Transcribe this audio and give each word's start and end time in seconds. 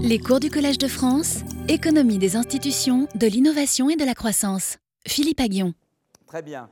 Les 0.00 0.18
cours 0.18 0.40
du 0.40 0.50
Collège 0.50 0.78
de 0.78 0.88
France, 0.88 1.40
économie 1.68 2.18
des 2.18 2.36
institutions, 2.36 3.08
de 3.14 3.26
l'innovation 3.26 3.88
et 3.90 3.96
de 3.96 4.04
la 4.04 4.14
croissance. 4.14 4.78
Philippe 5.06 5.40
Aguillon. 5.40 5.74
Très 6.26 6.42
bien. 6.42 6.70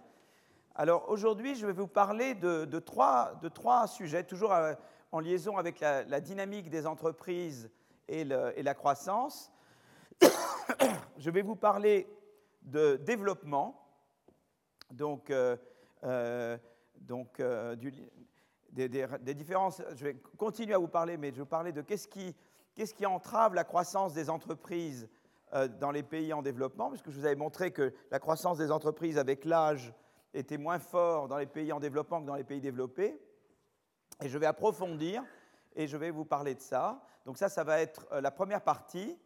Alors 0.75 1.09
aujourd'hui, 1.09 1.55
je 1.55 1.67
vais 1.67 1.73
vous 1.73 1.87
parler 1.87 2.35
de, 2.35 2.65
trois, 2.79 3.87
sujets, 3.87 4.25
toujours 4.25 4.53
euh, 4.53 4.75
en 5.13 5.21
liaison 5.21 5.57
avec 5.57 5.81
la, 5.81 6.21
dynamique 6.21 6.71
des 6.71 6.87
entreprises 6.87 7.71
et, 8.09 8.25
la 8.25 8.75
croissance. 8.75 9.51
je 11.19 11.31
vais 11.31 11.43
vous 11.43 11.57
parler 11.57 12.09
de 12.63 12.97
développement, 12.97 13.87
donc, 14.91 15.31
euh, 15.31 15.57
euh, 16.05 16.57
des, 18.73 18.89
des, 18.99 19.35
différences. 19.35 19.83
Je 19.95 20.05
vais 20.05 20.17
continuer 20.37 20.75
à 20.75 20.79
vous 20.79 20.89
parler, 20.89 21.17
mais 21.17 21.29
je 21.29 21.35
vais 21.35 21.41
vous 21.41 21.47
parler 21.47 21.73
de 21.73 21.83
qu'est-ce 21.83 22.09
qui 22.09 22.35
Qu'est-ce 22.75 22.95
qui 22.95 23.05
entrave 23.05 23.55
la 23.55 23.65
croissance 23.65 24.15
des 24.15 24.31
entreprises 24.31 25.09
euh, 25.53 25.69
dans 25.69 25.91
les 25.91 26.03
pays 26.03 26.33
en 26.33 26.41
développement? 26.41 26.89
Puisque 26.89 27.11
je 27.11 27.19
vous 27.19 27.27
avais 27.27 27.37
montré 27.37 27.71
que 27.71 27.93
la 28.11 28.19
croissance 28.19 28.57
des 28.57 28.71
entreprises 28.71 29.19
avec 29.19 29.45
l'âge 29.45 29.93
était 30.33 30.57
moins 30.57 30.79
fort 30.79 31.29
dans 31.29 31.37
les 31.37 31.47
pays 31.47 31.71
en 31.73 31.81
développement 31.81 32.23
que 32.23 32.27
dans 32.27 32.35
les 32.35 32.45
pays 32.45 32.63
développés. 32.63 33.21
Et 34.23 34.29
je 34.29 34.39
vais 34.39 34.47
approfondir 34.47 35.23
et 35.77 35.87
je 35.87 35.97
vais 35.99 36.11
vous 36.11 36.25
parler 36.25 36.55
de 36.55 36.63
ça. 36.63 37.05
Donc 37.27 37.37
ça, 37.37 37.51
ça 37.51 37.63
va 37.63 37.81
être 37.81 38.07
euh, 38.13 38.23
la 38.23 38.31
première 38.31 38.63
partie, 38.63 39.19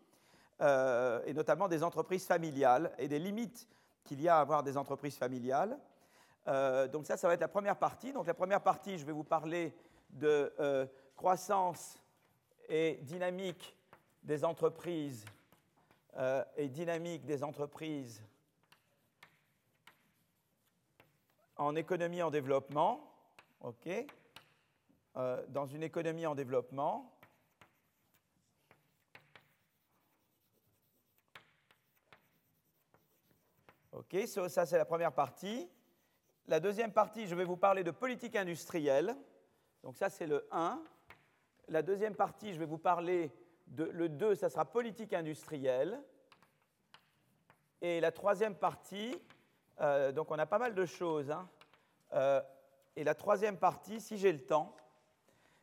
euh, 0.60 1.22
et 1.24 1.32
notamment 1.32 1.68
des 1.68 1.84
entreprises 1.84 2.26
familiales 2.26 2.92
et 2.98 3.06
des 3.06 3.20
limites 3.20 3.68
qu'il 4.02 4.20
y 4.20 4.28
a 4.28 4.38
à 4.38 4.40
avoir 4.40 4.62
des 4.62 4.76
entreprises 4.76 5.16
familiales. 5.16 5.78
donc 6.92 7.06
ça, 7.06 7.16
ça 7.16 7.26
va 7.26 7.34
être 7.34 7.40
la 7.40 7.48
première 7.48 7.76
partie. 7.76 8.12
Donc 8.12 8.26
la 8.26 8.34
première 8.34 8.62
partie, 8.62 8.98
je 8.98 9.04
vais 9.04 9.12
vous 9.12 9.24
parler 9.24 9.74
de 10.10 10.52
croissance 11.16 12.00
et 12.68 12.98
dynamique 13.02 13.76
des 14.22 14.44
entreprises 14.44 15.24
euh, 16.16 16.44
et 16.56 16.68
dynamique 16.68 17.24
des 17.24 17.44
entreprises 17.44 18.22
en 21.56 21.74
économie 21.76 22.22
en 22.22 22.30
développement, 22.30 23.12
ok, 23.60 23.88
euh, 25.16 25.46
dans 25.48 25.66
une 25.66 25.82
économie 25.82 26.26
en 26.26 26.34
développement. 26.34 27.12
Ok, 33.92 34.16
ça 34.26 34.66
c'est 34.66 34.76
la 34.76 34.84
première 34.84 35.12
partie. 35.12 35.68
La 36.48 36.60
deuxième 36.60 36.92
partie, 36.92 37.26
je 37.26 37.34
vais 37.34 37.44
vous 37.44 37.56
parler 37.56 37.82
de 37.82 37.90
politique 37.90 38.36
industrielle. 38.36 39.16
Donc 39.82 39.96
ça 39.96 40.10
c'est 40.10 40.26
le 40.26 40.46
1. 40.50 40.82
La 41.68 41.82
deuxième 41.82 42.14
partie, 42.14 42.54
je 42.54 42.60
vais 42.60 42.66
vous 42.66 42.78
parler 42.78 43.32
de 43.66 43.82
le 43.82 44.08
2, 44.08 44.36
ça 44.36 44.48
sera 44.48 44.64
politique 44.64 45.12
industrielle. 45.12 46.00
Et 47.82 48.00
la 48.00 48.12
troisième 48.12 48.54
partie, 48.54 49.20
euh, 49.80 50.12
donc 50.12 50.30
on 50.30 50.38
a 50.38 50.46
pas 50.46 50.60
mal 50.60 50.76
de 50.76 50.86
choses. 50.86 51.32
Hein. 51.32 51.48
Euh, 52.12 52.40
et 52.94 53.02
la 53.02 53.16
troisième 53.16 53.56
partie, 53.56 54.00
si 54.00 54.16
j'ai 54.16 54.32
le 54.32 54.44
temps, 54.44 54.76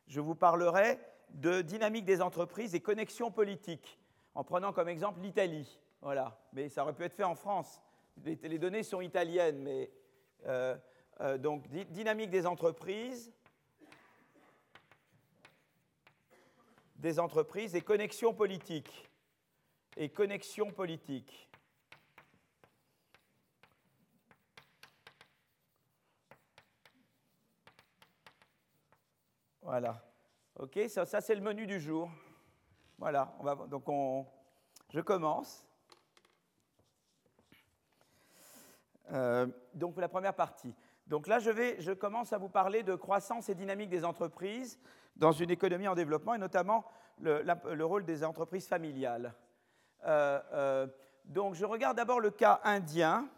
je 0.06 0.20
vous 0.20 0.34
parlerai 0.34 0.98
de 1.30 1.62
dynamique 1.62 2.04
des 2.04 2.20
entreprises 2.20 2.74
et 2.74 2.80
connexion 2.80 3.30
politique, 3.30 3.98
en 4.34 4.44
prenant 4.44 4.74
comme 4.74 4.90
exemple 4.90 5.20
l'Italie. 5.20 5.80
Voilà. 6.02 6.38
Mais 6.52 6.68
ça 6.68 6.82
aurait 6.82 6.92
pu 6.92 7.04
être 7.04 7.14
fait 7.14 7.24
en 7.24 7.34
France. 7.34 7.80
Les, 8.24 8.58
données 8.58 8.82
sont 8.82 9.00
italiennes, 9.00 9.62
mais 9.62 9.90
euh, 10.44 10.76
donc 11.38 11.66
dynamique 11.68 12.28
des 12.28 12.46
entreprises, 12.46 13.32
des 17.04 17.20
entreprises 17.20 17.74
et 17.74 17.82
connexion 17.82 18.32
politique. 18.32 19.10
Et 19.98 20.08
connexion 20.08 20.72
politique. 20.72 21.50
Voilà. 29.60 30.02
OK, 30.56 30.80
ça, 30.88 31.04
ça 31.04 31.20
c'est 31.20 31.34
le 31.34 31.42
menu 31.42 31.66
du 31.66 31.78
jour. 31.78 32.10
Voilà, 32.96 33.36
on 33.38 33.44
va, 33.44 33.54
donc 33.66 33.86
on, 33.86 34.26
je 34.88 35.00
commence. 35.00 35.66
Euh, 39.12 39.46
donc 39.74 39.98
la 39.98 40.08
première 40.08 40.34
partie. 40.34 40.74
Donc 41.06 41.26
là, 41.26 41.38
je, 41.38 41.50
vais, 41.50 41.78
je 41.82 41.92
commence 41.92 42.32
à 42.32 42.38
vous 42.38 42.48
parler 42.48 42.82
de 42.82 42.94
croissance 42.94 43.50
et 43.50 43.54
dynamique 43.54 43.90
des 43.90 44.06
entreprises 44.06 44.80
dans 45.16 45.32
une 45.32 45.50
économie 45.50 45.88
en 45.88 45.94
développement, 45.94 46.34
et 46.34 46.38
notamment 46.38 46.84
le, 47.20 47.84
rôle 47.84 48.04
des 48.04 48.24
entreprises 48.24 48.66
familiales. 48.66 49.34
Euh, 50.06 50.40
euh, 50.52 50.86
donc 51.24 51.54
je 51.54 51.64
regarde 51.64 51.96
d'abord 51.96 52.20
le 52.20 52.30
cas 52.30 52.60
indien, 52.64 53.28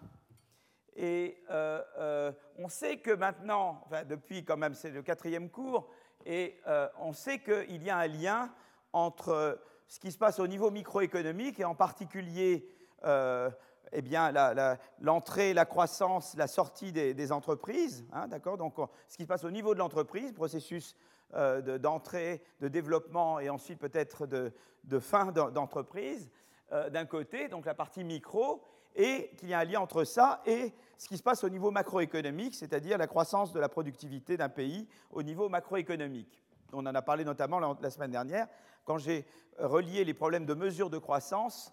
et 0.96 1.42
euh, 1.50 2.32
on 2.58 2.68
sait 2.68 2.96
que 2.98 3.10
maintenant, 3.10 3.82
enfin, 3.84 4.04
depuis 4.04 4.44
quand 4.44 4.56
même 4.56 4.74
c'est 4.74 4.90
le 4.90 5.02
quatrième 5.02 5.50
cours, 5.50 5.88
et 6.24 6.58
on 6.98 7.12
sait 7.12 7.38
qu'il 7.38 7.82
y 7.84 7.90
a 7.90 7.98
un 7.98 8.06
lien 8.08 8.50
entre 8.92 9.60
ce 9.86 10.00
qui 10.00 10.10
se 10.10 10.18
passe 10.18 10.40
au 10.40 10.48
niveau 10.48 10.72
microéconomique, 10.72 11.60
et 11.60 11.64
en 11.64 11.76
particulier 11.76 12.68
eh 13.92 14.02
bien, 14.02 14.32
l'entrée, 14.98 15.54
la, 15.54 15.64
croissance, 15.64 16.34
la 16.36 16.48
sortie 16.48 16.90
des, 16.90 17.30
entreprises, 17.30 18.04
hein, 18.12 18.26
d'accord? 18.26 18.56
Donc, 18.56 18.74
ce 19.06 19.16
qui 19.16 19.22
se 19.22 19.28
passe 19.28 19.44
au 19.44 19.50
niveau 19.52 19.74
de 19.74 19.78
l'entreprise, 19.78 20.32
processus 20.32 20.96
euh, 21.34 21.78
d'entrée, 21.78 22.42
de, 22.60 22.68
développement 22.68 23.40
et 23.40 23.50
ensuite 23.50 23.78
peut-être 23.78 24.26
de, 24.26 24.52
fin 25.00 25.32
d'entreprise, 25.32 26.30
euh, 26.72 26.88
d'un 26.88 27.04
côté, 27.04 27.48
donc 27.48 27.66
la 27.66 27.74
partie 27.74 28.04
micro, 28.04 28.62
et 28.94 29.30
qu'il 29.36 29.48
y 29.48 29.54
a 29.54 29.58
un 29.58 29.64
lien 29.64 29.80
entre 29.80 30.04
ça 30.04 30.40
et 30.46 30.72
ce 30.96 31.08
qui 31.08 31.18
se 31.18 31.22
passe 31.22 31.44
au 31.44 31.48
niveau 31.48 31.70
macroéconomique, 31.70 32.54
c'est-à-dire 32.54 32.96
la 32.96 33.06
croissance 33.06 33.52
de 33.52 33.60
la 33.60 33.68
productivité 33.68 34.36
d'un 34.36 34.48
pays 34.48 34.88
au 35.10 35.22
niveau 35.22 35.48
macroéconomique. 35.48 36.42
On 36.72 36.86
en 36.86 36.94
a 36.94 37.02
parlé 37.02 37.24
notamment 37.24 37.58
la, 37.58 37.90
semaine 37.90 38.10
dernière, 38.10 38.48
quand 38.84 38.98
j'ai 38.98 39.26
relié 39.58 40.04
les 40.04 40.14
problèmes 40.14 40.46
de 40.46 40.54
mesure 40.54 40.90
de 40.90 40.98
croissance 40.98 41.72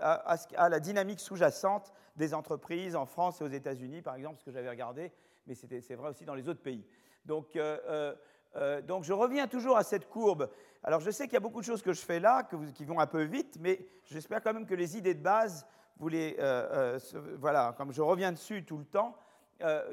à, 0.00 0.68
la 0.68 0.80
dynamique 0.80 1.20
sous-jacente 1.20 1.92
des 2.16 2.34
entreprises 2.34 2.96
en 2.96 3.06
France 3.06 3.40
et 3.40 3.44
aux 3.44 3.48
États-Unis, 3.48 4.02
par 4.02 4.16
exemple, 4.16 4.38
ce 4.40 4.44
que 4.44 4.50
j'avais 4.50 4.70
regardé, 4.70 5.12
mais 5.46 5.54
c'est 5.54 5.94
vrai 5.94 6.10
aussi 6.10 6.24
dans 6.24 6.34
les 6.34 6.48
autres 6.48 6.62
pays. 6.62 6.84
Donc, 7.24 7.56
euh, 7.56 8.14
euh, 8.56 8.82
donc 8.82 9.04
je 9.04 9.12
reviens 9.12 9.46
toujours 9.46 9.76
à 9.76 9.84
cette 9.84 10.08
courbe. 10.08 10.50
Alors 10.82 11.00
je 11.00 11.10
sais 11.10 11.24
qu'il 11.24 11.34
y 11.34 11.36
a 11.36 11.40
beaucoup 11.40 11.60
de 11.60 11.64
choses 11.64 11.82
que 11.82 11.92
je 11.92 12.00
fais 12.00 12.20
là, 12.20 12.48
qui 12.74 12.84
vont 12.84 12.98
un 12.98 13.06
peu 13.06 13.22
vite, 13.22 13.56
mais 13.60 13.86
j'espère 14.10 14.42
quand 14.42 14.52
même 14.52 14.66
que 14.66 14.74
les 14.74 14.96
idées 14.96 15.14
de 15.14 15.22
base, 15.22 15.66
vous 15.98 16.08
les, 16.08 16.36
euh, 16.38 16.98
euh, 17.14 17.36
voilà, 17.38 17.74
comme 17.76 17.92
je 17.92 18.02
reviens 18.02 18.32
dessus 18.32 18.64
tout 18.64 18.78
le 18.78 18.84
temps, 18.84 19.16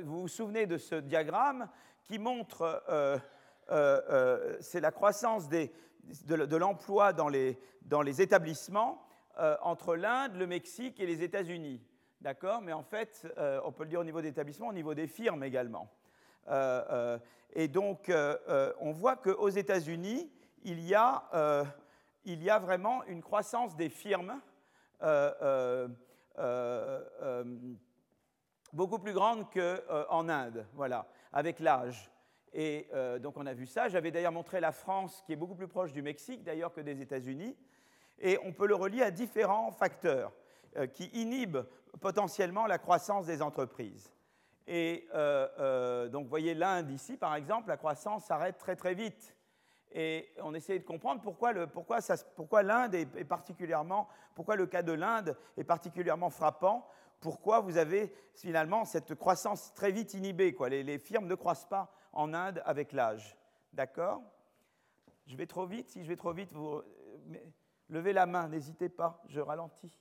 vous 0.01 0.21
vous 0.21 0.27
souvenez 0.29 0.65
de 0.65 0.77
ce 0.77 0.95
diagramme 0.95 1.67
qui 2.05 2.19
montre, 2.19 2.81
c'est 4.61 4.79
la 4.79 4.91
croissance 4.91 5.49
de, 5.49 6.55
l'emploi 6.55 7.11
dans 7.11 7.27
les, 7.27 7.59
dans 7.81 8.01
les 8.01 8.21
établissements 8.21 9.05
entre 9.61 9.97
l'Inde, 9.97 10.35
le 10.37 10.47
Mexique 10.47 11.01
et 11.01 11.05
les 11.05 11.21
États-Unis. 11.21 11.85
D'accord? 12.21 12.61
Mais 12.61 12.71
en 12.71 12.81
fait, 12.81 13.27
on 13.65 13.73
peut 13.73 13.83
le 13.83 13.89
dire 13.89 13.99
au 13.99 14.05
niveau 14.05 14.21
des 14.21 14.29
établissements, 14.29 14.69
au 14.69 14.73
niveau 14.73 14.93
des 14.93 15.07
firmes 15.07 15.43
également. 15.43 15.91
Euh, 16.49 16.83
euh, 16.89 17.19
et 17.53 17.67
donc, 17.67 18.09
euh, 18.09 18.73
on 18.79 18.91
voit 18.91 19.15
qu'aux 19.15 19.49
États-Unis, 19.49 20.31
il, 20.63 20.81
y 20.81 20.95
a, 20.95 21.69
vraiment 22.59 23.03
une 23.05 23.21
croissance 23.21 23.75
des 23.75 23.89
firmes 23.89 24.39
beaucoup 28.73 28.99
plus 28.99 29.13
grande 29.13 29.45
qu'en 29.51 30.29
Inde, 30.29 30.65
voilà, 30.73 31.07
avec 31.31 31.59
l'âge. 31.59 32.11
Et 32.53 32.89
donc 33.21 33.37
on 33.37 33.45
a 33.45 33.53
vu 33.53 33.65
ça. 33.65 33.87
J'avais 33.87 34.11
d'ailleurs 34.11 34.31
montré 34.31 34.59
la 34.59 34.71
France, 34.71 35.23
qui 35.25 35.33
est 35.33 35.37
beaucoup 35.37 35.55
plus 35.55 35.67
proche 35.67 35.93
du 35.93 36.01
Mexique 36.01 36.43
d'ailleurs 36.43 36.73
que 36.73 36.81
des 36.81 37.01
États-Unis. 37.01 37.55
Et 38.19 38.37
on 38.43 38.51
peut 38.51 38.67
le 38.67 38.75
relier 38.75 39.03
à 39.03 39.11
différents 39.11 39.71
facteurs 39.71 40.33
qui 40.93 41.05
inhibent 41.13 41.65
potentiellement 42.01 42.65
la 42.67 42.77
croissance 42.77 43.25
des 43.25 43.41
entreprises. 43.41 44.11
Et 44.67 45.07
euh, 45.13 45.47
euh, 45.59 46.09
donc, 46.09 46.23
vous 46.23 46.29
voyez 46.29 46.53
l'Inde 46.53 46.91
ici, 46.91 47.15
par 47.15 47.35
exemple, 47.35 47.69
la 47.69 47.77
croissance 47.77 48.25
s'arrête 48.25 48.57
très 48.57 48.75
très 48.75 48.93
vite. 48.93 49.35
Et 49.93 50.29
on 50.43 50.53
essaie 50.53 50.77
de 50.77 50.83
comprendre 50.83 51.21
pourquoi, 51.21 51.53
pourquoi, 51.67 51.99
pourquoi 52.35 52.61
l'Inde 52.61 52.93
est, 52.93 53.23
particulièrement, 53.23 54.09
pourquoi 54.35 54.57
le 54.57 54.67
cas 54.67 54.83
de 54.83 54.91
l'Inde 54.91 55.37
est 55.55 55.63
particulièrement 55.63 56.29
frappant, 56.29 56.85
pourquoi 57.21 57.61
vous 57.61 57.77
avez 57.77 58.13
finalement 58.33 58.83
cette 58.83 59.15
croissance 59.15 59.73
très 59.73 59.91
vite 59.91 60.13
inhibée. 60.13 60.53
Quoi. 60.53 60.67
Les, 60.67 60.83
les 60.83 60.99
firmes 60.99 61.27
ne 61.27 61.35
croissent 61.35 61.69
pas 61.69 61.93
en 62.11 62.33
Inde 62.33 62.61
avec 62.65 62.91
l'âge. 62.91 63.37
D'accord? 63.71 64.21
Je 65.25 65.37
vais 65.37 65.47
trop 65.47 65.65
vite. 65.65 65.89
Si 65.89 66.03
je 66.03 66.09
vais 66.09 66.17
trop 66.17 66.33
vite, 66.33 66.51
vous 66.51 66.81
levez 67.89 68.13
la 68.13 68.25
main, 68.25 68.49
n'hésitez 68.49 68.89
pas, 68.89 69.23
je 69.27 69.39
ralentis. 69.39 69.91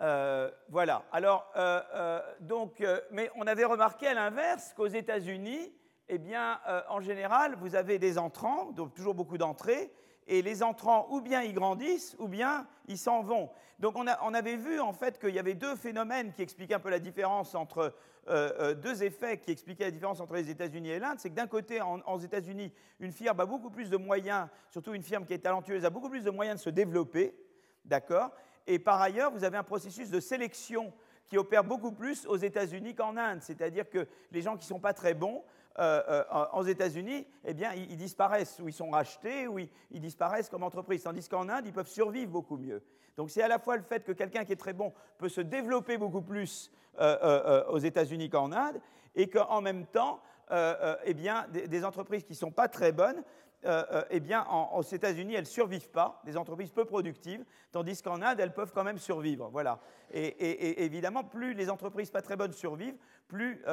Euh, 0.00 0.50
voilà. 0.68 1.04
Alors, 1.12 1.50
euh, 1.56 1.80
euh, 1.94 2.20
donc, 2.40 2.84
mais 3.10 3.30
on 3.36 3.46
avait 3.46 3.64
remarqué 3.64 4.06
à 4.06 4.14
l'inverse 4.14 4.72
qu'aux 4.76 4.86
États-Unis, 4.86 5.72
eh 6.08 6.18
bien, 6.18 6.60
en 6.88 7.00
général, 7.00 7.56
vous 7.56 7.74
avez 7.74 7.98
des 7.98 8.16
entrants, 8.16 8.70
donc 8.70 8.94
toujours 8.94 9.14
beaucoup 9.14 9.38
d'entrées, 9.38 9.90
et 10.28 10.40
les 10.40 10.62
entrants, 10.62 11.08
ou 11.10 11.20
bien 11.20 11.42
ils 11.42 11.52
grandissent, 11.52 12.14
ou 12.20 12.28
bien 12.28 12.66
ils 12.86 12.98
s'en 12.98 13.22
vont. 13.22 13.50
Donc 13.80 13.96
on, 13.96 14.06
avait 14.06 14.56
vu 14.56 14.80
en 14.80 14.92
fait 14.92 15.18
qu'il 15.18 15.34
y 15.34 15.38
avait 15.40 15.54
deux 15.54 15.74
phénomènes 15.74 16.32
qui 16.32 16.42
expliquaient 16.42 16.74
un 16.74 16.80
peu 16.80 16.90
la 16.90 17.00
différence 17.00 17.56
entre 17.56 17.92
deux 18.28 19.02
effets 19.02 19.38
qui 19.38 19.50
expliquaient 19.50 19.84
la 19.84 19.90
différence 19.90 20.20
entre 20.20 20.34
les 20.34 20.48
États-Unis 20.48 20.90
et 20.90 20.98
l'Inde. 21.00 21.18
C'est 21.18 21.30
que 21.30 21.34
d'un 21.34 21.48
côté, 21.48 21.80
en, 21.80 21.98
aux 22.00 22.20
États-Unis, 22.20 22.72
une 23.00 23.12
firme 23.12 23.40
a 23.40 23.46
beaucoup 23.46 23.70
plus 23.70 23.90
de 23.90 23.96
moyens, 23.96 24.46
surtout 24.70 24.94
une 24.94 25.02
firme 25.02 25.26
qui 25.26 25.34
est 25.34 25.38
talentueuse, 25.38 25.84
a 25.84 25.90
beaucoup 25.90 26.08
plus 26.08 26.22
de 26.22 26.30
moyens 26.30 26.60
de 26.60 26.62
se 26.62 26.70
développer, 26.70 27.36
d'accord? 27.84 28.30
Et 28.66 28.78
par 28.78 29.00
ailleurs, 29.00 29.30
vous 29.30 29.44
avez 29.44 29.56
un 29.56 29.62
processus 29.62 30.10
de 30.10 30.20
sélection 30.20 30.92
qui 31.28 31.38
opère 31.38 31.64
beaucoup 31.64 31.92
plus 31.92 32.26
aux 32.26 32.36
États-Unis 32.36 32.94
qu'en 32.94 33.16
Inde. 33.16 33.40
C'est-à-dire 33.42 33.88
que 33.88 34.06
les 34.30 34.42
gens 34.42 34.56
qui 34.56 34.64
ne 34.64 34.68
sont 34.68 34.80
pas 34.80 34.92
très 34.92 35.14
bons, 35.14 35.42
euh, 35.78 36.02
euh, 36.08 36.44
aux 36.54 36.62
États-Unis, 36.62 37.26
eh 37.44 37.52
bien, 37.52 37.74
ils, 37.74 37.98
disparaissent, 37.98 38.60
ou 38.60 38.68
ils 38.68 38.72
sont 38.72 38.88
rachetés, 38.88 39.46
ou 39.46 39.58
ils, 39.58 40.00
disparaissent 40.00 40.48
comme 40.48 40.62
entreprise. 40.62 41.02
Tandis 41.02 41.28
qu'en 41.28 41.50
Inde, 41.50 41.66
ils 41.66 41.72
peuvent 41.72 41.86
survivre 41.86 42.30
beaucoup 42.30 42.56
mieux. 42.56 42.82
Donc 43.18 43.30
c'est 43.30 43.42
à 43.42 43.48
la 43.48 43.58
fois 43.58 43.76
le 43.76 43.82
fait 43.82 44.02
que 44.02 44.12
quelqu'un 44.12 44.44
qui 44.44 44.52
est 44.52 44.56
très 44.56 44.72
bon 44.72 44.94
peut 45.18 45.28
se 45.28 45.42
développer 45.42 45.98
beaucoup 45.98 46.22
plus 46.22 46.70
euh, 46.98 47.64
aux 47.68 47.78
États-Unis 47.78 48.30
qu'en 48.30 48.52
Inde, 48.52 48.80
et 49.14 49.28
qu'en 49.28 49.60
même 49.60 49.84
temps, 49.86 50.20
eh 50.50 51.14
bien, 51.14 51.46
des, 51.50 51.84
entreprises 51.84 52.22
qui 52.22 52.32
ne 52.32 52.36
sont 52.36 52.50
pas 52.50 52.68
très 52.68 52.92
bonnes, 52.92 53.22
eh 53.64 54.20
bien, 54.20 54.46
aux 54.74 54.82
États-Unis, 54.82 55.34
elles 55.34 55.40
ne 55.40 55.46
survivent 55.46 55.90
pas, 55.90 56.20
des 56.24 56.36
entreprises 56.36 56.70
peu 56.70 56.84
productives, 56.84 57.44
tandis 57.72 58.00
qu'en 58.00 58.22
Inde, 58.22 58.38
elles 58.38 58.54
peuvent 58.54 58.72
quand 58.72 58.84
même 58.84 58.98
survivre. 58.98 59.48
Voilà. 59.50 59.80
Et, 60.12 60.84
évidemment, 60.84 61.24
plus 61.24 61.54
les 61.54 61.68
entreprises 61.68 62.10
pas 62.10 62.22
très 62.22 62.36
bonnes 62.36 62.52
survivent, 62.52 62.96
plus 63.26 63.64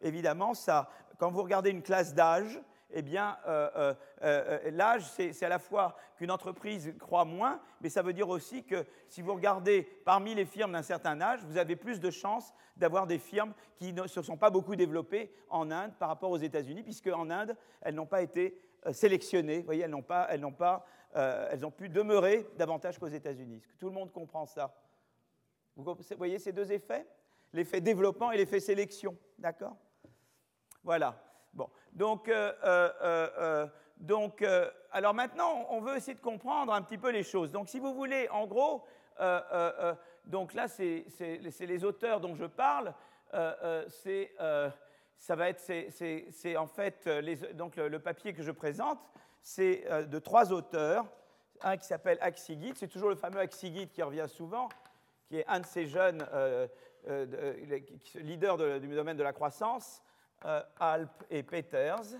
évidemment 0.00 0.54
ça, 0.54 0.88
quand 1.18 1.30
vous 1.30 1.42
regardez 1.42 1.70
une 1.70 1.82
classe 1.82 2.14
d'âge, 2.14 2.60
eh 2.92 3.02
bien, 3.02 3.38
euh, 3.46 3.70
euh, 3.76 3.94
euh, 4.22 4.70
l'âge, 4.70 5.04
c'est 5.04 5.42
à 5.42 5.48
la 5.48 5.58
fois 5.58 5.96
qu'une 6.16 6.30
entreprise 6.30 6.94
croit 6.98 7.24
moins, 7.24 7.60
mais 7.80 7.88
ça 7.88 8.02
veut 8.02 8.12
dire 8.12 8.28
aussi 8.28 8.64
que 8.64 8.84
si 9.08 9.22
vous 9.22 9.34
regardez 9.34 9.82
parmi 10.04 10.34
les 10.34 10.44
firmes 10.44 10.72
d'un 10.72 10.82
certain 10.82 11.20
âge, 11.20 11.40
vous 11.44 11.56
avez 11.56 11.76
plus 11.76 12.00
de 12.00 12.10
chances 12.10 12.52
d'avoir 12.76 13.06
des 13.06 13.18
firmes 13.18 13.54
qui 13.76 13.92
ne 13.92 14.06
se 14.06 14.22
sont 14.22 14.36
pas 14.36 14.50
beaucoup 14.50 14.76
développées 14.76 15.32
en 15.48 15.70
Inde 15.70 15.92
par 15.98 16.08
rapport 16.08 16.30
aux 16.30 16.38
États-Unis, 16.38 16.82
puisque 16.82 17.08
en 17.08 17.30
Inde, 17.30 17.56
elles 17.80 17.94
n'ont 17.94 18.06
pas 18.06 18.22
été 18.22 18.58
sélectionnées. 18.90 19.58
Vous 19.58 19.66
voyez, 19.66 19.82
elles 19.82 19.90
n'ont 19.90 20.02
pas, 20.02 20.26
elles 20.30 20.40
n'ont 20.40 20.52
pas, 20.52 20.84
elles 21.14 21.64
ont 21.64 21.70
pu 21.70 21.88
demeurer 21.88 22.46
davantage 22.56 22.98
qu'aux 22.98 23.06
États-Unis. 23.06 23.62
Tout 23.78 23.86
le 23.86 23.92
monde 23.92 24.12
comprend 24.12 24.46
ça? 24.46 24.74
Vous 25.76 25.96
voyez 26.16 26.38
ces 26.38 26.52
deux 26.52 26.72
effets? 26.72 27.06
L'effet 27.52 27.80
développement 27.80 28.32
et 28.32 28.38
l'effet 28.38 28.60
sélection, 28.60 29.16
d'accord? 29.38 29.76
Voilà. 30.82 31.14
Bon. 31.52 31.68
Donc, 31.92 32.28
euh, 32.28 32.52
euh, 32.64 32.90
euh, 33.02 33.66
donc 33.98 34.44
alors 34.90 35.14
maintenant, 35.14 35.66
on 35.70 35.80
veut 35.80 35.96
essayer 35.96 36.14
de 36.14 36.20
comprendre 36.20 36.72
un 36.72 36.82
petit 36.82 36.98
peu 36.98 37.10
les 37.10 37.22
choses. 37.22 37.52
Donc, 37.52 37.68
si 37.68 37.78
vous 37.78 37.94
voulez, 37.94 38.28
en 38.30 38.46
gros, 38.46 38.84
donc 40.24 40.54
là, 40.54 40.66
c'est 40.66 41.06
les 41.60 41.84
auteurs 41.84 42.20
dont 42.20 42.34
je 42.34 42.46
parle. 42.46 42.94
c'est 43.88 44.32
ça 45.22 45.36
va 45.36 45.48
être, 45.48 45.60
c'est 45.60 46.56
en 46.56 46.66
fait, 46.66 47.06
les, 47.06 47.36
donc 47.54 47.76
le, 47.76 47.98
papier 48.00 48.32
que 48.32 48.42
je 48.42 48.50
présente, 48.50 48.98
c'est 49.42 49.84
de 50.08 50.18
trois 50.18 50.52
auteurs. 50.52 51.06
Un 51.60 51.76
qui 51.76 51.86
s'appelle 51.86 52.18
Axigit, 52.20 52.72
c'est 52.74 52.88
toujours 52.88 53.08
le 53.08 53.14
fameux 53.14 53.38
Axigit 53.38 53.86
qui 53.86 54.02
revient 54.02 54.26
souvent, 54.26 54.68
qui 55.28 55.38
est 55.38 55.46
un 55.46 55.60
de 55.60 55.66
ces 55.66 55.86
jeunes 55.86 56.26
leaders 58.16 58.80
du 58.80 58.94
domaine 58.94 59.16
de 59.16 59.22
la 59.22 59.32
croissance. 59.32 60.02
Euh, 60.44 60.60
Alp 60.80 61.24
et 61.30 61.42
Peters. 61.44 62.18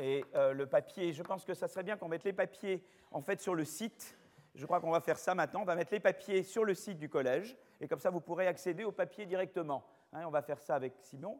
Et 0.00 0.24
euh, 0.34 0.54
le 0.54 0.66
papier, 0.66 1.12
je 1.12 1.22
pense 1.22 1.44
que 1.44 1.52
ça 1.52 1.68
serait 1.68 1.82
bien 1.82 1.98
qu'on 1.98 2.08
mette 2.08 2.24
les 2.24 2.32
papiers 2.32 2.82
en 3.10 3.20
fait 3.20 3.42
sur 3.42 3.54
le 3.54 3.64
site. 3.64 4.16
Je 4.54 4.64
crois 4.64 4.80
qu'on 4.80 4.90
va 4.90 5.00
faire 5.00 5.18
ça 5.18 5.34
maintenant. 5.34 5.60
On 5.60 5.66
va 5.66 5.74
mettre 5.74 5.92
les 5.92 6.00
papiers 6.00 6.44
sur 6.44 6.64
le 6.64 6.74
site 6.74 6.98
du 6.98 7.10
collège 7.10 7.54
et 7.78 7.88
comme 7.88 8.00
ça 8.00 8.08
vous 8.08 8.20
pourrez 8.20 8.46
accéder 8.46 8.84
aux 8.84 8.92
papiers 8.92 9.26
directement. 9.26 9.84
Hein, 10.14 10.22
on 10.26 10.30
va 10.30 10.40
faire 10.40 10.60
ça 10.60 10.74
avec 10.76 10.94
Simon. 11.00 11.38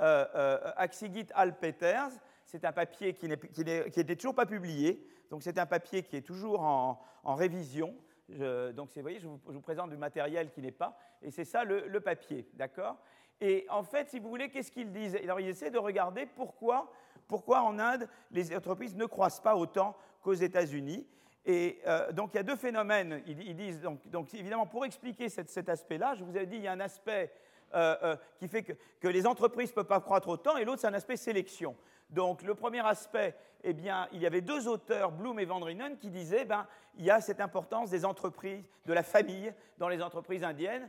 Euh, 0.00 0.26
euh 0.34 0.72
Axigit 0.76 1.26
Alp 1.34 1.58
Peters, 1.60 2.10
c'est 2.44 2.64
un 2.64 2.72
papier 2.72 3.14
qui 3.14 3.28
n'était 3.28 4.16
toujours 4.16 4.34
pas 4.34 4.46
publié. 4.46 5.04
Donc 5.30 5.42
c'est 5.42 5.58
un 5.58 5.66
papier 5.66 6.02
qui 6.02 6.16
est 6.16 6.22
toujours 6.22 6.60
en, 6.60 7.34
révision. 7.34 7.94
donc 8.28 8.90
vous 8.94 9.02
voyez, 9.02 9.18
je 9.18 9.26
vous, 9.26 9.40
je 9.50 9.58
présente 9.58 9.90
du 9.90 9.96
matériel 9.96 10.50
qui 10.50 10.60
n'est 10.60 10.70
pas. 10.70 10.96
Et 11.22 11.30
c'est 11.30 11.44
ça 11.44 11.64
le, 11.64 11.88
le 11.88 12.00
papier, 12.00 12.48
d'accord? 12.54 12.98
Et 13.40 13.66
en 13.68 13.82
fait, 13.82 14.08
si 14.08 14.18
vous 14.18 14.28
voulez, 14.28 14.48
qu'est-ce 14.48 14.70
qu'ils 14.70 14.92
disent? 14.92 15.16
Alors, 15.16 15.40
ils 15.40 15.48
essaient 15.48 15.70
de 15.70 15.78
regarder 15.78 16.26
pourquoi, 16.26 16.90
pourquoi 17.28 17.62
en 17.62 17.78
Inde, 17.78 18.08
les 18.30 18.54
entreprises 18.56 18.94
ne 18.94 19.04
croissent 19.04 19.40
pas 19.40 19.56
autant 19.56 19.96
qu'aux 20.22 20.34
États-Unis. 20.34 21.06
Et 21.44 21.80
euh, 21.86 22.12
donc, 22.12 22.30
il 22.32 22.38
y 22.38 22.40
a 22.40 22.42
deux 22.42 22.56
phénomènes. 22.56 23.22
Ils, 23.26 23.54
disent, 23.54 23.82
donc, 23.82 24.06
donc, 24.08 24.32
évidemment, 24.34 24.66
pour 24.66 24.84
expliquer 24.84 25.28
cet 25.28 25.68
aspect-là, 25.68 26.14
je 26.14 26.24
vous 26.24 26.36
avais 26.36 26.46
dit, 26.46 26.56
il 26.56 26.62
y 26.62 26.68
a 26.68 26.72
un 26.72 26.80
aspect 26.80 27.30
euh, 27.74 27.96
euh, 28.02 28.16
qui 28.38 28.48
fait 28.48 28.62
que, 28.62 29.08
les 29.08 29.26
entreprises 29.26 29.70
ne 29.70 29.74
peuvent 29.74 29.86
pas 29.86 30.00
croître 30.00 30.28
autant, 30.28 30.56
et 30.56 30.64
l'autre, 30.64 30.80
c'est 30.80 30.86
un 30.86 30.94
aspect 30.94 31.16
sélection. 31.16 31.76
Donc, 32.10 32.42
le 32.42 32.54
premier 32.54 32.84
aspect, 32.86 33.34
eh 33.64 33.72
bien, 33.72 34.08
il 34.12 34.20
y 34.20 34.26
avait 34.26 34.40
deux 34.40 34.68
auteurs, 34.68 35.12
Bloom 35.12 35.38
et 35.40 35.44
Vandrinen, 35.44 35.96
qui 35.98 36.10
disaient, 36.10 36.44
ben, 36.44 36.66
il 36.96 37.04
y 37.04 37.10
a 37.10 37.20
cette 37.20 37.40
importance 37.40 37.90
des 37.90 38.04
entreprises, 38.04 38.64
de 38.86 38.92
la 38.92 39.02
famille 39.02 39.52
dans 39.78 39.88
les 39.88 40.02
entreprises 40.02 40.44
indiennes, 40.44 40.88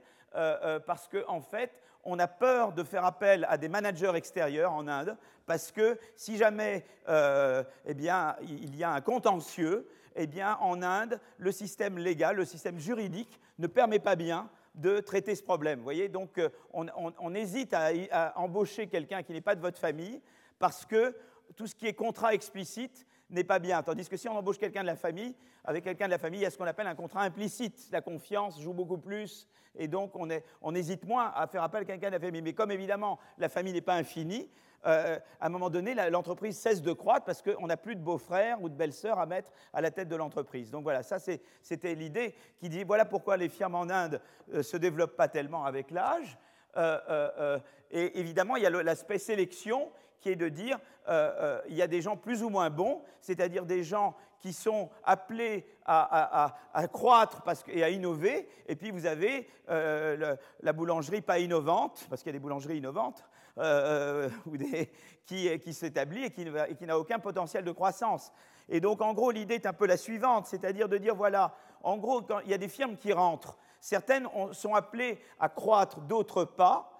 parce 0.85 1.07
qu'en 1.07 1.37
en 1.37 1.41
fait, 1.41 1.71
on 2.07 2.19
a 2.19 2.27
peur 2.27 2.71
de 2.71 2.83
faire 2.83 3.05
appel 3.05 3.45
à 3.49 3.57
des 3.57 3.67
managers 3.67 4.13
extérieurs 4.15 4.71
en 4.71 4.87
Inde, 4.87 5.17
parce 5.45 5.71
que 5.71 5.99
si 6.15 6.37
jamais 6.37 6.85
euh, 7.09 7.63
eh 7.85 7.93
bien, 7.93 8.35
il 8.41 8.75
y 8.75 8.83
a 8.83 8.91
un 8.91 9.01
contentieux, 9.01 9.87
eh 10.15 10.25
bien, 10.25 10.57
en 10.61 10.81
Inde, 10.81 11.19
le 11.37 11.51
système 11.51 11.97
légal, 11.97 12.37
le 12.37 12.45
système 12.45 12.79
juridique 12.79 13.39
ne 13.59 13.67
permet 13.67 13.99
pas 13.99 14.15
bien 14.15 14.49
de 14.77 14.99
traiter 14.99 15.35
ce 15.35 15.43
problème. 15.43 15.79
Vous 15.79 15.83
voyez, 15.83 16.07
donc 16.07 16.37
euh, 16.37 16.49
on, 16.71 17.35
hésite 17.35 17.73
à, 17.73 17.89
à 18.11 18.37
embaucher 18.39 18.87
quelqu'un 18.87 19.23
qui 19.23 19.33
n'est 19.33 19.41
pas 19.41 19.55
de 19.55 19.61
votre 19.61 19.79
famille, 19.79 20.21
parce 20.59 20.85
que 20.85 21.15
tout 21.55 21.67
ce 21.67 21.75
qui 21.75 21.87
est 21.87 21.93
contrat 21.93 22.33
explicite 22.33 23.05
n'est 23.29 23.43
pas 23.43 23.59
bien. 23.59 23.81
Tandis 23.83 24.07
que 24.07 24.17
si 24.17 24.29
on 24.29 24.37
embauche 24.37 24.57
quelqu'un 24.57 24.81
de 24.81 24.87
la 24.87 24.95
famille, 24.95 25.35
avec 25.63 25.83
quelqu'un 25.83 26.05
de 26.05 26.11
la 26.11 26.17
famille, 26.17 26.39
il 26.39 26.43
y 26.43 26.45
a 26.45 26.49
ce 26.49 26.57
qu'on 26.57 26.65
appelle 26.65 26.87
un 26.87 26.95
contrat 26.95 27.21
implicite. 27.23 27.89
La 27.91 28.01
confiance 28.01 28.61
joue 28.61 28.73
beaucoup 28.73 28.97
plus 28.97 29.47
et 29.75 29.87
donc 29.87 30.15
on, 30.15 30.27
on 30.61 30.75
hésite 30.75 31.05
moins 31.05 31.31
à 31.35 31.45
faire 31.47 31.63
appel 31.63 31.81
à 31.81 31.85
quelqu'un 31.85 32.07
de 32.07 32.13
la 32.13 32.19
famille. 32.19 32.41
Mais 32.41 32.53
comme 32.53 32.71
évidemment 32.71 33.19
la 33.37 33.49
famille 33.49 33.73
n'est 33.73 33.81
pas 33.81 33.95
infinie, 33.95 34.49
euh, 34.85 35.19
à 35.39 35.45
un 35.45 35.49
moment 35.49 35.69
donné, 35.69 35.95
l'entreprise 36.09 36.57
cesse 36.57 36.81
de 36.81 36.93
croître 36.93 37.25
parce 37.25 37.41
qu'on 37.41 37.67
n'a 37.67 37.77
plus 37.77 37.95
de 37.95 38.01
beaux-frères 38.01 38.61
ou 38.61 38.69
de 38.69 38.75
belles-sœurs 38.75 39.19
à 39.19 39.25
mettre 39.25 39.51
à 39.73 39.81
la 39.81 39.91
tête 39.91 40.07
de 40.07 40.15
l'entreprise. 40.15 40.71
Donc 40.71 40.83
voilà, 40.83 41.03
ça 41.03 41.17
c'était 41.19 41.95
l'idée 41.95 42.35
qui 42.59 42.69
dit 42.69 42.83
voilà 42.83 43.05
pourquoi 43.05 43.37
les 43.37 43.49
firmes 43.49 43.75
en 43.75 43.89
Inde 43.89 44.21
ne 44.49 44.59
euh, 44.59 44.63
se 44.63 44.77
développent 44.77 45.15
pas 45.15 45.27
tellement 45.27 45.65
avec 45.65 45.91
l'âge. 45.91 46.37
Euh, 46.75 47.59
et 47.89 48.19
évidemment, 48.19 48.55
il 48.55 48.63
y 48.63 48.67
a 48.67 48.69
l'aspect 48.69 49.17
sélection 49.17 49.89
qui 50.21 50.29
est 50.29 50.35
de 50.35 50.49
dire 50.49 50.79
euh, 51.09 51.61
il 51.69 51.75
y 51.75 51.81
a 51.81 51.87
des 51.87 52.01
gens 52.01 52.17
plus 52.17 52.43
ou 52.43 52.49
moins 52.49 52.69
bons, 52.69 53.01
c'est-à-dire 53.21 53.65
des 53.65 53.83
gens 53.83 54.15
qui 54.39 54.53
sont 54.53 54.89
appelés 55.03 55.65
à, 55.85 56.53
croître 56.91 57.41
et 57.67 57.83
à 57.83 57.89
innover, 57.89 58.47
et 58.67 58.75
puis 58.75 58.91
vous 58.91 59.05
avez 59.05 59.49
euh, 59.69 60.35
la 60.61 60.73
boulangerie 60.73 61.21
pas 61.21 61.39
innovante, 61.39 62.05
parce 62.09 62.21
qu'il 62.21 62.29
y 62.29 62.35
a 62.35 62.37
des 62.37 62.43
boulangeries 62.43 62.77
innovantes, 62.77 63.23
euh, 63.57 64.29
ou 64.45 64.57
des, 64.57 64.91
qui, 65.25 65.59
qui 65.59 65.73
s'établit 65.73 66.25
et 66.25 66.31
qui, 66.31 66.45
qui 66.77 66.85
n'a 66.85 66.97
aucun 66.97 67.19
potentiel 67.19 67.63
de 67.63 67.71
croissance. 67.71 68.31
Et 68.69 68.79
donc, 68.79 69.01
en 69.01 69.13
gros, 69.13 69.31
l'idée 69.31 69.55
est 69.55 69.65
un 69.65 69.73
peu 69.73 69.85
la 69.85 69.97
suivante, 69.97 70.47
c'est-à-dire 70.47 70.89
de 70.89 70.97
dire, 70.97 71.15
voilà, 71.15 71.53
en 71.83 71.97
gros, 71.97 72.21
quand 72.21 72.39
il 72.39 72.49
y 72.49 72.53
a 72.53 72.57
des 72.57 72.67
firmes 72.67 72.97
qui 72.97 73.13
rentrent, 73.13 73.57
certaines 73.79 74.27
sont 74.51 74.75
appelées 74.75 75.19
à 75.39 75.47
croître, 75.47 76.01
d'autres 76.01 76.43
pas, 76.43 76.91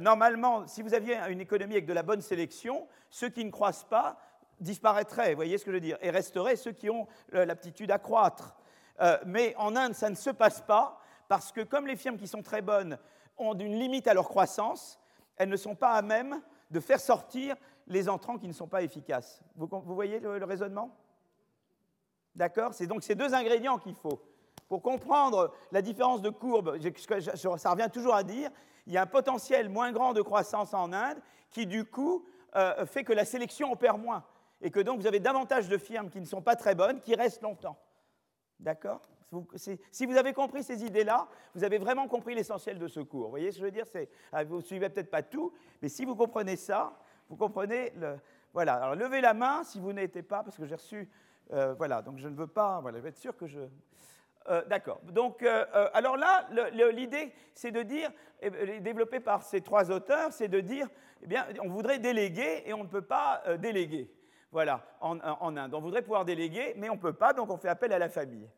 normalement, 0.00 0.66
si 0.66 0.82
vous 0.82 0.94
aviez 0.94 1.16
une 1.28 1.40
économie 1.40 1.74
avec 1.74 1.86
de 1.86 1.92
la 1.92 2.02
bonne 2.02 2.20
sélection, 2.20 2.86
ceux 3.08 3.30
qui 3.30 3.44
ne 3.44 3.50
croissent 3.50 3.88
pas 3.88 4.18
disparaîtraient, 4.60 5.30
vous 5.30 5.36
voyez 5.36 5.56
ce 5.56 5.64
que 5.64 5.70
je 5.70 5.76
veux 5.76 5.80
dire, 5.80 5.96
et 6.02 6.10
resteraient 6.10 6.56
ceux 6.56 6.72
qui 6.72 6.90
ont 6.90 7.06
l'aptitude 7.32 7.90
à 7.90 7.98
croître. 7.98 8.56
Euh, 9.00 9.18
mais 9.26 9.54
en 9.56 9.76
Inde, 9.76 9.94
ça 9.94 10.10
ne 10.10 10.14
se 10.14 10.30
passe 10.30 10.60
pas, 10.60 11.00
parce 11.28 11.52
que 11.52 11.60
comme 11.60 11.86
les 11.86 11.96
firmes 11.96 12.16
qui 12.16 12.26
sont 12.26 12.42
très 12.42 12.62
bonnes 12.62 12.98
ont 13.36 13.54
une 13.54 13.78
limite 13.78 14.08
à 14.08 14.14
leur 14.14 14.28
croissance, 14.28 14.97
elles 15.38 15.48
ne 15.48 15.56
sont 15.56 15.74
pas 15.74 15.92
à 15.92 16.02
même 16.02 16.40
de 16.70 16.80
faire 16.80 17.00
sortir 17.00 17.56
les 17.86 18.08
entrants 18.08 18.36
qui 18.36 18.46
ne 18.46 18.52
sont 18.52 18.68
pas 18.68 18.82
efficaces. 18.82 19.40
Vous, 19.56 19.68
voyez 19.84 20.20
le, 20.20 20.44
raisonnement? 20.44 20.94
D'accord? 22.34 22.74
C'est 22.74 22.86
donc 22.86 23.02
ces 23.02 23.14
deux 23.14 23.34
ingrédients 23.34 23.78
qu'il 23.78 23.94
faut. 23.94 24.20
Pour 24.68 24.82
comprendre 24.82 25.54
la 25.72 25.80
différence 25.80 26.20
de 26.20 26.28
courbe, 26.28 26.78
ça 27.56 27.70
revient 27.70 27.88
toujours 27.90 28.14
à 28.14 28.22
dire, 28.22 28.50
il 28.86 28.92
y 28.92 28.98
a 28.98 29.02
un 29.02 29.06
potentiel 29.06 29.68
moins 29.68 29.92
grand 29.92 30.12
de 30.12 30.20
croissance 30.20 30.74
en 30.74 30.92
Inde 30.92 31.18
qui, 31.50 31.66
du 31.66 31.84
coup, 31.84 32.26
euh, 32.56 32.84
fait 32.84 33.04
que 33.04 33.12
la 33.12 33.24
sélection 33.24 33.72
opère 33.72 33.96
moins 33.96 34.24
et 34.60 34.70
que 34.70 34.80
donc 34.80 35.00
vous 35.00 35.06
avez 35.06 35.20
davantage 35.20 35.68
de 35.68 35.78
firmes 35.78 36.10
qui 36.10 36.20
ne 36.20 36.26
sont 36.26 36.42
pas 36.42 36.56
très 36.56 36.74
bonnes, 36.74 37.00
qui 37.00 37.14
restent 37.14 37.42
longtemps. 37.42 37.78
D'accord? 38.60 39.00
Si 39.90 40.06
vous 40.06 40.16
avez 40.16 40.32
compris 40.32 40.62
ces 40.62 40.84
idées-là, 40.84 41.28
vous 41.54 41.64
avez 41.64 41.78
vraiment 41.78 42.08
compris 42.08 42.34
l'essentiel 42.34 42.78
de 42.78 42.88
ce 42.88 43.00
cours. 43.00 43.24
Vous 43.24 43.30
voyez 43.30 43.50
ce 43.50 43.56
que 43.56 43.60
je 43.60 43.64
veux 43.66 43.70
dire? 43.70 43.84
Ah, 44.32 44.44
Vous 44.44 44.56
ne 44.56 44.62
suivez 44.62 44.88
peut-être 44.88 45.10
pas 45.10 45.22
tout, 45.22 45.52
mais 45.82 45.88
si 45.88 46.04
vous 46.04 46.16
comprenez 46.16 46.56
ça, 46.56 46.98
Vous 47.28 47.36
comprenez 47.36 47.92
Voilà, 48.54 48.74
alors 48.74 48.94
levez 48.94 49.20
la 49.20 49.34
main 49.34 49.64
si 49.64 49.78
vous 49.78 49.92
n'étiez 49.92 50.22
pas, 50.22 50.42
parce 50.42 50.56
que 50.56 50.64
j'ai 50.64 50.76
reçu... 50.76 51.08
Euh, 51.52 51.74
voilà, 51.74 52.02
donc 52.02 52.18
je 52.18 52.28
ne 52.28 52.34
veux 52.34 52.46
pas... 52.46 52.80
Voilà, 52.80 52.98
je 52.98 53.02
vais 53.02 53.08
être 53.10 53.18
sûr 53.18 53.36
que 53.36 53.46
je... 53.46 53.60
Euh, 54.48 54.64
d'accord. 54.64 55.00
Donc, 55.04 55.42
euh, 55.42 55.66
alors 55.92 56.16
là, 56.16 56.48
l'idée, 56.90 57.34
c'est 57.52 57.70
de 57.70 57.82
dire, 57.82 58.10
développée 58.80 59.20
par 59.20 59.42
ces 59.42 59.60
trois 59.60 59.90
auteurs, 59.90 60.32
c'est 60.32 60.48
de 60.48 60.60
dire, 60.60 60.88
eh 61.22 61.26
bien, 61.26 61.46
on 61.62 61.68
voudrait 61.68 61.98
déléguer 61.98 62.62
et 62.64 62.72
on 62.72 62.84
ne 62.84 62.88
peut 62.88 63.02
pas 63.02 63.42
déléguer. 63.58 64.10
Voilà, 64.50 64.82
en, 65.02 65.18
en, 65.20 65.56
Inde. 65.58 65.74
On 65.74 65.80
voudrait 65.82 66.00
pouvoir 66.00 66.24
déléguer, 66.24 66.72
mais 66.76 66.88
on 66.88 66.94
ne 66.94 67.00
peut 67.00 67.12
pas, 67.12 67.34
donc 67.34 67.50
on 67.50 67.58
fait 67.58 67.68
appel 67.68 67.92
à 67.92 67.98
la 67.98 68.08
famille. 68.08 68.48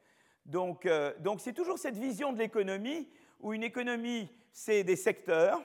Donc, 0.51 0.89
donc 1.21 1.41
c'est 1.41 1.53
toujours 1.53 1.79
cette 1.79 1.97
vision 1.97 2.33
de 2.33 2.39
l'économie 2.39 3.09
où 3.41 3.53
une 3.53 3.63
économie, 3.63 4.29
c'est 4.53 4.85
des 4.85 4.97
secteurs, 4.97 5.63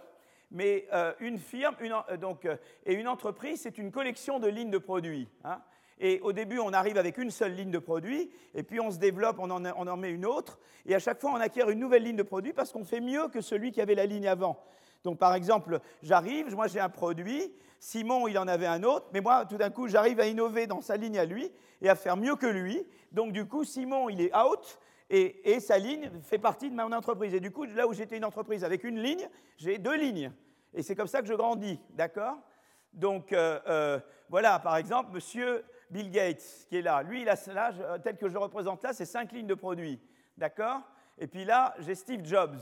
mais 0.52 0.88
euh, 0.94 1.14
une 1.20 1.38
firme 1.38 1.76
une, 1.82 1.94
euh, 2.10 2.18
donc, 2.18 2.46
euh, 2.46 2.56
et 2.86 2.94
une 2.94 3.08
entreprise, 3.08 3.62
c'est 3.62 3.78
une 3.78 3.92
collection 3.92 4.40
de 4.40 4.48
lignes 4.48 4.72
de 4.72 4.78
produits. 4.78 5.28
Hein. 5.44 5.60
Et 6.00 6.20
au 6.22 6.34
début, 6.34 6.60
on 6.60 6.74
arrive 6.74 6.98
avec 6.98 7.18
une 7.18 7.32
seule 7.32 7.54
ligne 7.54 7.72
de 7.72 7.80
produits, 7.80 8.30
et 8.54 8.64
puis 8.64 8.80
on 8.80 8.92
se 8.92 8.98
développe, 8.98 9.38
on 9.40 9.50
en, 9.50 9.66
on 9.66 9.88
en 9.88 9.98
met 9.98 10.12
une 10.12 10.26
autre, 10.26 10.60
et 10.86 10.94
à 10.94 11.00
chaque 11.00 11.22
fois, 11.22 11.32
on 11.32 11.40
acquiert 11.40 11.70
une 11.70 11.80
nouvelle 11.80 12.04
ligne 12.04 12.18
de 12.18 12.24
produits 12.24 12.54
parce 12.54 12.72
qu'on 12.72 12.84
fait 12.84 13.00
mieux 13.00 13.28
que 13.30 13.42
celui 13.42 13.72
qui 13.72 13.82
avait 13.82 13.96
la 13.96 14.06
ligne 14.06 14.28
avant. 14.28 14.62
Donc, 15.06 15.18
par 15.18 15.36
exemple, 15.36 15.80
j'arrive, 16.04 16.54
moi 16.56 16.68
j'ai 16.68 16.82
un 16.82 16.90
produit, 16.90 17.54
Simon, 17.80 18.28
il 18.28 18.38
en 18.38 18.48
avait 18.48 18.66
un 18.66 18.84
autre, 18.84 19.06
mais 19.14 19.22
moi, 19.22 19.46
tout 19.46 19.58
d'un 19.58 19.70
coup, 19.70 19.88
j'arrive 19.88 20.20
à 20.20 20.26
innover 20.26 20.66
dans 20.66 20.82
sa 20.82 20.98
ligne 20.98 21.20
à 21.20 21.26
lui 21.26 21.52
et 21.82 21.90
à 21.90 21.96
faire 21.96 22.18
mieux 22.18 22.36
que 22.36 22.48
lui. 22.48 22.86
Donc, 23.12 23.32
du 23.32 23.46
coup, 23.46 23.64
Simon, 23.64 24.10
il 24.10 24.20
est 24.20 24.36
out, 24.36 24.80
et, 25.12 25.60
sa 25.60 25.78
ligne 25.78 26.10
fait 26.24 26.40
partie 26.40 26.72
de 26.72 26.76
mon 26.76 26.92
entreprise. 26.92 27.34
Et 27.36 27.40
du 27.40 27.52
coup, 27.52 27.66
là 27.66 27.88
où 27.88 27.94
j'étais 27.94 28.18
une 28.18 28.26
entreprise 28.26 28.64
avec 28.64 28.84
une 28.84 29.00
ligne, 29.00 29.30
j'ai 29.58 29.78
deux 29.78 29.96
lignes. 29.96 30.32
Et 30.74 30.82
c'est 30.82 30.96
comme 30.96 31.08
ça 31.08 31.22
que 31.22 31.28
je 31.28 31.36
grandis, 31.36 31.80
d'accord? 31.92 32.38
Donc 32.92 33.32
euh, 33.32 33.60
euh, 33.68 34.00
voilà, 34.30 34.58
par 34.58 34.78
exemple, 34.78 35.12
monsieur 35.14 35.64
Bill 35.92 36.10
Gates 36.10 36.66
qui 36.68 36.78
est 36.78 36.82
là. 36.82 37.04
Lui, 37.04 37.24
là, 37.24 37.36
tel 38.04 38.18
que 38.18 38.28
je 38.28 38.34
le 38.34 38.40
représente 38.40 38.84
là, 38.84 38.94
c'est 38.94 39.06
cinq 39.06 39.32
lignes 39.32 39.48
de 39.48 39.54
produits, 39.54 40.02
d'accord? 40.38 40.82
Et 41.20 41.28
puis 41.28 41.46
là, 41.46 41.76
j'ai 41.80 41.94
Steve 41.94 42.26
Jobs. 42.26 42.58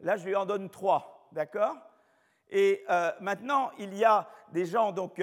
Là, 0.00 0.16
je 0.16 0.24
lui 0.24 0.36
en 0.36 0.46
donne 0.46 0.70
trois, 0.70 1.28
d'accord? 1.32 1.76
Et 2.50 2.84
euh, 2.88 3.10
maintenant, 3.20 3.70
il 3.78 3.94
y 3.94 4.04
a 4.04 4.28
des 4.52 4.64
gens, 4.64 4.92
donc 4.92 5.20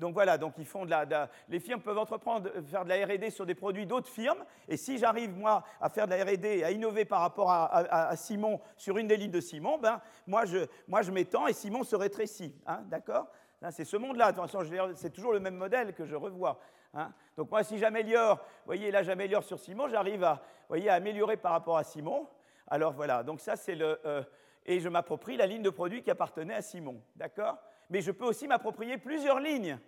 donc 0.00 0.14
voilà, 0.14 0.38
donc 0.38 0.54
ils 0.56 0.66
font 0.66 0.84
de 0.84 0.90
la, 0.90 1.28
les 1.48 1.60
firmes 1.60 1.80
peuvent 1.82 1.98
entreprendre, 1.98 2.50
faire 2.70 2.84
de 2.84 2.88
la 2.88 3.04
R&D 3.04 3.30
sur 3.30 3.44
des 3.44 3.54
produits 3.54 3.86
d'autres 3.86 4.08
firmes. 4.08 4.42
Et 4.66 4.76
si 4.76 4.98
j'arrive 4.98 5.36
moi 5.36 5.62
à 5.80 5.90
faire 5.90 6.06
de 6.06 6.14
la 6.14 6.24
R&D, 6.24 6.64
à 6.64 6.70
innover 6.70 7.04
par 7.04 7.20
rapport 7.20 7.50
à, 7.50 8.16
Simon 8.16 8.60
sur 8.76 8.96
une 8.96 9.06
des 9.06 9.16
lignes 9.16 9.30
de 9.30 9.40
Simon, 9.40 9.78
ben 9.78 10.00
moi 10.26 10.46
je, 10.46 10.58
moi 10.88 11.02
je 11.02 11.10
m'étends 11.10 11.46
et 11.46 11.52
Simon 11.52 11.84
se 11.84 11.96
rétrécit, 11.96 12.54
hein, 12.66 12.80
d'accord? 12.88 13.26
C'est 13.70 13.84
ce 13.84 13.98
monde-là. 13.98 14.26
Attention, 14.26 14.60
c'est 14.94 15.10
toujours 15.10 15.34
le 15.34 15.40
même 15.40 15.56
modèle 15.56 15.92
que 15.92 16.06
je 16.06 16.16
revois. 16.16 16.58
Hein. 16.94 17.12
Donc 17.36 17.50
moi, 17.50 17.62
si 17.62 17.76
j'améliore, 17.76 18.36
vous 18.36 18.66
voyez 18.66 18.90
là, 18.90 19.02
j'améliore 19.02 19.44
sur 19.44 19.58
Simon, 19.58 19.86
j'arrive 19.88 20.24
à, 20.24 20.40
améliorer 20.88 21.36
par 21.36 21.52
rapport 21.52 21.76
à 21.76 21.84
Simon. 21.84 22.26
Alors 22.66 22.94
voilà, 22.94 23.22
donc 23.22 23.40
ça 23.40 23.56
c'est 23.56 23.74
le 23.74 24.00
euh, 24.06 24.22
et 24.66 24.80
je 24.80 24.88
m'approprie 24.88 25.36
la 25.36 25.46
ligne 25.46 25.62
de 25.62 25.70
produit 25.70 26.02
qui 26.02 26.10
appartenait 26.10 26.54
à 26.54 26.62
Simon, 26.62 27.02
d'accord? 27.16 27.58
Mais 27.90 28.00
je 28.00 28.12
peux 28.12 28.24
aussi 28.24 28.46
m'approprier 28.46 28.98
plusieurs 28.98 29.40
lignes. 29.40 29.78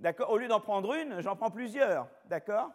D'accord? 0.00 0.30
Au 0.30 0.38
lieu 0.38 0.48
d'en 0.48 0.60
prendre 0.60 0.94
une, 0.94 1.20
j'en 1.20 1.36
prends 1.36 1.50
plusieurs. 1.50 2.08
D'accord? 2.26 2.70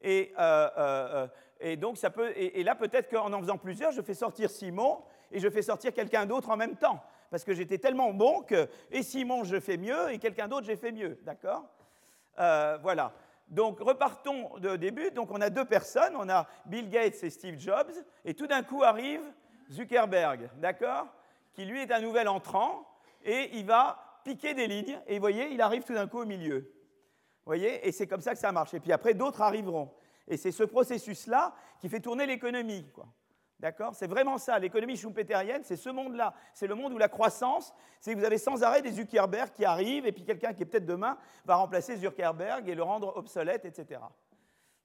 Et, 0.00 0.32
euh, 0.38 0.70
euh, 0.78 1.26
et, 1.60 1.76
donc, 1.76 1.98
ça 1.98 2.10
peut. 2.10 2.32
Et, 2.34 2.62
là, 2.64 2.74
peut-être 2.74 3.10
qu'en 3.10 3.32
en 3.32 3.40
faisant 3.40 3.58
plusieurs, 3.58 3.92
je 3.92 4.00
fais 4.00 4.14
sortir 4.14 4.50
Simon 4.50 5.02
et 5.30 5.38
je 5.38 5.48
fais 5.50 5.62
sortir 5.62 5.92
quelqu'un 5.92 6.24
d'autre 6.24 6.48
en 6.48 6.56
même 6.56 6.76
temps. 6.76 7.02
Parce 7.30 7.44
que 7.44 7.52
j'étais 7.52 7.78
tellement 7.78 8.12
bon 8.12 8.42
que. 8.42 8.68
Et 8.90 9.02
Simon, 9.02 9.44
je 9.44 9.60
fais 9.60 9.76
mieux, 9.76 10.10
et 10.10 10.18
quelqu'un 10.18 10.48
d'autre, 10.48 10.66
j'ai 10.66 10.76
fait 10.76 10.92
mieux. 10.92 11.18
D'accord? 11.22 11.64
Euh, 12.38 12.78
Voilà. 12.82 13.12
Donc, 13.48 13.80
repartons 13.80 14.58
de 14.60 14.76
début. 14.76 15.10
Donc, 15.10 15.30
on 15.30 15.40
a 15.42 15.50
deux 15.50 15.66
personnes. 15.66 16.14
On 16.16 16.28
a 16.30 16.46
Bill 16.64 16.88
Gates 16.88 17.22
et 17.22 17.28
Steve 17.28 17.58
Jobs. 17.58 17.92
Et 18.24 18.32
tout 18.32 18.46
d'un 18.46 18.62
coup 18.62 18.82
arrive 18.82 19.20
Zuckerberg. 19.72 20.50
D'accord 20.56 21.06
Qui, 21.52 21.64
lui, 21.64 21.80
est 21.80 21.90
un 21.90 22.00
nouvel 22.00 22.28
entrant. 22.28 22.86
Et 23.24 23.50
il 23.56 23.66
va 23.66 24.20
piquer 24.24 24.54
des 24.54 24.66
lignes, 24.66 25.00
et 25.06 25.14
vous 25.14 25.20
voyez, 25.20 25.48
il 25.50 25.60
arrive 25.60 25.82
tout 25.84 25.94
d'un 25.94 26.06
coup 26.06 26.20
au 26.20 26.24
milieu. 26.24 26.58
Vous 26.58 27.46
voyez 27.46 27.86
Et 27.86 27.92
c'est 27.92 28.06
comme 28.06 28.20
ça 28.20 28.32
que 28.32 28.38
ça 28.38 28.52
marche. 28.52 28.74
Et 28.74 28.80
puis 28.80 28.92
après, 28.92 29.14
d'autres 29.14 29.42
arriveront. 29.42 29.92
Et 30.28 30.36
c'est 30.36 30.52
ce 30.52 30.62
processus-là 30.62 31.54
qui 31.80 31.88
fait 31.88 32.00
tourner 32.00 32.26
l'économie. 32.26 32.86
D'accord 33.58 33.94
C'est 33.94 34.06
vraiment 34.06 34.38
ça. 34.38 34.58
L'économie 34.58 34.96
schumpeterienne, 34.96 35.62
c'est 35.64 35.76
ce 35.76 35.88
monde-là. 35.88 36.34
C'est 36.52 36.66
le 36.66 36.74
monde 36.74 36.92
où 36.92 36.98
la 36.98 37.08
croissance, 37.08 37.72
c'est 38.00 38.12
que 38.12 38.18
vous 38.18 38.24
avez 38.24 38.38
sans 38.38 38.62
arrêt 38.62 38.82
des 38.82 38.92
Zuckerberg 38.92 39.50
qui 39.52 39.64
arrivent, 39.64 40.06
et 40.06 40.12
puis 40.12 40.24
quelqu'un 40.24 40.52
qui 40.52 40.62
est 40.62 40.66
peut-être 40.66 40.86
demain 40.86 41.16
va 41.44 41.56
remplacer 41.56 41.96
Zuckerberg 41.96 42.68
et 42.68 42.74
le 42.74 42.82
rendre 42.82 43.16
obsolète, 43.16 43.64
etc. 43.64 44.00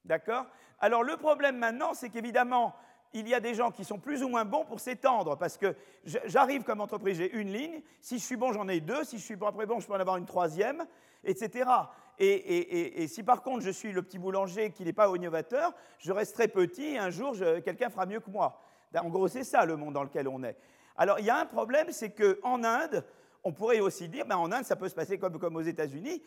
D'accord? 0.04 0.46
Alors 0.80 1.02
le 1.02 1.16
problème 1.16 1.58
maintenant, 1.58 1.92
c'est 1.92 2.08
qu'évidemment, 2.08 2.74
il 3.12 3.28
y 3.28 3.34
a 3.34 3.40
des 3.40 3.54
gens 3.54 3.70
qui 3.70 3.84
sont 3.84 3.98
plus 3.98 4.22
ou 4.22 4.28
moins 4.28 4.44
bons 4.44 4.64
pour 4.64 4.80
s'étendre, 4.80 5.36
parce 5.36 5.56
que 5.56 5.74
j'arrive 6.04 6.62
comme 6.62 6.80
entreprise, 6.80 7.18
j'ai 7.18 7.32
une 7.32 7.52
ligne, 7.52 7.82
si 8.00 8.18
je 8.18 8.24
suis 8.24 8.36
bon, 8.36 8.52
j'en 8.52 8.68
ai 8.68 8.80
deux, 8.80 9.04
si 9.04 9.18
je 9.18 9.24
suis 9.24 9.36
pas 9.36 9.52
très 9.52 9.66
bon, 9.66 9.80
je 9.80 9.86
peux 9.86 9.94
en 9.94 10.00
avoir 10.00 10.16
une 10.16 10.26
troisième, 10.26 10.86
etc. 11.24 11.70
Et, 12.18 13.06
si 13.08 13.22
par 13.22 13.42
contre 13.42 13.60
je 13.60 13.70
suis 13.70 13.92
le 13.92 14.02
petit 14.02 14.18
boulanger 14.18 14.70
qui 14.72 14.84
n'est 14.84 14.92
pas 14.92 15.08
innovateur, 15.14 15.72
je 15.98 16.12
resterai 16.12 16.48
petit 16.48 16.94
et 16.94 16.98
un 16.98 17.10
jour 17.10 17.36
quelqu'un 17.64 17.90
fera 17.90 18.06
mieux 18.06 18.20
que 18.20 18.30
moi. 18.30 18.60
En 18.94 19.08
gros, 19.08 19.28
c'est 19.28 19.44
ça 19.44 19.64
le 19.64 19.76
monde 19.76 19.94
dans 19.94 20.02
lequel 20.02 20.28
on 20.28 20.42
est. 20.42 20.56
Alors 20.96 21.20
il 21.20 21.26
y 21.26 21.30
a 21.30 21.38
un 21.38 21.46
problème, 21.46 21.88
c'est 21.90 22.10
qu'en 22.10 22.64
Inde, 22.64 23.04
on 23.48 23.52
pourrait 23.52 23.80
aussi 23.80 24.10
dire, 24.10 24.26
ben 24.26 24.36
en 24.36 24.52
Inde, 24.52 24.64
ça 24.64 24.76
peut 24.76 24.90
se 24.90 24.94
passer 24.94 25.18
comme, 25.18 25.56
aux 25.56 25.62
États-Unis. 25.62 26.22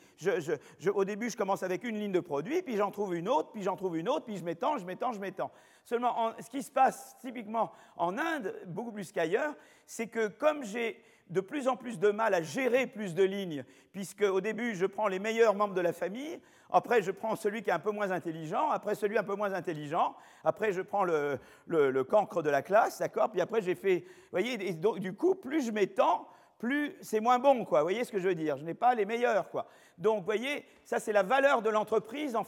au 0.91 1.05
début, 1.05 1.29
je 1.29 1.37
commence 1.37 1.61
avec 1.61 1.83
une 1.83 1.99
ligne 1.99 2.11
de 2.11 2.19
produit, 2.19 2.63
puis 2.63 2.77
j'en 2.77 2.89
trouve 2.89 3.13
une 3.13 3.29
autre, 3.29 3.51
puis 3.51 3.61
j'en 3.61 3.75
trouve 3.75 3.95
une 3.95 4.09
autre, 4.09 4.25
puis 4.25 4.37
je 4.37 4.43
m'étends, 4.43 4.79
je 4.79 4.85
m'étends, 4.87 5.13
je 5.13 5.19
m'étends. 5.19 5.51
Seulement, 5.85 6.33
ce 6.39 6.49
qui 6.49 6.63
se 6.63 6.71
passe 6.71 7.15
typiquement 7.21 7.71
en 7.95 8.17
Inde, 8.17 8.55
beaucoup 8.65 8.91
plus 8.91 9.11
qu'ailleurs, 9.11 9.53
c'est 9.85 10.07
que 10.07 10.29
comme 10.29 10.63
j'ai 10.63 10.99
de 11.29 11.41
plus 11.41 11.67
en 11.67 11.75
plus 11.75 11.99
de 11.99 12.09
mal 12.09 12.33
à 12.33 12.41
gérer 12.41 12.87
plus 12.87 13.13
de 13.13 13.23
lignes, 13.23 13.65
puisque 13.91 14.23
au 14.23 14.41
début, 14.41 14.73
je 14.73 14.87
prends 14.87 15.07
les 15.07 15.19
meilleurs 15.19 15.53
membres 15.53 15.75
de 15.75 15.81
la 15.81 15.93
famille, 15.93 16.39
après, 16.71 17.03
je 17.03 17.11
prends 17.11 17.35
celui 17.35 17.61
qui 17.61 17.69
est 17.69 17.73
un 17.73 17.79
peu 17.79 17.91
moins 17.91 18.09
intelligent, 18.09 18.71
après 18.71 18.95
celui 18.95 19.17
un 19.17 19.23
peu 19.23 19.35
moins 19.35 19.53
intelligent, 19.53 20.15
après, 20.43 20.71
je 20.71 20.81
prends 20.81 21.03
le, 21.03 21.37
le, 21.67 22.03
cancre 22.03 22.41
de 22.41 22.49
la 22.49 22.63
classe, 22.63 22.97
d'accord 22.99 23.29
Puis 23.29 23.41
après, 23.41 23.61
j'ai 23.61 23.75
fait, 23.75 24.05
vous 24.07 24.31
voyez, 24.31 24.73
donc, 24.73 24.99
du 24.99 25.13
coup, 25.13 25.35
plus 25.35 25.65
je 25.65 25.71
m'étends, 25.71 26.27
plus 26.61 26.95
c'est 27.01 27.19
moins 27.19 27.39
bon, 27.39 27.65
quoi. 27.65 27.79
Vous 27.79 27.85
voyez 27.85 28.03
ce 28.03 28.11
que 28.11 28.19
je 28.19 28.27
veux 28.27 28.35
dire? 28.35 28.55
Je 28.55 28.63
n'ai 28.63 28.75
pas 28.75 28.93
les 28.93 29.03
meilleurs, 29.03 29.49
quoi. 29.49 29.65
Donc, 29.97 30.19
vous 30.19 30.25
voyez, 30.25 30.63
ça 30.85 30.99
c'est 30.99 31.11
la 31.11 31.23
valeur 31.23 31.63
de 31.63 31.71
l'entreprise 31.71 32.35
en, 32.35 32.43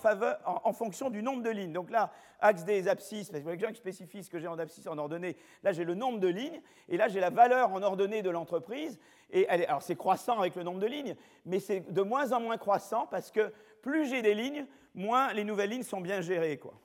fonction 0.71 1.09
du 1.09 1.23
nombre 1.23 1.41
de 1.41 1.49
lignes. 1.49 1.73
Donc 1.73 1.89
là, 1.89 2.11
axe 2.39 2.63
des 2.63 2.87
abscisses, 2.87 3.31
parce 3.31 3.43
que 3.43 3.49
les 3.49 3.57
qui 3.57 3.75
spécifient 3.75 4.23
ce 4.23 4.29
que 4.29 4.37
j'ai 4.37 4.47
en 4.47 4.59
abscisse 4.59 4.85
en 4.85 4.99
ordonnée, 4.99 5.35
là 5.63 5.71
j'ai 5.71 5.83
le 5.83 5.95
nombre 5.95 6.19
de 6.19 6.27
lignes, 6.27 6.61
et 6.89 6.97
là 6.97 7.07
j'ai 7.07 7.19
la 7.19 7.31
valeur 7.31 7.73
en 7.73 7.81
ordonnée 7.81 8.21
de 8.21 8.29
l'entreprise. 8.29 8.99
Et 9.31 9.47
alors 9.49 9.81
c'est 9.81 9.95
croissant 9.95 10.39
avec 10.39 10.55
le 10.55 10.61
nombre 10.61 10.79
de 10.79 10.85
lignes, 10.85 11.15
mais 11.47 11.59
c'est 11.59 11.79
de 11.91 12.01
moins 12.03 12.33
en 12.33 12.39
moins 12.39 12.57
croissant 12.57 13.07
parce 13.07 13.31
que 13.31 13.51
plus 13.81 14.05
j'ai 14.05 14.21
des 14.21 14.35
lignes, 14.35 14.67
moins 14.93 15.33
les 15.33 15.43
nouvelles 15.43 15.71
lignes 15.71 15.81
sont 15.81 16.01
bien 16.01 16.21
gérées, 16.21 16.57
quoi. 16.57 16.75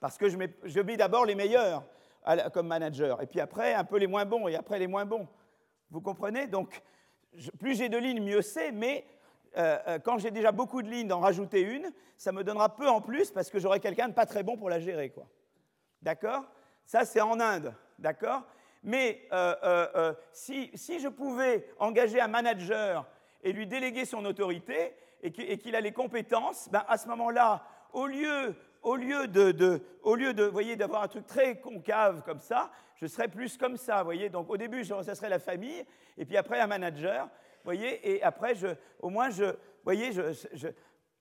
Parce 0.00 0.18
que 0.18 0.28
je 0.28 0.36
mets, 0.36 0.52
je 0.64 0.80
mets 0.80 0.96
d'abord 0.96 1.26
les 1.26 1.36
meilleurs 1.36 1.84
comme 2.52 2.66
manager, 2.66 3.22
et 3.22 3.26
puis 3.26 3.38
après 3.38 3.72
un 3.72 3.84
peu 3.84 3.98
les 3.98 4.08
moins 4.08 4.24
bons, 4.24 4.48
et 4.48 4.56
après 4.56 4.80
les 4.80 4.88
moins 4.88 5.04
bons. 5.04 5.28
Vous 5.92 6.00
comprenez? 6.00 6.46
Donc, 6.46 6.82
plus 7.58 7.76
j'ai 7.76 7.90
de 7.90 7.98
lignes, 7.98 8.22
mieux 8.22 8.40
c'est, 8.40 8.72
mais 8.72 9.04
euh, 9.58 9.78
euh, 9.86 9.98
quand 9.98 10.16
j'ai 10.16 10.30
déjà 10.30 10.50
beaucoup 10.50 10.80
de 10.80 10.88
lignes, 10.88 11.06
d'en 11.06 11.20
rajouter 11.20 11.60
une, 11.60 11.92
ça 12.16 12.32
me 12.32 12.42
donnera 12.42 12.74
peu 12.74 12.88
en 12.88 13.02
plus 13.02 13.30
parce 13.30 13.50
que 13.50 13.58
j'aurai 13.58 13.78
quelqu'un 13.78 14.08
de 14.08 14.14
pas 14.14 14.24
très 14.24 14.42
bon 14.42 14.56
pour 14.56 14.70
la 14.70 14.80
gérer. 14.80 15.10
quoi. 15.10 15.26
D'accord? 16.00 16.44
Ça, 16.86 17.04
c'est 17.04 17.20
en 17.20 17.38
Inde. 17.40 17.74
D'accord? 17.98 18.42
Mais 18.82 19.28
euh, 19.32 20.14
si, 20.32 20.70
si, 20.74 20.98
je 20.98 21.08
pouvais 21.08 21.68
engager 21.78 22.22
un 22.22 22.28
manager 22.28 23.06
et 23.44 23.52
lui 23.52 23.66
déléguer 23.66 24.06
son 24.06 24.24
autorité 24.24 24.94
et 25.22 25.30
qu'il 25.30 25.76
a 25.76 25.80
les 25.82 25.92
compétences, 25.92 26.70
ben 26.72 26.84
à 26.88 26.96
ce 26.96 27.06
moment-là, 27.08 27.66
au 27.92 28.06
lieu 28.06 28.56
au 28.82 28.96
lieu 28.96 29.28
de, 29.28 29.80
au 30.02 30.14
lieu 30.14 30.34
de, 30.34 30.44
voyez, 30.44 30.76
d'avoir 30.76 31.02
un 31.02 31.08
truc 31.08 31.26
très 31.26 31.60
concave 31.60 32.22
comme 32.24 32.40
ça, 32.40 32.70
je 32.96 33.06
serais 33.06 33.28
plus 33.28 33.56
comme 33.56 33.76
ça, 33.76 34.02
voyez. 34.02 34.28
Donc 34.28 34.50
au 34.50 34.56
début, 34.56 34.84
ça 34.84 35.14
serait 35.14 35.28
la 35.28 35.38
famille, 35.38 35.84
et 36.18 36.24
puis 36.24 36.36
après 36.36 36.60
un 36.60 36.66
manager, 36.66 37.28
voyez, 37.64 38.10
et 38.10 38.22
après, 38.22 38.54
je, 38.54 38.68
au 39.00 39.10
moins, 39.10 39.30
je, 39.30 39.44
voyez, 39.84 40.12
je, 40.12 40.68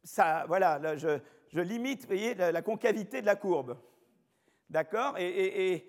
ça, 0.04 0.46
voilà, 0.48 0.96
je, 0.96 1.60
limite, 1.60 2.06
voyez, 2.08 2.34
la, 2.36 2.62
concavité 2.62 3.22
de 3.22 3.26
la 3.26 3.36
courbe, 3.36 3.78
d'accord? 4.70 5.16
Et, 5.18 5.86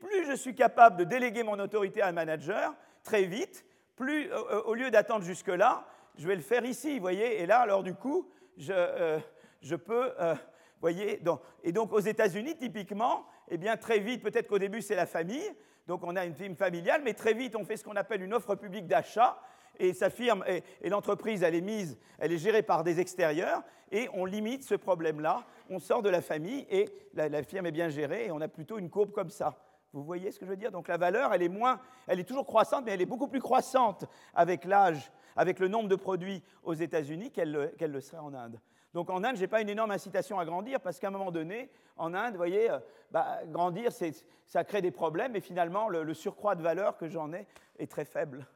plus 0.00 0.26
je 0.26 0.34
suis 0.34 0.54
capable 0.54 0.96
de 0.96 1.04
déléguer 1.04 1.44
mon 1.44 1.60
autorité 1.60 2.02
à 2.02 2.08
un 2.08 2.12
manager 2.12 2.74
très 3.04 3.24
vite, 3.24 3.64
plus, 3.94 4.32
au 4.64 4.74
lieu 4.74 4.90
d'attendre 4.90 5.24
jusque-là, 5.24 5.86
je 6.18 6.26
vais 6.26 6.34
le 6.34 6.42
faire 6.42 6.64
ici, 6.64 6.98
voyez. 6.98 7.40
Et 7.40 7.46
là, 7.46 7.60
alors 7.60 7.82
du 7.82 7.94
coup, 7.94 8.28
je, 8.56 8.72
euh, 8.72 9.18
je 9.60 9.76
peux 9.76 10.12
euh, 10.20 10.34
voyez 10.80 11.20
Et 11.64 11.72
donc 11.72 11.92
aux 11.92 12.00
États-Unis, 12.00 12.56
typiquement, 12.56 13.26
eh 13.48 13.58
bien 13.58 13.76
très 13.76 13.98
vite, 13.98 14.22
peut-être 14.22 14.48
qu'au 14.48 14.58
début 14.58 14.82
c'est 14.82 14.94
la 14.94 15.06
famille, 15.06 15.50
donc 15.86 16.02
on 16.04 16.16
a 16.16 16.24
une 16.24 16.34
team 16.34 16.56
familiale, 16.56 17.02
mais 17.04 17.14
très 17.14 17.34
vite 17.34 17.56
on 17.56 17.64
fait 17.64 17.76
ce 17.76 17.84
qu'on 17.84 17.96
appelle 17.96 18.22
une 18.22 18.34
offre 18.34 18.54
publique 18.54 18.86
d'achat. 18.86 19.40
et 19.78 19.92
sa 19.92 20.10
firme 20.10 20.44
et, 20.46 20.88
l'entreprise, 20.88 21.42
elle 21.42 21.54
est 21.54 21.60
mise, 21.60 21.98
elle 22.18 22.32
est 22.32 22.38
gérée 22.38 22.62
par 22.62 22.82
des 22.82 23.00
extérieurs, 23.00 23.62
et 23.92 24.08
on 24.14 24.24
limite 24.24 24.64
ce 24.64 24.74
problème-là. 24.74 25.44
On 25.68 25.78
sort 25.78 26.02
de 26.02 26.08
la 26.08 26.22
famille 26.22 26.66
et 26.70 26.88
la, 27.14 27.42
firme 27.42 27.66
est 27.66 27.72
bien 27.72 27.88
gérée, 27.88 28.26
et 28.26 28.30
on 28.30 28.40
a 28.40 28.48
plutôt 28.48 28.78
une 28.78 28.90
courbe 28.90 29.12
comme 29.12 29.30
ça. 29.30 29.58
Vous 29.92 30.02
voyez 30.02 30.30
ce 30.30 30.38
que 30.38 30.44
je 30.44 30.50
veux 30.50 30.56
dire? 30.56 30.72
Donc 30.72 30.88
la 30.88 30.96
valeur, 30.96 31.32
elle 31.32 31.42
est 31.42 31.48
moins, 31.48 31.80
elle 32.06 32.20
est 32.20 32.24
toujours 32.24 32.46
croissante, 32.46 32.84
mais 32.84 32.92
elle 32.92 33.00
est 33.00 33.06
beaucoup 33.06 33.28
plus 33.28 33.40
croissante 33.40 34.04
avec 34.34 34.64
l'âge, 34.64 35.10
avec 35.36 35.58
le 35.58 35.68
nombre 35.68 35.88
de 35.88 35.96
produits 35.96 36.42
aux 36.64 36.74
États-Unis 36.74 37.30
qu'elle 37.30 37.72
le 37.80 38.00
serait 38.00 38.18
en 38.18 38.34
Inde. 38.34 38.60
Donc 38.96 39.10
en 39.10 39.22
Inde, 39.24 39.36
je 39.36 39.42
n'ai 39.42 39.46
pas 39.46 39.60
une 39.60 39.68
énorme 39.68 39.90
incitation 39.90 40.38
à 40.38 40.46
grandir 40.46 40.80
parce 40.80 40.98
qu'à 40.98 41.08
un 41.08 41.10
moment 41.10 41.30
donné, 41.30 41.68
en 41.98 42.14
Inde, 42.14 42.30
vous 42.30 42.38
voyez, 42.38 42.70
euh, 42.70 42.78
bah, 43.10 43.40
grandir, 43.44 43.90
ça 43.92 44.64
crée 44.64 44.80
des 44.80 44.90
problèmes 44.90 45.36
et 45.36 45.42
finalement, 45.42 45.90
le, 45.90 46.14
surcroît 46.14 46.54
de 46.54 46.62
valeur 46.62 46.96
que 46.96 47.06
j'en 47.06 47.30
ai 47.34 47.46
est 47.78 47.90
très 47.90 48.06
faible. 48.06 48.46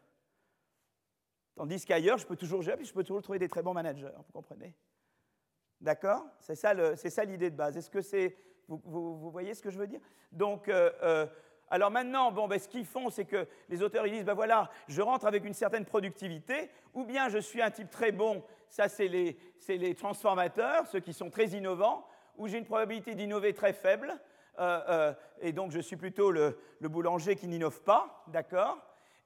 Tandis 1.56 1.84
qu'ailleurs, 1.84 2.16
je 2.16 2.26
peux 2.26 2.36
toujours 2.36 2.62
gérer, 2.62 2.82
je 2.82 2.94
peux 2.94 3.04
toujours 3.04 3.20
trouver 3.20 3.38
des 3.38 3.50
très 3.50 3.62
bons 3.62 3.74
managers, 3.74 4.14
vous 4.16 4.32
comprenez? 4.32 4.74
D'accord? 5.78 6.24
C'est 6.38 6.54
ça 6.54 7.24
l'idée 7.26 7.50
de 7.50 7.56
base. 7.56 7.76
Est-ce 7.76 7.90
que 7.90 8.00
c'est. 8.00 8.34
Vous, 8.66 9.30
voyez 9.30 9.52
ce 9.52 9.60
que 9.60 9.68
je 9.68 9.78
veux 9.78 9.88
dire? 9.88 10.00
Donc, 10.32 10.68
euh, 10.68 10.90
euh, 11.02 11.26
alors 11.70 11.92
maintenant, 11.92 12.32
bon, 12.32 12.48
ben, 12.48 12.58
ce 12.58 12.68
qu'ils 12.68 12.84
font, 12.84 13.10
c'est 13.10 13.24
que 13.24 13.46
les 13.68 13.82
auteurs 13.82 14.06
ils 14.06 14.12
disent 14.12 14.24
ben 14.24 14.34
voilà, 14.34 14.68
je 14.88 15.00
rentre 15.00 15.26
avec 15.26 15.44
une 15.44 15.54
certaine 15.54 15.84
productivité, 15.84 16.68
ou 16.94 17.04
bien 17.04 17.28
je 17.28 17.38
suis 17.38 17.62
un 17.62 17.70
type 17.70 17.90
très 17.90 18.10
bon. 18.10 18.42
Ça 18.68 18.88
c'est 18.88 19.08
les, 19.08 19.94
transformateurs, 19.94 20.86
ceux 20.88 21.00
qui 21.00 21.12
sont 21.12 21.30
très 21.30 21.46
innovants, 21.48 22.06
où 22.38 22.48
j'ai 22.48 22.58
une 22.58 22.64
probabilité 22.64 23.14
d'innover 23.14 23.54
très 23.54 23.72
faible, 23.72 24.18
euh, 24.58 24.80
euh, 24.88 25.12
et 25.40 25.52
donc 25.52 25.70
je 25.70 25.80
suis 25.80 25.96
plutôt 25.96 26.32
le, 26.32 26.58
boulanger 26.80 27.36
qui 27.36 27.46
n'innove 27.46 27.82
pas, 27.82 28.24
d'accord? 28.26 28.78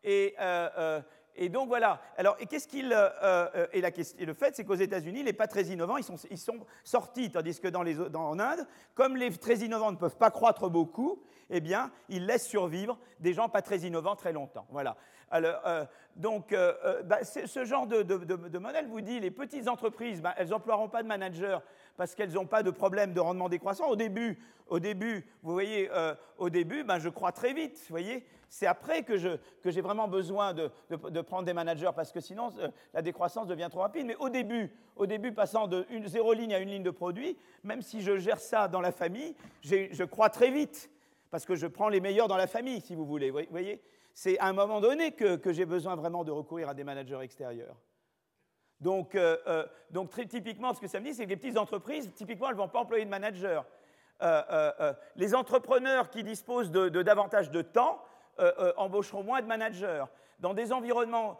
Et, 0.02 0.34
euh, 0.38 1.00
et, 1.36 1.48
donc 1.48 1.68
voilà. 1.68 2.00
Alors, 2.16 2.36
et 2.40 2.46
qu'est-ce 2.46 2.68
qu'il. 2.68 2.86
et, 3.72 3.80
la 3.80 3.90
question, 3.90 4.24
le 4.24 4.34
fait, 4.34 4.54
c'est 4.56 4.64
qu'aux 4.64 4.74
États-Unis, 4.74 5.22
les 5.22 5.32
pas 5.32 5.46
très 5.46 5.64
innovants, 5.64 5.96
ils 5.96 6.04
sont, 6.04 6.58
sortis, 6.84 7.30
tandis 7.30 7.60
que 7.60 7.68
dans 7.68 7.82
les, 7.82 8.00
en 8.00 8.38
Inde, 8.38 8.66
comme 8.94 9.16
les 9.16 9.30
très 9.36 9.56
innovants 9.56 9.92
ne 9.92 9.96
peuvent 9.96 10.16
pas 10.16 10.30
croître 10.30 10.68
beaucoup, 10.70 11.22
eh 11.50 11.60
bien, 11.60 11.90
ils 12.08 12.26
laissent 12.26 12.46
survivre 12.46 12.98
des 13.20 13.32
gens 13.32 13.48
pas 13.48 13.62
très 13.62 13.78
innovants 13.78 14.16
très 14.16 14.32
longtemps. 14.32 14.66
Voilà. 14.70 14.96
Alors, 15.30 15.60
euh, 15.66 15.84
donc, 16.16 16.52
euh, 16.52 16.74
euh, 16.84 17.02
bah, 17.02 17.24
ce 17.24 17.64
genre 17.64 17.86
de, 17.86 18.58
modèle 18.58 18.86
vous 18.86 19.00
dit 19.00 19.18
les 19.20 19.30
petites 19.30 19.68
entreprises, 19.68 20.22
bah, 20.22 20.34
elles 20.36 20.48
n'emploieront 20.48 20.88
pas 20.88 21.02
de 21.02 21.08
manager 21.08 21.62
parce 21.96 22.14
qu'elles 22.14 22.32
n'ont 22.32 22.46
pas 22.46 22.62
de 22.62 22.70
problème 22.70 23.12
de 23.12 23.20
rendement 23.20 23.48
décroissant. 23.48 23.88
Au 23.88 23.96
début, 23.96 24.38
au 24.68 24.78
début 24.78 25.26
vous 25.42 25.52
voyez, 25.52 25.90
au 26.38 26.50
début, 26.50 26.84
bah, 26.84 26.98
je 26.98 27.08
crois 27.08 27.32
très 27.32 27.52
vite. 27.52 27.76
Vous 27.78 27.92
voyez, 27.92 28.24
c'est 28.48 28.66
après 28.66 29.02
que, 29.02 29.16
j'ai 29.16 29.80
vraiment 29.80 30.08
besoin 30.08 30.54
de, 30.54 30.70
prendre 31.22 31.44
des 31.44 31.52
managers 31.52 31.90
parce 31.94 32.12
que 32.12 32.20
sinon 32.20 32.50
la 32.92 33.02
décroissance 33.02 33.46
devient 33.46 33.68
trop 33.70 33.80
rapide. 33.80 34.06
Mais 34.06 34.16
au 34.16 34.28
début, 34.28 34.72
au 34.96 35.06
début, 35.06 35.32
passant 35.32 35.66
de 35.66 35.86
une, 35.90 36.06
zéro 36.06 36.32
ligne 36.32 36.54
à 36.54 36.58
une 36.58 36.70
ligne 36.70 36.82
de 36.82 36.90
produit, 36.90 37.36
même 37.62 37.82
si 37.82 38.00
je 38.00 38.16
gère 38.16 38.40
ça 38.40 38.68
dans 38.68 38.80
la 38.80 38.92
famille, 38.92 39.34
je 39.62 40.04
crois 40.04 40.30
très 40.30 40.50
vite 40.50 40.90
parce 41.30 41.44
que 41.44 41.54
je 41.54 41.66
prends 41.66 41.88
les 41.88 42.00
meilleurs 42.00 42.28
dans 42.28 42.36
la 42.36 42.46
famille, 42.46 42.80
si 42.80 42.94
vous 42.94 43.04
voulez. 43.04 43.30
Vous 43.30 43.40
voyez 43.50 43.82
c'est 44.14 44.38
à 44.38 44.46
un 44.46 44.52
moment 44.52 44.80
donné 44.80 45.12
que, 45.12 45.52
j'ai 45.52 45.66
besoin 45.66 45.96
vraiment 45.96 46.24
de 46.24 46.30
recourir 46.30 46.68
à 46.68 46.74
des 46.74 46.84
managers 46.84 47.18
extérieurs. 47.20 47.76
Donc, 48.80 49.14
euh, 49.14 49.36
euh, 49.46 49.64
donc 49.90 50.10
très 50.10 50.26
typiquement, 50.26 50.74
ce 50.74 50.80
que 50.80 50.86
ça 50.86 51.00
me 51.00 51.06
dit, 51.06 51.14
c'est 51.14 51.24
que 51.24 51.30
les 51.30 51.36
petites 51.36 51.58
entreprises, 51.58 52.10
typiquement, 52.14 52.48
elles 52.48 52.56
ne 52.56 52.60
vont 52.60 52.68
pas 52.68 52.80
employer 52.80 53.04
de 53.04 53.10
manager. 53.10 53.64
Euh, 54.22 54.92
les 55.16 55.34
entrepreneurs 55.34 56.08
qui 56.08 56.22
disposent 56.22 56.70
de, 56.70 57.02
davantage 57.02 57.50
de 57.50 57.62
temps 57.62 58.02
embaucheront 58.76 59.22
moins 59.22 59.42
de 59.42 59.46
managers 59.46 60.04
dans 60.40 60.54
des 60.54 60.72
environnements 60.72 61.38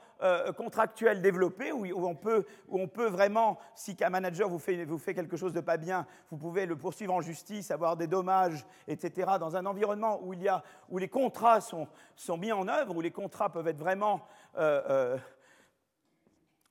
contractuels 0.56 1.20
développés 1.20 1.72
où, 1.72 2.06
on 2.06 2.14
peut, 2.14 2.46
où, 2.68 2.80
on 2.80 2.86
peut, 2.86 3.08
vraiment, 3.08 3.58
si 3.74 3.96
un 4.00 4.10
manager 4.10 4.48
vous 4.48 4.58
fait, 4.58 5.14
quelque 5.14 5.36
chose 5.36 5.52
de 5.52 5.60
pas 5.60 5.76
bien, 5.76 6.06
vous 6.30 6.36
pouvez 6.36 6.66
le 6.66 6.76
poursuivre 6.76 7.12
en 7.14 7.20
justice, 7.20 7.70
avoir 7.70 7.96
des 7.96 8.06
dommages, 8.06 8.64
etc. 8.86 9.32
Dans 9.40 9.56
un 9.56 9.66
environnement 9.66 10.20
où, 10.22 10.32
il 10.32 10.42
y 10.42 10.48
a, 10.48 10.62
où 10.88 10.98
les 10.98 11.08
contrats 11.08 11.60
sont, 11.60 11.88
mis 12.38 12.52
en 12.52 12.68
œuvre, 12.68 12.96
où 12.96 13.00
les 13.00 13.10
contrats 13.10 13.50
peuvent 13.50 13.68
être 13.68 13.78
vraiment 13.78 14.20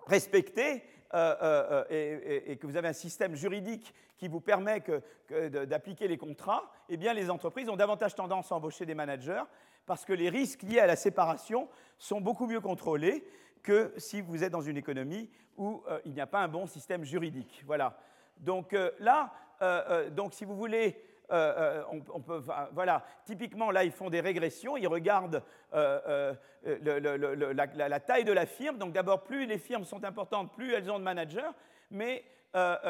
euh, 0.03 1.35
euh, 1.41 1.83
respectés, 1.89 2.51
et, 2.51 2.57
que 2.57 2.67
vous 2.67 2.77
avez 2.77 2.87
un 2.87 2.93
système 2.93 3.35
juridique 3.35 3.93
qui 4.17 4.27
vous 4.27 4.41
permet 4.41 4.81
d'appliquer 5.29 6.07
les 6.07 6.17
contrats, 6.17 6.71
eh 6.89 6.97
bien 6.97 7.13
les 7.13 7.29
entreprises 7.29 7.69
ont 7.69 7.75
davantage 7.75 8.15
tendance 8.15 8.51
à 8.51 8.55
embaucher 8.55 8.85
des 8.85 8.95
managers 8.95 9.43
parce 9.85 10.05
que 10.05 10.13
les 10.13 10.29
risques 10.29 10.63
liés 10.63 10.79
à 10.79 10.87
la 10.87 10.95
séparation 10.95 11.67
sont 11.97 12.21
beaucoup 12.21 12.47
mieux 12.47 12.61
contrôlés 12.61 13.23
que 13.61 13.93
si 13.97 14.21
vous 14.21 14.43
êtes 14.43 14.51
dans 14.51 14.61
une 14.61 14.77
économie 14.77 15.29
où 15.57 15.83
euh, 15.87 15.99
il 16.05 16.13
n'y 16.13 16.21
a 16.21 16.27
pas 16.27 16.41
un 16.41 16.47
bon 16.47 16.67
système 16.67 17.03
juridique. 17.03 17.63
Voilà. 17.65 17.97
Donc 18.37 18.73
euh, 18.73 18.91
là, 18.99 19.33
euh, 19.61 20.09
donc 20.09 20.33
si 20.33 20.45
vous 20.45 20.55
voulez, 20.55 21.01
on, 21.29 22.21
peut, 22.21 22.41
voilà, 22.73 23.03
typiquement 23.25 23.71
là, 23.71 23.83
ils 23.83 23.91
font 23.91 24.09
des 24.09 24.21
régressions, 24.21 24.77
ils 24.77 24.87
regardent 24.87 25.43
la, 25.71 26.35
la, 27.75 27.99
taille 27.99 28.23
de 28.23 28.33
la 28.33 28.45
firme. 28.45 28.77
Donc 28.77 28.93
d'abord, 28.93 29.23
plus 29.23 29.45
les 29.45 29.57
firmes 29.57 29.85
sont 29.85 30.03
importantes, 30.03 30.53
plus 30.53 30.73
elles 30.73 30.91
ont 30.91 30.99
de 30.99 31.03
managers, 31.03 31.51
mais 31.89 32.23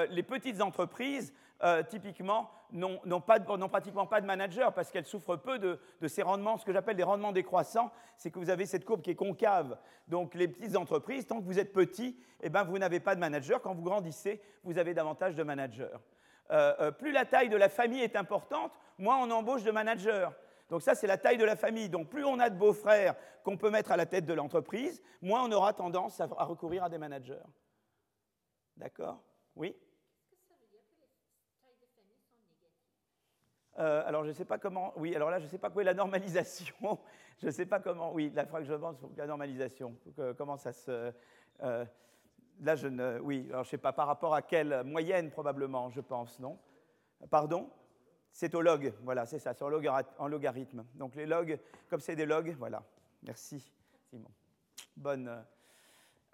les 0.10 0.24
petites 0.24 0.62
entreprises 0.62 1.34
euh, 1.64 1.82
typiquement, 1.82 2.52
n'ont 2.74 3.22
pratiquement 3.22 4.06
pas 4.06 4.20
de 4.20 4.26
manager 4.26 4.74
parce 4.74 4.92
qu'elles 4.92 5.06
souffrent 5.06 5.38
peu 5.38 5.60
de, 5.60 5.80
ces 6.08 6.22
rendements, 6.22 6.58
ce 6.58 6.66
que 6.66 6.74
j'appelle 6.74 6.98
des 6.98 7.04
rendements 7.04 7.32
décroissants, 7.32 7.90
c'est 8.18 8.32
que 8.32 8.40
vous 8.40 8.50
avez 8.50 8.66
cette 8.66 8.84
courbe 8.84 9.02
qui 9.02 9.12
est 9.12 9.16
concave. 9.16 9.78
Donc 10.10 10.36
les 10.36 10.50
petites 10.50 10.76
entreprises, 10.76 11.26
tant 11.26 11.40
que 11.40 11.46
vous 11.46 11.60
êtes 11.60 11.72
petit, 11.72 12.18
eh 12.42 12.50
ben, 12.50 12.66
vous 12.66 12.78
n'avez 12.78 13.00
pas 13.00 13.16
de 13.16 13.22
manager. 13.22 13.62
Quand 13.62 13.74
vous 13.74 13.84
grandissez, 13.84 14.42
vous 14.66 14.78
avez 14.78 14.94
davantage 14.94 15.36
de 15.36 15.44
managers. 15.44 15.96
Euh, 16.52 16.74
euh, 16.80 16.92
plus 16.92 17.12
la 17.12 17.26
taille 17.26 17.50
de 17.50 17.58
la 17.58 17.70
famille 17.70 18.02
est 18.02 18.16
importante, 18.16 18.72
moins 18.98 19.18
on 19.18 19.32
embauche 19.32 19.64
de 19.64 19.72
managers. 19.72 20.30
Donc 20.70 20.82
ça, 20.82 20.96
c'est 20.96 21.08
la 21.08 21.18
taille 21.18 21.38
de 21.38 21.46
la 21.46 21.56
famille. 21.56 21.90
Donc 21.90 22.10
plus 22.10 22.26
on 22.26 22.40
a 22.40 22.50
de 22.50 22.58
beaux-frères 22.58 23.16
qu'on 23.44 23.58
peut 23.58 23.70
mettre 23.70 23.92
à 23.92 23.98
la 23.98 24.06
tête 24.06 24.26
de 24.26 24.34
l'entreprise, 24.34 25.02
moins 25.22 25.44
on 25.44 25.52
aura 25.52 25.74
tendance 25.74 26.20
à 26.20 26.26
recourir 26.26 26.84
à 26.84 26.90
des 26.90 26.98
managers. 26.98 27.44
D'accord? 28.78 29.22
Oui? 29.56 29.76
Euh, 33.80 34.04
alors, 34.06 34.24
je 34.24 34.30
ne 34.30 34.34
sais 34.34 34.46
pas 34.46 34.58
comment. 34.58 34.94
Oui, 34.98 35.16
alors 35.16 35.32
là, 35.32 35.40
je 35.40 35.46
ne 35.46 35.50
sais 35.50 35.58
pas 35.58 35.70
quoi 35.70 35.82
est 35.82 35.86
la 35.86 35.94
normalisation. 35.94 37.00
je 37.42 37.48
ne 37.48 37.52
sais 37.52 37.66
pas 37.66 37.80
comment. 37.80 38.14
Oui, 38.14 38.32
la 38.36 38.46
que 38.46 38.64
je 38.64 38.74
pense 38.74 38.98
la 39.18 39.26
normalisation. 39.26 39.96
comment 40.38 40.58
ça 40.58 40.74
se. 40.74 41.12
Euh, 41.62 41.86
là, 42.62 42.76
je 42.76 42.88
ne. 42.88 43.20
Oui, 43.20 43.48
alors 43.50 43.64
je 43.64 43.70
sais 43.70 43.78
pas 43.78 43.94
par 43.94 44.08
rapport 44.08 44.34
à 44.34 44.42
quelle 44.42 44.84
moyenne, 44.84 45.32
probablement, 45.32 45.90
je 45.90 46.02
pense, 46.02 46.40
non 46.40 46.58
Pardon? 47.30 47.70
C'est 48.32 48.56
au 48.56 48.62
log. 48.62 48.94
Voilà, 49.04 49.26
c'est 49.26 49.40
ça, 49.40 49.54
c'est 49.54 49.64
en, 49.64 50.28
logarithme. 50.28 50.86
Donc, 50.96 51.16
les 51.16 51.26
logs, 51.26 51.60
comme 51.90 52.00
c'est 52.00 52.16
des 52.16 52.26
logs, 52.26 52.56
voilà. 52.58 52.84
Merci, 53.22 53.72
Simon. 54.10 54.30
Bonne. 54.98 55.44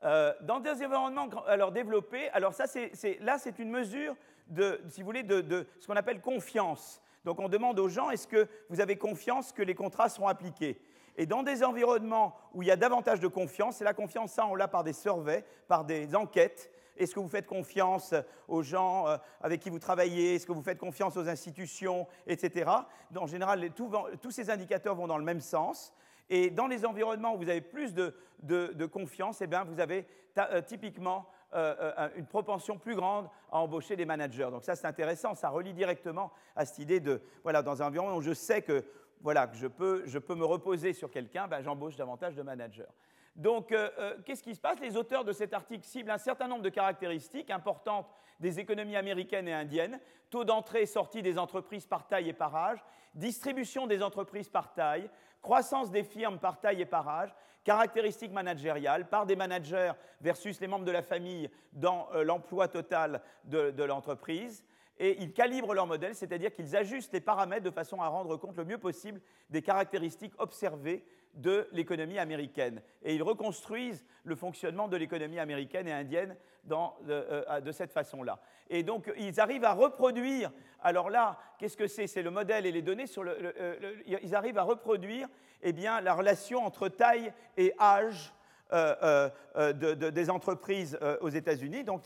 Euh, 0.03 0.33
dans 0.41 0.61
des 0.61 0.71
environnements 0.71 1.27
alors, 1.45 1.71
développés, 1.71 2.29
alors 2.29 2.53
ça, 2.53 2.67
c'est, 2.67 3.19
là, 3.19 3.37
c'est 3.37 3.59
une 3.59 3.69
mesure 3.69 4.15
de, 4.47 4.81
si 4.87 5.01
vous 5.01 5.07
voulez, 5.07 5.23
de 5.23 5.67
ce 5.79 5.87
qu'on 5.87 5.95
appelle 5.97 6.21
confiance. 6.21 7.01
Donc 7.25 7.39
on 7.39 7.49
demande 7.49 7.79
aux 7.79 7.89
gens, 7.89 8.09
est-ce 8.09 8.27
que 8.27 8.47
vous 8.69 8.79
avez 8.81 8.97
confiance 8.97 9.51
que 9.51 9.61
les 9.61 9.75
contrats 9.75 10.09
seront 10.09 10.27
appliqués? 10.27 10.81
Et 11.19 11.25
dans 11.25 11.43
des 11.43 11.65
environnements 11.65 12.33
où 12.53 12.63
il 12.63 12.69
y 12.69 12.71
a 12.71 12.77
davantage 12.77 13.19
de 13.19 13.27
confiance, 13.27 13.81
et 13.81 13.83
la 13.83 13.93
confiance, 13.93 14.31
ça, 14.31 14.47
on 14.47 14.55
l'a 14.55 14.69
par 14.69 14.85
des 14.85 14.93
surveys, 14.93 15.43
par 15.67 15.83
des 15.83 16.15
enquêtes, 16.15 16.71
est-ce 16.95 17.13
que 17.13 17.19
vous 17.19 17.27
faites 17.27 17.45
confiance 17.45 18.15
aux 18.47 18.63
gens 18.63 19.05
euh, 19.05 19.17
avec 19.41 19.59
qui 19.59 19.69
vous 19.69 19.79
travaillez? 19.79 20.35
Est-ce 20.35 20.47
que 20.47 20.53
vous 20.53 20.63
faites 20.63 20.77
confiance 20.77 21.17
aux 21.17 21.27
institutions, 21.27 22.07
etc. 22.25 22.71
En 23.13 23.27
général, 23.27 23.69
tous 23.73 24.31
ces 24.31 24.49
indicateurs 24.49 24.95
vont 24.95 25.07
dans 25.07 25.17
le 25.17 25.25
même 25.25 25.41
sens. 25.41 25.93
Et 26.29 26.51
dans 26.51 26.67
les 26.67 26.85
environnements 26.85 27.35
où 27.35 27.39
vous 27.39 27.49
avez 27.49 27.59
plus 27.59 27.93
de, 27.93 28.85
confiance, 28.85 29.41
eh 29.41 29.47
bien, 29.47 29.65
vous 29.65 29.81
avez 29.81 30.07
euh, 30.37 30.61
typiquement 30.61 31.25
euh, 31.53 32.07
une 32.15 32.27
propension 32.27 32.77
plus 32.77 32.95
grande 32.95 33.27
à 33.51 33.57
embaucher 33.57 33.97
des 33.97 34.05
managers. 34.05 34.47
Donc 34.51 34.63
ça, 34.63 34.77
c'est 34.77 34.87
intéressant, 34.87 35.35
ça 35.35 35.49
relie 35.49 35.73
directement 35.73 36.31
à 36.55 36.63
cette 36.63 36.79
idée 36.79 37.01
de, 37.01 37.21
voilà, 37.43 37.61
dans 37.61 37.81
un 37.81 37.87
environnement 37.87 38.15
où 38.15 38.21
je 38.21 38.33
sais 38.33 38.61
que, 38.61 38.85
voilà, 39.21 39.47
que 39.47 39.57
je, 39.57 39.67
peux, 39.67 40.35
me 40.35 40.45
reposer 40.45 40.93
sur 40.93 41.11
quelqu'un, 41.11 41.47
ben, 41.47 41.61
j'embauche 41.61 41.95
davantage 41.95 42.35
de 42.35 42.41
managers. 42.41 42.87
Donc, 43.35 43.71
euh, 43.71 44.17
qu'est-ce 44.25 44.43
qui 44.43 44.55
se 44.55 44.59
passe? 44.59 44.79
Les 44.79 44.97
auteurs 44.97 45.23
de 45.23 45.31
cet 45.31 45.53
article 45.53 45.85
ciblent 45.85 46.11
un 46.11 46.17
certain 46.17 46.47
nombre 46.47 46.61
de 46.61 46.69
caractéristiques 46.69 47.49
importantes 47.51 48.07
des 48.39 48.59
économies 48.59 48.95
américaines 48.95 49.47
et 49.47 49.53
indiennes, 49.53 49.99
taux 50.29 50.43
d'entrée 50.43 50.83
et 50.83 50.85
sortie 50.85 51.21
des 51.21 51.37
entreprises 51.37 51.85
par 51.85 52.07
taille 52.07 52.29
et 52.29 52.33
par 52.33 52.55
âge, 52.55 52.83
distribution 53.13 53.87
des 53.87 54.01
entreprises 54.03 54.49
par 54.49 54.73
taille, 54.73 55.09
croissance 55.41 55.91
des 55.91 56.03
firmes 56.03 56.39
par 56.39 56.59
taille 56.59 56.81
et 56.81 56.85
par 56.85 57.07
âge, 57.07 57.33
caractéristiques 57.63 58.31
managériales 58.31 59.07
par 59.09 59.25
des 59.25 59.35
managers 59.35 59.91
versus 60.21 60.59
les 60.59 60.67
membres 60.67 60.85
de 60.85 60.91
la 60.91 61.01
famille 61.01 61.49
dans 61.73 62.07
euh, 62.13 62.23
l'emploi 62.23 62.67
total 62.67 63.21
de, 63.45 63.83
l'entreprise, 63.83 64.63
et 64.99 65.21
ils 65.21 65.31
calibrent 65.31 65.73
leur 65.73 65.87
modèle, 65.87 66.13
c'est-à-dire 66.13 66.53
qu'ils 66.53 66.75
ajustent 66.75 67.13
les 67.13 67.21
paramètres 67.21 67.63
de 67.63 67.71
façon 67.71 68.01
à 68.01 68.07
rendre 68.07 68.35
compte 68.37 68.57
le 68.57 68.65
mieux 68.65 68.77
possible 68.77 69.21
des 69.49 69.61
caractéristiques 69.61 70.33
observées 70.37 71.05
de 71.35 71.67
l'économie 71.71 72.19
américaine. 72.19 72.81
Et 73.03 73.15
ils 73.15 73.23
reconstruisent 73.23 74.05
le 74.23 74.35
fonctionnement 74.35 74.87
de 74.87 74.97
l'économie 74.97 75.39
américaine 75.39 75.87
et 75.87 75.93
indienne 75.93 76.35
euh, 76.71 77.61
de, 77.61 77.71
cette 77.71 77.91
façon-là. 77.91 78.41
Et 78.69 78.83
donc, 78.83 79.11
ils 79.17 79.39
arrivent 79.39 79.63
à 79.63 79.73
reproduire, 79.73 80.51
alors 80.81 81.09
là, 81.09 81.39
qu'est-ce 81.57 81.77
que 81.77 81.87
c'est? 81.87 82.07
C'est 82.07 82.21
le 82.21 82.31
modèle 82.31 82.65
et 82.65 82.71
les 82.71 82.81
données 82.81 83.07
sur 83.07 83.23
le, 83.23 83.53
euh, 83.59 83.95
Ils 84.05 84.35
arrivent 84.35 84.57
à 84.57 84.63
reproduire 84.63 85.27
eh 85.61 85.71
bien, 85.71 86.01
la 86.01 86.13
relation 86.13 86.65
entre 86.65 86.89
taille 86.89 87.33
et 87.57 87.73
âge 87.79 88.33
euh, 88.71 89.29
des 89.73 90.29
entreprises 90.29 90.97
aux 91.21 91.29
États-Unis. 91.29 91.83
Donc, 91.83 92.03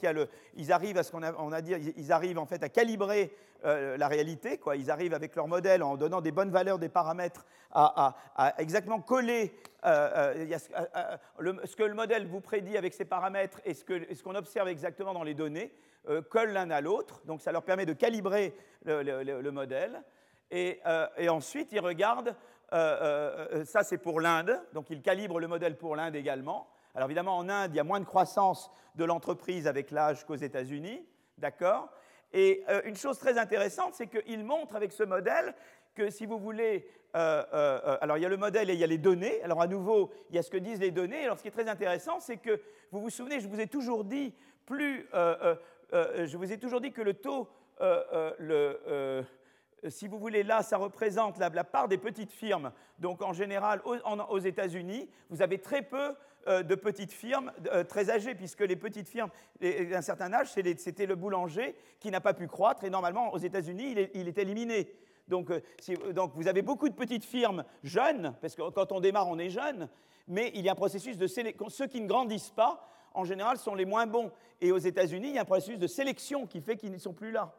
ils 0.56 0.72
arrivent 0.72 0.98
à 0.98 1.04
ce 1.04 1.12
qu'on 1.12 1.22
a, 1.52 1.62
dit, 1.62 1.74
ils 1.98 2.12
arrivent 2.12 2.40
en 2.40 2.46
fait 2.46 2.64
à 2.64 2.70
calibrer 2.70 3.32
euh, 3.66 3.96
la 3.96 4.10
réalité. 4.10 4.60
Ils 4.76 4.92
arrivent 4.92 5.14
avec 5.14 5.38
leur 5.38 5.48
modèle 5.48 5.84
en 5.84 5.96
donnant 5.96 6.20
des 6.20 6.34
bonnes 6.34 6.52
valeurs, 6.52 6.80
des 6.80 6.90
paramètres, 6.90 7.46
à, 7.72 8.14
exactement 8.58 9.00
coller 9.00 9.56
euh, 9.86 10.50
euh, 11.40 11.54
ce 11.64 11.76
que 11.78 11.84
le 11.84 11.94
modèle 11.94 12.28
vous 12.28 12.42
prédit 12.42 12.78
avec 12.78 12.94
ses 12.94 13.06
paramètres 13.06 13.62
et 13.64 13.74
ce 13.74 14.22
qu'on 14.22 14.36
observe 14.36 14.68
exactement 14.68 15.14
dans 15.14 15.24
les 15.24 15.34
données, 15.34 15.74
collent 16.30 16.52
l'un 16.52 16.72
à 16.72 16.82
l'autre. 16.82 17.22
Donc 17.24 17.42
ça 17.42 17.54
leur 17.54 17.64
permet 17.64 17.86
de 17.86 17.94
calibrer 17.94 18.54
le, 18.86 19.50
modèle. 19.52 20.04
Et, 20.52 20.82
ensuite, 21.30 21.72
ils 21.72 21.80
regardent, 21.80 22.36
ça 22.74 23.84
c'est 23.84 23.98
pour 23.98 24.20
l'Inde, 24.20 24.60
donc 24.74 24.90
ils 24.90 25.02
calibrent 25.02 25.40
le 25.40 25.48
modèle 25.48 25.78
pour 25.78 25.96
l'Inde 25.96 26.16
également. 26.16 26.68
Alors 26.96 27.08
évidemment, 27.08 27.38
en 27.38 27.50
Inde, 27.50 27.72
il 27.74 27.78
y 27.78 27.80
a 27.80 27.84
moins 27.84 28.00
de 28.00 28.06
croissance 28.06 28.72
de 28.96 29.06
l'entreprise 29.06 29.68
avec 29.68 29.92
l'âge 29.92 30.26
qu'aux 30.26 30.36
États-Unis, 30.36 31.06
d'accord? 31.38 31.90
Et 32.34 32.64
euh, 32.70 32.82
une 32.86 32.96
chose 32.96 33.18
très 33.18 33.38
intéressante, 33.38 33.94
c'est 33.94 34.08
qu'il 34.08 34.44
montre 34.44 34.76
avec 34.76 34.92
ce 34.92 35.04
modèle 35.04 35.54
que 35.96 36.10
si 36.10 36.26
vous 36.26 36.40
voulez, 36.40 36.88
euh, 37.16 37.44
euh, 37.54 37.98
alors 38.02 38.18
il 38.18 38.22
y 38.22 38.26
a 38.26 38.30
le 38.30 38.38
modèle 38.38 38.70
et 38.70 38.74
il 38.74 38.80
y 38.80 38.84
a 38.84 38.88
les 38.88 38.98
données. 38.98 39.42
Alors 39.44 39.62
à 39.62 39.68
nouveau, 39.68 40.12
il 40.30 40.36
y 40.36 40.40
a 40.40 40.44
ce 40.44 40.50
que 40.50 40.58
disent 40.58 40.80
les 40.80 40.92
données. 40.92 41.24
Alors 41.24 41.38
ce 41.38 41.44
qui 41.44 41.48
est 41.48 41.52
très 41.52 41.70
intéressant, 41.70 42.20
c'est 42.20 42.38
que 42.38 42.60
vous 42.92 43.02
vous 43.02 43.12
souvenez, 43.12 43.40
je 43.40 43.48
vous 43.48 43.60
ai 43.60 43.68
toujours 43.68 44.04
dit 44.04 44.34
plus, 44.66 45.08
je 45.14 46.38
vous 46.38 46.52
ai 46.52 46.58
toujours 46.58 46.82
dit 46.82 46.92
que 46.92 47.02
le 47.02 47.14
taux, 47.14 47.48
le, 47.80 49.24
si 49.90 50.08
vous 50.08 50.20
voulez, 50.20 50.44
là, 50.44 50.64
ça 50.64 50.78
représente 50.78 51.38
la, 51.38 51.64
part 51.64 51.88
des 51.88 51.98
petites 51.98 52.32
firmes. 52.32 52.72
Donc 53.00 53.22
en 53.22 53.34
général, 53.34 53.82
aux 53.86 54.40
États-Unis, 54.40 55.10
vous 55.30 55.42
avez 55.42 55.60
très 55.60 55.82
peu 55.82 56.16
euh, 56.48 56.62
de 56.62 56.76
petites 56.76 57.14
firmes 57.14 57.54
euh, 57.72 57.86
très 57.86 58.10
âgées, 58.10 58.36
puisque 58.36 58.62
les 58.62 58.76
petites 58.76 59.08
firmes 59.08 59.30
d'un 59.62 60.02
certain 60.02 60.34
âge, 60.34 60.52
c'était 60.52 61.06
le 61.06 61.16
boulanger 61.16 61.74
qui 62.02 62.12
n'a 62.12 62.20
pas 62.20 62.34
pu 62.34 62.48
croître, 62.48 62.84
et 62.84 62.90
normalement, 62.90 63.34
aux 63.34 63.38
États-Unis, 63.38 63.96
il, 64.14 64.28
est 64.28 64.38
éliminé. 64.38 64.92
Donc, 65.30 65.50
euh, 65.52 65.62
donc, 66.12 66.34
vous 66.36 66.50
avez 66.50 66.62
beaucoup 66.62 66.90
de 66.90 66.96
petites 66.96 67.24
firmes 67.24 67.64
jeunes, 67.82 68.36
parce 68.42 68.56
que 68.56 68.70
quand 68.72 68.92
on 68.92 69.00
démarre, 69.00 69.30
on 69.30 69.40
est 69.40 69.52
jeune, 69.52 69.88
mais 70.28 70.52
il 70.54 70.66
y 70.66 70.70
a 70.70 70.74
un 70.74 70.76
processus 70.76 71.18
de 71.18 71.28
sélection. 71.28 71.70
Ceux 71.70 71.88
qui 71.88 72.02
ne 72.02 72.08
grandissent 72.08 72.52
pas, 72.52 72.90
en 73.14 73.24
général, 73.24 73.58
sont 73.58 73.76
les 73.76 73.86
moins 73.86 74.06
bons. 74.06 74.30
Et 74.60 74.74
aux 74.74 74.78
États-Unis, 74.78 75.30
il 75.30 75.36
y 75.36 75.38
a 75.38 75.44
un 75.44 75.46
processus 75.46 75.80
de 75.80 75.88
sélection 75.88 76.46
qui 76.46 76.60
fait 76.60 76.76
qu'ils 76.76 76.92
ne 76.92 76.98
sont 76.98 77.14
plus 77.14 77.32
là. 77.32 77.56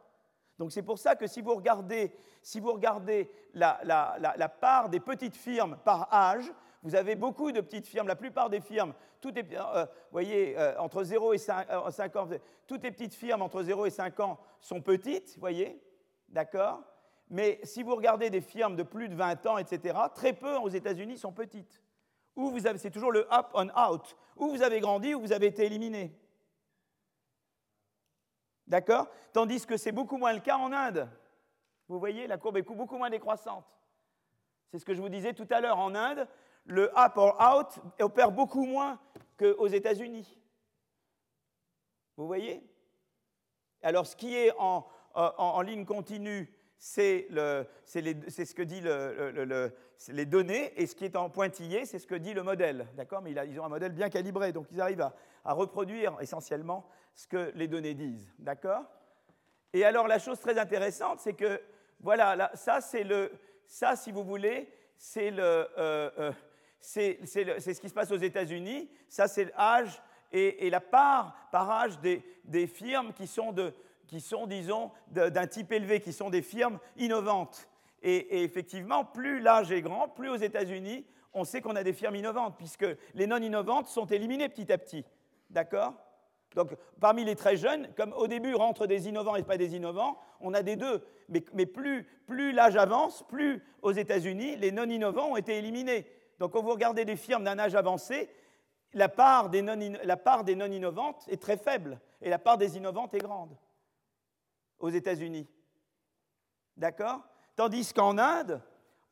Donc 0.57 0.71
c'est 0.71 0.81
pour 0.81 0.99
ça 0.99 1.15
que 1.15 1.27
si 1.27 1.41
vous 1.41 1.55
regardez, 1.55 2.11
la, 3.53 4.49
part 4.59 4.89
des 4.89 4.99
petites 4.99 5.35
firmes 5.35 5.77
par 5.83 6.13
âge, 6.13 6.51
vous 6.83 6.95
avez 6.95 7.15
beaucoup 7.15 7.51
de 7.51 7.61
petites 7.61 7.87
firmes, 7.87 8.07
la 8.07 8.15
plupart 8.15 8.49
des 8.49 8.61
firmes, 8.61 8.93
toutes 9.19 9.35
les, 9.35 9.45
euh, 9.53 9.85
voyez, 10.11 10.57
euh, 10.57 10.79
entre 10.79 11.03
0 11.03 11.33
et 11.33 11.39
5, 11.39 11.67
euh, 11.71 12.19
ans, 12.19 12.29
toutes 12.67 12.83
les 12.83 12.91
petites 12.91 13.15
firmes 13.15 13.41
entre 13.41 13.63
0 13.63 13.87
et 13.87 13.89
5 13.89 14.19
ans 14.19 14.39
sont 14.61 14.81
petites, 14.81 15.35
voyez, 15.39 15.81
d'accord? 16.29 16.83
Mais 17.29 17.59
si 17.63 17.81
vous 17.81 17.95
regardez 17.95 18.29
des 18.29 18.41
firmes 18.41 18.75
de 18.75 18.83
plus 18.83 19.09
de 19.09 19.15
20 19.15 19.45
ans, 19.47 19.57
etc., 19.57 19.97
très 20.13 20.33
peu 20.33 20.57
aux 20.57 20.69
États-Unis 20.69 21.17
sont 21.17 21.31
petites. 21.31 21.81
Ou 22.35 22.51
vous 22.51 22.59
c'est 22.59 22.91
toujours 22.91 23.11
le 23.11 23.27
up 23.33 23.47
on 23.53 23.69
out, 23.69 24.15
ou 24.35 24.49
vous 24.49 24.61
avez 24.61 24.79
grandi 24.79 25.15
ou 25.15 25.21
vous 25.21 25.33
avez 25.33 25.47
été 25.47 25.65
éliminé. 25.65 26.15
D'accord? 28.67 29.07
Tandis 29.33 29.65
que 29.65 29.77
c'est 29.77 29.91
beaucoup 29.91 30.17
moins 30.17 30.33
le 30.33 30.39
cas 30.39 30.57
en 30.57 30.71
Inde. 30.71 31.09
Vous 31.87 31.99
voyez, 31.99 32.27
la 32.27 32.37
courbe 32.37 32.57
est 32.57 32.63
beaucoup 32.63 32.97
moins 32.97 33.09
décroissante. 33.09 33.65
C'est 34.71 34.79
ce 34.79 34.85
que 34.85 34.93
je 34.93 35.01
vous 35.01 35.09
disais 35.09 35.33
tout 35.33 35.47
à 35.51 35.61
l'heure. 35.61 35.77
En 35.77 35.93
Inde, 35.93 36.27
le 36.65 36.91
up 36.97 37.13
or 37.15 37.37
out 37.39 37.79
opère 38.01 38.31
beaucoup 38.31 38.65
moins 38.65 38.99
qu'aux 39.37 39.67
États-Unis. 39.67 40.39
Vous 42.17 42.27
voyez? 42.27 42.63
Alors, 43.81 44.07
ce 44.07 44.15
qui 44.15 44.35
est 44.35 44.51
en, 44.57 45.61
ligne 45.61 45.85
continue, 45.85 46.51
c'est 46.77 47.27
ce 47.29 48.53
que 48.53 48.63
dit 48.63 48.81
les 50.09 50.25
données, 50.25 50.73
et 50.81 50.87
ce 50.87 50.95
qui 50.95 51.05
est 51.05 51.15
en 51.15 51.29
pointillé, 51.29 51.85
c'est 51.85 51.99
ce 51.99 52.07
que 52.07 52.15
dit 52.15 52.33
le 52.33 52.41
modèle. 52.41 52.87
D'accord? 52.95 53.21
Mais 53.21 53.31
ils 53.31 53.59
ont 53.59 53.65
un 53.65 53.69
modèle 53.69 53.91
bien 53.91 54.09
calibré, 54.09 54.51
donc 54.51 54.67
ils 54.71 54.81
arrivent 54.81 55.01
à, 55.43 55.53
reproduire 55.53 56.17
essentiellement 56.19 56.89
ce 57.15 57.27
que 57.27 57.51
les 57.55 57.67
données 57.67 57.93
disent. 57.93 58.31
D'accord? 58.37 58.83
Et 59.73 59.83
alors, 59.83 60.07
la 60.07 60.19
chose 60.19 60.39
très 60.39 60.59
intéressante, 60.59 61.19
c'est 61.19 61.33
que, 61.33 61.61
voilà, 61.99 62.51
ça, 62.53 62.81
c'est 62.81 63.03
le. 63.03 63.31
Ça, 63.67 63.95
si 63.95 64.11
vous 64.11 64.23
voulez, 64.23 64.71
c'est 64.97 65.31
le. 65.31 65.41
Euh, 65.77 66.09
euh, 66.19 66.31
c'est 66.79 67.25
ce 67.25 67.81
qui 67.81 67.89
se 67.89 67.93
passe 67.93 68.11
aux 68.11 68.17
États-Unis. 68.17 68.89
Ça, 69.09 69.27
c'est 69.27 69.45
l'âge 69.57 70.01
et, 70.31 70.69
la 70.69 70.81
part 70.81 71.35
par 71.51 71.69
âge 71.71 71.99
des, 71.99 72.67
firmes 72.67 73.11
qui 73.13 73.25
sont, 73.25 73.55
qui 74.07 74.21
sont 74.21 74.45
disons, 74.45 74.91
d'un 75.07 75.47
type 75.47 75.71
élevé, 75.71 75.99
qui 75.99 76.13
sont 76.13 76.29
des 76.29 76.43
firmes 76.43 76.79
innovantes. 76.97 77.67
Et, 78.03 78.43
effectivement, 78.43 79.03
plus 79.03 79.39
l'âge 79.39 79.71
est 79.71 79.81
grand, 79.81 80.09
plus 80.09 80.29
aux 80.29 80.35
États-Unis, 80.35 81.05
on 81.33 81.43
sait 81.43 81.59
qu'on 81.59 81.75
a 81.75 81.83
des 81.83 81.93
firmes 81.93 82.15
innovantes, 82.15 82.55
puisque 82.57 82.85
les 83.13 83.27
non 83.27 83.41
innovantes 83.41 83.87
sont 83.87 84.05
éliminées 84.05 84.47
petit 84.47 84.71
à 84.71 84.77
petit. 84.77 85.03
D'accord? 85.49 85.93
Donc, 86.55 86.73
parmi 87.01 87.25
les 87.25 87.35
très 87.35 87.57
jeunes, 87.57 87.89
comme 87.97 88.13
au 88.13 88.27
début 88.27 88.55
rentrent 88.55 88.87
des 88.87 89.09
innovants 89.09 89.35
et 89.35 89.43
pas 89.43 89.57
des 89.57 89.75
innovants, 89.75 90.17
on 90.39 90.53
a 90.53 90.63
des 90.63 90.77
deux. 90.77 91.05
Mais, 91.27 91.65
plus, 91.65 92.07
l'âge 92.53 92.77
avance, 92.77 93.23
plus 93.27 93.61
aux 93.81 93.91
États-Unis, 93.91 94.55
les 94.55 94.71
non 94.71 94.89
innovants 94.89 95.31
ont 95.31 95.35
été 95.35 95.57
éliminés. 95.57 96.09
Donc 96.39 96.53
quand 96.53 96.61
vous 96.61 96.71
regardez 96.71 97.03
des 97.03 97.17
firmes 97.17 97.43
d'un 97.43 97.59
âge 97.59 97.75
avancé, 97.75 98.29
la 98.93 99.09
part, 99.09 99.49
des 99.49 99.61
non, 99.61 99.75
innovantes 99.75 101.25
est 101.27 101.41
très 101.41 101.57
faible 101.57 101.99
et 102.21 102.29
la 102.29 102.39
part 102.39 102.57
des 102.57 102.77
innovantes 102.77 103.13
est 103.13 103.19
grande 103.19 103.57
aux 104.79 104.89
États-Unis. 104.89 105.47
D'accord? 106.77 107.21
Tandis 107.57 107.91
qu'en 107.93 108.17
Inde, 108.17 108.61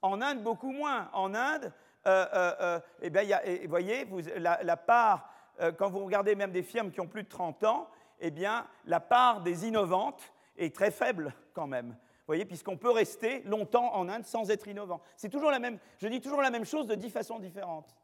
en 0.01 0.21
Inde, 0.21 0.41
beaucoup 0.41 0.71
moins. 0.71 1.09
En 1.13 1.33
Inde, 1.33 1.73
euh, 2.05 2.25
euh, 2.33 2.55
euh 2.61 2.79
eh 3.01 3.09
bien, 3.09 3.23
vous 3.63 3.69
voyez, 3.69 4.07
la, 4.37 4.77
part, 4.77 5.32
euh, 5.59 5.71
quand 5.71 5.89
vous 5.89 6.05
regardez 6.05 6.35
même 6.35 6.51
des 6.51 6.63
firmes 6.63 6.91
qui 6.91 7.01
ont 7.01 7.07
plus 7.07 7.23
de 7.23 7.29
30 7.29 7.63
ans, 7.63 7.87
eh 8.19 8.31
bien, 8.31 8.67
la 8.85 8.99
part 8.99 9.41
des 9.41 9.67
innovantes 9.67 10.33
est 10.57 10.73
très 10.73 10.91
faible 10.91 11.33
quand 11.53 11.67
même 11.67 11.95
voyez, 12.27 12.45
puisqu'on 12.45 12.77
peut 12.77 12.91
rester 12.91 13.41
longtemps 13.43 13.93
en 13.95 14.09
Inde 14.09 14.25
sans 14.25 14.49
être 14.49 14.67
innovant. 14.67 15.01
C'est 15.15 15.29
toujours 15.29 15.51
la 15.51 15.59
même, 15.59 15.79
je 15.99 16.07
dis 16.07 16.21
toujours 16.21 16.41
la 16.41 16.49
même 16.49 16.65
chose 16.65 16.87
de 16.87 16.95
dix 16.95 17.09
façons 17.09 17.39
différentes. 17.39 17.95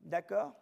D'accord? 0.00 0.52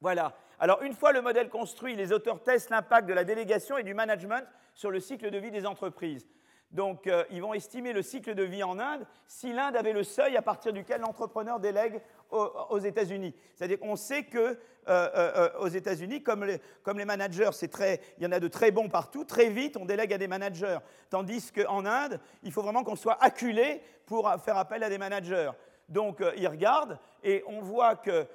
Voilà. 0.00 0.36
Alors, 0.58 0.82
une 0.82 0.94
fois 0.94 1.12
le 1.12 1.22
modèle 1.22 1.48
construit, 1.48 1.96
les 1.96 2.12
auteurs 2.12 2.42
testent 2.42 2.70
l'impact 2.70 3.08
de 3.08 3.14
la 3.14 3.24
délégation 3.24 3.78
et 3.78 3.82
du 3.82 3.94
management 3.94 4.46
sur 4.74 4.90
le 4.90 5.00
cycle 5.00 5.30
de 5.30 5.38
vie 5.38 5.50
des 5.50 5.66
entreprises. 5.66 6.26
Donc, 6.70 7.06
euh, 7.06 7.24
ils 7.30 7.40
vont 7.40 7.54
estimer 7.54 7.92
le 7.92 8.02
cycle 8.02 8.34
de 8.34 8.42
vie 8.42 8.62
en 8.62 8.78
Inde 8.78 9.06
si 9.26 9.52
l'Inde 9.52 9.76
avait 9.76 9.92
le 9.92 10.02
seuil 10.02 10.36
à 10.36 10.42
partir 10.42 10.72
duquel 10.72 11.00
l'entrepreneur 11.00 11.60
délègue 11.60 12.02
aux, 12.30 12.78
États-Unis. 12.78 13.34
C'est-à-dire 13.54 13.78
qu'on 13.78 13.96
sait 13.96 14.24
que 14.24 14.38
euh, 14.38 14.56
euh, 14.88 15.48
aux 15.60 15.68
États-Unis, 15.68 16.22
comme 16.22 16.44
les, 16.44 17.04
managers, 17.04 17.50
très, 17.70 18.00
il 18.18 18.24
y 18.24 18.26
en 18.26 18.32
a 18.32 18.40
de 18.40 18.48
très 18.48 18.70
bons 18.70 18.88
partout, 18.88 19.24
très 19.24 19.48
vite 19.48 19.76
on 19.76 19.84
délègue 19.84 20.12
à 20.12 20.18
des 20.18 20.28
managers. 20.28 20.78
Tandis 21.10 21.52
qu'en 21.52 21.84
Inde, 21.86 22.20
il 22.42 22.52
faut 22.52 22.62
vraiment 22.62 22.84
qu'on 22.84 22.96
soit 22.96 23.22
acculé 23.22 23.82
pour 24.06 24.32
faire 24.44 24.56
appel 24.56 24.82
à 24.82 24.88
des 24.88 24.98
managers. 24.98 25.50
Donc, 25.88 26.22
ils 26.36 26.48
regardent 26.48 26.98
et 27.22 27.44
on 27.46 27.60
voit 27.60 27.96
que, 27.96 28.26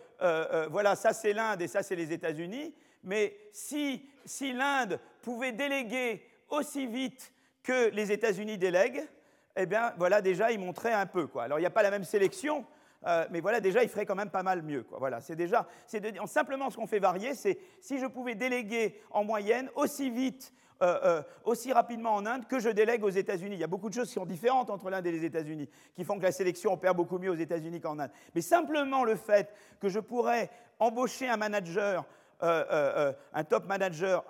voilà, 0.70 0.96
ça 0.96 1.14
c'est 1.14 1.34
l'Inde 1.34 1.62
et 1.62 1.68
ça 1.68 1.84
c'est 1.84 1.96
les 1.96 2.12
États-Unis. 2.12 2.74
Mais 3.04 3.36
si, 3.52 4.10
si 4.26 4.54
l'Inde 4.54 5.00
pouvait 5.22 5.52
déléguer 5.52 6.26
aussi 6.50 6.86
vite 6.88 7.32
que 7.64 7.90
les 7.90 8.12
États-Unis 8.12 8.58
délèguent, 8.58 9.08
eh 9.56 9.66
bien, 9.66 9.94
voilà, 9.98 10.22
déjà, 10.22 10.52
ils 10.52 10.60
montraient 10.60 10.94
un 10.94 11.06
peu. 11.06 11.28
Quoi. 11.28 11.44
Alors, 11.44 11.60
il 11.60 11.62
n'y 11.62 11.68
a 11.68 11.72
pas 11.72 11.84
la 11.84 11.92
même 11.92 12.04
sélection, 12.04 12.66
euh, 13.06 13.26
mais 13.32 13.40
voilà, 13.40 13.60
déjà, 13.60 13.84
ils 13.84 13.90
feraient 13.90 14.06
quand 14.06 14.16
même 14.16 14.30
pas 14.30 14.44
mal 14.44 14.62
mieux. 14.62 14.84
Quoi. 14.84 15.00
Voilà, 15.00 15.22
c'est 15.22 15.36
déjà, 15.36 15.68
c'est 15.88 16.02
simplement 16.28 16.70
ce 16.70 16.78
qu'on 16.78 16.88
fait 16.88 17.00
varier, 17.00 17.34
c'est 17.34 17.58
si 17.80 18.00
je 18.00 18.06
pouvais 18.06 18.36
déléguer 18.36 19.00
en 19.10 19.24
moyenne 19.24 19.70
aussi 19.76 20.10
vite, 20.10 20.54
euh, 20.82 21.00
euh, 21.04 21.24
aussi 21.44 21.74
rapidement 21.74 22.14
en 22.14 22.26
Inde 22.26 22.48
que 22.48 22.60
je 22.60 22.70
délègue 22.70 23.04
aux 23.04 23.10
États-Unis. 23.10 23.56
Il 23.56 23.60
y 23.60 23.64
a 23.64 23.68
beaucoup 23.68 23.90
de 23.90 23.94
choses 23.94 24.08
qui 24.08 24.16
sont 24.16 24.26
différentes 24.26 24.70
entre 24.70 24.90
l'Inde 24.90 25.06
et 25.08 25.12
les 25.12 25.26
États-Unis, 25.26 25.70
qui 25.96 26.04
font 26.04 26.18
que 26.18 26.24
la 26.24 26.32
sélection 26.32 26.74
opère 26.74 26.96
beaucoup 26.96 27.18
mieux 27.18 27.32
aux 27.32 27.36
États-Unis 27.36 27.82
qu'en 27.82 28.00
Inde. 28.00 28.12
Mais 28.36 28.42
simplement 28.42 29.04
le 29.04 29.16
fait 29.16 29.54
que 29.80 29.90
je 29.90 30.00
pourrais 30.00 30.50
embaucher 30.80 31.28
un 31.28 31.38
manager 31.38 32.06
un 32.44 33.44
top 33.48 33.68
manager 33.68 34.26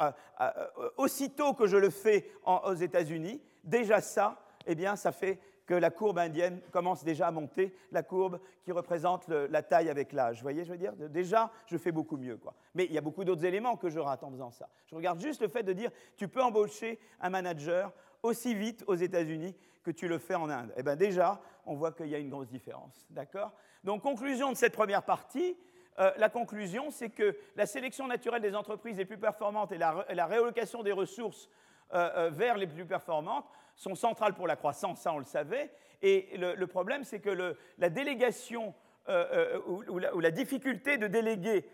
aussitôt 0.98 1.54
que 1.54 1.66
je 1.66 1.78
le 1.78 1.90
fais 1.90 2.30
aux 2.44 2.74
États-Unis, 2.74 3.42
déjà 3.64 4.02
ça, 4.02 4.38
eh 4.66 4.76
bien, 4.76 4.98
ça 4.98 5.14
fait 5.14 5.40
la 5.76 5.90
courbe 5.90 6.18
indienne 6.18 6.62
commence 6.72 7.04
déjà 7.04 7.28
à 7.28 7.32
monter, 7.32 7.76
la 7.92 8.04
courbe 8.04 8.40
qui 8.64 8.72
représente 8.72 9.28
la 9.28 9.64
taille 9.64 9.90
avec 9.90 10.14
l'âge. 10.14 10.38
Vous 10.38 10.44
voyez, 10.44 10.64
je 10.64 10.72
veux 10.72 10.78
dire? 10.78 10.94
Déjà, 10.94 11.52
je 11.68 11.78
fais 11.78 11.92
beaucoup 11.92 12.18
mieux. 12.18 12.40
Mais 12.76 12.86
il 12.86 12.94
y 12.94 12.98
a 12.98 13.02
beaucoup 13.02 13.24
d'autres 13.24 13.46
éléments 13.46 13.78
que 13.78 13.90
je 13.90 14.00
rate 14.00 14.24
en 14.24 14.32
faisant 14.32 14.52
ça. 14.52 14.70
Je 14.88 14.96
regarde 14.96 15.20
juste 15.20 15.42
le 15.42 15.48
fait 15.48 15.64
de 15.64 15.74
dire, 15.74 15.92
tu 16.18 16.28
peux 16.28 16.42
embaucher 16.42 17.00
un 17.20 17.30
manager 17.30 17.92
aussi 18.24 18.54
vite 18.54 18.84
aux 18.88 18.96
États-Unis 18.96 19.56
que 19.84 19.92
tu 19.92 20.08
le 20.08 20.18
fais 20.18 20.36
en 20.36 20.50
Inde. 20.50 20.74
Eh 20.78 20.84
bien 20.84 20.96
déjà, 20.96 21.42
on 21.66 21.76
voit 21.76 21.92
qu'il 21.92 22.08
y 22.08 22.16
a 22.16 22.20
une 22.20 22.30
grosse 22.30 22.50
différence. 22.50 23.06
D'accord? 23.10 23.52
Donc, 23.84 24.02
conclusion 24.02 24.52
de 24.52 24.58
cette 24.58 24.74
première 24.74 25.04
partie. 25.04 25.58
Euh, 26.00 26.12
la 26.18 26.30
conclusion, 26.30 26.92
c'est 26.92 27.10
que 27.10 27.36
la 27.56 27.66
sélection 27.66 28.08
naturelle 28.08 28.42
des 28.42 28.56
entreprises 28.56 28.98
les 28.98 29.06
plus 29.06 29.18
performantes 29.18 29.72
et 29.72 29.78
la, 29.78 30.26
réallocation 30.26 30.84
des 30.84 30.92
ressources 30.92 31.50
euh, 31.94 32.10
euh, 32.16 32.30
vers 32.30 32.58
les 32.58 32.68
plus 32.68 32.86
performantes 32.86 33.46
sont 33.82 33.96
centrales 33.96 34.36
pour 34.36 34.48
la 34.48 34.56
croissance, 34.56 35.02
ça 35.02 35.14
on 35.14 35.18
le 35.18 35.26
savait. 35.26 35.72
Et 36.04 36.30
le, 36.38 36.68
problème, 36.68 37.04
c'est 37.04 37.20
que 37.20 37.56
la 37.78 37.90
délégation 37.90 38.74
ou, 39.08 40.20
la, 40.20 40.32
difficulté 40.32 40.98
de 40.98 41.08
déléguer 41.08 41.66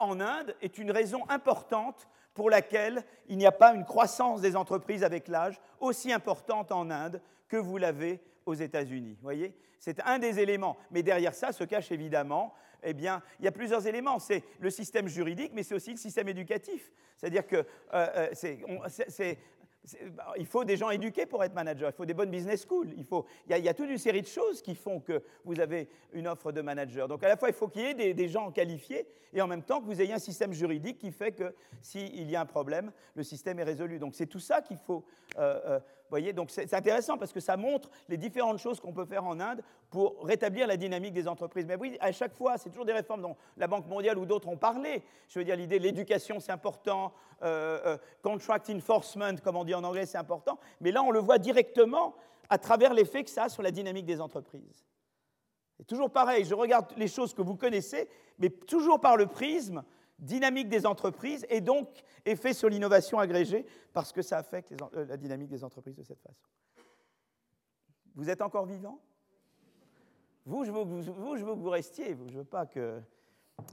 en 0.00 0.20
Inde 0.20 0.54
est 0.62 0.78
une 0.78 0.90
raison 0.90 1.28
importante 1.28 2.08
pour 2.34 2.48
laquelle 2.48 3.04
il 3.28 3.38
n'y 3.38 3.46
a 3.46 3.52
pas 3.52 3.74
une 3.74 3.84
croissance 3.84 4.40
des 4.40 4.56
entreprises 4.56 5.04
avec 5.04 5.28
l'âge 5.28 5.60
aussi 5.80 6.12
importante 6.12 6.72
en 6.72 6.90
Inde 6.90 7.20
que 7.48 7.56
vous 7.56 7.76
l'avez 7.76 8.20
aux 8.46 8.54
États-Unis. 8.54 9.18
voyez? 9.22 9.54
C'est 9.78 10.00
un 10.02 10.18
des 10.18 10.38
éléments. 10.38 10.76
Mais 10.90 11.02
derrière 11.02 11.34
ça 11.34 11.52
se 11.52 11.64
cache 11.64 11.90
évidemment, 11.90 12.54
eh 12.84 12.94
bien, 12.94 13.22
il 13.38 13.44
y 13.44 13.48
a 13.48 13.52
plusieurs 13.52 13.86
éléments. 13.86 14.18
C'est 14.18 14.44
le 14.60 14.70
système 14.70 15.08
juridique, 15.08 15.52
mais 15.54 15.62
c'est 15.62 15.74
aussi 15.74 15.90
le 15.90 15.96
système 15.96 16.28
éducatif. 16.28 16.90
C'est-à-dire 17.16 17.46
que 17.46 17.56
euh, 17.56 17.64
euh, 17.92 18.28
c'est 18.32 19.38
il 20.38 20.46
faut 20.46 20.64
des 20.64 20.76
gens 20.76 20.90
éduqués 20.90 21.26
pour 21.26 21.42
être 21.42 21.54
manager, 21.54 21.90
il 21.90 21.92
faut 21.92 22.04
des 22.04 22.14
bonnes 22.14 22.30
business 22.30 22.62
schools, 22.62 22.88
il, 22.96 23.04
faut, 23.04 23.26
y 23.48 23.68
a, 23.68 23.74
toute 23.74 23.90
une 23.90 23.98
série 23.98 24.22
de 24.22 24.26
choses 24.26 24.62
qui 24.62 24.74
font 24.74 25.00
que 25.00 25.22
vous 25.44 25.58
avez 25.58 25.88
une 26.12 26.28
offre 26.28 26.52
de 26.52 26.60
manager. 26.60 27.08
Donc 27.08 27.22
à 27.24 27.28
la 27.28 27.36
fois, 27.36 27.48
il 27.48 27.54
faut 27.54 27.68
qu'il 27.68 27.82
y 27.82 27.86
ait 27.86 28.14
des, 28.14 28.28
gens 28.28 28.50
qualifiés 28.52 29.06
et 29.32 29.42
en 29.42 29.48
même 29.48 29.62
temps 29.62 29.80
que 29.80 29.86
vous 29.86 30.00
ayez 30.00 30.12
un 30.12 30.18
système 30.18 30.52
juridique 30.52 30.98
qui 30.98 31.10
fait 31.10 31.32
que 31.32 31.54
s'il 31.80 32.30
y 32.30 32.36
a 32.36 32.40
un 32.40 32.46
problème, 32.46 32.92
le 33.14 33.24
système 33.24 33.58
est 33.58 33.64
résolu. 33.64 33.98
Donc 33.98 34.14
c'est 34.14 34.26
tout 34.26 34.38
ça 34.40 34.62
qu'il 34.62 34.78
faut 34.78 35.04
euh, 35.38 35.60
euh 35.66 35.80
donc 36.34 36.50
c'est 36.50 36.74
intéressant 36.74 37.16
parce 37.16 37.32
que 37.32 37.40
ça 37.40 37.56
montre 37.56 37.88
les 38.08 38.16
différentes 38.16 38.58
choses 38.58 38.80
qu'on 38.80 38.92
peut 38.92 39.06
faire 39.06 39.24
en 39.24 39.40
Inde 39.40 39.62
pour 39.88 40.22
rétablir 40.24 40.66
la 40.66 40.76
dynamique 40.76 41.14
des 41.14 41.26
entreprises. 41.26 41.64
Mais 41.66 41.76
oui, 41.76 41.96
à 42.00 42.12
chaque 42.12 42.34
fois, 42.34 42.58
c'est 42.58 42.68
toujours 42.68 42.84
des 42.84 42.92
réformes 42.92 43.22
dont 43.22 43.36
la 43.56 43.66
Banque 43.66 43.86
mondiale 43.88 44.18
ou 44.18 44.26
d'autres 44.26 44.48
ont 44.48 44.56
parlé. 44.56 45.02
Je 45.28 45.38
veux 45.38 45.44
dire, 45.44 45.56
l'idée 45.56 45.78
l'éducation, 45.78 46.38
c'est 46.40 46.52
important, 46.52 47.12
euh, 47.42 47.80
euh, 47.86 47.98
contract 48.22 48.68
enforcement, 48.70 49.34
comme 49.42 49.56
on 49.56 49.64
dit 49.64 49.74
en 49.74 49.84
anglais, 49.84 50.06
c'est 50.06 50.18
important. 50.18 50.58
Mais 50.80 50.92
là, 50.92 51.02
on 51.02 51.10
le 51.10 51.20
voit 51.20 51.38
directement 51.38 52.14
à 52.50 52.58
travers 52.58 52.92
l'effet 52.92 53.24
que 53.24 53.30
ça 53.30 53.44
a 53.44 53.48
sur 53.48 53.62
la 53.62 53.70
dynamique 53.70 54.04
des 54.04 54.20
entreprises. 54.20 54.84
C'est 55.78 55.86
toujours 55.86 56.10
pareil, 56.10 56.44
je 56.44 56.54
regarde 56.54 56.92
les 56.96 57.08
choses 57.08 57.32
que 57.32 57.42
vous 57.42 57.56
connaissez, 57.56 58.08
mais 58.38 58.50
toujours 58.50 59.00
par 59.00 59.16
le 59.16 59.26
prisme 59.26 59.82
dynamique 60.22 60.68
des 60.68 60.86
entreprises 60.86 61.44
et 61.50 61.60
donc 61.60 61.88
effet 62.24 62.54
sur 62.54 62.68
l'innovation 62.68 63.18
agrégée 63.18 63.66
parce 63.92 64.12
que 64.12 64.22
ça 64.22 64.38
affecte 64.38 64.72
euh, 64.94 65.04
la 65.04 65.16
dynamique 65.16 65.50
des 65.50 65.64
entreprises 65.64 65.96
de 65.96 66.04
cette 66.04 66.20
façon. 66.20 66.46
Vous 68.14 68.30
êtes 68.30 68.40
encore 68.40 68.66
vivant? 68.66 69.00
Vous 70.46 70.64
je, 70.64 70.70
veux, 70.70 70.82
vous, 70.82 71.02
je 71.36 71.44
que 71.44 71.50
vous 71.50 71.70
restiez. 71.70 72.16
je 72.16 72.32
ne 72.32 72.38
veux 72.38 72.44
pas 72.44 72.66
que. 72.66 73.00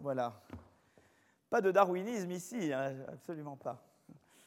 Voilà. 0.01 0.41
Pas 1.49 1.61
de 1.61 1.71
darwinisme 1.71 2.29
ici, 2.31 2.71
hein, 2.71 2.95
absolument 3.07 3.55
pas. 3.55 3.83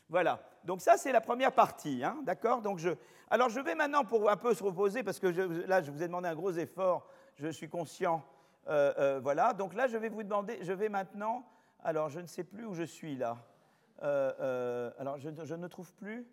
Voilà. 0.09 0.41
Donc 0.65 0.81
ça, 0.81 0.97
c'est 0.97 1.11
la 1.11 1.21
première 1.21 1.53
partie, 1.53 2.05
hein, 2.05 2.19
d'accord? 2.25 2.62
Je, 2.79 2.91
alors 3.29 3.49
je 3.49 3.61
vais 3.61 3.75
maintenant 3.75 4.05
pour 4.05 4.31
un 4.31 4.37
peu 4.37 4.55
se 4.55 4.62
reposer 4.62 5.03
parce 5.03 5.19
que 5.19 5.27
là, 5.67 5.83
je 5.83 5.91
vous 5.91 6.03
ai 6.03 6.07
demandé 6.07 6.29
un 6.29 6.35
gros 6.35 6.53
effort. 6.53 7.09
Je 7.35 7.49
suis 7.49 7.69
conscient. 7.69 8.25
Euh, 8.69 8.93
euh, 8.99 9.21
voilà. 9.21 9.53
Donc 9.53 9.75
là, 9.75 9.88
je 9.88 9.97
vais 9.97 10.09
vous 10.09 10.23
demander. 10.23 10.59
Je 10.62 10.73
vais 10.73 10.88
maintenant 10.88 11.45
alors, 11.83 12.09
je 12.09 12.21
ne 12.21 12.27
sais 12.27 12.45
plus 12.45 12.64
où 12.64 12.75
je 12.75 12.85
suis 12.85 13.16
là. 13.16 13.38
Euh, 14.03 14.33
euh, 14.40 14.90
alors, 14.99 15.18
je, 15.18 15.29
ne 15.55 15.68
trouve 15.68 15.92
plus. 15.95 16.27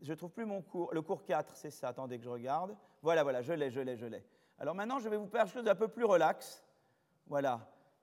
Je 0.00 0.12
trouve 0.12 0.30
plus 0.30 0.44
mon 0.44 0.62
cours. 0.62 0.92
Le 0.92 1.02
cours 1.02 1.24
4, 1.24 1.56
c'est 1.56 1.70
ça. 1.70 1.88
Attendez 1.88 2.18
que 2.18 2.24
je 2.24 2.28
regarde. 2.28 2.76
Voilà, 3.02 3.22
voilà, 3.22 3.42
je 3.42 3.52
l'ai, 3.52 3.70
je 3.70 3.80
l'ai, 3.80 3.96
je 3.96 4.06
l'ai. 4.06 4.24
Alors 4.58 4.74
maintenant, 4.74 4.98
je 4.98 5.08
vais 5.08 5.16
vous 5.16 5.26
faire 5.26 5.44
quelque 5.44 5.54
chose 5.54 5.64
d'un 5.64 5.74
peu 5.74 5.88
plus 5.88 6.04
relax. 6.04 6.64
Voilà. 7.26 7.60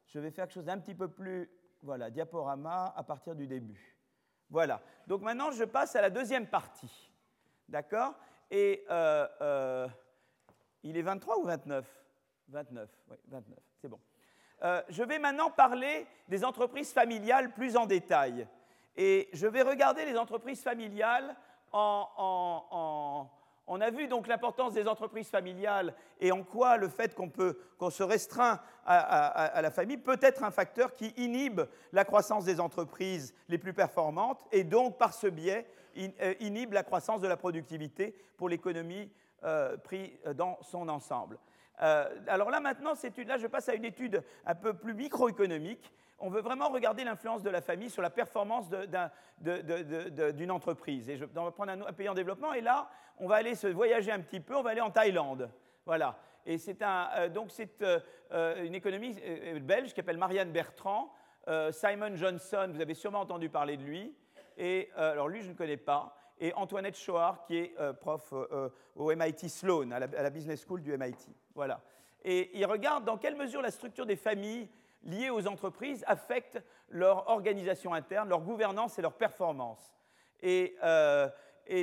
Je 0.08 0.20
vais 0.20 0.32
faire 0.32 0.46
quelque 0.46 0.56
chose 0.56 0.66
d'un 0.66 0.80
petit 0.80 0.96
peu 0.96 1.08
plus. 1.08 1.50
Voilà, 1.84 2.10
diaporama 2.10 2.94
à 2.96 3.04
partir 3.04 3.36
du 3.36 3.46
début. 3.46 3.96
Voilà. 4.50 4.82
Donc 5.06 5.22
maintenant, 5.22 5.52
je 5.52 5.64
passe 5.64 5.96
à 5.96 6.02
la 6.02 6.10
deuxième 6.10 6.48
partie. 6.48 7.12
D'accord? 7.70 8.16
Et 8.50 8.84
euh, 8.90 9.88
il 10.82 10.98
est 10.98 11.02
23 11.04 11.38
ou 11.40 11.44
29 11.44 12.04
29, 12.50 12.90
oui, 13.10 13.18
29, 13.28 13.60
c'est 13.82 13.90
bon. 13.90 14.00
Euh, 14.64 14.82
je 14.90 15.04
vais 15.04 15.20
maintenant 15.20 15.52
parler 15.52 16.08
des 16.28 16.44
entreprises 16.44 16.92
familiales 16.92 17.52
plus 17.52 17.78
en 17.78 17.86
détail. 17.86 18.48
Et 18.96 19.30
je 19.34 19.46
vais 19.46 19.62
regarder 19.62 20.06
les 20.06 20.18
entreprises 20.18 20.64
familiales 20.64 21.36
en, 21.72 23.30
on 23.68 23.82
a 23.82 23.90
vu 23.92 24.08
donc 24.08 24.28
l'importance 24.28 24.74
des 24.74 24.88
entreprises 24.88 25.30
familiales 25.30 25.94
et 26.20 26.32
en 26.32 26.44
quoi 26.44 26.78
le 26.78 26.88
fait 26.88 27.16
qu'on 27.16 27.90
se 27.90 28.02
restreint 28.02 28.60
à, 28.86 29.62
la 29.62 29.70
famille 29.70 29.98
peut 29.98 30.18
être 30.22 30.44
un 30.44 30.52
facteur 30.52 30.94
qui 30.94 31.14
inhibe 31.18 31.62
la 31.92 32.06
croissance 32.06 32.46
des 32.46 32.60
entreprises 32.60 33.36
les 33.50 33.58
plus 33.58 33.74
performantes 33.74 34.44
et 34.52 34.64
donc 34.64 34.98
par 34.98 35.14
ce 35.14 35.28
biais 35.28 35.68
euh, 35.98 36.34
inhibe 36.40 36.74
la 36.74 36.84
croissance 36.84 37.22
de 37.22 37.28
la 37.28 37.38
productivité 37.38 38.16
pour 38.38 38.48
l'économie 38.48 39.12
euh, 39.44 39.78
prise 39.78 40.12
dans 40.36 40.58
son 40.62 40.88
ensemble. 40.88 41.38
Euh, 41.82 42.10
alors 42.28 42.50
là, 42.50 42.60
maintenant, 42.60 42.94
là, 42.94 43.38
je 43.38 43.48
passe 43.48 43.70
à 43.70 43.76
une 43.76 43.86
étude 43.86 44.24
un 44.46 44.56
peu 44.56 44.74
plus 44.74 44.94
microéconomique. 44.94 45.94
On 46.20 46.30
veut 46.30 46.42
vraiment 46.42 46.70
regarder 46.70 47.04
l'influence 47.04 47.44
de 47.44 47.50
la 47.50 47.62
famille 47.62 47.92
sur 47.92 48.02
la 48.02 48.10
performance 48.10 48.70
d'une 49.40 50.52
entreprise. 50.52 51.10
Et 51.10 51.18
je, 51.18 51.26
on 51.36 51.44
va 51.44 51.52
prendre 51.52 51.72
un, 51.72 51.94
pays 51.94 52.10
en 52.10 52.16
développement, 52.16 52.54
et 52.54 52.62
là, 52.62 52.90
on 53.20 53.28
va 53.28 53.36
aller 53.36 53.54
se 53.54 53.68
voyager 53.68 54.12
un 54.12 54.20
petit 54.20 54.40
peu, 54.40 54.56
on 54.56 54.64
va 54.64 54.72
aller 54.72 54.82
en 54.82 54.90
Thaïlande. 54.90 55.52
Voilà. 55.86 56.18
Et 56.46 56.58
c'est 56.58 56.82
un, 56.82 57.10
euh, 57.18 57.30
donc 57.30 57.52
c'est 57.52 57.84
euh, 57.84 58.64
une 58.64 58.74
économiste 58.74 59.22
belge 59.62 59.90
qui 59.90 59.96
s'appelle 59.96 60.18
Marianne 60.18 60.52
Bertrand. 60.52 61.14
Simon 61.72 62.14
Johnson, 62.18 62.70
vous 62.74 62.82
avez 62.82 62.94
sûrement 62.94 63.22
entendu 63.22 63.48
parler 63.48 63.78
de 63.78 63.84
lui. 63.84 64.14
Et 64.58 64.90
alors 64.98 65.30
lui, 65.30 65.42
je 65.42 65.48
ne 65.48 65.54
connais 65.54 65.78
pas 65.78 66.17
et 66.40 66.54
Antoinette 66.54 66.96
Choar, 66.98 67.44
qui 67.46 67.58
est 67.58 67.74
euh, 67.80 67.94
prof 67.94 68.30
euh, 68.34 68.48
euh, 68.52 68.70
au 68.96 69.14
MIT 69.14 69.50
Sloan, 69.50 69.92
à 69.92 70.00
la, 70.00 70.30
Business 70.30 70.64
School 70.66 70.82
du 70.82 70.96
MIT. 70.96 71.30
Voilà. 71.56 71.82
Et 72.24 72.58
il 72.58 72.66
regarde 72.66 73.06
dans 73.06 73.18
quelle 73.18 73.36
mesure 73.36 73.62
la 73.62 73.72
structure 73.72 74.06
des 74.06 74.16
familles 74.16 74.70
liées 75.04 75.30
aux 75.30 75.48
entreprises 75.48 76.04
affecte 76.08 76.62
leur 76.90 77.30
organisation 77.30 77.94
interne, 77.94 78.30
leur 78.30 78.42
gouvernance 78.42 78.98
et 79.00 79.02
leur 79.02 79.14
performance. 79.14 79.94
Et, 80.42 80.76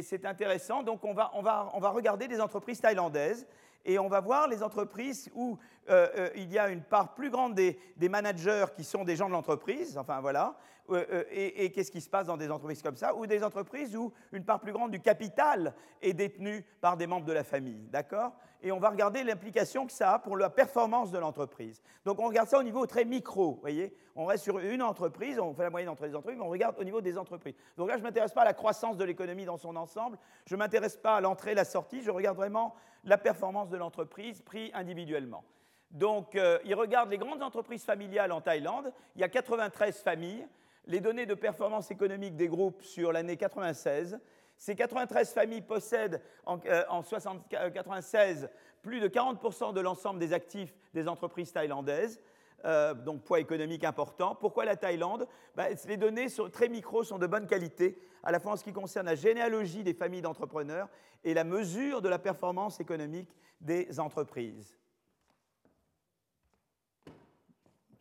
c'est 0.02 0.24
intéressant. 0.24 0.82
Donc, 0.82 1.04
on 1.04 1.12
va, 1.12 1.30
on, 1.34 1.42
va, 1.42 1.70
on 1.74 1.78
va, 1.78 1.90
regarder 1.90 2.26
des 2.26 2.40
entreprises 2.40 2.80
thaïlandaises 2.80 3.46
et 3.84 3.98
on 3.98 4.08
va 4.08 4.20
voir 4.20 4.48
les 4.48 4.62
entreprises 4.62 5.30
où 5.34 5.58
il 5.88 6.50
y 6.50 6.58
a 6.58 6.70
une 6.70 6.82
part 6.82 7.14
plus 7.14 7.30
grande 7.30 7.54
des, 7.54 7.78
managers 8.08 8.66
qui 8.74 8.84
sont 8.84 9.04
des 9.04 9.16
gens 9.16 9.28
de 9.28 9.32
l'entreprise, 9.32 9.98
enfin 9.98 10.20
voilà, 10.20 10.56
euh, 10.90 11.04
euh, 11.10 11.24
et, 11.30 11.72
qu'est-ce 11.72 11.90
qui 11.90 12.02
se 12.02 12.10
passe 12.10 12.26
dans 12.26 12.36
des 12.36 12.50
entreprises 12.50 12.82
comme 12.82 12.96
ça, 12.96 13.14
ou 13.14 13.26
des 13.26 13.42
entreprises 13.42 13.96
où 13.96 14.12
une 14.32 14.44
part 14.44 14.60
plus 14.60 14.72
grande 14.72 14.90
du 14.90 15.00
capital 15.00 15.74
est 16.02 16.12
détenue 16.12 16.62
par 16.82 16.98
des 16.98 17.06
membres 17.06 17.24
de 17.24 17.32
la 17.32 17.42
famille, 17.42 17.88
d'accord? 17.90 18.32
Et 18.62 18.70
on 18.70 18.78
va 18.78 18.90
regarder 18.90 19.24
l'implication 19.24 19.86
que 19.86 19.92
ça 19.92 20.12
a 20.12 20.18
pour 20.18 20.36
la 20.36 20.50
performance 20.50 21.10
de 21.10 21.18
l'entreprise. 21.18 21.82
Donc 22.04 22.18
on 22.20 22.26
regarde 22.26 22.48
ça 22.48 22.58
au 22.58 22.62
niveau 22.62 22.84
très 22.86 23.06
micro, 23.06 23.54
vous 23.54 23.60
voyez? 23.60 23.96
On 24.14 24.26
reste 24.26 24.44
sur 24.44 24.58
une 24.58 24.82
entreprise, 24.82 25.38
on 25.38 25.54
fait 25.54 25.62
la 25.62 25.70
moyenne 25.70 25.88
entre 25.88 26.04
les 26.04 26.14
entreprises, 26.14 26.38
mais 26.38 26.44
on 26.44 26.50
regarde 26.50 26.76
au 26.78 26.84
niveau 26.84 27.00
des 27.00 27.16
entreprises. 27.16 27.54
Donc 27.78 27.88
là, 27.88 27.94
je 27.94 28.00
ne 28.00 28.04
m'intéresse 28.04 28.32
pas 28.32 28.42
à 28.42 28.46
la 28.46 28.54
croissance 28.54 28.98
de 28.98 29.04
l'économie 29.04 29.46
dans 29.46 29.56
son 29.56 29.76
ensemble, 29.76 30.18
je 30.46 30.54
ne 30.54 30.58
m'intéresse 30.58 30.96
pas 30.96 31.16
à 31.16 31.20
l'entrée 31.22 31.52
et 31.52 31.54
la 31.54 31.64
sortie, 31.64 32.02
je 32.02 32.10
regarde 32.10 32.36
vraiment 32.36 32.74
la 33.04 33.18
performance 33.18 33.70
de 33.70 33.76
l'entreprise 33.76 34.42
pris 34.42 34.70
individuellement. 34.74 35.44
Donc, 35.90 36.34
euh, 36.34 36.58
il 36.64 36.74
regarde 36.74 37.10
les 37.10 37.18
grandes 37.18 37.42
entreprises 37.42 37.84
familiales 37.84 38.32
en 38.32 38.40
Thaïlande. 38.40 38.92
Il 39.14 39.20
y 39.20 39.24
a 39.24 39.28
93 39.28 40.02
familles 40.02 40.46
les 40.86 41.00
données 41.00 41.26
de 41.26 41.34
performance 41.34 41.90
économique 41.90 42.36
des 42.36 42.48
groupes 42.48 42.82
sur 42.82 43.12
l'année 43.12 43.36
96. 43.36 44.18
Ces 44.56 44.74
93 44.74 45.32
familles 45.32 45.62
possèdent 45.62 46.20
en, 46.46 46.56
1996 46.56 48.44
euh, 48.44 48.48
plus 48.82 49.00
de 49.00 49.08
40% 49.08 49.72
de 49.72 49.80
l'ensemble 49.80 50.20
des 50.20 50.32
actifs 50.32 50.74
des 50.92 51.08
entreprises 51.08 51.52
thaïlandaises. 51.52 52.20
Euh, 52.64 52.94
donc 52.94 53.24
poids 53.24 53.40
économique 53.40 53.84
important. 53.84 54.34
Pourquoi 54.34 54.64
la 54.64 54.76
Thaïlande? 54.76 55.26
Ben, 55.54 55.76
Les 55.86 55.96
données 55.98 56.28
sont 56.28 56.48
très 56.48 56.68
micro 56.68 57.04
sont 57.04 57.18
de 57.18 57.26
bonne 57.26 57.46
qualité, 57.46 57.98
à 58.22 58.32
la 58.32 58.40
fois 58.40 58.52
en 58.52 58.56
ce 58.56 58.64
qui 58.64 58.72
concerne 58.72 59.06
la 59.06 59.14
généalogie 59.14 59.84
des 59.84 59.92
familles 59.92 60.22
d'entrepreneurs 60.22 60.88
et 61.24 61.34
la 61.34 61.44
mesure 61.44 62.00
de 62.00 62.08
la 62.08 62.18
performance 62.18 62.80
économique 62.80 63.28
des 63.60 64.00
entreprises. 64.00 64.78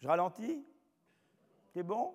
Je 0.01 0.07
ralentis? 0.07 0.65
C'est 1.73 1.83
bon? 1.83 2.13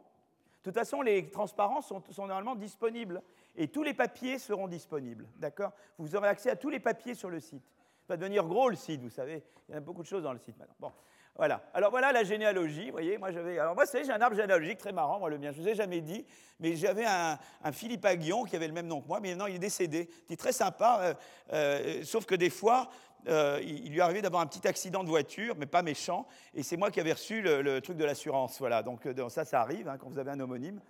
Toute 0.63 0.75
façon, 0.75 1.01
les 1.01 1.31
transparents 1.31 1.81
sont, 1.81 2.03
normalement 2.19 2.55
disponibles. 2.55 3.23
Et 3.57 3.69
tous 3.69 3.83
les 3.83 3.95
papiers 3.95 4.39
seront 4.39 4.69
disponibles. 4.69 5.27
D'accord? 5.37 5.73
Vous 5.97 6.15
aurez 6.15 6.29
accès 6.29 6.51
à 6.51 6.57
tous 6.57 6.69
les 6.69 6.81
papiers 6.81 7.15
sur 7.15 7.31
le 7.31 7.41
site. 7.41 7.65
Ça 8.07 8.15
va 8.15 8.17
devenir 8.19 8.45
gros 8.47 8.69
le 8.69 8.77
site, 8.77 9.01
vous 9.01 9.11
savez. 9.11 9.43
Il 9.69 9.75
y 9.75 9.79
a 9.79 9.81
beaucoup 9.81 10.03
de 10.03 10.07
choses 10.07 10.23
dans 10.23 10.33
le 10.33 10.39
site 10.39 10.59
maintenant. 10.59 10.77
Bon. 10.79 10.93
Voilà. 11.39 11.63
Alors 11.73 11.93
voilà 11.93 12.11
la 12.11 12.25
généalogie. 12.25 12.91
Voyez, 12.91 13.17
moi 13.17 13.31
j'avais. 13.31 13.61
Alors 13.61 13.77
moi, 13.77 13.87
c'est 13.87 14.05
j'ai 14.05 14.11
un 14.11 14.21
arbre 14.21 14.35
généalogique 14.35 14.79
très 14.79 14.93
marrant, 14.93 15.21
moi 15.21 15.31
le 15.31 15.39
mien. 15.39 15.53
Je 15.53 15.63
vous 15.63 15.69
ai 15.69 15.75
jamais 15.77 16.01
dit, 16.01 16.27
mais 16.59 16.75
j'avais 16.75 17.05
un, 17.07 17.39
Philippe 17.71 18.05
Aguillon 18.05 18.43
qui 18.43 18.57
avait 18.57 18.67
le 18.67 18.73
même 18.73 18.89
nom 18.89 19.01
que 19.01 19.07
moi, 19.07 19.21
mais 19.21 19.31
maintenant 19.31 19.47
il 19.47 19.55
est 19.55 19.61
décédé. 19.61 20.11
Est 20.29 20.37
très 20.37 20.51
sympa, 20.51 20.99
euh, 21.01 21.15
euh, 21.53 22.03
sauf 22.03 22.27
que 22.27 22.35
des 22.35 22.51
fois, 22.51 22.91
euh, 23.29 23.61
il 23.63 23.93
lui 23.93 24.01
arrivait 24.01 24.21
d'avoir 24.21 24.43
un 24.43 24.47
petit 24.47 24.67
accident 24.67 25.05
de 25.05 25.09
voiture, 25.09 25.55
mais 25.57 25.67
pas 25.67 25.83
méchant, 25.83 26.27
et 26.55 26.65
c'est 26.65 26.77
moi 26.77 26.91
qui 26.91 26.99
avais 26.99 27.13
reçu 27.13 27.41
le, 27.41 27.81
truc 27.83 27.97
de 27.97 28.05
l'assurance. 28.05 28.59
Voilà. 28.59 28.83
Donc 28.83 29.07
ça, 29.29 29.45
ça 29.45 29.61
arrive 29.61 29.89
hein, 29.89 29.97
quand 29.97 30.09
vous 30.09 30.19
avez 30.19 30.33
un 30.33 30.41
homonyme. 30.41 30.81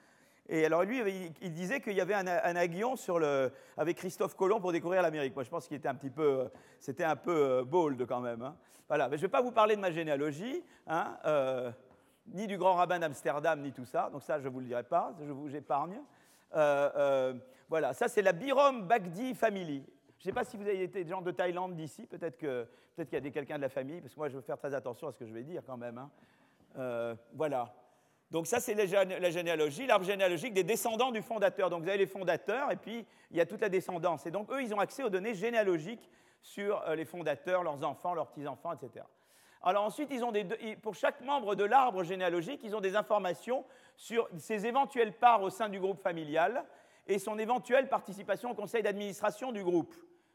Et 0.49 0.65
alors 0.65 0.85
lui, 0.85 1.03
il, 1.43 1.53
disait 1.53 1.81
qu'il 1.81 1.93
y 1.93 2.01
avait 2.01 2.15
un, 2.15 2.27
aguillon 2.27 2.97
sur 2.97 3.19
le, 3.19 3.53
avec 3.77 3.99
Christophe 3.99 4.35
Colomb 4.35 4.61
pour 4.61 4.73
découvrir 4.73 5.03
l'Amérique. 5.03 5.35
Moi, 5.35 5.45
je 5.45 5.51
pense 5.51 5.69
qu'il 5.69 5.77
était 5.77 5.89
un 5.89 5.95
petit 5.95 6.11
peu, 6.11 6.49
c'était 6.81 7.05
un 7.05 7.17
peu 7.17 7.65
bold 7.65 8.07
quand 8.07 8.21
même. 8.21 8.43
Hein. 8.43 8.57
Voilà, 8.89 9.09
mais 9.09 9.19
je 9.19 9.23
ne 9.23 9.27
vais 9.27 9.31
pas 9.31 9.43
vous 9.43 9.53
parler 9.53 9.77
de 9.77 9.81
ma 9.83 9.91
généalogie, 9.91 10.65
hein, 10.87 11.19
euh, 11.27 11.71
ni 12.29 12.47
du 12.47 12.57
grand 12.57 12.75
rabbin 12.75 12.99
d'Amsterdam, 12.99 13.61
ni 13.61 13.73
tout 13.73 13.85
ça, 13.85 14.09
donc 14.11 14.23
ça 14.23 14.39
je 14.39 14.45
ne 14.45 14.49
vous 14.49 14.61
le 14.61 14.67
dirai 14.67 14.83
pas, 14.83 15.15
je 15.21 15.31
vous 15.31 15.55
épargne. 15.55 16.01
Euh, 16.57 16.91
euh, 16.97 17.35
voilà, 17.69 17.93
ça 17.93 18.09
c'est 18.09 18.23
la 18.23 18.33
Birom 18.33 18.87
Bagdi 18.87 19.35
Family. 19.35 19.85
Je 20.19 20.23
ne 20.23 20.25
sais 20.25 20.33
pas 20.33 20.45
si 20.45 20.57
vous 20.57 20.63
avez 20.63 20.83
été 20.83 21.05
des 21.05 21.11
gens 21.11 21.21
de 21.21 21.31
Thaïlande 21.31 21.77
d'ici, 21.77 22.07
peut-être 22.07 22.39
qu'il 22.39 22.67
peut 22.97 23.07
y 23.13 23.17
a 23.17 23.31
quelqu'un 23.31 23.57
de 23.57 23.63
la 23.63 23.69
famille, 23.69 24.01
parce 24.01 24.15
que 24.15 24.19
moi 24.19 24.31
je 24.31 24.37
veux 24.37 24.43
faire 24.43 24.57
très 24.57 24.73
attention 24.73 25.09
à 25.09 25.13
ce 25.13 25.19
que 25.19 25.27
je 25.27 25.35
vais 25.35 25.45
dire 25.45 25.63
quand 25.67 25.77
même. 25.77 25.99
Hein. 25.99 27.17
voilà. 27.35 27.75
Donc 28.31 28.47
ça, 28.47 28.61
c'est 28.61 28.75
la 28.75 29.31
généalogie, 29.31 29.87
l'arbre 29.87 30.05
généalogique 30.05 30.53
des 30.53 30.65
descendants 30.65 31.13
du 31.13 31.23
fondateur. 31.23 31.71
Donc 31.71 31.83
vous 31.83 31.89
avez 31.89 31.99
les 31.99 32.07
fondateurs 32.07 32.71
et 32.71 32.77
puis 32.77 33.07
il 33.31 33.37
y 33.37 33.41
a 33.41 33.47
toute 33.47 33.63
la 33.63 33.71
descendance. 33.71 34.27
Et 34.27 34.31
donc 34.31 34.51
eux, 34.53 34.63
ils 34.63 34.75
ont 34.75 34.81
accès 34.81 35.03
aux 35.03 35.09
données 35.09 35.35
généalogiques 35.35 36.11
sur 36.43 36.83
euh, 36.83 36.95
les 36.95 37.07
fondateurs, 37.07 37.63
leurs 37.63 37.83
enfants, 37.85 38.15
leurs 38.15 38.29
petits-enfants, 38.29 38.73
etc. 38.73 39.05
Alors 39.63 39.85
ensuite, 39.85 40.11
ils 40.13 40.23
ont 40.23 40.33
pour 40.83 40.95
chaque 40.95 41.21
membre 41.23 41.55
de 41.55 41.65
l'arbre 41.65 42.05
généalogique, 42.05 42.61
ils 42.63 42.77
ont 42.77 42.81
des 42.81 42.97
informations 42.97 43.65
sur 43.97 44.29
ses 44.37 44.67
éventuelles 44.67 45.13
parts 45.13 45.43
au 45.43 45.51
sein 45.51 45.69
du 45.69 45.81
groupe 45.81 46.01
familial 46.01 46.65
et 47.07 47.19
son 47.19 47.39
éventuelle 47.39 47.89
participation 47.89 48.51
au 48.51 48.55
conseil 48.55 48.83
d'administration 48.83 49.51
du 49.51 49.65
groupe. 49.65 49.95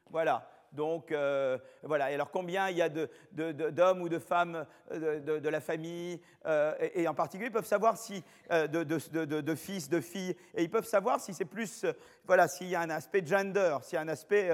Voilà. 0.10 0.50
Donc 0.74 1.12
euh, 1.12 1.58
voilà, 1.84 2.12
et 2.12 2.16
alors 2.16 2.32
combien 2.32 2.70
il 2.70 2.78
y 2.78 2.82
a 2.82 2.90
d'hommes 2.90 4.02
ou 4.02 4.10
de 4.10 4.18
femmes 4.18 4.66
euh, 4.92 5.40
de, 5.40 5.50
la 5.50 5.62
famille, 5.62 6.20
euh, 6.48 6.74
et, 6.96 7.08
en 7.08 7.14
particulier 7.14 7.50
ils 7.50 7.54
peuvent 7.54 7.66
savoir 7.66 7.96
si 7.96 8.24
de, 8.50 9.56
fils, 9.56 9.88
de 9.90 10.02
filles, 10.02 10.36
et 10.56 10.64
ils 10.64 10.72
peuvent 10.72 10.88
savoir 10.88 11.20
si 11.20 11.34
c'est 11.34 11.46
plus, 11.46 11.86
voilà, 12.26 12.48
s'il 12.48 12.68
y 12.68 12.76
a 12.76 12.82
un 12.82 12.90
aspect 12.90 13.24
gender, 13.26 13.78
s'il 13.84 13.96
y 13.96 14.00
a 14.00 14.02
un 14.02 14.08
aspect 14.08 14.50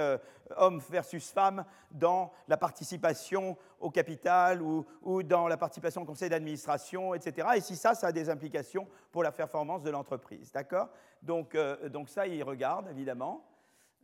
homme 0.56 0.82
versus 0.90 1.30
femme 1.30 1.64
dans 1.90 2.32
la 2.48 2.58
participation 2.58 3.56
au 3.78 3.90
capital 3.90 4.60
ou, 4.60 4.84
ou 5.02 5.22
dans 5.22 5.48
la 5.48 5.56
participation 5.56 6.02
au 6.02 6.04
conseil 6.04 6.28
d'administration, 6.28 7.14
etc. 7.14 7.48
Et 7.56 7.60
si 7.62 7.76
ça, 7.76 7.94
ça 7.94 8.08
a 8.08 8.12
des 8.12 8.28
implications 8.28 8.86
pour 9.10 9.22
la 9.22 9.32
performance 9.32 9.82
de 9.82 9.90
l'entreprise, 9.90 10.52
d'accord? 10.52 10.88
Donc, 11.22 11.56
donc 11.88 12.10
ça, 12.10 12.26
ils 12.26 12.42
regardent 12.42 12.90
évidemment. 12.90 13.49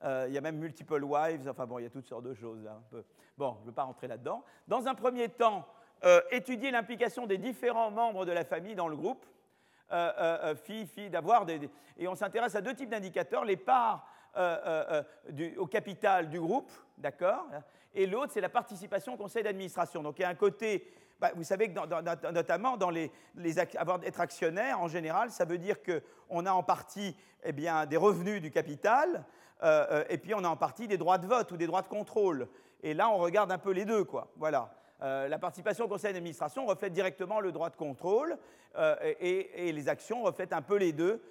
Euh, 0.04 0.26
il 0.28 0.34
y 0.34 0.38
a 0.38 0.40
même 0.40 0.58
multiple 0.58 1.02
wives, 1.02 1.48
enfin 1.48 1.66
bon, 1.66 1.78
il 1.78 1.84
y 1.84 1.86
a 1.86 1.90
toutes 1.90 2.06
sortes 2.06 2.24
de 2.24 2.34
choses. 2.34 2.68
Bon, 3.36 3.54
je 3.56 3.62
ne 3.62 3.66
veux 3.66 3.72
pas 3.72 3.84
rentrer 3.84 4.08
là-dedans. 4.08 4.44
Dans 4.68 4.86
un 4.86 4.94
premier 4.94 5.28
temps, 5.28 5.66
euh, 6.04 6.20
étudier 6.30 6.70
l'implication 6.70 7.26
des 7.26 7.38
différents 7.38 7.90
membres 7.90 8.26
de 8.26 8.32
la 8.32 8.44
famille 8.44 8.74
dans 8.74 8.88
le 8.88 8.96
groupe, 8.96 9.24
euh, 9.92 10.54
filles, 10.56 10.86
filles, 10.86 11.10
d'avoir 11.10 11.46
des, 11.46 11.70
Et 11.96 12.08
on 12.08 12.14
s'intéresse 12.14 12.54
à 12.54 12.60
deux 12.60 12.74
types 12.74 12.90
d'indicateurs, 12.90 13.44
les 13.44 13.56
parts 13.56 14.06
au 15.56 15.66
capital 15.66 16.28
du 16.28 16.38
groupe, 16.38 16.70
d'accord 16.98 17.46
Et 17.94 18.06
l'autre, 18.06 18.32
c'est 18.34 18.42
la 18.42 18.50
participation 18.50 19.14
au 19.14 19.16
conseil 19.16 19.42
d'administration. 19.42 20.02
Donc 20.02 20.18
il 20.18 20.22
y 20.22 20.24
a 20.26 20.28
un 20.28 20.34
côté 20.34 20.92
bah, 21.18 21.30
vous 21.34 21.44
savez 21.44 21.72
que 21.72 22.30
notamment 22.30 22.76
dans 22.76 22.90
les, 22.90 23.10
avoir, 23.76 24.04
être 24.04 24.20
actionnaire, 24.20 24.80
en 24.80 24.88
général, 24.88 25.30
ça 25.30 25.46
veut 25.46 25.56
dire 25.56 25.76
qu'on 25.82 26.44
a 26.44 26.52
en 26.52 26.62
partie 26.62 27.16
eh 27.42 27.52
bien, 27.52 27.86
des 27.86 27.96
revenus 27.96 28.42
du 28.42 28.50
capital, 28.50 29.24
euh, 29.62 29.86
euh, 29.90 30.04
et 30.08 30.18
puis 30.18 30.34
on 30.34 30.44
a 30.44 30.48
en 30.48 30.56
partie 30.56 30.86
des 30.86 30.98
droits 30.98 31.18
de 31.18 31.26
vote 31.26 31.50
ou 31.52 31.56
des 31.56 31.66
droits 31.66 31.82
de 31.82 31.88
contrôle. 31.88 32.48
Et 32.82 32.94
là, 32.94 33.08
on 33.10 33.18
regarde 33.18 33.50
un 33.50 33.58
peu 33.58 33.70
les 33.70 33.84
deux, 33.84 34.04
quoi. 34.04 34.28
Voilà. 34.36 34.74
Euh, 35.02 35.28
la 35.28 35.38
participation 35.38 35.84
au 35.84 35.88
conseil 35.88 36.12
d'administration 36.12 36.66
reflète 36.66 36.92
directement 36.92 37.40
le 37.40 37.52
droit 37.52 37.70
de 37.70 37.76
contrôle 37.76 38.36
et, 39.20 39.72
les 39.72 39.88
actions 39.88 40.22
reflètent 40.22 40.52
un 40.52 40.60
peu 40.60 40.76
les 40.76 40.92
deux, 40.92 41.22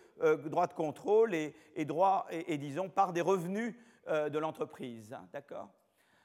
droit 0.45 0.65
de 0.65 0.73
contrôle 0.73 1.35
et, 1.35 1.53
droit, 1.85 2.25
et, 2.31 2.57
disons, 2.57 2.89
par 2.89 3.13
des 3.13 3.21
revenus 3.21 3.75
de 4.07 4.39
l'entreprise. 4.39 5.15
D'accord? 5.31 5.69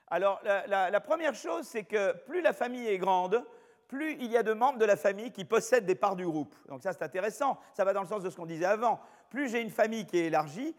Alors, 0.08 0.40
la, 0.42 0.88
la, 0.88 1.00
première 1.00 1.34
chose, 1.34 1.66
c'est 1.66 1.84
que 1.84 2.16
plus 2.24 2.40
la 2.40 2.54
famille 2.54 2.86
est 2.86 2.96
grande, 2.96 3.44
plus 3.86 4.14
il 4.14 4.30
y 4.30 4.36
a 4.38 4.42
de 4.42 4.54
membres 4.54 4.78
de 4.78 4.84
la 4.86 4.96
famille 4.96 5.30
qui 5.30 5.44
possèdent 5.44 5.84
des 5.84 5.94
parts 5.94 6.16
du 6.16 6.24
groupe. 6.24 6.54
Donc 6.68 6.82
ça, 6.82 6.94
c'est 6.94 7.02
intéressant. 7.02 7.58
Ça 7.74 7.84
va 7.84 7.92
dans 7.92 8.02
le 8.02 8.08
sens 8.08 8.22
de 8.22 8.30
ce 8.30 8.36
qu'on 8.36 8.46
disait 8.46 8.64
avant. 8.64 9.00
Plus 9.28 9.50
j'ai 9.50 9.60
une 9.60 9.70
famille 9.70 10.06
qui 10.06 10.16
est 10.16 10.26
élargie, 10.26 10.74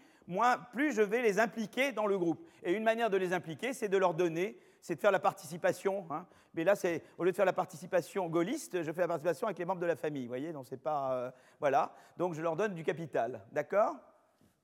plus 0.71 0.93
je 0.93 1.01
vais 1.01 1.21
les 1.21 1.39
impliquer 1.39 1.91
dans 1.91 2.07
le 2.07 2.17
groupe. 2.17 2.43
Et 2.63 2.73
une 2.73 2.84
manière 2.84 3.10
de 3.10 3.17
les 3.17 3.34
impliquer, 3.34 3.73
c'est 3.73 3.89
de 3.89 3.97
leur 3.97 4.13
donner, 4.13 4.57
c'est 4.81 4.95
de 4.95 4.99
faire 4.99 5.12
la 5.12 5.19
participation. 5.19 6.05
Hein. 6.10 6.25
Mais 6.53 6.63
là, 6.63 6.75
c'est 6.75 7.03
au 7.17 7.23
lieu 7.23 7.31
de 7.31 7.36
faire 7.36 7.45
la 7.45 7.53
participation 7.53 8.27
gaulliste, 8.27 8.84
je 8.84 8.91
fais 8.91 9.01
la 9.01 9.07
participation 9.07 9.47
avec 9.47 9.57
les 9.57 9.65
membres 9.65 9.81
de 9.81 9.86
la 9.86 9.95
famille. 9.95 10.23
Vous 10.23 10.29
voyez, 10.29 10.51
donc 10.51 10.65
c'est 10.67 10.81
pas 10.81 11.13
euh, 11.13 11.31
voilà. 11.60 11.93
Donc 12.17 12.34
je 12.34 12.41
leur 12.41 12.55
donne 12.55 12.73
du 12.73 12.84
capital, 12.84 13.41
d'accord? 13.51 13.95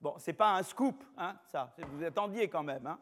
Bon, 0.00 0.14
c'est 0.18 0.32
pas 0.32 0.54
un 0.54 0.62
scoop, 0.62 1.02
hein, 1.16 1.36
ça. 1.46 1.74
Vous 1.92 2.04
attendiez 2.04 2.48
quand 2.48 2.62
même. 2.62 2.86
Hein. 2.86 2.98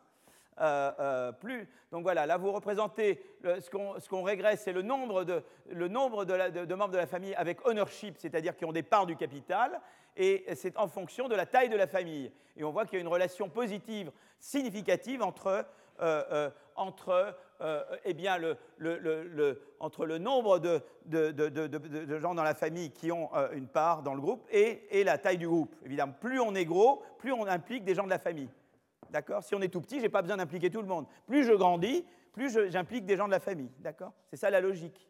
Euh, 0.58 0.92
euh, 1.00 1.32
plus. 1.32 1.68
Donc 1.92 2.02
voilà, 2.02 2.24
là 2.24 2.38
vous 2.38 2.50
représentez 2.50 3.22
ce 3.44 4.08
qu'on 4.08 4.22
régresse, 4.22 4.62
c'est 4.62 4.72
le 4.72 4.80
nombre, 4.80 5.24
de, 5.24 5.44
le 5.70 5.88
nombre 5.88 6.24
de, 6.24 6.74
membres 6.74 6.94
de 6.94 6.96
la 6.96 7.06
famille 7.06 7.34
avec 7.34 7.66
ownership, 7.66 8.16
c'est-à-dire 8.16 8.56
qui 8.56 8.64
ont 8.64 8.72
des 8.72 8.82
parts 8.82 9.04
du 9.04 9.16
capital, 9.16 9.82
et 10.16 10.44
c'est 10.54 10.76
en 10.76 10.88
fonction 10.88 11.28
de 11.28 11.34
la 11.34 11.46
taille 11.46 11.68
de 11.68 11.76
la 11.76 11.86
famille. 11.86 12.32
Et 12.56 12.64
on 12.64 12.70
voit 12.70 12.86
qu'il 12.86 12.94
y 12.94 12.98
a 12.98 13.02
une 13.02 13.08
relation 13.08 13.48
positive 13.48 14.10
significative 14.38 15.22
entre, 15.22 15.66
euh, 16.00 16.50
entre, 16.74 17.36
eh 18.04 18.14
bien, 18.14 18.38
le, 18.38 18.56
entre 19.80 20.06
le 20.06 20.18
nombre 20.18 20.58
de, 20.58 20.82
de, 21.06 22.18
gens 22.18 22.34
dans 22.34 22.42
la 22.42 22.54
famille 22.54 22.90
qui 22.90 23.12
ont 23.12 23.30
une 23.52 23.68
part 23.68 24.02
dans 24.02 24.14
le 24.14 24.20
groupe 24.20 24.46
et, 24.50 25.00
et 25.00 25.04
la 25.04 25.18
taille 25.18 25.38
du 25.38 25.48
groupe. 25.48 25.74
Évidemment, 25.84 26.14
plus 26.20 26.40
on 26.40 26.54
est 26.54 26.64
gros, 26.64 27.02
plus 27.18 27.32
on 27.32 27.46
implique 27.46 27.84
des 27.84 27.94
gens 27.94 28.04
de 28.04 28.10
la 28.10 28.18
famille. 28.18 28.50
D'accord? 29.10 29.42
Si 29.42 29.54
on 29.54 29.60
est 29.60 29.68
tout 29.68 29.80
petit, 29.80 29.96
je 29.96 30.02
n'ai 30.02 30.08
pas 30.08 30.22
besoin 30.22 30.36
d'impliquer 30.36 30.70
tout 30.70 30.82
le 30.82 30.88
monde. 30.88 31.06
Plus 31.26 31.44
je 31.44 31.52
grandis, 31.52 32.04
plus 32.32 32.70
j'implique 32.70 33.04
des 33.06 33.16
gens 33.16 33.26
de 33.26 33.32
la 33.32 33.40
famille. 33.40 33.70
D'accord? 33.78 34.12
C'est 34.30 34.36
ça 34.36 34.50
la 34.50 34.60
logique. 34.60 35.08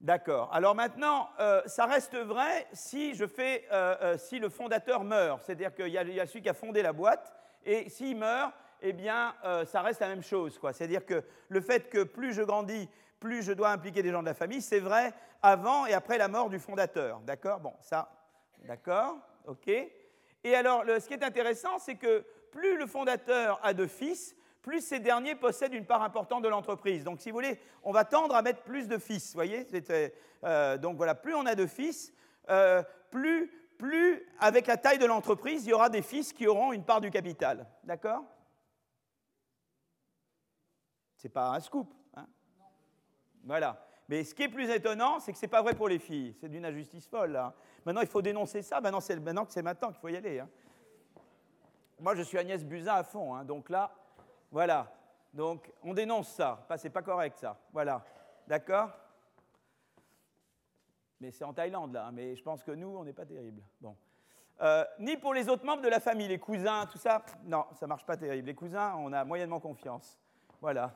D'accord. 0.00 0.48
Alors 0.52 0.76
maintenant, 0.76 1.28
euh, 1.40 1.60
ça 1.66 1.86
reste 1.86 2.14
vrai 2.14 2.66
si, 2.72 3.14
je 3.14 3.26
fais, 3.26 3.66
euh, 3.72 3.96
euh, 4.00 4.18
si 4.18 4.38
le 4.38 4.48
fondateur 4.48 5.02
meurt. 5.02 5.42
C'est-à-dire 5.44 5.74
qu'il 5.74 5.88
y, 5.88 5.98
a 5.98 6.26
celui 6.26 6.42
qui 6.42 6.48
a 6.48 6.54
fondé 6.54 6.82
la 6.82 6.92
boîte, 6.92 7.34
et 7.64 7.88
s'il 7.88 8.16
meurt, 8.16 8.52
eh 8.80 8.92
bien, 8.92 9.34
ça 9.66 9.82
reste 9.82 10.00
la 10.00 10.06
même 10.06 10.22
chose. 10.22 10.58
C'est-à-dire 10.72 11.04
que 11.04 11.24
le 11.48 11.60
fait 11.60 11.90
que 11.90 12.04
plus 12.04 12.32
je 12.32 12.42
grandis, 12.42 12.88
plus 13.18 13.42
je 13.42 13.52
dois 13.52 13.70
impliquer 13.70 14.02
des 14.04 14.12
gens 14.12 14.20
de 14.20 14.28
la 14.28 14.34
famille, 14.34 14.62
c'est 14.62 14.78
vrai 14.78 15.12
avant 15.42 15.84
et 15.84 15.94
après 15.94 16.16
la 16.16 16.28
mort 16.28 16.48
du 16.48 16.60
fondateur. 16.60 17.18
D'accord? 17.20 17.58
Bon, 17.58 17.74
ça, 17.80 18.08
d'accord 18.64 19.16
OK 19.46 19.68
et 20.44 20.54
alors, 20.54 20.84
ce 20.86 21.06
qui 21.06 21.14
est 21.14 21.24
intéressant, 21.24 21.78
c'est 21.78 21.96
que 21.96 22.24
plus 22.52 22.78
le 22.78 22.86
fondateur 22.86 23.60
a 23.62 23.74
de 23.74 23.86
fils, 23.86 24.36
plus 24.68 24.82
ces 24.82 25.00
derniers 25.00 25.34
possèdent 25.34 25.72
une 25.72 25.86
part 25.86 26.02
importante 26.02 26.42
de 26.42 26.48
l'entreprise. 26.48 27.02
Donc, 27.02 27.22
si 27.22 27.30
vous 27.30 27.36
voulez, 27.36 27.58
on 27.82 27.90
va 27.90 28.04
tendre 28.04 28.34
à 28.34 28.42
mettre 28.42 28.60
plus 28.64 28.86
de 28.86 28.98
fils. 28.98 29.32
Voyez 29.32 29.66
euh, 30.44 30.76
Donc 30.76 30.98
voilà, 30.98 31.14
plus 31.14 31.34
on 31.34 31.46
a 31.46 31.54
de 31.54 31.66
fils, 31.66 32.12
euh, 32.50 32.82
plus, 33.10 33.50
plus, 33.78 34.28
avec 34.38 34.66
la 34.66 34.76
taille 34.76 34.98
de 34.98 35.06
l'entreprise, 35.06 35.64
il 35.64 35.70
y 35.70 35.72
aura 35.72 35.88
des 35.88 36.02
fils 36.02 36.34
qui 36.34 36.46
auront 36.46 36.74
une 36.74 36.84
part 36.84 37.00
du 37.00 37.10
capital. 37.10 37.66
D'accord? 37.82 38.22
C'est 41.16 41.30
pas 41.30 41.48
un 41.48 41.60
scoop. 41.60 41.90
Hein? 42.14 42.26
Voilà. 43.44 43.82
Mais 44.06 44.22
ce 44.22 44.34
qui 44.34 44.42
est 44.42 44.50
plus 44.50 44.68
étonnant, 44.68 45.18
c'est 45.18 45.32
que 45.32 45.38
ce 45.38 45.46
n'est 45.46 45.50
pas 45.50 45.62
vrai 45.62 45.72
pour 45.72 45.88
les 45.88 45.98
filles. 45.98 46.36
C'est 46.38 46.48
d'une 46.50 46.66
injustice 46.66 47.06
folle. 47.06 47.32
Là. 47.32 47.54
Maintenant, 47.86 48.02
il 48.02 48.06
faut 48.06 48.20
dénoncer 48.20 48.60
ça. 48.60 48.82
Maintenant, 48.82 49.00
c'est 49.00 49.16
que 49.16 49.32
c'est 49.48 49.62
maintenant 49.62 49.88
qu'il 49.88 50.00
faut 50.00 50.08
y 50.08 50.16
aller. 50.16 50.40
Hein. 50.40 50.48
Moi, 51.98 52.14
je 52.14 52.20
suis 52.20 52.36
Agnès 52.36 52.62
Buzyn 52.62 52.92
à 52.92 53.02
fond. 53.02 53.34
Hein. 53.34 53.46
Donc 53.46 53.70
là, 53.70 53.90
voilà. 54.50 54.90
Donc, 55.32 55.70
on 55.82 55.94
dénonce 55.94 56.28
ça. 56.28 56.60
Enfin, 56.62 56.76
c'est 56.76 56.90
pas 56.90 57.02
correct, 57.02 57.38
ça. 57.38 57.58
Voilà. 57.72 58.04
D'accord? 58.46 58.90
Mais 61.20 61.30
c'est 61.30 61.44
en 61.44 61.52
Thaïlande, 61.52 61.92
là. 61.92 62.10
Mais 62.12 62.34
je 62.34 62.42
pense 62.42 62.62
que 62.62 62.70
nous, 62.70 62.96
on 62.96 63.04
n'est 63.04 63.12
pas 63.12 63.26
terrible. 63.26 63.62
Bon. 63.80 63.96
Euh, 64.60 64.84
ni 64.98 65.16
pour 65.16 65.34
les 65.34 65.48
autres 65.48 65.64
membres 65.64 65.82
de 65.82 65.88
la 65.88 66.00
famille, 66.00 66.28
les 66.28 66.38
cousins, 66.38 66.86
tout 66.86 66.98
ça. 66.98 67.24
Non, 67.44 67.66
ça 67.74 67.86
marche 67.86 68.06
pas 68.06 68.16
terrible. 68.16 68.46
Les 68.46 68.54
cousins, 68.54 68.94
on 68.96 69.12
a 69.12 69.24
moyennement 69.24 69.60
confiance. 69.60 70.18
Voilà. 70.60 70.92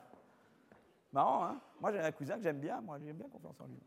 Marrant, 1.11 1.45
hein? 1.45 1.61
Moi, 1.79 1.91
j'ai 1.91 1.99
un 1.99 2.11
cousin 2.11 2.35
que 2.37 2.43
j'aime 2.43 2.59
bien. 2.59 2.81
Moi, 2.81 2.97
j'ai 2.99 3.13
bien 3.13 3.29
confiance 3.29 3.59
en 3.61 3.67
lui. 3.67 3.79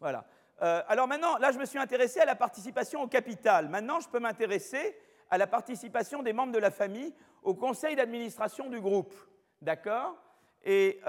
Voilà. 0.00 0.24
alors 0.58 1.06
maintenant, 1.06 1.38
là, 1.38 1.52
je 1.52 1.58
me 1.58 1.64
suis 1.64 1.78
intéressé 1.78 2.18
à 2.18 2.24
la 2.24 2.34
participation 2.34 3.02
au 3.02 3.06
capital. 3.06 3.68
Maintenant, 3.68 4.00
je 4.00 4.08
peux 4.08 4.18
m'intéresser 4.18 4.96
à 5.32 5.38
la 5.38 5.46
participation 5.46 6.22
des 6.22 6.34
membres 6.34 6.52
de 6.52 6.58
la 6.58 6.70
famille 6.70 7.14
au 7.42 7.54
conseil 7.54 7.96
d'administration 7.96 8.68
du 8.68 8.82
groupe. 8.82 9.14
D'accord? 9.62 10.14
Et, 10.62 11.00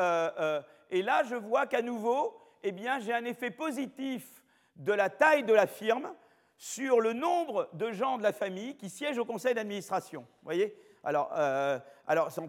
et, 0.89 1.01
là, 1.01 1.23
je 1.25 1.35
vois 1.35 1.67
qu'à 1.67 1.81
nouveau, 1.81 2.33
eh 2.63 2.71
bien, 2.71 3.01
j'ai 3.01 3.13
un 3.13 3.25
effet 3.25 3.51
positif 3.51 4.41
de 4.77 4.93
la 4.93 5.09
taille 5.09 5.43
de 5.43 5.53
la 5.53 5.67
firme 5.67 6.09
sur 6.55 7.01
le 7.01 7.11
nombre 7.11 7.69
de 7.73 7.91
gens 7.91 8.17
de 8.17 8.23
la 8.23 8.31
famille 8.31 8.77
qui 8.77 8.89
siègent 8.89 9.17
au 9.17 9.25
conseil 9.25 9.55
d'administration. 9.55 10.21
Vous 10.21 10.45
voyez? 10.45 10.73
Alors, 11.03 11.29
euh, 11.35 11.77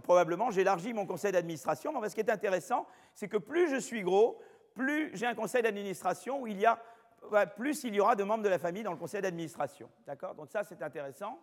probablement, 0.05 0.53
j'élargis 0.53 0.93
mon 0.93 1.07
conseil 1.07 1.33
d'administration, 1.33 2.01
mais 2.01 2.09
ce 2.09 2.15
qui 2.15 2.21
est 2.21 2.31
intéressant, 2.31 2.87
c'est 3.15 3.27
que 3.27 3.37
plus 3.37 3.69
je 3.69 3.81
suis 3.81 4.03
gros, 4.03 4.41
plus 4.77 5.11
j'ai 5.15 5.27
un 5.27 5.35
conseil 5.35 5.65
d'administration 5.65 6.41
où 6.41 6.47
il 6.47 6.61
y 6.61 6.67
a, 6.67 6.81
plus 7.57 7.83
il 7.83 7.97
y 7.97 8.01
aura 8.01 8.15
de 8.15 8.23
membres 8.23 8.45
de 8.45 8.49
la 8.49 8.61
famille 8.61 8.85
dans 8.85 8.93
le 8.93 8.97
conseil 8.97 9.23
d'administration. 9.23 9.91
D'accord? 10.07 10.37
Donc 10.37 10.51
ça, 10.51 10.63
c'est 10.63 10.81
intéressant. 10.81 11.41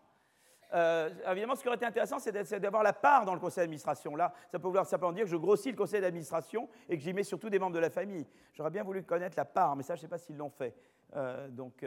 Euh, 0.73 1.09
évidemment, 1.29 1.55
ce 1.55 1.61
qui 1.61 1.67
aurait 1.67 1.77
été 1.77 1.85
intéressant, 1.85 2.19
c'est 2.19 2.59
d'avoir 2.59 2.83
la 2.83 2.93
part 2.93 3.25
dans 3.25 3.33
le 3.33 3.39
conseil 3.39 3.63
d'administration. 3.63 4.15
Là, 4.15 4.33
ça 4.51 4.59
peut 4.59 4.67
vouloir 4.67 4.85
simplement 4.85 5.11
dire 5.11 5.25
que 5.25 5.29
je 5.31 5.37
grossis 5.37 5.71
le 5.71 5.77
conseil 5.77 6.01
d'administration 6.01 6.69
et 6.87 6.97
que 6.97 7.03
j'y 7.03 7.13
mets 7.13 7.23
surtout 7.23 7.49
des 7.49 7.59
membres 7.59 7.75
de 7.75 7.79
la 7.79 7.89
famille. 7.89 8.25
J'aurais 8.53 8.71
bien 8.71 8.83
voulu 8.83 9.03
connaître 9.03 9.35
la 9.37 9.45
part, 9.45 9.75
mais 9.75 9.83
ça, 9.83 9.95
je 9.95 9.99
ne 9.99 10.01
sais 10.03 10.07
pas 10.07 10.17
s'ils 10.17 10.37
l'ont 10.37 10.49
fait. 10.49 10.73
Euh, 11.15 11.47
donc, 11.49 11.85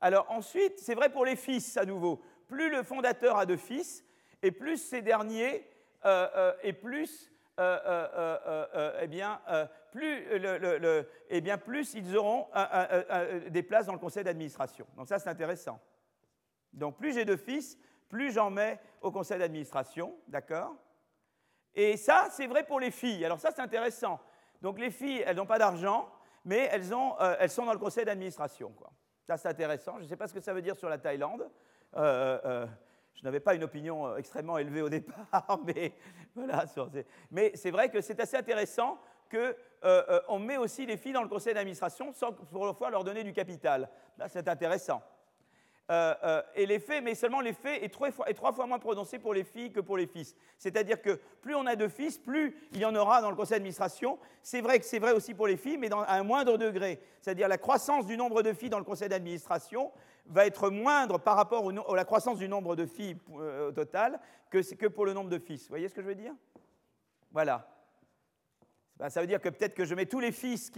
alors 0.00 0.26
ensuite, 0.30 0.78
c'est 0.78 0.94
vrai 0.94 1.10
pour 1.10 1.24
les 1.24 1.36
fils 1.36 1.76
à 1.76 1.84
nouveau. 1.84 2.22
Plus 2.48 2.70
le 2.70 2.82
fondateur 2.82 3.36
a 3.36 3.46
de 3.46 3.56
fils, 3.56 4.04
et 4.42 4.50
plus 4.50 4.76
ces 4.76 5.02
derniers, 5.02 5.68
euh, 6.04 6.28
euh, 6.36 6.52
et 6.62 6.72
plus, 6.72 7.32
euh, 7.58 9.06
bien, 9.06 9.40
plus, 9.90 10.26
eh 11.30 11.40
bien, 11.40 11.58
plus 11.58 11.94
ils 11.94 12.16
auront 12.16 12.46
des 13.48 13.62
places 13.62 13.86
dans 13.86 13.92
le 13.92 13.98
conseil 13.98 14.24
d'administration. 14.24 14.86
Donc 14.96 15.08
ça, 15.08 15.18
c'est 15.18 15.30
intéressant. 15.30 15.80
Donc 16.72 16.98
plus 16.98 17.14
j'ai 17.14 17.24
de 17.24 17.36
fils, 17.36 17.78
plus 18.08 18.32
j'en 18.32 18.50
mets 18.50 18.80
au 19.00 19.10
conseil 19.10 19.38
d'administration, 19.38 20.14
d'accord? 20.28 20.74
Et 21.74 21.96
ça, 21.96 22.28
c'est 22.30 22.46
vrai 22.46 22.64
pour 22.64 22.80
les 22.80 22.90
filles. 22.90 23.24
Alors 23.24 23.38
ça, 23.38 23.50
c'est 23.54 23.62
intéressant. 23.62 24.20
Donc 24.62 24.78
les 24.78 24.90
filles, 24.90 25.22
elles 25.26 25.36
n'ont 25.36 25.46
pas 25.46 25.58
d'argent, 25.58 26.08
mais 26.44 26.68
elles, 26.72 26.94
ont, 26.94 27.16
elles 27.18 27.50
sont 27.50 27.66
dans 27.66 27.72
le 27.72 27.78
conseil 27.78 28.04
d'administration. 28.04 28.72
Ça, 29.26 29.36
c'est 29.36 29.48
intéressant. 29.48 29.96
Je 29.98 30.04
ne 30.04 30.08
sais 30.08 30.16
pas 30.16 30.28
ce 30.28 30.34
que 30.34 30.40
ça 30.40 30.54
veut 30.54 30.62
dire 30.62 30.76
sur 30.76 30.88
la 30.88 30.98
Thaïlande. 30.98 31.50
Euh, 31.96 32.38
euh, 32.44 32.66
je 33.14 33.24
n'avais 33.24 33.40
pas 33.40 33.54
une 33.54 33.64
opinion 33.64 34.06
euh, 34.06 34.16
extrêmement 34.16 34.58
élevée 34.58 34.82
au 34.82 34.88
départ, 34.90 35.58
mais 35.64 35.94
voilà. 36.34 36.64
Mais 37.30 37.50
c'est 37.54 37.72
vrai 37.72 37.88
que 37.88 38.00
c'est 38.00 38.20
assez 38.20 38.36
intéressant 38.36 38.98
qu'on 39.28 40.38
met 40.38 40.58
aussi 40.58 40.86
les 40.86 40.96
filles 40.96 41.14
dans 41.14 41.22
le 41.22 41.28
conseil 41.28 41.54
d'administration 41.54 42.12
sans 42.12 42.32
pour 42.32 42.76
fois 42.76 42.90
leur 42.90 43.02
donner 43.02 43.24
du 43.24 43.32
capital. 43.32 43.88
Là, 44.16 44.28
c'est 44.28 44.46
intéressant. 44.46 45.02
Euh, 45.88 46.14
euh, 46.24 46.42
et 46.56 46.66
l'effet, 46.66 47.00
mais 47.00 47.14
seulement 47.14 47.40
l'effet 47.40 47.84
est 47.84 47.90
trois, 47.90 48.10
fois, 48.10 48.26
trois 48.34 48.52
fois 48.52 48.66
moins 48.66 48.80
prononcé 48.80 49.20
pour 49.20 49.32
les 49.32 49.44
filles 49.44 49.70
que 49.70 49.78
pour 49.78 49.96
les 49.96 50.08
fils. 50.08 50.34
C'est-à-dire 50.58 51.00
que 51.00 51.20
plus 51.40 51.54
on 51.54 51.64
a 51.64 51.76
de 51.76 51.86
fils, 51.86 52.18
plus 52.18 52.56
il 52.72 52.80
y 52.80 52.84
en 52.84 52.94
aura 52.96 53.22
dans 53.22 53.30
le 53.30 53.36
conseil 53.36 53.58
d'administration. 53.58 54.18
C'est 54.42 54.60
vrai 54.60 54.80
que 54.80 54.84
c'est 54.84 54.98
vrai 54.98 55.12
aussi 55.12 55.32
pour 55.32 55.46
les 55.46 55.56
filles, 55.56 55.78
mais 55.78 55.92
à 55.92 56.14
un 56.14 56.24
moindre 56.24 56.56
degré. 56.56 57.00
C'est-à-dire 57.20 57.46
la 57.46 57.58
croissance 57.58 58.04
du 58.04 58.16
nombre 58.16 58.42
de 58.42 58.52
filles 58.52 58.70
dans 58.70 58.78
le 58.78 58.84
conseil 58.84 59.08
d'administration 59.08 59.92
va 60.26 60.44
être 60.44 60.70
moindre 60.70 61.18
par 61.18 61.36
rapport 61.36 61.70
à 61.70 61.94
la 61.94 62.04
croissance 62.04 62.38
du 62.38 62.48
nombre 62.48 62.74
de 62.74 62.84
filles 62.84 63.16
euh, 63.34 63.68
au 63.68 63.72
total 63.72 64.18
que, 64.50 64.58
que 64.74 64.86
pour 64.86 65.06
le 65.06 65.12
nombre 65.12 65.30
de 65.30 65.38
fils. 65.38 65.62
Vous 65.62 65.68
voyez 65.68 65.88
ce 65.88 65.94
que 65.94 66.02
je 66.02 66.08
veux 66.08 66.16
dire? 66.16 66.34
Voilà. 67.30 67.75
Ben, 68.98 69.10
ça 69.10 69.20
veut 69.20 69.26
dire 69.26 69.40
que 69.40 69.50
peut-être 69.50 69.74
que 69.74 69.84
je 69.84 69.94
mets 69.94 70.06
tous 70.06 70.20
les 70.20 70.32
fils, 70.32 70.72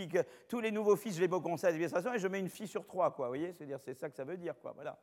tous 0.49 0.61
les 0.61 0.73
nouveaux 0.73 0.97
fils, 0.97 1.15
je 1.15 1.21
les 1.21 1.29
mets 1.29 1.37
au 1.37 1.41
conseil 1.41 1.71
d'administration 1.71 2.13
et 2.13 2.19
je 2.19 2.27
mets 2.27 2.41
une 2.41 2.49
fille 2.49 2.67
sur 2.67 2.85
trois, 2.85 3.13
quoi. 3.13 3.27
Vous 3.27 3.31
voyez 3.31 3.53
c'est 3.53 3.95
ça 3.95 4.09
que 4.09 4.17
ça 4.17 4.25
veut 4.25 4.37
dire, 4.37 4.55
quoi. 4.61 4.73
Voilà. 4.75 4.99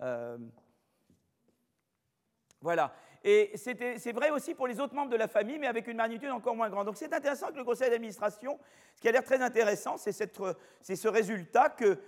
Euh, 0.00 0.38
voilà. 2.60 2.94
Et 3.22 3.52
c'est 3.56 4.12
vrai 4.12 4.30
aussi 4.30 4.54
pour 4.54 4.66
les 4.66 4.80
autres 4.80 4.94
membres 4.94 5.10
de 5.10 5.16
la 5.16 5.28
famille, 5.28 5.58
mais 5.58 5.66
avec 5.66 5.86
une 5.86 5.96
magnitude 5.96 6.30
encore 6.30 6.56
moins 6.56 6.68
grande. 6.68 6.86
Donc 6.86 6.96
c'est 6.96 7.12
intéressant 7.12 7.48
que 7.48 7.56
le 7.56 7.64
conseil 7.64 7.90
d'administration, 7.90 8.58
ce 8.94 9.00
qui 9.00 9.08
a 9.08 9.12
l'air 9.12 9.24
très 9.24 9.40
intéressant, 9.40 9.96
c'est 9.98 10.12
ce 10.12 11.08
résultat 11.08 11.70
que, 11.70 11.98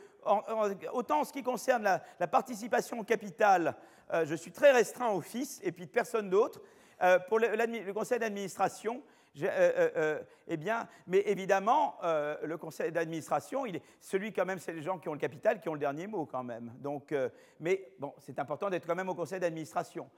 autant 0.93 1.21
en 1.21 1.25
ce 1.25 1.33
qui 1.33 1.43
concerne 1.43 1.83
la, 1.85 2.27
participation 2.27 2.99
au 2.99 3.05
capital, 3.05 3.77
euh, 4.13 4.27
je 4.27 4.35
suis 4.35 4.53
très 4.53 4.73
restreint 4.73 5.09
aux 5.09 5.23
fils 5.23 5.61
et 5.63 5.73
puis 5.73 5.87
personne 5.87 6.29
d'autre. 6.29 6.61
Euh, 7.03 7.19
pour 7.19 7.39
le 7.39 7.93
conseil 7.93 8.19
d'administration, 8.19 9.03
euh, 9.43 9.49
euh, 9.49 9.91
euh, 9.97 10.23
eh 10.49 10.57
bien, 10.57 10.89
mais 11.07 11.19
évidemment, 11.27 11.99
le 12.03 12.57
conseil 12.57 12.93
d'administration, 12.93 13.65
celui 14.01 14.33
quand 14.33 14.45
même, 14.45 14.59
c'est 14.59 14.73
les 14.73 14.83
gens 14.83 14.99
qui 14.99 15.09
ont 15.09 15.13
le 15.13 15.19
capital 15.19 15.61
qui 15.61 15.69
ont 15.69 15.75
le 15.75 15.81
dernier 15.81 16.07
mot 16.07 16.25
quand 16.25 16.45
même. 16.45 16.73
Donc, 16.79 17.13
mais 17.61 17.93
bon, 17.99 18.15
c'est 18.19 18.39
important 18.39 18.71
d'être 18.71 18.87
quand 18.87 18.95
même 18.95 19.09
au 19.09 19.15
conseil 19.15 19.41
d'administration. 19.41 20.09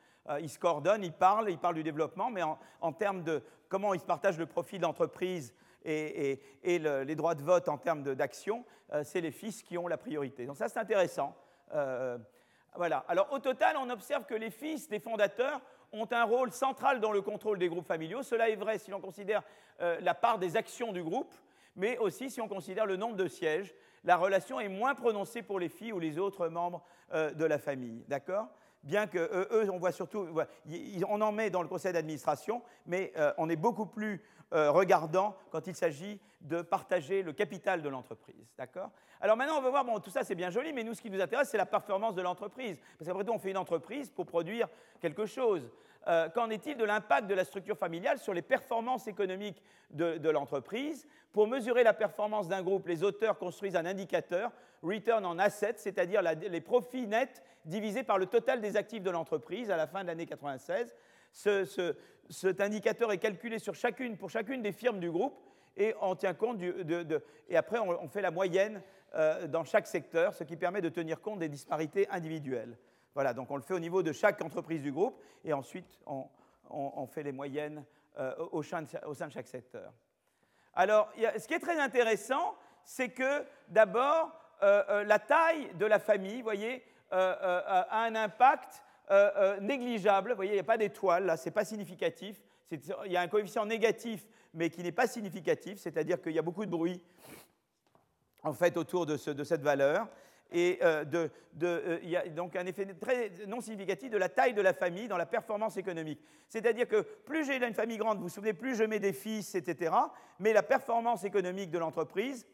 ils 0.40 0.50
se 0.50 0.58
coordonnent, 0.58 1.02
ils 1.02 1.12
parlent, 1.12 1.50
ils 1.50 1.58
parlent 1.58 1.76
du 1.76 1.82
développement, 1.82 2.30
mais 2.30 2.42
en, 2.42 2.92
termes 2.92 3.22
de 3.22 3.42
comment 3.68 3.94
ils 3.94 4.00
se 4.00 4.06
partagent 4.06 4.38
le 4.38 4.46
profit 4.46 4.78
de 4.78 4.82
l'entreprise 4.82 5.54
et, 5.84 6.40
les 6.62 7.14
droits 7.16 7.34
de 7.34 7.42
vote 7.42 7.68
en 7.68 7.78
termes 7.78 8.02
d'action, 8.02 8.64
c'est 9.02 9.22
les 9.22 9.32
fils 9.32 9.62
qui 9.62 9.78
ont 9.78 9.88
la 9.88 9.96
priorité. 9.96 10.46
Donc 10.46 10.58
ça, 10.58 10.68
c'est 10.68 10.78
intéressant. 10.78 11.34
voilà. 12.76 13.04
Alors 13.08 13.32
au 13.32 13.38
total, 13.38 13.76
on 13.78 13.88
observe 13.88 14.26
que 14.26 14.34
les 14.34 14.50
fils 14.50 14.88
des 14.88 15.00
fondateurs 15.00 15.62
ont 15.92 16.08
un 16.10 16.24
rôle 16.24 16.52
central 16.52 17.00
dans 17.00 17.12
le 17.12 17.22
contrôle 17.22 17.58
des 17.58 17.68
groupes 17.68 17.86
familiaux. 17.86 18.22
Cela 18.22 18.50
est 18.50 18.56
vrai 18.56 18.78
si 18.78 18.90
l'on 18.90 19.00
considère 19.00 19.42
euh, 19.80 19.98
la 20.00 20.14
part 20.14 20.38
des 20.38 20.56
actions 20.56 20.92
du 20.92 21.02
groupe, 21.02 21.34
mais 21.76 21.98
aussi 21.98 22.30
si 22.30 22.40
on 22.40 22.48
considère 22.48 22.86
le 22.86 22.96
nombre 22.96 23.16
de 23.16 23.28
sièges. 23.28 23.74
La 24.04 24.16
relation 24.16 24.60
est 24.60 24.68
moins 24.68 24.94
prononcée 24.94 25.42
pour 25.42 25.58
les 25.58 25.68
filles 25.68 25.92
ou 25.92 25.98
les 25.98 26.18
autres 26.18 26.48
membres 26.48 26.82
euh, 27.12 27.32
de 27.32 27.44
la 27.44 27.58
famille. 27.58 28.04
D'accord? 28.08 28.48
Bien 28.82 29.06
que 29.06 29.18
euh, 29.18 29.64
eux, 29.64 29.70
on 29.70 29.78
voit 29.78 29.92
surtout, 29.92 30.26
on 31.08 31.20
en 31.20 31.32
met 31.32 31.50
dans 31.50 31.62
le 31.62 31.68
conseil 31.68 31.92
d'administration, 31.92 32.62
mais 32.86 33.12
on 33.36 33.48
est 33.48 33.56
beaucoup 33.56 33.86
plus 33.86 34.22
regardant 34.50 35.36
quand 35.50 35.66
il 35.66 35.74
s'agit 35.74 36.20
de 36.40 36.62
partager 36.62 37.22
le 37.22 37.32
capital 37.32 37.82
de 37.82 37.88
l'entreprise. 37.88 38.46
D'accord? 38.56 38.90
Alors 39.20 39.36
maintenant, 39.36 39.58
on 39.58 39.62
va 39.62 39.70
voir, 39.70 39.84
bon, 39.84 39.98
tout 39.98 40.10
ça 40.10 40.22
c'est 40.22 40.36
bien 40.36 40.50
joli, 40.50 40.72
mais 40.72 40.84
nous, 40.84 40.94
ce 40.94 41.02
qui 41.02 41.10
nous 41.10 41.20
intéresse, 41.20 41.48
c'est 41.48 41.56
la 41.56 41.66
performance 41.66 42.14
de 42.14 42.22
l'entreprise. 42.22 42.80
Parce 42.96 43.08
qu'après 43.08 43.24
tout, 43.24 43.32
on 43.32 43.38
fait 43.38 43.50
une 43.50 43.58
entreprise 43.58 44.10
pour 44.10 44.26
produire 44.26 44.68
quelque 45.00 45.26
chose. 45.26 45.68
Euh, 46.06 46.28
qu'en 46.28 46.48
est-il 46.48 46.76
de 46.76 46.84
l'impact 46.84 47.26
de 47.26 47.34
la 47.34 47.44
structure 47.44 47.76
familiale 47.76 48.18
sur 48.18 48.32
les 48.32 48.42
performances 48.42 49.08
économiques 49.08 49.62
de, 49.90 50.30
l'entreprise? 50.30 51.06
Pour 51.32 51.46
mesurer 51.46 51.82
la 51.82 51.92
performance 51.92 52.48
d'un 52.48 52.62
groupe, 52.62 52.86
les 52.86 53.02
auteurs 53.02 53.38
construisent 53.38 53.76
un 53.76 53.84
indicateur, 53.84 54.52
Return 54.82 55.26
on 55.26 55.38
Assets, 55.38 55.74
c'est-à-dire 55.76 56.22
les 56.22 56.60
profits 56.60 57.06
nets 57.06 57.42
divisés 57.64 58.04
par 58.04 58.18
le 58.18 58.26
total 58.26 58.60
des 58.60 58.76
actifs 58.76 59.02
de 59.02 59.10
l'entreprise 59.10 59.70
à 59.70 59.76
la 59.76 59.86
fin 59.86 60.02
de 60.02 60.06
l'année 60.06 60.26
96. 60.26 60.94
cet 61.32 62.60
indicateur 62.60 63.12
est 63.12 63.18
calculé 63.18 63.58
pour 64.18 64.30
chacune 64.30 64.62
des 64.62 64.72
firmes 64.72 65.00
du 65.00 65.10
groupe 65.10 65.38
et 65.76 65.94
on 66.00 66.14
tient 66.14 66.34
compte 66.34 66.60
et 66.62 67.56
après 67.56 67.78
on, 67.78 68.08
fait 68.08 68.22
la 68.22 68.30
moyenne 68.30 68.82
euh, 69.14 69.46
dans 69.46 69.64
chaque 69.64 69.86
secteur, 69.86 70.34
ce 70.34 70.44
qui 70.44 70.56
permet 70.56 70.80
de 70.80 70.88
tenir 70.88 71.20
compte 71.20 71.38
des 71.38 71.48
disparités 71.48 72.08
individuelles. 72.10 72.76
Voilà, 73.14 73.34
donc 73.34 73.50
on 73.50 73.56
le 73.56 73.62
fait 73.62 73.74
au 73.74 73.80
niveau 73.80 74.02
de 74.02 74.12
chaque 74.12 74.42
entreprise 74.42 74.82
du 74.82 74.92
groupe 74.92 75.20
et 75.44 75.52
ensuite 75.52 75.98
on, 76.06 77.06
fait 77.06 77.22
les 77.22 77.32
moyennes 77.32 77.84
euh, 78.18 78.34
au, 78.52 78.62
sein 78.62 78.82
de, 78.82 79.30
chaque 79.30 79.48
secteur. 79.48 79.92
Alors, 80.74 81.10
ce 81.16 81.46
qui 81.46 81.54
est 81.54 81.58
très 81.58 81.80
intéressant, 81.80 82.54
c'est 82.84 83.08
que 83.08 83.44
d'abord, 83.68 84.30
euh, 84.62 85.04
la 85.04 85.18
taille 85.18 85.72
de 85.74 85.86
la 85.86 85.98
famille, 85.98 86.42
voyez, 86.42 86.84
a 87.10 88.04
un 88.04 88.14
impact 88.14 88.82
négligeable. 89.60 90.34
Voyez, 90.34 90.52
il 90.52 90.54
n'y 90.54 90.60
a 90.60 90.64
pas 90.64 90.76
d'étoile, 90.76 91.24
là, 91.24 91.36
ce 91.36 91.46
n'est 91.46 91.54
pas 91.54 91.64
significatif. 91.64 92.42
Il 92.70 93.12
y 93.12 93.16
a 93.16 93.22
un 93.22 93.28
coefficient 93.28 93.64
négatif 93.64 94.26
mais 94.54 94.70
qui 94.70 94.82
n'est 94.82 94.92
pas 94.92 95.06
significatif, 95.06 95.78
c'est-à-dire 95.78 96.20
qu'il 96.20 96.32
y 96.32 96.38
a 96.38 96.42
beaucoup 96.42 96.64
de 96.64 96.70
bruit 96.70 97.02
en 98.42 98.52
fait 98.52 98.76
autour 98.76 99.06
de, 99.06 99.16
cette 99.16 99.62
valeur. 99.62 100.08
Et 100.50 100.78
euh, 100.82 101.04
euh, 101.62 101.98
y 102.02 102.16
a 102.16 102.26
donc 102.28 102.56
un 102.56 102.64
effet 102.66 102.86
très 102.98 103.30
non 103.46 103.60
significatif 103.60 104.10
de 104.10 104.16
la 104.16 104.28
taille 104.28 104.54
de 104.54 104.62
la 104.62 104.72
famille 104.72 105.08
dans 105.08 105.18
la 105.18 105.26
performance 105.26 105.76
économique. 105.76 106.20
C'est-à-dire 106.48 106.88
que 106.88 107.02
plus 107.02 107.44
j'ai 107.44 107.56
une 107.56 107.74
famille 107.74 107.98
grande, 107.98 108.16
vous 108.16 108.24
vous 108.24 108.28
souvenez, 108.30 108.54
plus 108.54 108.74
je 108.74 108.84
mets 108.84 109.00
des 109.00 109.12
fils, 109.12 109.54
etc. 109.54 109.94
Mais 110.38 110.52
la 110.52 110.62
performance 110.62 111.24
économique 111.24 111.70
de 111.70 111.78
l'entreprise, 111.78 112.46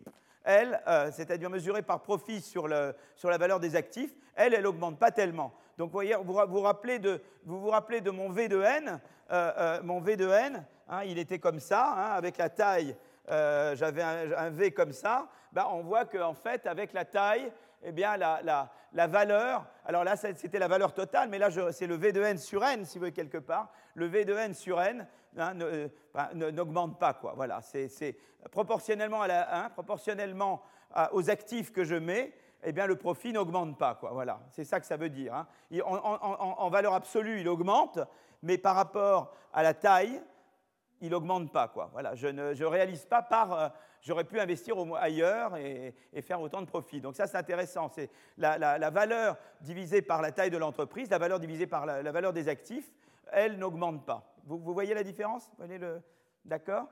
elle, 0.42 0.82
euh, 0.88 1.10
c'est-à-dire 1.12 1.50
mesurée 1.50 1.82
par 1.82 2.02
profit 2.02 2.40
sur, 2.40 2.66
la 2.66 2.94
valeur 3.22 3.60
des 3.60 3.76
actifs, 3.76 4.14
elle, 4.34 4.54
elle 4.54 4.64
n'augmente 4.64 4.98
pas 4.98 5.12
tellement. 5.12 5.54
Donc 5.78 5.88
vous, 5.90 5.94
voyez, 5.94 6.16
vous, 6.16 6.34
vous, 6.48 6.60
rappelez 6.60 6.98
de, 6.98 7.20
mon 8.10 8.30
V 8.30 8.48
de 8.48 8.60
N, 8.60 9.00
mon 9.82 10.00
V 10.00 10.16
de 10.16 10.28
N, 10.28 10.64
Hein, 10.88 11.04
il 11.04 11.18
était 11.18 11.38
comme 11.38 11.60
ça, 11.60 11.94
hein, 11.96 12.10
avec 12.14 12.36
la 12.36 12.50
taille, 12.50 12.94
j'avais 13.26 14.02
un, 14.02 14.50
V 14.50 14.70
comme 14.72 14.92
ça, 14.92 15.28
ben, 15.52 15.66
on 15.70 15.82
voit 15.82 16.04
qu'en 16.04 16.34
fait, 16.34 16.66
avec 16.66 16.92
la 16.92 17.04
taille, 17.04 17.50
eh 17.84 17.92
bien, 17.92 18.16
la, 18.16 19.06
valeur, 19.06 19.66
alors 19.84 20.04
là, 20.04 20.16
c'était 20.16 20.58
la 20.58 20.68
valeur 20.68 20.94
totale, 20.94 21.28
mais 21.28 21.38
là, 21.38 21.48
c'est 21.72 21.86
le 21.86 21.96
V 21.96 22.12
de 22.12 22.22
N 22.22 22.38
sur 22.38 22.64
N, 22.64 22.84
si 22.84 22.98
vous 22.98 23.00
voulez, 23.00 23.12
quelque 23.12 23.38
part. 23.38 23.70
Le 23.94 24.06
V 24.06 24.24
de 24.24 24.34
N 24.34 24.54
sur 24.54 24.80
N 24.80 25.06
hein, 25.36 25.60
euh, 25.60 25.88
n'augmente 26.34 26.98
pas, 26.98 27.14
quoi. 27.14 27.34
Voilà, 27.36 27.60
c'est 27.62 28.16
proportionnellement, 28.50 29.22
à 29.22 29.28
la, 29.28 29.70
proportionnellement 29.74 30.62
aux 31.12 31.28
actifs 31.28 31.72
que 31.72 31.84
je 31.84 31.96
mets, 31.96 32.32
eh 32.64 32.72
bien, 32.72 32.86
le 32.86 32.96
profit 32.96 33.32
n'augmente 33.32 33.78
pas. 33.78 33.94
Quoi. 33.94 34.10
Voilà, 34.12 34.40
c'est 34.50 34.64
ça 34.64 34.80
que 34.80 34.86
ça 34.86 34.96
veut 34.96 35.10
dire. 35.10 35.34
Hein. 35.34 35.46
En, 35.84 36.70
valeur 36.70 36.94
absolue, 36.94 37.40
il 37.40 37.48
augmente, 37.48 37.98
mais 38.42 38.58
par 38.58 38.74
rapport 38.74 39.34
à 39.52 39.62
la 39.62 39.74
taille, 39.74 40.20
il 41.04 41.10
n'augmente 41.10 41.52
pas. 41.52 41.68
Quoi. 41.68 41.90
Voilà, 41.92 42.14
je 42.14 42.26
ne 42.28 42.64
réalise 42.64 43.04
pas 43.04 43.22
par. 43.22 43.52
Euh, 43.52 43.68
j'aurais 44.00 44.24
pu 44.24 44.40
investir 44.40 44.76
ailleurs 44.96 45.56
et, 45.56 45.94
faire 46.22 46.40
autant 46.40 46.60
de 46.60 46.66
profit. 46.66 47.00
Donc 47.00 47.14
ça, 47.14 47.26
c'est 47.26 47.36
intéressant. 47.36 47.88
C'est 47.88 48.10
la, 48.38 48.90
valeur 48.90 49.36
divisée 49.60 50.02
par 50.02 50.22
la 50.22 50.32
taille 50.32 50.50
de 50.50 50.56
l'entreprise, 50.56 51.10
la 51.10 51.18
valeur 51.18 51.38
divisée 51.38 51.66
par 51.66 51.86
la, 51.86 52.10
valeur 52.10 52.32
des 52.32 52.48
actifs, 52.48 52.90
elle 53.32 53.58
n'augmente 53.58 54.04
pas. 54.04 54.34
Vous, 54.44 54.72
voyez 54.72 54.94
la 54.94 55.02
différence? 55.02 55.50
D'accord? 56.44 56.88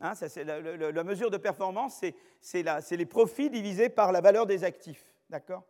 Hein, 0.00 0.12
la, 0.44 1.04
mesure 1.04 1.30
de 1.30 1.38
performance, 1.38 2.04
c'est 2.40 2.90
les 2.90 3.06
profits 3.06 3.50
divisés 3.50 3.88
par 3.88 4.12
la 4.12 4.20
valeur 4.20 4.46
des 4.46 4.64
actifs. 4.64 5.04
D'accord? 5.30 5.64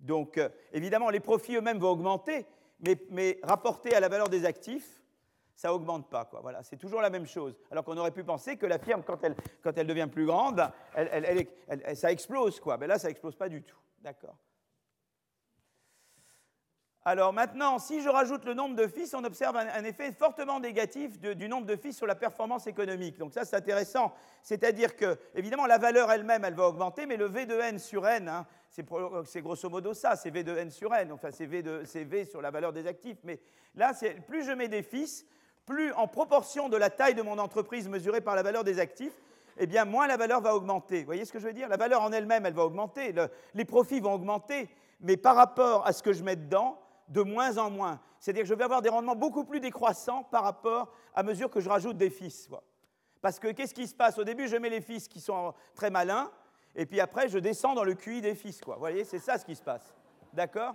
Donc, 0.00 0.38
euh, 0.38 0.48
évidemment, 0.72 1.10
les 1.10 1.18
profits 1.18 1.56
eux-mêmes 1.56 1.78
vont 1.78 1.90
augmenter, 1.90 2.46
mais, 2.78 2.96
mais, 3.10 3.40
rapportés 3.42 3.94
à 3.94 4.00
la 4.00 4.08
valeur 4.08 4.28
des 4.28 4.44
actifs, 4.44 5.02
ça 5.58 5.68
n'augmente 5.68 6.08
pas. 6.08 6.24
Quoi. 6.24 6.38
Voilà, 6.40 6.62
c'est 6.62 6.76
toujours 6.76 7.00
la 7.00 7.10
même 7.10 7.26
chose. 7.26 7.58
Alors 7.72 7.84
qu'on 7.84 7.96
aurait 7.96 8.12
pu 8.12 8.22
penser 8.22 8.56
que 8.56 8.64
la 8.64 8.78
firme, 8.78 9.02
quand 9.02 9.24
elle, 9.24 9.34
quand 9.60 9.76
elle 9.76 9.88
devient 9.88 10.06
plus 10.10 10.24
grande, 10.24 10.70
elle, 10.94 11.48
ça 11.96 12.12
explose. 12.12 12.60
Quoi. 12.60 12.78
Mais 12.78 12.86
là, 12.86 12.96
ça 12.96 13.08
n'explose 13.08 13.34
pas 13.34 13.48
du 13.48 13.62
tout. 13.62 13.76
D'accord 14.00 14.36
alors 17.04 17.32
maintenant, 17.32 17.78
si 17.78 18.02
je 18.02 18.08
rajoute 18.10 18.44
le 18.44 18.52
nombre 18.52 18.76
de 18.76 18.86
fils, 18.86 19.14
on 19.14 19.24
observe 19.24 19.56
un, 19.56 19.84
effet 19.84 20.12
fortement 20.12 20.60
négatif 20.60 21.18
du 21.18 21.48
nombre 21.48 21.64
de 21.64 21.74
fils 21.74 21.96
sur 21.96 22.06
la 22.06 22.14
performance 22.14 22.66
économique. 22.66 23.16
Donc 23.16 23.32
ça, 23.32 23.46
c'est 23.46 23.56
intéressant. 23.56 24.12
C'est-à-dire 24.42 24.94
que, 24.94 25.16
évidemment, 25.34 25.64
la 25.64 25.78
valeur 25.78 26.10
elle-même, 26.10 26.44
elle 26.44 26.52
va 26.52 26.68
augmenter, 26.68 27.06
mais 27.06 27.16
le 27.16 27.24
V 27.24 27.46
de 27.46 27.54
n 27.54 27.78
sur 27.78 28.06
n, 28.06 28.28
hein, 28.28 28.46
c'est 28.68 29.40
grosso 29.40 29.70
modo 29.70 29.94
ça, 29.94 30.16
c'est 30.16 30.28
V 30.28 30.44
de 30.44 30.54
n 30.54 30.70
sur 30.70 30.94
n, 30.94 31.10
enfin 31.10 31.30
c'est 31.30 31.46
v, 31.46 31.62
v 31.62 32.24
sur 32.26 32.42
la 32.42 32.50
valeur 32.50 32.74
des 32.74 32.86
actifs. 32.86 33.20
Mais 33.24 33.40
là, 33.74 33.92
plus 34.26 34.44
je 34.44 34.52
mets 34.52 34.68
des 34.68 34.82
fils, 34.82 35.24
plus 35.68 35.92
en 35.92 36.08
proportion 36.08 36.70
de 36.70 36.78
la 36.78 36.88
taille 36.88 37.14
de 37.14 37.20
mon 37.20 37.38
entreprise 37.38 37.88
mesurée 37.88 38.22
par 38.22 38.34
la 38.34 38.42
valeur 38.42 38.64
des 38.64 38.80
actifs, 38.80 39.12
eh 39.58 39.66
bien, 39.66 39.84
moins 39.84 40.06
la 40.06 40.16
valeur 40.16 40.40
va 40.40 40.54
augmenter. 40.54 41.00
Vous 41.00 41.06
voyez 41.06 41.26
ce 41.26 41.32
que 41.32 41.38
je 41.38 41.46
veux 41.46 41.52
dire? 41.52 41.68
La 41.68 41.76
valeur 41.76 42.00
en 42.00 42.10
elle-même, 42.10 42.46
elle 42.46 42.54
va 42.54 42.64
augmenter, 42.64 43.14
les 43.54 43.64
profits 43.66 44.00
vont 44.00 44.14
augmenter, 44.14 44.70
mais 45.00 45.18
par 45.18 45.36
rapport 45.36 45.86
à 45.86 45.92
ce 45.92 46.02
que 46.02 46.14
je 46.14 46.24
mets 46.24 46.36
dedans, 46.36 46.80
de 47.08 47.20
moins 47.20 47.58
en 47.58 47.70
moins. 47.70 48.00
C'est-à-dire 48.18 48.44
que 48.44 48.48
je 48.48 48.54
vais 48.54 48.64
avoir 48.64 48.80
des 48.80 48.88
rendements 48.88 49.14
beaucoup 49.14 49.44
plus 49.44 49.60
décroissants 49.60 50.22
par 50.24 50.42
rapport 50.42 50.90
à 51.14 51.22
mesure 51.22 51.50
que 51.50 51.60
je 51.60 51.68
rajoute 51.68 51.98
des 51.98 52.10
fils. 52.10 52.48
Parce 53.20 53.38
que 53.38 53.48
qu'est-ce 53.48 53.74
qui 53.74 53.86
se 53.86 53.94
passe? 53.94 54.18
Au 54.18 54.24
début, 54.24 54.48
je 54.48 54.56
mets 54.56 54.70
les 54.70 54.80
fils 54.80 55.06
qui 55.06 55.20
sont 55.20 55.52
très 55.74 55.90
malins, 55.90 56.30
et 56.74 56.86
puis 56.86 57.00
après, 57.00 57.28
je 57.28 57.38
descends 57.38 57.74
dans 57.74 57.84
le 57.84 57.94
QI 57.94 58.22
des 58.22 58.34
fils. 58.34 58.60
Vous 58.64 58.72
voyez, 58.78 59.04
c'est 59.04 59.18
ça 59.18 59.36
ce 59.36 59.44
qui 59.44 59.54
se 59.54 59.62
passe. 59.62 59.92
D'accord? 60.32 60.74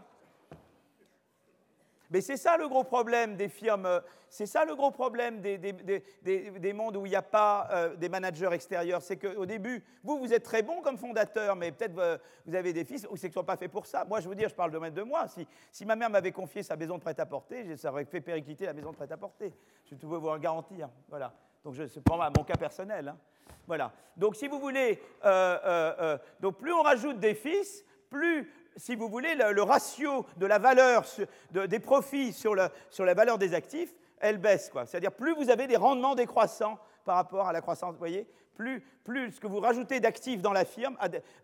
Mais 2.14 2.22
c'est 2.22 2.38
ça 2.38 2.58
le 2.58 2.70
gros 2.70 2.84
problème 2.84 3.36
des 3.36 3.50
firmes, 3.50 4.00
c'est 4.30 4.46
ça 4.46 4.66
le 4.66 4.76
gros 4.76 4.92
problème 4.92 5.42
des, 5.42 6.74
mondes 6.74 6.96
où 6.96 7.08
il 7.08 7.10
n'y 7.10 7.16
a 7.16 7.24
pas 7.24 7.68
euh, 7.72 7.96
des 7.96 8.08
managers 8.08 8.52
extérieurs. 8.52 9.02
C'est 9.02 9.18
qu'au 9.18 9.48
début, 9.48 9.84
vous, 10.04 10.20
vous 10.20 10.32
êtes 10.32 10.44
très 10.44 10.62
bon 10.62 10.82
comme 10.82 11.00
fondateur, 11.00 11.56
mais 11.56 11.72
peut-être 11.72 11.98
euh, 11.98 12.20
vous 12.46 12.54
avez 12.54 12.72
des 12.72 12.86
fils 12.86 13.08
ou 13.10 13.16
c'est 13.16 13.30
qu'ils 13.30 13.40
ne 13.40 13.42
sont 13.42 13.44
pas 13.44 13.58
faits 13.58 13.72
pour 13.72 13.88
ça. 13.88 14.06
Moi, 14.06 14.20
je 14.20 14.30
veux 14.30 14.36
dire, 14.36 14.48
je 14.48 14.54
parle 14.54 14.70
de, 14.70 14.90
de 14.90 15.02
moi. 15.02 15.28
Si, 15.28 15.48
si 15.72 15.86
ma 15.88 15.96
mère 15.96 16.12
m'avait 16.12 16.32
confié 16.32 16.62
sa 16.62 16.76
maison 16.76 16.98
de 16.98 17.02
prêt-à-porter, 17.02 17.76
ça 17.78 17.92
aurait 17.92 18.06
fait 18.06 18.22
péricliter 18.22 18.68
la 18.68 18.74
maison 18.74 18.92
de 18.92 18.96
prêt-à-porter. 18.96 19.52
Je 19.90 19.96
peux 19.96 20.06
vous 20.06 20.32
le 20.32 20.38
garantir. 20.38 20.90
Voilà. 21.10 21.34
Donc, 21.66 21.74
c'est 21.76 22.02
pour 22.04 22.18
mon 22.18 22.44
cas 22.44 22.58
personnel. 22.60 23.08
Hein. 23.08 23.18
Voilà. 23.66 23.92
Donc, 24.16 24.36
si 24.36 24.48
vous 24.48 24.60
voulez, 24.60 25.02
euh, 25.26 26.18
donc 26.40 26.58
plus 26.58 26.74
on 26.74 26.84
rajoute 26.84 27.20
des 27.20 27.34
fils, 27.34 27.84
plus 28.12 28.52
si 28.78 28.96
vous 28.96 29.10
voulez, 29.10 29.36
le, 29.36 29.62
ratio 29.62 30.26
de 30.38 30.46
la 30.46 30.60
valeur 30.60 31.06
des 31.52 31.80
profits 31.80 32.34
sur, 32.34 32.56
la 32.56 33.14
valeur 33.14 33.38
des 33.38 33.54
actifs, 33.54 33.94
elle 34.20 34.38
baisse. 34.38 34.72
C'est-à-dire 34.86 35.12
plus 35.12 35.34
vous 35.36 35.50
avez 35.50 35.68
des 35.68 35.76
rendements 35.76 36.16
décroissants 36.16 36.80
par 37.06 37.16
rapport 37.16 37.48
à 37.48 37.54
la 37.54 37.62
croissance, 37.62 37.92
vous 37.94 38.00
voyez, 38.00 38.28
plus, 38.56 38.84
ce 39.32 39.40
que 39.40 39.48
vous 39.48 39.60
rajoutez 39.60 40.00
d'actifs 40.00 40.42
dans 40.42 40.54
la 40.54 40.66
firme 40.66 40.98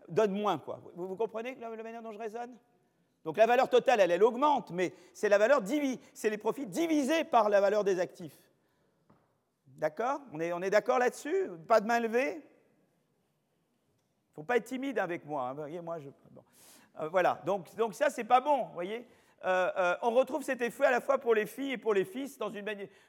donne 0.08 0.32
moins. 0.32 0.60
Vous, 0.94 1.16
comprenez 1.16 1.56
la, 1.60 1.70
manière 1.70 2.02
dont 2.02 2.12
je 2.12 2.18
raisonne? 2.18 2.56
Donc 3.24 3.36
la 3.36 3.46
valeur 3.46 3.68
totale, 3.68 4.00
elle, 4.00 4.22
augmente, 4.22 4.70
mais 4.70 4.94
c'est 5.12 5.28
la 5.28 5.36
valeur 5.36 5.60
c'est 6.14 6.30
les 6.30 6.38
profits 6.38 6.66
divisés 6.66 7.24
par 7.24 7.48
la 7.48 7.60
valeur 7.60 7.84
des 7.84 8.00
actifs. 8.00 8.38
D'accord? 9.66 10.20
On 10.32 10.62
est, 10.62 10.70
d'accord 10.70 10.98
là-dessus? 10.98 11.50
Pas 11.66 11.80
de 11.80 11.86
main 11.86 12.00
levée 12.00 12.32
Il 12.32 12.38
ne 14.30 14.34
faut 14.34 14.42
pas 14.42 14.56
être 14.56 14.64
timide 14.64 14.98
avec 14.98 15.24
moi. 15.24 15.48
Hein. 15.48 15.54
voyez, 15.54 15.80
moi 15.80 15.98
je... 15.98 16.08
Euh, 16.98 17.08
voilà, 17.08 17.40
donc, 17.46 17.74
donc 17.76 17.94
ça, 17.94 18.10
c'est 18.10 18.24
pas 18.24 18.40
bon, 18.40 18.64
vous 18.64 18.74
voyez 18.74 19.06
euh, 19.44 19.70
euh, 19.78 19.96
on 20.02 20.10
retrouve 20.10 20.42
cet 20.42 20.60
effet 20.60 20.84
à 20.84 20.90
la 20.90 21.00
fois 21.00 21.16
pour 21.16 21.34
les 21.34 21.46
filles 21.46 21.72
et 21.72 21.78
pour 21.78 21.94
les 21.94 22.04
fils 22.04 22.36
dans 22.36 22.50
une 22.50 22.62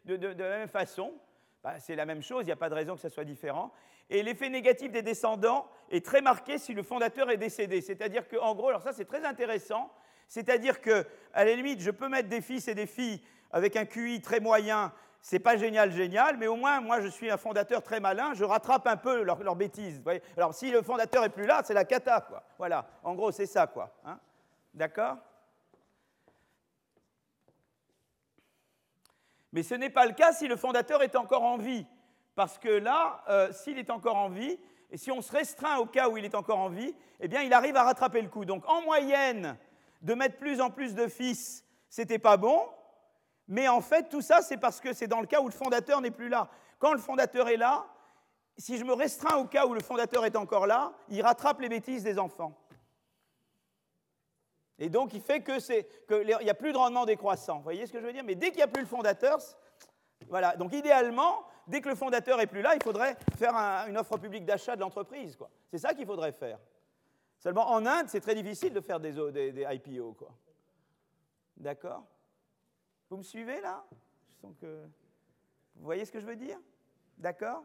de, 0.05 0.15
de, 0.15 0.43
la 0.43 0.59
même 0.59 0.69
façon. 0.69 1.13
Bah, 1.61 1.77
c'est 1.79 1.95
la 1.95 2.05
même 2.05 2.23
chose, 2.23 2.43
il 2.43 2.45
n'y 2.45 2.53
a 2.53 2.57
pas 2.57 2.69
de 2.69 2.73
raison 2.73 2.95
que 2.95 3.01
ça 3.01 3.09
soit 3.09 3.25
différent. 3.25 3.73
Et 4.09 4.23
l'effet 4.23 4.49
négatif 4.49 4.91
des 4.91 5.01
descendants 5.01 5.67
est 5.89 6.05
très 6.05 6.21
marqué 6.21 6.57
si 6.57 6.73
le 6.73 6.84
fondateur 6.84 7.29
est 7.29 7.38
décédé. 7.38 7.82
C'est-à-dire 7.82 8.29
qu'en 8.29 8.55
gros, 8.55 8.69
alors 8.69 8.82
ça 8.82 8.93
c'est 8.93 9.05
très 9.05 9.25
intéressant, 9.25 9.91
c'est-à-dire 10.27 10.79
qu'à 10.79 11.03
la 11.36 11.53
limite, 11.53 11.82
je 11.82 11.91
peux 11.91 12.07
mettre 12.07 12.29
des 12.29 12.41
fils 12.41 12.69
et 12.69 12.75
des 12.75 12.88
filles 12.88 13.21
avec 13.51 13.75
un 13.75 13.86
QI 13.86 14.21
très 14.21 14.39
moyen 14.39 14.93
c'est 15.22 15.39
pas 15.39 15.55
génial, 15.55 15.91
génial, 15.91 16.38
mais 16.38 16.47
au 16.47 16.55
moins, 16.55 16.82
moi, 16.82 16.99
je 16.99 17.07
suis 17.07 17.30
un 17.30 17.38
fondateur 17.38 17.84
très 17.84 17.99
malin, 17.99 18.34
je 18.34 18.43
rattrape 18.43 18.88
un 18.88 18.97
peu 18.97 19.22
leurs 19.22 19.55
bêtises. 19.55 20.01
Alors, 20.36 20.53
si 20.53 20.72
le 20.72 20.82
fondateur 20.82 21.24
est 21.24 21.30
plus 21.30 21.45
là, 21.45 21.61
c'est 21.63 21.76
la 21.76 21.86
cata, 21.86 22.22
quoi. 22.22 22.43
Voilà, 22.57 22.88
en 23.03 23.13
gros, 23.13 23.32
c'est 23.32 23.45
ça, 23.45 23.67
quoi. 23.67 23.93
Hein. 24.03 24.19
D'accord? 24.74 25.17
Mais 29.51 29.63
ce 29.63 29.76
n'est 29.76 29.89
pas 29.89 30.05
le 30.05 30.13
cas 30.13 30.32
si 30.32 30.47
le 30.47 30.55
fondateur 30.55 31.03
est 31.03 31.15
encore 31.15 31.43
en 31.43 31.57
vie. 31.57 31.86
Parce 32.36 32.57
que 32.57 32.69
là, 32.69 33.24
euh, 33.30 33.51
s'il 33.51 33.78
est 33.78 33.89
encore 33.89 34.15
en 34.15 34.30
vie, 34.30 34.57
et 34.89 34.97
si 34.97 35.11
on 35.11 35.22
se 35.22 35.32
restreint 35.32 35.78
au 35.78 35.86
cas 35.86 36.09
où 36.09 36.17
il 36.17 36.26
est 36.26 36.36
encore 36.36 36.59
en 36.59 36.69
vie, 36.69 36.95
eh 37.19 37.28
bien, 37.28 37.41
il 37.41 37.53
arrive 37.53 37.76
à 37.76 37.84
rattraper 37.84 38.22
le 38.22 38.30
coup. 38.30 38.45
Donc, 38.45 38.67
en 38.67 38.82
moyenne, 38.82 39.57
de 40.01 40.13
mettre 40.13 40.38
plus 40.38 40.61
en 40.61 40.69
plus 40.69 40.95
de 40.95 41.07
fils, 41.07 41.65
c'était 41.89 42.19
pas 42.19 42.38
bon. 42.38 42.59
Mais 43.52 43.68
en 43.68 43.82
fait, 43.82 44.08
tout 44.08 44.22
ça, 44.22 44.41
c'est 44.41 44.56
parce 44.56 44.80
que 44.80 44.93
c'est 44.93 45.08
dans 45.08 45.20
le 45.20 45.28
cas 45.28 45.41
où 45.41 45.45
le 45.45 45.52
fondateur 45.52 45.99
n'est 45.99 46.10
plus 46.10 46.30
là. 46.30 46.47
Quand 46.80 46.93
le 46.93 46.99
fondateur 46.99 47.49
est 47.49 47.58
là, 47.58 47.86
si 48.58 48.78
je 48.78 48.86
me 48.86 48.93
restreins 48.93 49.36
au 49.36 49.45
cas 49.45 49.66
où 49.66 49.74
le 49.74 49.82
fondateur 49.82 50.24
est 50.24 50.38
encore 50.38 50.68
là, 50.68 50.93
il 51.10 51.22
rattrape 51.22 51.60
les 51.60 51.68
bêtises 51.68 52.02
des 52.02 52.18
enfants. 52.18 52.58
Et 54.80 54.88
donc, 54.88 55.14
il 55.14 55.20
fait 55.20 55.43
qu'il 55.43 56.26
n'y 56.26 56.49
a 56.49 56.54
plus 56.54 56.72
de 56.72 56.78
rendement 56.78 57.06
décroissant. 57.06 57.58
Vous 57.58 57.64
voyez 57.64 57.86
ce 57.86 57.91
que 57.91 57.99
je 57.99 58.06
veux 58.06 58.14
dire? 58.14 58.24
Mais 58.24 58.36
dès 58.36 58.47
qu'il 58.47 58.58
n'y 58.58 58.64
a 58.64 58.68
plus 58.68 58.84
le 58.84 58.88
fondateur, 58.88 59.38
voilà. 60.30 60.56
Donc, 60.56 60.72
idéalement, 60.72 61.43
dès 61.68 61.82
que 61.82 61.89
le 61.89 61.95
fondateur 61.95 62.39
est 62.39 62.47
plus 62.47 62.62
là, 62.62 62.74
il 62.76 62.82
faudrait 62.82 63.18
faire 63.38 63.54
une 63.89 63.97
offre 63.97 64.18
publique 64.18 64.45
d'achat 64.45 64.78
de 64.78 64.82
l'entreprise. 64.82 65.38
C'est 65.70 65.78
ça 65.78 65.93
qu'il 65.93 66.06
faudrait 66.06 66.32
faire. 66.32 66.58
Seulement, 67.38 67.70
en 67.70 67.86
Inde, 67.86 68.06
c'est 68.08 68.22
très 68.22 68.34
difficile 68.34 68.72
de 68.72 68.80
faire 68.80 69.02
des, 69.02 69.12
des 69.52 69.68
IPO. 69.70 70.16
D'accord? 71.58 72.06
Vous 73.12 73.18
me 73.18 73.24
suivez 73.24 73.59
là? 73.59 73.84
Je 74.30 74.39
sens 74.39 74.55
que... 74.59 74.86
Vous 75.76 75.84
voyez 75.84 76.05
ce 76.05 76.12
que 76.14 76.22
je 76.22 76.26
veux 76.26 76.38
dire? 76.38 76.57
D'accord? 77.18 77.64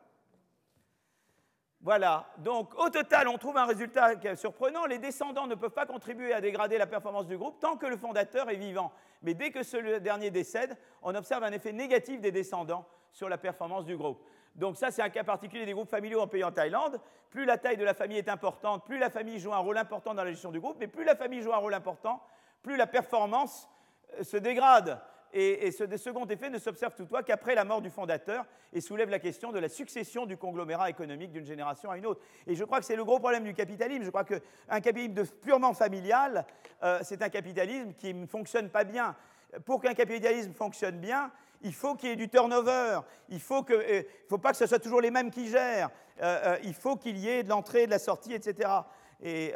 Voilà, 1.81 2.29
donc 2.39 2.75
au 2.77 2.91
total, 2.91 3.29
on 3.29 3.39
trouve 3.39 3.57
un 3.57 3.65
résultat 3.65 4.35
surprenant. 4.35 4.87
Les 4.87 4.99
descendants 4.99 5.47
ne 5.47 5.55
peuvent 5.55 5.71
pas 5.71 5.87
contribuer 5.87 6.33
à 6.33 6.41
dégrader 6.41 6.79
la 6.79 6.87
performance 6.89 7.27
du 7.27 7.39
groupe 7.39 7.61
tant 7.61 7.77
que 7.77 7.87
le 7.87 7.97
fondateur 7.97 8.51
est 8.51 8.57
vivant. 8.57 8.93
Mais 9.23 9.35
dès 9.35 9.53
que 9.53 9.63
ce 9.63 9.99
dernier 9.99 10.33
décède, 10.33 10.77
on 11.01 11.15
observe 11.15 11.45
un 11.45 11.53
effet 11.53 11.73
négatif 11.73 12.21
des 12.21 12.33
descendants 12.33 12.85
sur 13.13 13.29
la 13.29 13.39
performance 13.39 13.85
du 13.85 13.97
groupe. 13.97 14.21
Donc 14.57 14.77
ça, 14.77 14.91
c'est 14.91 15.03
un 15.03 15.11
cas 15.11 15.23
particulier 15.23 15.65
des 15.65 15.75
groupes 15.75 15.91
familiaux 15.91 16.23
en 16.23 16.27
pays 16.27 16.43
en 16.43 16.51
Thaïlande. 16.51 17.01
Plus 17.31 17.45
la 17.45 17.57
taille 17.57 17.77
de 17.77 17.85
la 17.85 17.95
famille 17.95 18.19
est 18.19 18.29
importante, 18.29 18.85
plus 18.85 18.99
la 18.99 19.11
famille 19.11 19.39
joue 19.39 19.55
un 19.55 19.59
rôle 19.59 19.79
important 19.79 20.13
dans 20.13 20.25
la 20.25 20.31
gestion 20.31 20.51
du 20.51 20.59
groupe, 20.59 20.79
mais 20.81 20.89
plus 20.89 21.05
la 21.05 21.15
famille 21.15 21.43
joue 21.43 21.53
un 21.53 21.59
rôle 21.59 21.75
important, 21.75 22.21
plus 22.63 22.77
la 22.77 22.89
performance 22.89 23.69
euh, 24.15 24.25
se 24.25 24.37
dégrade 24.37 25.01
et, 25.39 25.71
ce 25.71 25.97
second 25.99 26.25
effet 26.27 26.49
ne 26.49 26.59
s'observe 26.59 26.95
toutefois 26.95 27.23
qu'après 27.23 27.55
la 27.55 27.65
mort 27.65 27.83
du 27.83 27.91
fondateur 27.91 28.47
et 28.73 28.81
soulève 28.81 29.11
la 29.11 29.19
question 29.19 29.53
de 29.53 29.59
la 29.59 29.69
succession 29.69 30.25
du 30.25 30.39
conglomérat 30.39 30.89
économique 30.89 31.31
d'une 31.31 31.45
génération 31.45 31.91
à 31.91 31.99
une 31.99 32.07
autre. 32.07 32.23
Et 32.47 32.55
je 32.55 32.65
crois 32.65 32.79
que 32.79 32.87
c'est 32.87 32.97
le 32.97 33.05
gros 33.05 33.19
problème 33.19 33.45
du 33.45 33.53
capitalisme. 33.53 34.03
Je 34.03 34.09
crois 34.09 34.25
qu'un 34.25 34.81
capitalisme 34.81 35.35
purement 35.43 35.75
familial, 35.75 36.47
euh, 36.83 37.01
c'est 37.03 37.23
un 37.23 37.29
capitalisme 37.29 37.93
qui 37.93 38.15
ne 38.15 38.27
fonctionne 38.27 38.71
pas 38.71 38.85
bien. 38.85 39.15
Pour 39.67 39.83
qu'un 39.83 39.93
capitalisme 39.93 40.55
fonctionne 40.55 40.99
bien, 40.99 41.31
il 41.61 41.75
faut 41.75 41.97
qu'il 41.97 42.09
y 42.09 42.13
ait 42.13 42.17
du 42.17 42.29
turnover, 42.31 43.01
il 43.29 43.37
ne 43.37 43.41
faut, 43.41 43.65
euh, 43.71 44.03
faut, 44.29 44.39
pas 44.39 44.53
que 44.53 44.57
ce 44.57 44.67
soit 44.67 44.79
toujours 44.79 45.03
les 45.03 45.11
mêmes 45.11 45.31
qui 45.31 45.49
gèrent, 45.49 45.91
euh, 46.23 46.57
il 46.65 46.75
faut 46.75 46.97
qu'il 46.97 47.19
y 47.19 47.29
ait 47.29 47.43
de 47.43 47.51
l'entrée, 47.51 47.85
de 47.85 47.91
la 47.91 47.99
sortie, 47.99 48.33
etc. 48.33 48.71
Et 49.23 49.53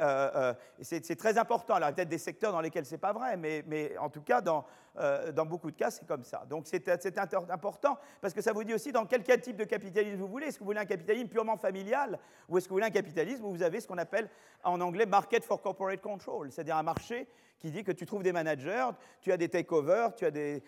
c'est 0.81 1.17
très 1.17 1.39
important. 1.39 1.75
Alors, 1.75 1.89
il 1.89 1.93
y 1.93 1.93
a 1.93 1.97
peut-être 1.97 2.09
des 2.09 2.19
secteurs 2.19 2.53
dans 2.53 2.61
lesquels 2.61 2.87
ce 2.87 2.93
n'est 2.93 2.99
pas 2.99 3.13
vrai, 3.13 3.37
mais, 3.37 3.97
en 3.99 4.09
tout 4.09 4.23
cas, 4.23 4.41
dans, 4.41 4.65
euh, 4.99 5.31
dans 5.33 5.47
beaucoup 5.47 5.71
de 5.71 5.77
cas, 5.77 5.91
c'est 5.91 6.07
comme 6.07 6.25
ça. 6.25 6.45
Donc 6.49 6.67
c'est 6.67 6.89
important 6.89 7.99
parce 8.21 8.35
que 8.35 8.43
ça 8.43 8.53
vous 8.53 8.65
dit 8.65 8.75
aussi 8.75 8.93
dans 8.93 9.07
quel 9.07 9.23
type 9.23 9.57
de 9.57 9.65
capitalisme 9.65 10.17
vous 10.17 10.29
voulez. 10.29 10.47
Est-ce 10.47 10.59
que 10.59 10.65
vous 10.65 10.71
voulez 10.71 10.81
un 10.81 10.87
capitalisme 10.87 11.29
purement 11.29 11.57
familial 11.57 12.19
ou 12.49 12.59
est-ce 12.59 12.67
que 12.67 12.71
vous 12.71 12.77
voulez 12.77 12.87
un 12.87 12.91
capitalisme 12.91 13.45
où 13.45 13.51
vous 13.51 13.63
avez 13.63 13.81
ce 13.81 13.87
qu'on 13.87 13.99
appelle 13.99 14.29
en 14.65 14.81
anglais 14.81 15.07
market 15.07 15.45
for 15.45 15.61
corporate 15.63 16.01
control, 16.01 16.51
c'est-à-dire 16.51 16.77
un 16.77 16.83
marché 16.83 17.29
qui 17.59 17.71
dit 17.71 17.85
que 17.85 17.93
tu 17.93 18.07
trouves 18.07 18.23
des 18.23 18.33
managers, 18.33 18.89
tu 19.21 19.31
as 19.33 19.37
des 19.37 19.49
takeovers, 19.49 20.15
tu 20.15 20.25
as 20.25 20.31
des, 20.31 20.63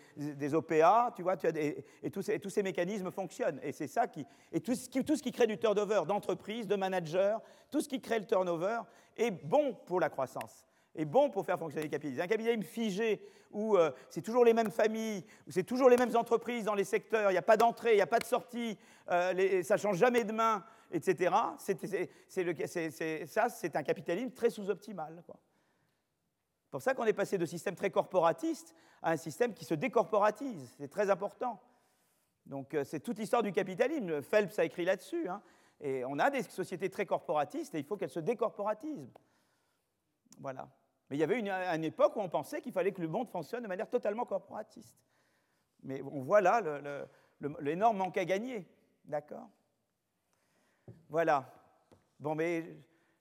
OPA, 0.53 1.11
tu 1.15 1.23
vois, 1.23 1.33
as 1.33 1.49
et, 1.57 2.11
tous 2.11 2.21
ces, 2.21 2.63
mécanismes 2.63 3.11
fonctionnent. 3.11 3.59
Et 3.63 3.71
c'est 3.71 3.87
ça 3.87 4.07
qui. 4.07 4.25
Et 4.51 4.61
tout 4.61 4.75
ce 4.75 4.87
qui, 4.87 5.03
tout 5.03 5.15
ce 5.15 5.23
qui 5.23 5.31
crée 5.31 5.47
du 5.47 5.57
turnover 5.57 6.03
d'entreprise, 6.07 6.67
de 6.67 6.75
managers, 6.75 7.37
tout 7.71 7.81
ce 7.81 7.89
qui 7.89 7.99
crée 7.99 8.19
le 8.19 8.25
turnover 8.25 8.79
est 9.17 9.31
bon 9.31 9.73
pour 9.85 9.99
la 9.99 10.09
croissance 10.09 10.65
est 10.95 11.05
bon 11.05 11.29
pour 11.29 11.45
faire 11.45 11.57
fonctionner 11.57 11.85
le 11.85 11.91
capitalisme. 11.91 12.21
Un 12.21 12.27
capitalisme 12.27 12.63
figé 12.63 13.21
où 13.51 13.77
euh, 13.77 13.91
c'est 14.09 14.21
toujours 14.21 14.45
les 14.45 14.53
mêmes 14.53 14.71
familles, 14.71 15.23
où 15.47 15.51
c'est 15.51 15.63
toujours 15.63 15.89
les 15.89 15.97
mêmes 15.97 16.15
entreprises 16.15 16.65
dans 16.65 16.75
les 16.75 16.83
secteurs, 16.83 17.29
il 17.29 17.33
n'y 17.33 17.39
a 17.39 17.43
pas 17.43 17.57
d'entrée, 17.57 17.93
il 17.93 17.97
n'y 17.97 18.01
a 18.01 18.07
pas 18.07 18.19
de 18.19 18.25
sortie, 18.25 18.77
euh, 19.11 19.63
ça 19.63 19.75
ne 19.75 19.79
change 19.79 19.97
jamais 19.97 20.23
de 20.23 20.31
main, 20.31 20.63
etc. 20.91 21.35
ça, 23.27 23.49
c'est 23.49 23.75
un 23.75 23.83
capitalisme 23.83 24.31
très 24.31 24.49
sous-optimal 24.49 25.23
pour 26.73 26.81
ça 26.81 26.95
qu'on 26.95 27.05
est 27.05 27.13
passé 27.13 27.37
de 27.37 27.45
système 27.45 27.75
très 27.75 27.91
corporatiste 27.91 28.73
à 29.03 29.11
un 29.11 29.17
système 29.17 29.53
qui 29.53 29.63
se 29.63 29.75
décorporatise. 29.75 30.73
C'est 30.79 30.87
très 30.87 31.11
important. 31.11 31.61
Donc 32.47 32.73
euh, 32.73 32.83
c'est 32.83 32.99
toute 32.99 33.19
l'histoire 33.19 33.43
du 33.43 33.51
capitalisme. 33.51 34.23
Phelps 34.23 34.57
a 34.57 34.65
écrit 34.65 34.83
là-dessus. 34.83 35.29
Hein. 35.29 35.43
Et 35.79 36.03
on 36.03 36.17
a 36.17 36.31
des 36.31 36.41
sociétés 36.41 36.89
très 36.89 37.05
corporatistes 37.05 37.75
et 37.75 37.77
il 37.77 37.85
faut 37.85 37.95
qu'elles 37.95 38.09
se 38.09 38.19
décorporatisent. 38.19 39.13
Voilà. 40.39 40.67
Mais 41.13 41.17
il 41.17 41.19
y 41.19 41.23
avait 41.23 41.37
une, 41.37 41.83
époque 41.83 42.15
où 42.15 42.21
on 42.21 42.27
pensait 42.27 42.59
qu'il 42.59 42.71
fallait 42.71 42.91
que 42.91 42.99
le 42.99 43.07
monde 43.07 43.29
fonctionne 43.29 43.61
de 43.61 43.67
manière 43.67 43.87
totalement 43.87 44.25
corporatiste. 44.25 44.97
Mais 45.83 46.01
on 46.01 46.23
voit 46.23 46.41
là 46.41 46.59
l'énorme 47.59 47.97
manque 47.97 48.17
à 48.17 48.25
gagner. 48.25 48.67
D'accord? 49.05 49.47
Voilà. 51.09 51.53
Bon, 52.19 52.33
mais 52.33 52.65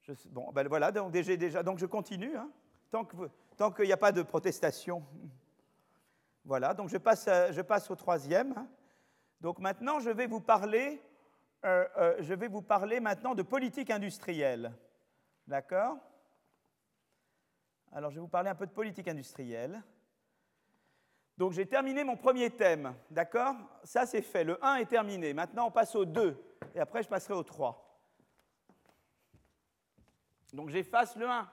je, 0.01 0.15
bon, 0.31 0.51
ben 0.53 0.67
voilà, 0.69 0.91
donc 0.91 1.13
déjà, 1.13 1.63
donc 1.63 1.79
je 1.79 1.85
continue. 1.85 2.35
Hein. 2.35 2.51
Tant 2.91 3.07
vous, 3.13 3.27
tant 3.59 3.71
qu'il 3.71 3.85
n'y 3.85 3.93
a 3.93 3.99
pas 3.99 4.11
de 4.11 4.23
protestation. 4.23 5.05
Voilà, 6.47 6.73
donc 6.73 6.89
je 6.89 6.97
passe, 6.97 7.27
je 7.27 7.61
passe 7.61 7.91
au 7.91 7.95
troisième. 7.95 8.55
Donc 9.43 9.59
maintenant, 9.59 10.01
je 10.01 10.09
vais 10.09 10.27
vous 10.27 10.41
parler, 10.41 11.03
euh, 11.67 11.87
euh, 11.99 12.17
je 12.21 12.33
vais 12.33 12.49
vous 12.49 12.63
parler 12.63 13.01
maintenant 13.01 13.35
de 13.35 13.43
politique 13.43 13.91
industrielle. 13.91 14.73
D'accord? 15.47 15.99
Alors, 17.93 18.11
je 18.11 18.17
vais 18.17 18.21
vous 18.21 18.29
parler 18.29 18.51
un 18.51 18.55
peu 18.55 18.67
de 18.67 18.73
politique 18.73 19.09
industrielle. 19.09 19.83
Donc, 21.37 21.53
j'ai 21.53 21.67
terminé 21.67 22.05
mon 22.05 22.17
premier 22.17 22.51
thème. 22.51 22.95
D'accord? 23.11 23.55
Ça, 23.85 24.07
c'est 24.07 24.23
fait. 24.23 24.45
Le 24.45 24.65
1 24.65 24.77
est 24.77 24.87
terminé. 24.87 25.35
Maintenant, 25.35 25.67
on 25.67 25.71
passe 25.71 25.95
au 25.95 26.05
2. 26.05 26.43
Et 26.75 26.81
après, 26.81 27.03
je 27.03 27.09
passerai 27.09 27.35
au 27.35 27.43
3. 27.43 28.01
Donc, 30.53 30.71
j'efface 30.71 31.17
le 31.17 31.29
1. 31.29 31.49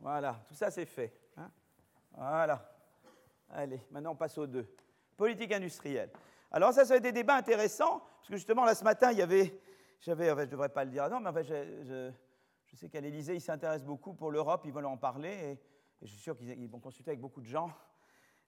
Voilà, 0.00 0.40
tout 0.48 0.54
ça 0.54 0.70
c'est 0.70 0.86
fait. 0.86 1.12
Hein? 1.36 1.50
voilà. 2.16 2.66
Allez, 3.50 3.80
maintenant 3.90 4.12
on 4.12 4.16
passe 4.16 4.38
aux 4.38 4.46
deux. 4.46 4.66
Politique 5.16 5.52
industrielle. 5.52 6.10
Alors 6.50 6.72
ça, 6.72 6.84
ça 6.84 6.94
a 6.94 6.96
été 6.96 7.12
des 7.12 7.20
débats 7.20 7.36
intéressants, 7.36 7.98
parce 7.98 8.28
que 8.28 8.36
justement, 8.36 8.64
là 8.64 8.74
ce 8.74 8.84
matin, 8.84 9.12
il 9.12 9.18
y 9.18 9.22
avait, 9.22 9.60
j'avais, 10.00 10.30
enfin, 10.30 10.42
je 10.42 10.46
ne 10.46 10.50
devrais 10.52 10.68
pas 10.70 10.84
le 10.84 10.90
dire, 10.90 11.08
non, 11.10 11.20
mais 11.20 11.28
enfin, 11.28 11.42
je, 11.42 12.10
sais 12.76 12.88
qu'à 12.88 13.00
l'Élysée, 13.00 13.34
ils 13.34 13.40
s'intéressent 13.40 13.86
beaucoup 13.86 14.14
pour 14.14 14.30
l'Europe, 14.30 14.62
ils 14.64 14.72
veulent 14.72 14.86
en 14.86 14.96
parler, 14.96 15.30
et, 15.30 15.58
je 16.02 16.06
suis 16.06 16.20
sûr 16.20 16.36
qu'ils 16.36 16.68
vont 16.70 16.80
consulter 16.80 17.10
avec 17.10 17.20
beaucoup 17.20 17.42
de 17.42 17.46
gens. 17.46 17.70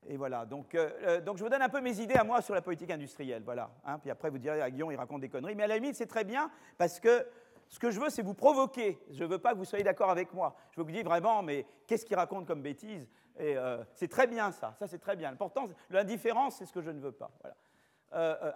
Et 0.06 0.16
voilà, 0.16 0.46
donc, 0.46 0.74
euh, 0.74 0.90
euh, 1.02 1.20
donc 1.20 1.36
je 1.36 1.44
vous 1.44 1.50
donne 1.50 1.62
un 1.62 1.68
peu 1.68 1.80
mes 1.80 2.00
idées 2.00 2.14
à 2.14 2.24
moi 2.24 2.40
sur 2.40 2.54
la 2.54 2.62
politique 2.62 2.90
industrielle, 2.90 3.42
voilà. 3.44 3.70
Hein. 3.84 3.98
puis 3.98 4.10
après, 4.10 4.30
vous 4.30 4.38
direz, 4.38 4.60
à 4.60 4.64
ah, 4.64 4.70
Guillaume, 4.70 4.90
il 4.90 4.96
raconte 4.96 5.20
des 5.20 5.28
conneries, 5.28 5.54
mais 5.54 5.64
à 5.64 5.68
la 5.68 5.76
limite, 5.76 5.94
c'est 5.94 6.06
très 6.06 6.24
bien, 6.24 6.50
parce 6.78 6.98
que 6.98 7.26
ce 7.68 7.78
que 7.78 7.90
je 7.90 8.00
veux, 8.00 8.10
c'est 8.10 8.22
vous 8.22 8.34
provoquer. 8.34 8.98
Je 9.10 9.24
ne 9.24 9.28
veux 9.28 9.38
pas 9.38 9.52
que 9.52 9.58
vous 9.58 9.64
soyez 9.64 9.84
d'accord 9.84 10.10
avec 10.10 10.32
moi. 10.34 10.56
Je 10.72 10.76
veux 10.76 10.82
que 10.82 10.88
vous 10.88 10.92
disiez 10.92 11.04
vraiment, 11.04 11.42
mais 11.42 11.64
qu'est-ce 11.86 12.04
qu'il 12.04 12.16
raconte 12.16 12.46
comme 12.46 12.60
bêtise? 12.60 13.08
Et 13.38 13.56
euh, 13.56 13.82
c'est 13.94 14.08
très 14.08 14.26
bien 14.26 14.50
ça. 14.50 14.74
Ça, 14.78 14.86
c'est 14.86 14.98
très 14.98 15.16
bien. 15.16 15.30
L'important, 15.30 15.68
l'indifférence, 15.88 16.56
c'est 16.56 16.66
ce 16.66 16.72
que 16.72 16.82
je 16.82 16.90
ne 16.90 17.00
veux 17.00 17.12
pas. 17.12 17.30
Voilà. 17.40 17.56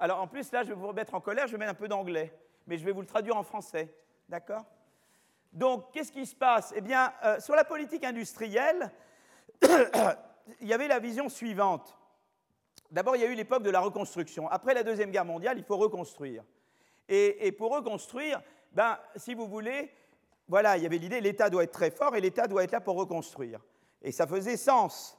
Alors, 0.01 0.21
en 0.21 0.27
plus, 0.27 0.53
là, 0.53 0.65
je 0.65 0.69
vais 0.69 0.75
vous 0.75 0.89
remettre 0.89 1.15
en 1.15 1.23
colère. 1.23 1.47
Je 1.47 1.53
vais 1.53 1.59
mettre 1.59 1.71
un 1.71 1.75
peu 1.75 1.89
d'anglais, 1.89 2.31
mais 2.67 2.77
je 2.77 2.85
vais 2.85 2.93
vous 2.93 3.01
le 3.01 3.07
traduire 3.07 3.39
en 3.39 3.43
français. 3.43 3.95
D'accord? 4.29 4.67
Donc, 5.57 5.91
qu'est-ce 5.93 6.13
qui 6.13 6.25
se 6.25 6.37
passe? 6.37 6.73
Eh 6.77 6.81
bien, 6.81 7.13
sur 7.41 7.57
la 7.57 7.65
politique 7.65 8.05
industrielle, 8.05 8.93
il 10.61 10.69
y 10.69 10.73
avait 10.73 10.87
la 10.87 11.01
vision 11.01 11.29
suivante. 11.29 11.97
D'abord, 12.91 13.17
il 13.17 13.23
y 13.23 13.25
a 13.25 13.29
eu 13.29 13.35
l'époque 13.35 13.65
de 13.65 13.71
la 13.71 13.81
reconstruction. 13.81 14.49
Après 14.49 14.75
la 14.75 14.85
Deuxième 14.85 15.11
Guerre 15.11 15.25
mondiale, 15.25 15.59
il 15.59 15.65
faut 15.65 15.77
reconstruire. 15.77 16.45
Et, 17.09 17.49
et 17.49 17.53
pour 17.53 17.75
reconstruire, 17.75 18.41
ben, 18.73 18.99
si 19.17 19.35
vous 19.35 19.49
voulez, 19.49 19.91
voilà, 20.49 20.77
il 20.77 20.83
y 20.83 20.87
avait 20.87 20.99
l'idée, 20.99 21.21
l'État 21.21 21.51
doit 21.51 21.65
être 21.65 21.73
très 21.73 21.91
fort 21.91 22.15
et 22.15 22.21
l'État 22.21 22.47
doit 22.47 22.63
être 22.63 22.73
là 22.73 22.81
pour 22.81 22.97
reconstruire. 22.97 23.61
Et 24.03 24.13
ça 24.13 24.27
faisait 24.27 24.57
sens. 24.57 25.19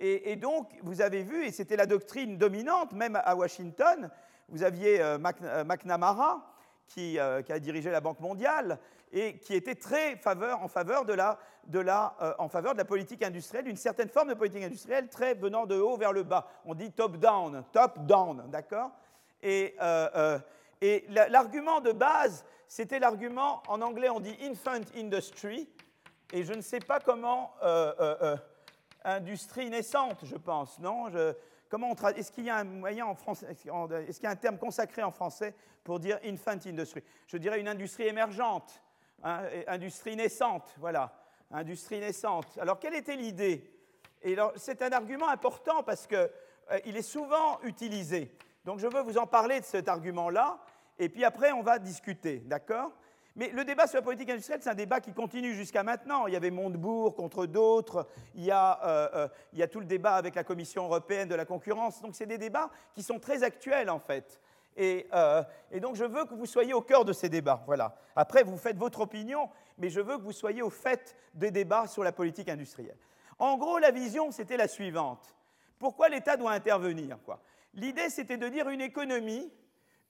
Et, 0.00 0.36
donc, 0.36 0.70
vous 0.82 1.00
avez 1.00 1.24
vu, 1.24 1.44
et 1.44 1.50
c'était 1.50 1.74
la 1.74 1.86
doctrine 1.86 2.38
dominante, 2.38 2.92
même 2.92 3.16
à 3.16 3.34
Washington, 3.34 4.08
vous 4.48 4.62
aviez 4.62 5.00
euh, 5.00 5.18
euh, 5.42 5.64
McNamara, 5.64 6.54
qui, 6.88 7.18
euh, 7.18 7.42
qui, 7.42 7.52
a 7.52 7.58
dirigé 7.58 7.90
la 7.90 8.00
Banque 8.00 8.20
mondiale, 8.20 8.78
et 9.12 9.38
qui 9.38 9.54
était 9.54 9.74
très 9.74 10.20
en, 10.60 10.68
faveur 10.68 11.04
de 11.04 11.14
la, 11.14 11.38
de 11.66 11.78
la, 11.78 12.36
en 12.38 12.48
faveur 12.48 12.74
de 12.74 12.78
la 12.78 12.84
politique 12.84 13.22
industrielle, 13.22 13.64
d'une 13.64 13.76
certaine 13.76 14.10
forme 14.10 14.28
de 14.28 14.34
politique 14.34 14.64
industrielle, 14.64 15.08
très 15.08 15.34
venant 15.34 15.64
de 15.64 15.76
haut 15.76 15.96
vers 15.96 16.12
le 16.12 16.24
bas. 16.24 16.46
On 16.66 16.74
dit 16.74 16.92
top-down, 16.92 17.64
top-down, 17.72 18.50
d'accord? 18.50 18.90
Et, 19.42 19.74
et 20.82 21.06
l'argument 21.08 21.80
de 21.80 21.92
base, 21.92 22.44
c'était 22.68 22.98
l'argument, 22.98 23.62
en 23.68 23.80
anglais 23.80 24.10
on 24.10 24.20
dit 24.20 24.36
infant 24.42 24.78
industry, 24.94 25.68
et 26.32 26.44
je 26.44 26.52
ne 26.52 26.60
sais 26.60 26.80
pas 26.80 27.00
comment, 27.00 27.54
euh, 27.62 27.92
euh, 28.00 28.16
euh, 28.22 28.36
industrie 29.04 29.70
naissante, 29.70 30.20
je 30.24 30.36
pense, 30.36 30.78
non? 30.78 31.10
Comment 31.68 31.94
Est-ce 31.94 32.32
qu'il 32.32 32.44
y 32.44 32.50
a 32.50 32.56
un 32.56 32.64
moyen 32.64 33.06
en 33.06 33.14
français, 33.14 33.46
est-ce 33.50 33.62
qu'il 33.62 34.24
y 34.24 34.26
a 34.26 34.30
un 34.30 34.36
terme 34.36 34.58
consacré 34.58 35.02
en 35.02 35.10
français 35.10 35.54
pour 35.84 36.00
dire 36.00 36.18
infant 36.24 36.58
industry 36.66 37.02
Je 37.26 37.36
dirais 37.36 37.60
une 37.60 37.68
industrie 37.68 38.06
émergente, 38.06 38.82
hein, 39.22 39.42
industrie 39.66 40.16
naissante, 40.16 40.74
voilà, 40.78 41.12
industrie 41.50 42.00
naissante. 42.00 42.58
Alors 42.60 42.78
quelle 42.78 42.94
était 42.94 43.16
l'idée? 43.16 43.70
Et 44.22 44.36
c'est 44.56 44.82
un 44.82 44.92
argument 44.92 45.28
important 45.28 45.82
parce 45.82 46.06
qu'il 46.06 46.96
est 46.96 47.02
souvent 47.02 47.60
utilisé. 47.62 48.34
Donc 48.64 48.78
je 48.80 48.86
veux 48.86 49.02
vous 49.02 49.18
en 49.18 49.26
parler 49.26 49.60
de 49.60 49.64
cet 49.64 49.88
argument-là, 49.88 50.58
et 50.98 51.08
puis 51.08 51.24
après, 51.24 51.52
on 51.52 51.62
va 51.62 51.78
discuter, 51.78 52.40
d'accord? 52.40 52.90
Mais 53.38 53.50
le 53.50 53.64
débat 53.64 53.86
sur 53.86 53.98
la 53.98 54.02
politique 54.02 54.28
industrielle, 54.30 54.60
c'est 54.60 54.68
un 54.68 54.74
débat 54.74 55.00
qui 55.00 55.12
continue 55.12 55.54
jusqu'à 55.54 55.84
maintenant. 55.84 56.26
Il 56.26 56.32
y 56.32 56.36
avait 56.36 56.50
Montebourg 56.50 57.14
contre 57.14 57.46
d'autres, 57.46 58.08
il, 58.34 58.44
y 58.44 58.50
a, 58.50 58.80
euh, 58.84 59.08
euh, 59.14 59.28
il 59.52 59.60
y 59.60 59.62
a 59.62 59.68
tout 59.68 59.78
le 59.78 59.86
débat 59.86 60.14
avec 60.14 60.34
la 60.34 60.42
Commission 60.42 60.84
européenne 60.86 61.28
de 61.28 61.36
la 61.36 61.44
concurrence. 61.44 62.02
Donc 62.02 62.16
c'est 62.16 62.26
des 62.26 62.36
débats 62.36 62.68
qui 62.94 63.04
sont 63.04 63.20
très 63.20 63.44
actuels 63.44 63.90
en 63.90 64.00
fait. 64.00 64.40
Et, 64.76 65.06
euh, 65.12 65.44
et, 65.70 65.78
donc 65.78 65.94
je 65.94 66.04
veux 66.04 66.24
que 66.24 66.34
vous 66.34 66.46
soyez 66.46 66.74
au 66.74 66.82
cœur 66.82 67.04
de 67.04 67.12
ces 67.12 67.28
débats. 67.28 67.62
Voilà. 67.66 67.94
Après, 68.16 68.42
vous 68.42 68.58
faites 68.58 68.76
votre 68.76 69.02
opinion, 69.02 69.48
mais 69.78 69.88
je 69.88 70.00
veux 70.00 70.18
que 70.18 70.22
vous 70.22 70.32
soyez 70.32 70.62
au 70.62 70.70
fait 70.70 71.16
des 71.34 71.52
débats 71.52 71.86
sur 71.86 72.02
la 72.02 72.10
politique 72.10 72.48
industrielle. 72.48 72.98
En 73.38 73.56
gros, 73.56 73.78
la 73.78 73.92
vision, 73.92 74.32
c'était 74.32 74.56
la 74.56 74.66
suivante. 74.66 75.36
Pourquoi 75.78 76.08
l'État 76.08 76.36
doit 76.36 76.50
intervenir 76.50 77.18
L'idée, 77.74 78.10
c'était 78.10 78.36
de 78.36 78.48
dire 78.48 78.68
une 78.68 78.80
économie 78.80 79.48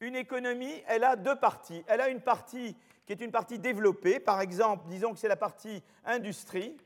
une 0.01 0.17
économie, 0.17 0.83
elle 0.87 1.05
a 1.05 1.17
deux 1.17 1.37
parties. 1.37 1.83
Elle 1.87 2.01
a 2.01 2.09
une 2.09 2.21
partie 2.21 2.77
qui 3.09 3.15
est 3.15 3.25
une 3.25 3.33
partie 3.33 3.59
développée, 3.59 4.21
par 4.21 4.43
exemple, 4.43 4.85
disons 4.87 5.15
que 5.15 5.19
c'est 5.19 5.29
la 5.29 5.37
partie 5.37 5.83
industrie, 6.05 6.77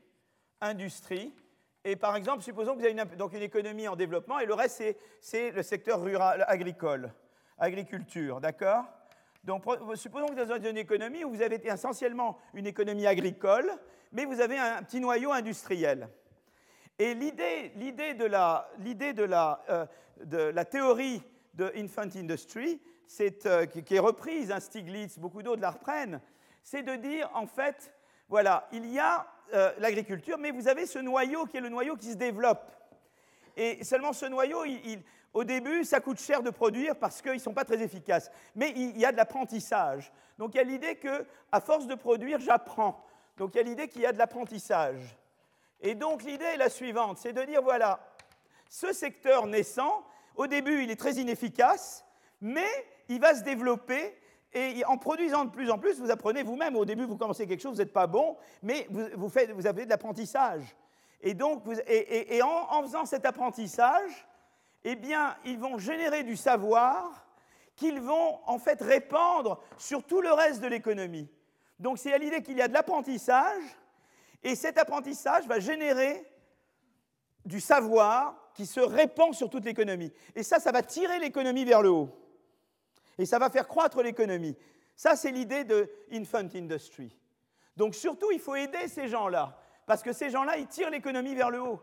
industrie, 0.61 1.33
et 1.83 1.97
par 1.97 2.15
exemple, 2.15 2.41
supposons 2.43 2.75
que 2.75 2.79
vous 2.79 2.85
avez 2.85 2.93
une, 2.93 3.03
donc 3.17 3.33
une 3.33 3.41
économie 3.41 3.89
en 3.89 3.97
développement, 3.97 4.39
et 4.39 4.45
le 4.45 4.53
reste, 4.53 4.81
c'est 5.19 5.51
le 5.51 5.61
secteur 5.61 6.01
rural, 6.01 6.45
agricole, 6.47 7.11
agriculture, 7.57 8.39
d'accord? 8.39 8.85
Donc, 9.43 9.65
supposons 9.95 10.27
que 10.27 10.35
vous 10.35 10.39
êtes 10.39 10.47
dans 10.47 10.69
une 10.69 10.77
économie 10.77 11.25
où 11.25 11.29
vous 11.29 11.41
avez 11.41 11.59
essentiellement 11.67 12.37
une 12.53 12.67
économie 12.67 13.05
agricole, 13.05 13.69
mais 14.13 14.23
vous 14.23 14.39
avez 14.39 14.57
un 14.57 14.81
petit 14.81 15.01
noyau 15.01 15.33
industriel. 15.33 16.07
Et 16.99 17.15
l'idée 17.15 18.13
de, 18.13 18.23
la, 18.23 18.69
de, 18.79 19.23
la, 19.25 19.61
euh, 19.69 19.85
de 20.23 20.37
la 20.37 20.63
théorie 20.63 21.21
de 21.53 21.69
infant 21.75 22.15
industry, 22.15 22.79
euh, 23.45 23.65
qui 23.65 23.95
est 23.95 23.99
reprise, 23.99 24.51
hein, 24.51 24.59
Stiglitz, 24.59 25.19
beaucoup 25.19 25.43
d'autres 25.43 25.61
la 25.61 25.71
reprennent, 25.71 26.21
c'est 26.63 26.83
de 26.83 26.95
dire, 26.95 27.29
en 27.33 27.45
fait, 27.45 27.93
voilà, 28.29 28.67
il 28.71 28.91
y 28.91 28.99
a 28.99 29.27
euh, 29.53 29.71
l'agriculture, 29.77 30.37
mais 30.37 30.51
vous 30.51 30.67
avez 30.67 30.85
ce 30.85 30.99
noyau 30.99 31.45
qui 31.45 31.57
est 31.57 31.61
le 31.61 31.69
noyau 31.69 31.95
qui 31.95 32.11
se 32.11 32.17
développe. 32.17 32.71
Et 33.55 33.83
seulement 33.83 34.13
ce 34.13 34.25
noyau, 34.25 34.63
au 35.33 35.43
début, 35.43 35.83
ça 35.83 35.99
coûte 35.99 36.19
cher 36.19 36.41
de 36.41 36.49
produire 36.49 36.95
parce 36.95 37.21
qu'ils 37.21 37.33
ne 37.33 37.37
sont 37.37 37.53
pas 37.53 37.65
très 37.65 37.81
efficaces. 37.81 38.31
Mais 38.55 38.71
il, 38.75 38.97
y 38.97 39.05
a 39.05 39.11
de 39.11 39.17
l'apprentissage. 39.17 40.11
Donc 40.39 40.55
il 40.55 40.57
y 40.57 40.61
a 40.61 40.63
l'idée 40.63 40.95
que, 40.95 41.25
à 41.51 41.61
force 41.61 41.85
de 41.85 41.95
produire, 41.95 42.39
j'apprends. 42.39 43.05
Donc 43.37 43.53
il 43.53 43.57
y 43.57 43.61
a 43.61 43.63
l'idée 43.63 43.87
qu'il 43.87 44.01
y 44.01 44.05
a 44.05 44.13
de 44.13 44.17
l'apprentissage. 44.17 45.17
Et 45.81 45.93
donc 45.95 46.23
l'idée 46.23 46.45
est 46.45 46.57
la 46.57 46.69
suivante, 46.69 47.17
c'est 47.17 47.33
de 47.33 47.43
dire, 47.43 47.61
voilà, 47.61 47.99
ce 48.69 48.93
secteur 48.93 49.45
naissant, 49.45 50.03
au 50.35 50.47
début, 50.47 50.83
il 50.83 50.89
est 50.89 50.95
très 50.95 51.13
inefficace, 51.15 52.05
mais 52.41 52.69
il 53.13 53.19
va 53.19 53.35
se 53.35 53.43
développer 53.43 54.15
et 54.53 54.85
en 54.85 54.97
produisant 54.97 55.45
de 55.45 55.49
plus 55.49 55.71
en 55.71 55.79
plus, 55.79 55.99
vous 55.99 56.11
apprenez 56.11 56.43
vous-même. 56.43 56.75
Au 56.75 56.85
début, 56.85 57.05
vous 57.05 57.17
commencez 57.17 57.47
quelque 57.47 57.61
chose, 57.61 57.73
vous 57.73 57.79
n'êtes 57.79 57.93
pas 57.93 58.07
bon, 58.07 58.37
mais 58.61 58.87
vous, 59.15 59.29
faites, 59.29 59.51
vous 59.51 59.65
avez 59.65 59.85
de 59.85 59.89
l'apprentissage. 59.89 60.75
Et 61.21 61.33
donc, 61.33 61.63
et, 61.87 62.41
en, 62.43 62.83
faisant 62.83 63.05
cet 63.05 63.25
apprentissage, 63.25 64.27
eh 64.83 64.95
bien, 64.95 65.35
ils 65.45 65.57
vont 65.57 65.77
générer 65.77 66.23
du 66.23 66.35
savoir 66.35 67.25
qu'ils 67.75 67.99
vont 67.99 68.39
en 68.45 68.59
fait 68.59 68.81
répandre 68.81 69.59
sur 69.77 70.03
tout 70.03 70.21
le 70.21 70.31
reste 70.31 70.61
de 70.61 70.67
l'économie. 70.67 71.27
Donc, 71.79 71.97
c'est 71.97 72.13
à 72.13 72.17
l'idée 72.19 72.43
qu'il 72.43 72.57
y 72.57 72.61
a 72.61 72.67
de 72.67 72.73
l'apprentissage, 72.73 73.63
et 74.43 74.55
cet 74.55 74.77
apprentissage 74.77 75.47
va 75.47 75.59
générer 75.59 76.29
du 77.45 77.59
savoir 77.59 78.35
qui 78.53 78.67
se 78.67 78.79
répand 78.79 79.33
sur 79.33 79.49
toute 79.49 79.65
l'économie. 79.65 80.13
Et 80.35 80.43
ça, 80.43 80.59
ça 80.59 80.71
va 80.71 80.83
tirer 80.83 81.17
l'économie 81.19 81.65
vers 81.65 81.81
le 81.81 81.89
haut. 81.89 82.22
Et 83.17 83.25
ça 83.25 83.39
va 83.39 83.49
faire 83.49 83.67
croître 83.67 84.01
l'économie. 84.01 84.55
Ça, 84.95 85.15
c'est 85.15 85.31
l'idée 85.31 85.63
de 85.63 85.89
infant 86.11 86.47
industry. 86.53 87.17
Donc 87.75 87.95
surtout, 87.95 88.31
il 88.31 88.39
faut 88.39 88.55
aider 88.55 88.87
ces 88.87 89.07
gens-là, 89.07 89.59
parce 89.85 90.03
que 90.03 90.13
ces 90.13 90.29
gens-là, 90.29 90.57
ils 90.57 90.67
tirent 90.67 90.89
l'économie 90.89 91.35
vers 91.35 91.49
le 91.49 91.61
haut. 91.61 91.81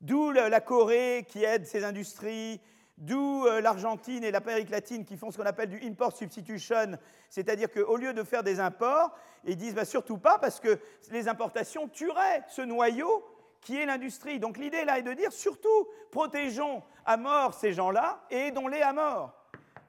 D'où 0.00 0.30
la 0.30 0.60
Corée 0.60 1.26
qui 1.28 1.44
aide 1.44 1.66
ces 1.66 1.84
industries, 1.84 2.60
d'où 2.96 3.46
euh, 3.46 3.60
l'Argentine 3.60 4.24
et 4.24 4.30
l'Amérique 4.30 4.70
latine 4.70 5.04
qui 5.04 5.16
font 5.16 5.30
ce 5.30 5.36
qu'on 5.36 5.46
appelle 5.46 5.68
du 5.68 5.86
import 5.86 6.16
substitution, 6.16 6.98
c'est-à-dire 7.28 7.70
qu'au 7.70 7.96
lieu 7.96 8.12
de 8.12 8.22
faire 8.22 8.42
des 8.42 8.60
imports, 8.60 9.14
ils 9.44 9.56
disent 9.56 9.74
bah, 9.74 9.84
surtout 9.84 10.18
pas 10.18 10.38
parce 10.38 10.60
que 10.60 10.78
les 11.10 11.28
importations 11.28 11.88
tueraient 11.88 12.44
ce 12.48 12.62
noyau 12.62 13.24
qui 13.60 13.76
est 13.76 13.86
l'industrie. 13.86 14.38
Donc 14.38 14.58
l'idée 14.58 14.84
là 14.84 14.98
est 14.98 15.02
de 15.02 15.12
dire 15.12 15.32
surtout 15.32 15.88
protégeons 16.10 16.82
à 17.04 17.16
mort 17.16 17.54
ces 17.54 17.72
gens-là 17.72 18.24
et 18.30 18.48
aidons-les 18.48 18.82
à 18.82 18.92
mort 18.92 19.39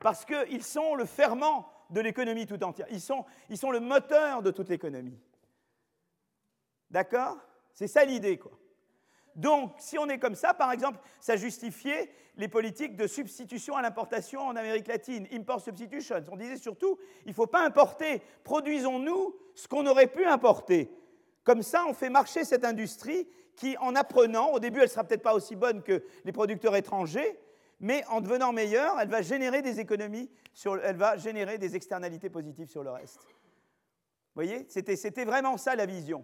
parce 0.02 0.26
qu'ils 0.26 0.64
sont 0.64 0.96
le 0.96 1.06
ferment 1.06 1.72
de 1.90 2.02
l'économie 2.02 2.46
tout 2.46 2.62
entière. 2.64 2.88
Ils 2.92 3.02
sont, 3.02 3.26
ils 3.50 3.58
sont 3.58 3.72
le 3.72 3.80
moteur 3.80 4.42
de 4.42 4.52
toute 4.52 4.70
l'économie. 4.70 5.20
D'accord? 6.90 7.38
C'est 7.74 7.88
ça 7.88 8.04
l'idée, 8.04 8.38
quoi. 8.38 8.52
Donc, 9.36 9.74
si 9.78 9.98
on 9.98 10.10
est 10.10 10.20
comme 10.20 10.36
ça, 10.36 10.54
par 10.54 10.74
exemple, 10.74 11.00
ça 11.22 11.38
justifiait 11.38 12.12
les 12.36 12.50
politiques 12.50 12.98
de 12.98 13.08
substitution 13.08 13.78
à 13.78 13.82
l'importation 13.82 14.42
en 14.42 14.58
Amérique 14.58 14.88
latine, 14.88 15.26
import 15.32 15.62
substitution. 15.62 16.18
On 16.30 16.36
disait 16.36 16.58
surtout, 16.58 16.98
il 17.26 17.30
ne 17.30 17.34
faut 17.34 17.48
pas 17.48 17.66
importer, 17.66 18.22
produisons-nous 18.44 19.36
ce 19.56 19.70
qu'on 19.70 19.86
aurait 19.86 20.08
pu 20.08 20.26
importer. 20.26 20.92
Comme 21.46 21.62
ça, 21.62 21.86
on 21.88 21.94
fait 21.94 22.10
marcher 22.10 22.44
cette 22.44 22.66
industrie 22.66 23.28
qui, 23.56 23.78
en 23.78 23.96
apprenant, 23.96 24.52
au 24.52 24.60
début, 24.60 24.80
elle 24.80 24.86
ne 24.86 24.90
sera 24.90 25.04
peut-être 25.06 25.24
pas 25.24 25.34
aussi 25.34 25.56
bonne 25.56 25.82
que 25.82 26.04
les 26.26 26.32
producteurs 26.34 26.76
étrangers, 26.76 27.40
mais 27.82 28.06
en 28.08 28.22
devenant 28.22 28.54
meilleure, 28.54 29.00
elle 29.00 29.10
va 29.10 29.22
générer 29.22 29.62
des 29.62 29.80
économies, 29.80 30.30
elle 30.84 30.96
va 30.96 31.18
générer 31.18 31.58
des 31.58 31.76
externalités 31.76 32.30
positives 32.30 32.70
sur 32.70 32.84
le 32.84 32.92
reste. 32.92 33.20
Vous 33.24 34.36
voyez 34.36 34.66
C'était 34.70 35.26
vraiment 35.26 35.58
ça 35.58 35.76
la 35.76 35.86
vision. 35.86 36.24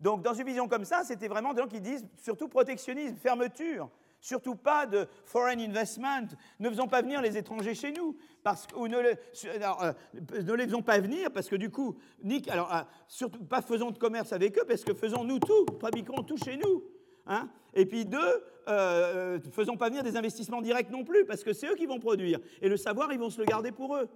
Donc 0.00 0.22
dans 0.22 0.32
une 0.32 0.46
vision 0.46 0.68
comme 0.68 0.84
ça, 0.84 1.02
c'était 1.04 1.28
vraiment 1.28 1.52
des 1.52 1.62
gens 1.62 1.68
qui 1.68 1.80
disent 1.80 2.06
surtout 2.16 2.48
protectionnisme, 2.48 3.16
fermeture, 3.16 3.90
surtout 4.20 4.54
pas 4.54 4.86
de 4.86 5.06
foreign 5.24 5.60
investment, 5.60 6.28
ne 6.60 6.70
faisons 6.70 6.86
pas 6.86 7.02
venir 7.02 7.20
les 7.20 7.36
étrangers 7.36 7.74
chez 7.74 7.92
nous, 7.92 8.16
parce 8.42 8.66
ou 8.76 8.86
ne, 8.88 8.96
euh, 8.98 9.92
ne 10.30 10.52
les 10.54 10.64
faisons 10.64 10.82
pas 10.82 10.98
venir 11.00 11.30
parce 11.32 11.48
que 11.48 11.56
du 11.56 11.70
coup, 11.70 11.96
Nick, 12.22 12.48
alors 12.48 12.72
euh, 12.72 12.82
surtout 13.08 13.44
pas 13.44 13.60
faisons 13.60 13.90
de 13.90 13.98
commerce 13.98 14.32
avec 14.32 14.56
eux 14.58 14.64
parce 14.66 14.84
que 14.84 14.94
faisons 14.94 15.24
nous 15.24 15.40
tout, 15.40 15.66
fabriquons 15.80 16.22
tout 16.22 16.36
chez 16.36 16.56
nous. 16.56 16.84
Hein 17.26 17.48
et 17.74 17.86
puis 17.86 18.04
deux, 18.04 18.18
euh, 18.18 19.38
euh, 19.38 19.40
faisons 19.50 19.76
pas 19.76 19.88
venir 19.88 20.02
des 20.02 20.16
investissements 20.16 20.62
directs 20.62 20.90
non 20.90 21.04
plus, 21.04 21.24
parce 21.24 21.42
que 21.42 21.52
c'est 21.52 21.68
eux 21.68 21.74
qui 21.74 21.86
vont 21.86 21.98
produire. 21.98 22.38
Et 22.60 22.68
le 22.68 22.76
savoir, 22.76 23.12
ils 23.12 23.18
vont 23.18 23.30
se 23.30 23.40
le 23.40 23.46
garder 23.46 23.72
pour 23.72 23.96
eux. 23.96 24.08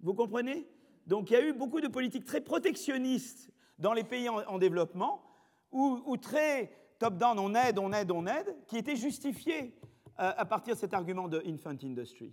Vous 0.00 0.14
comprenez? 0.14 0.66
Donc 1.06 1.30
il 1.30 1.34
y 1.34 1.36
a 1.36 1.46
eu 1.46 1.52
beaucoup 1.52 1.80
de 1.80 1.88
politiques 1.88 2.24
très 2.24 2.40
protectionnistes 2.40 3.50
dans 3.78 3.92
les 3.92 4.04
pays 4.04 4.28
en, 4.28 4.58
développement, 4.58 5.22
ou, 5.70 6.16
très 6.16 6.72
top-down, 6.98 7.38
on 7.38 7.54
aide, 7.54 7.78
on 7.78 7.92
aide, 7.92 8.10
on 8.10 8.26
aide, 8.26 8.56
qui 8.66 8.78
étaient 8.78 8.96
justifiées 8.96 9.78
euh, 10.18 10.32
à 10.34 10.46
partir 10.46 10.74
de 10.74 10.80
cet 10.80 10.94
argument 10.94 11.28
de 11.28 11.42
infant 11.46 11.76
industry. 11.82 12.32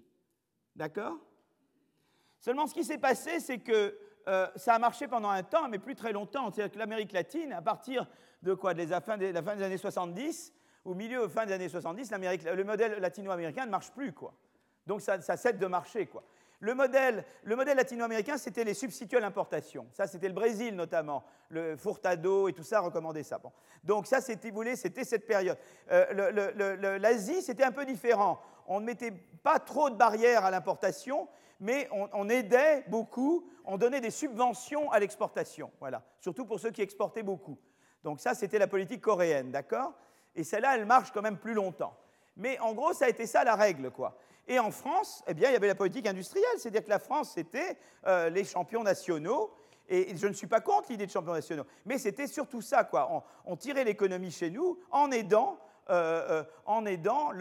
D'accord? 0.74 1.18
Seulement 2.40 2.66
ce 2.66 2.74
qui 2.74 2.86
s'est 2.86 2.98
passé, 2.98 3.42
c'est 3.42 3.60
que 3.60 3.98
euh, 4.28 4.48
ça 4.56 4.76
a 4.76 4.80
marché 4.80 5.08
pendant 5.08 5.30
un 5.30 5.44
temps, 5.44 5.68
mais 5.70 5.80
plus 5.80 5.96
très 5.96 6.12
longtemps. 6.12 6.52
C'est-à-dire 6.52 6.74
que 6.74 6.80
l'Amérique 6.80 7.12
latine, 7.12 7.54
à 7.54 7.62
partir 7.62 8.08
de 8.42 8.54
quoi 8.54 8.74
de 8.74 8.84
la, 8.84 9.02
fin 9.02 9.18
des, 9.18 9.32
la 9.32 9.42
fin 9.42 9.56
des 9.56 9.64
années 9.64 9.78
70, 9.78 10.54
au 10.86 10.94
milieu, 10.94 11.28
fin 11.28 11.46
des 11.46 11.54
années 11.54 11.70
70, 11.70 12.12
le 12.12 12.64
modèle 12.64 13.00
latino-américain 13.00 13.66
ne 13.66 13.72
marche 13.72 13.92
plus. 13.92 14.14
Quoi. 14.14 14.34
Donc 14.86 15.02
ça, 15.02 15.20
cède 15.20 15.58
de 15.58 15.68
marcher. 15.68 16.08
Quoi. 16.08 16.24
Le 16.60 16.74
modèle, 16.74 17.26
le 17.44 17.56
modèle 17.56 17.78
latino-américain, 17.78 18.38
c'était 18.38 18.64
les 18.64 18.74
substituts 18.74 19.18
à 19.18 19.22
l'importation. 19.22 19.88
Ça, 19.94 20.08
c'était 20.08 20.28
le 20.28 20.34
Brésil 20.34 20.76
notamment. 20.76 21.24
Le 21.50 21.76
Furtado 21.76 22.48
et 22.48 22.54
tout 22.54 22.64
ça 22.64 22.80
recommandait 22.80 23.24
ça. 23.24 23.40
Donc 23.84 24.08
ça, 24.08 24.22
c'était, 24.22 24.52
c'était 24.76 25.04
cette 25.04 25.28
période. 25.28 25.58
Euh, 25.92 26.98
L'Asie, 27.00 27.42
c'était 27.42 27.64
un 27.64 27.72
peu 27.72 27.86
différent. 27.86 28.40
On 28.68 28.80
ne 28.80 28.86
mettait 28.86 29.12
pas 29.12 29.60
trop 29.60 29.90
de 29.90 29.96
barrières 29.96 30.46
à 30.46 30.52
l'importation, 30.52 31.28
mais 31.60 31.88
on, 31.92 32.30
aidait 32.30 32.84
beaucoup, 32.88 33.48
on 33.66 33.78
donnait 33.78 34.02
des 34.02 34.12
subventions 34.12 34.92
à 34.92 35.00
l'exportation, 35.00 35.72
voilà, 35.80 36.04
surtout 36.20 36.46
pour 36.46 36.60
ceux 36.60 36.72
qui 36.72 36.82
exportaient 36.82 37.24
beaucoup. 37.24 37.58
Donc 38.04 38.20
ça, 38.20 38.34
c'était 38.34 38.60
la 38.60 38.68
politique 38.68 39.02
coréenne, 39.02 39.52
d'accord? 39.52 39.94
Et 40.36 40.44
celle-là, 40.44 40.76
elle 40.76 40.86
marche 40.86 41.12
quand 41.12 41.22
même 41.22 41.38
plus 41.38 41.54
longtemps. 41.54 41.96
Mais 42.36 42.60
en 42.60 42.74
gros, 42.74 42.94
ça 42.94 43.06
a 43.06 43.10
été 43.10 43.26
ça 43.26 43.44
la 43.44 43.56
règle, 43.56 43.92
quoi. 43.92 44.18
Et 44.48 44.60
en 44.60 44.72
France, 44.72 45.24
eh 45.28 45.34
bien, 45.34 45.50
il 45.50 45.54
y 45.54 45.56
avait 45.56 45.68
la 45.68 45.76
politique 45.76 46.08
industrielle, 46.08 46.58
c'est-à-dire 46.58 46.84
que 46.84 46.90
la 46.90 47.00
France, 47.00 47.32
c'était 47.34 47.78
euh, 48.08 48.30
les 48.30 48.44
champions 48.44 48.84
nationaux, 48.84 49.54
et 49.88 50.16
je 50.18 50.28
ne 50.28 50.34
suis 50.34 50.48
pas 50.48 50.60
contre 50.60 50.92
l'idée 50.92 51.06
de 51.06 51.12
champions 51.12 51.34
nationaux, 51.34 51.66
mais 51.86 51.98
c'était 51.98 52.28
surtout 52.28 52.62
ça, 52.62 52.84
quoi. 52.84 53.10
On, 53.12 53.52
on 53.54 53.56
tirait 53.56 53.84
l'économie 53.84 54.32
chez 54.32 54.50
nous 54.50 54.80
en 54.92 55.12
aidant 55.12 55.58
euh, 55.90 56.26
euh, 56.30 56.44
en 56.66 56.86
aidant 56.86 57.32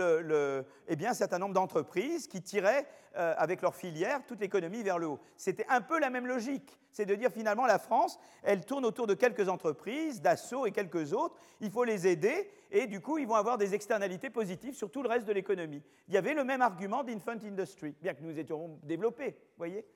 eh 0.89 0.97
bien, 0.97 1.11
un 1.11 1.15
certain 1.15 1.39
nombre 1.39 1.55
d'entreprises 1.55 2.27
qui 2.27 2.43
tiraient 2.43 2.87
euh, 3.17 3.35
avec 3.37 3.63
leurs 3.63 3.77
filières 3.77 4.21
toute 4.27 4.41
l'économie 4.41 4.83
vers 4.83 4.99
le 4.99 5.07
haut. 5.07 5.21
C'était 5.37 5.67
un 5.69 5.81
peu 5.81 6.01
la 6.01 6.11
même 6.11 6.27
logique. 6.27 6.81
C'est 6.91 7.07
de 7.07 7.15
dire 7.15 7.31
finalement 7.31 7.67
la 7.67 7.79
France, 7.79 8.19
elle 8.43 8.65
tourne 8.65 8.85
autour 8.85 9.07
de 9.07 9.15
quelques 9.15 9.49
entreprises, 9.49 10.21
Dassault 10.21 10.67
et 10.67 10.73
quelques 10.73 11.13
autres. 11.13 11.37
Il 11.61 11.71
faut 11.71 11.85
les 11.85 12.07
aider 12.07 12.51
et 12.71 12.87
du 12.87 13.01
coup, 13.01 13.19
ils 13.19 13.27
vont 13.27 13.37
avoir 13.37 13.59
des 13.59 13.75
externalités 13.75 14.31
positives 14.31 14.75
sur 14.75 14.91
tout 14.91 15.03
le 15.03 15.09
reste 15.09 15.27
de 15.27 15.33
l'économie. 15.33 15.83
Il 16.09 16.15
y 16.15 16.19
avait 16.19 16.35
le 16.35 16.43
même 16.43 16.63
argument 16.63 17.05
d'infant 17.05 17.33
industry, 17.33 17.95
bien 18.03 18.15
que 18.15 18.23
nous 18.23 18.39
étions 18.39 18.79
développés, 18.83 19.37
voyez. 19.57 19.87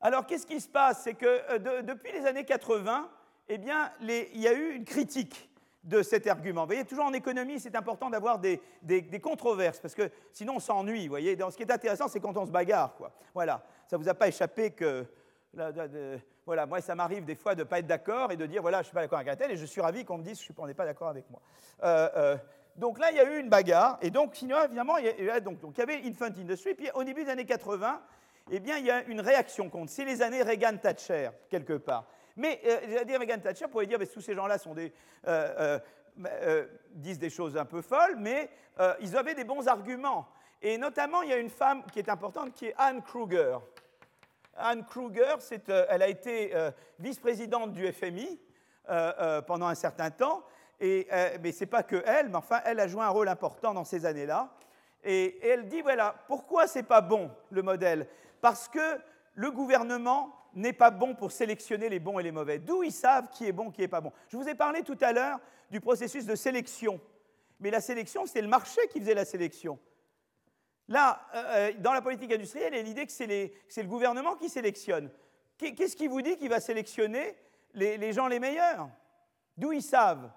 Alors, 0.00 0.26
qu'est-ce 0.26 0.46
qui 0.46 0.60
se 0.60 0.68
passe? 0.68 1.02
C'est 1.02 1.14
que 1.14 1.82
depuis 1.82 2.12
les 2.12 2.26
années 2.26 2.44
80, 2.44 3.10
eh 3.48 3.58
bien, 3.58 3.90
il 4.00 4.40
y 4.40 4.48
a 4.48 4.52
eu 4.52 4.74
une 4.74 4.84
critique 4.84 5.50
de 5.84 6.02
cet 6.02 6.26
argument. 6.26 6.62
Vous 6.62 6.68
voyez, 6.68 6.84
toujours 6.84 7.04
en 7.04 7.12
économie, 7.12 7.60
c'est 7.60 7.76
important 7.76 8.10
d'avoir 8.10 8.38
des, 8.38 8.60
controverses, 9.22 9.78
parce 9.78 9.94
que 9.94 10.10
sinon 10.32 10.56
on 10.56 10.60
s'ennuie. 10.60 11.04
Vous 11.04 11.10
voyez, 11.10 11.36
ce 11.36 11.56
qui 11.56 11.62
est 11.62 11.70
intéressant, 11.70 12.08
c'est 12.08 12.20
quand 12.20 12.36
on 12.36 12.46
se 12.46 12.50
bagarre. 12.50 12.94
Quoi. 12.96 13.12
Voilà, 13.34 13.62
ça 13.86 13.96
ne 13.96 14.02
vous 14.02 14.08
a 14.08 14.14
pas 14.14 14.28
échappé 14.28 14.70
que... 14.70 15.06
voilà, 16.46 16.66
moi, 16.66 16.80
ça 16.80 16.94
m'arrive 16.94 17.24
des 17.24 17.34
fois 17.34 17.54
de 17.54 17.60
ne 17.60 17.64
pas 17.64 17.78
être 17.78 17.86
d'accord 17.86 18.32
et 18.32 18.36
de 18.36 18.46
dire, 18.46 18.62
voilà, 18.62 18.78
je 18.78 18.82
ne 18.82 18.84
suis 18.86 18.94
pas 18.94 19.02
d'accord 19.02 19.18
avec 19.18 19.32
un 19.32 19.36
tel, 19.36 19.50
et 19.50 19.56
je 19.56 19.66
suis 19.66 19.80
ravi 19.80 20.04
qu'on 20.04 20.18
me 20.18 20.24
dise, 20.24 20.40
qu'on 20.56 20.66
n'est 20.66 20.74
pas 20.74 20.86
d'accord 20.86 21.08
avec 21.08 21.28
moi. 21.30 21.40
Euh, 21.82 22.08
euh, 22.16 22.36
donc 22.76 22.98
là, 22.98 23.10
il 23.10 23.16
y 23.16 23.20
a 23.20 23.32
eu 23.32 23.38
une 23.38 23.48
bagarre, 23.48 23.98
et 24.00 24.10
donc, 24.10 24.42
évidemment, 24.42 24.96
il 24.96 25.24
y, 25.24 25.30
a, 25.30 25.40
donc, 25.40 25.60
donc, 25.60 25.74
il 25.76 25.80
y 25.80 25.82
avait 25.82 26.02
Infant 26.04 26.26
Industry, 26.26 26.74
puis 26.74 26.90
au 26.94 27.04
début 27.04 27.24
des 27.24 27.30
années 27.30 27.44
80, 27.44 28.00
eh 28.50 28.60
bien, 28.60 28.78
il 28.78 28.86
y 28.86 28.90
a 28.90 29.02
une 29.04 29.20
réaction 29.20 29.70
contre. 29.70 29.90
C'est 29.90 30.04
les 30.04 30.22
années 30.22 30.42
Reagan-Thatcher, 30.42 31.30
quelque 31.48 31.74
part. 31.74 32.06
Mais 32.36 32.60
euh, 32.66 33.04
dire 33.04 33.18
Megan 33.18 33.40
Thatcher 33.40 33.68
pourrait 33.68 33.86
dire, 33.86 33.98
que 33.98 34.04
tous 34.04 34.20
ces 34.20 34.34
gens-là 34.34 34.56
des, 34.74 34.92
euh, 35.26 35.78
euh, 36.26 36.66
disent 36.90 37.18
des 37.18 37.30
choses 37.30 37.56
un 37.56 37.64
peu 37.64 37.82
folles, 37.82 38.16
mais 38.18 38.50
ils 39.00 39.16
avaient 39.16 39.34
des 39.34 39.44
bons 39.44 39.68
arguments. 39.68 40.26
Et 40.60 40.78
notamment, 40.78 41.22
il 41.22 41.30
y 41.30 41.32
a 41.32 41.38
une 41.38 41.50
femme 41.50 41.84
qui 41.92 41.98
est 41.98 42.08
importante, 42.08 42.52
qui 42.54 42.66
est 42.66 42.74
Anne 42.76 43.02
Kruger. 43.02 43.58
Anne 44.56 44.84
Kruger, 44.84 45.36
elle 45.88 46.02
a 46.02 46.08
été 46.08 46.52
vice-présidente 46.98 47.72
du 47.72 47.92
FMI 47.92 48.40
pendant 49.46 49.66
un 49.68 49.74
certain 49.76 50.10
temps, 50.10 50.42
et, 50.80 51.06
mais 51.40 51.52
ce 51.52 51.60
n'est 51.60 51.70
pas 51.70 51.84
que 51.84 52.02
elle, 52.04 52.30
mais 52.30 52.36
enfin, 52.36 52.60
elle 52.64 52.80
a 52.80 52.88
joué 52.88 53.02
un 53.02 53.10
rôle 53.10 53.28
important 53.28 53.72
dans 53.74 53.84
ces 53.84 54.06
années-là. 54.06 54.48
Et, 55.04 55.24
et, 55.24 55.48
elle 55.48 55.68
dit, 55.68 55.82
voilà, 55.82 56.16
pourquoi 56.26 56.66
ce 56.66 56.78
n'est 56.78 56.84
pas 56.84 57.00
bon, 57.00 57.30
le 57.50 57.62
modèle? 57.62 58.08
Parce 58.40 58.66
que 58.66 58.98
le 59.34 59.50
gouvernement 59.50 60.34
n'est 60.54 60.72
pas 60.72 60.90
bon 60.90 61.14
pour 61.14 61.32
sélectionner 61.32 61.88
les 61.88 61.98
bons 61.98 62.18
et 62.18 62.22
les 62.22 62.32
mauvais. 62.32 62.58
D'où 62.58 62.82
ils 62.82 62.92
savent 62.92 63.28
qui 63.30 63.46
est 63.46 63.52
bon, 63.52 63.70
qui 63.70 63.80
n'est 63.80 63.88
pas 63.88 64.00
bon. 64.00 64.12
Je 64.28 64.36
vous 64.36 64.48
ai 64.48 64.54
parlé 64.54 64.82
tout 64.82 64.98
à 65.00 65.12
l'heure 65.12 65.40
du 65.70 65.80
processus 65.80 66.26
de 66.26 66.34
sélection. 66.34 67.00
Mais 67.60 67.70
la 67.70 67.80
sélection, 67.80 68.26
c'est 68.26 68.42
le 68.42 68.48
marché 68.48 68.80
qui 68.90 69.00
faisait 69.00 69.14
la 69.14 69.24
sélection. 69.24 69.78
Là, 70.88 71.20
euh, 71.34 71.42
euh, 71.48 71.72
dans 71.78 71.92
la 71.92 72.02
politique 72.02 72.32
industrielle, 72.32 72.74
il 72.74 72.76
y 72.76 72.80
a 72.80 72.82
l'idée 72.82 73.06
que 73.06 73.12
c'est 73.12 73.26
le 73.82 73.88
gouvernement 73.88 74.36
qui 74.36 74.48
sélectionne. 74.48 75.10
Qu'est-ce 75.56 75.96
qui 75.96 76.08
vous 76.08 76.20
dit 76.20 76.36
qu'il 76.36 76.48
va 76.48 76.60
sélectionner 76.60 77.36
les, 77.72 78.12
gens 78.12 78.26
les 78.28 78.38
meilleurs? 78.40 78.88
D'où 79.56 79.72
ils 79.72 79.82
savent? 79.82 80.30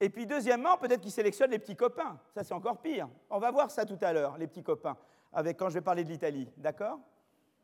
Et 0.00 0.08
puis 0.08 0.26
deuxièmement, 0.26 0.78
peut-être 0.78 1.00
qu'il 1.00 1.12
sélectionne 1.12 1.50
les 1.50 1.58
petits 1.58 1.76
copains. 1.76 2.18
Ça, 2.34 2.42
c'est 2.42 2.54
encore 2.54 2.80
pire. 2.80 3.08
On 3.30 3.38
va 3.38 3.50
voir 3.50 3.70
ça 3.70 3.84
tout 3.84 3.98
à 4.00 4.12
l'heure, 4.12 4.38
les 4.38 4.46
petits 4.46 4.62
copains, 4.62 4.96
avec, 5.32 5.56
quand 5.58 5.68
je 5.68 5.74
vais 5.74 5.80
parler 5.80 6.04
de 6.04 6.08
l'Italie. 6.08 6.48
D'accord? 6.56 6.98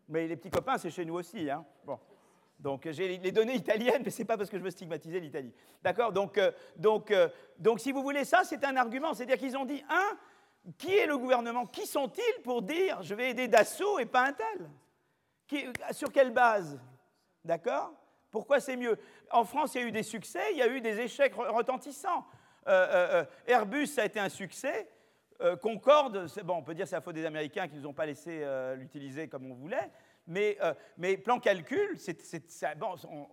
Mais 0.08 0.26
les 0.26 0.36
petits 0.36 0.50
copains, 0.50 0.78
c'est 0.78 0.90
chez 0.90 1.04
nous 1.04 1.14
aussi. 1.14 1.50
Hein 1.50 1.64
bon. 1.84 1.98
Donc 2.58 2.88
j'ai 2.90 3.18
les 3.18 3.32
données 3.32 3.54
italiennes, 3.54 4.02
mais 4.04 4.10
ce 4.10 4.18
n'est 4.18 4.24
pas 4.24 4.36
parce 4.36 4.50
que 4.50 4.58
je 4.58 4.64
veux 4.64 4.70
stigmatiser 4.70 5.20
l'Italie. 5.20 5.52
D'accord 5.82 6.12
donc, 6.12 6.38
euh, 6.38 6.50
donc, 6.76 7.10
euh, 7.10 7.28
donc 7.58 7.78
si 7.78 7.92
vous 7.92 8.02
voulez 8.02 8.24
ça, 8.24 8.42
c'est 8.42 8.64
un 8.64 8.76
argument. 8.76 9.14
C'est-à-dire 9.14 9.38
qu'ils 9.38 9.56
ont 9.56 9.64
dit, 9.64 9.84
un, 9.88 10.72
qui 10.76 10.94
est 10.94 11.06
le 11.06 11.16
gouvernement? 11.16 11.66
Qui 11.66 11.86
sont-ils 11.86 12.42
pour 12.42 12.62
dire 12.62 13.00
je 13.02 13.14
vais 13.14 13.30
aider 13.30 13.46
Dassault 13.46 14.00
et 14.00 14.06
pas 14.06 14.26
un 14.26 14.32
tel? 14.32 14.70
Sur 15.92 16.10
quelle 16.12 16.32
base? 16.32 16.80
D'accord? 17.44 17.92
Pourquoi 18.30 18.60
c'est 18.60 18.76
mieux? 18.76 18.98
En 19.30 19.44
France, 19.44 19.74
il 19.74 19.80
y 19.80 19.84
a 19.84 19.86
eu 19.86 19.92
des 19.92 20.02
succès, 20.02 20.42
il 20.52 20.58
y 20.58 20.62
a 20.62 20.68
eu 20.68 20.80
des 20.80 21.00
échecs 21.00 21.34
retentissants. 21.34 22.26
Euh, 22.66 23.24
Airbus, 23.46 23.86
ça 23.86 24.02
a 24.02 24.04
été 24.04 24.20
un 24.20 24.28
succès. 24.28 24.90
Concorde, 25.62 26.26
bon, 26.42 26.56
on 26.56 26.62
peut 26.62 26.74
dire 26.74 26.88
c'est 26.88 26.96
la 26.96 27.00
faute 27.00 27.14
des 27.14 27.24
Américains 27.24 27.68
qui 27.68 27.74
ne 27.76 27.80
nous 27.80 27.86
ont 27.86 27.92
pas 27.92 28.06
laissé 28.06 28.44
l'utiliser 28.76 29.28
comme 29.28 29.50
on 29.50 29.54
voulait. 29.54 29.90
Euh, 30.36 30.74
mais, 30.96 31.16
plan 31.16 31.38
calcul, 31.40 31.98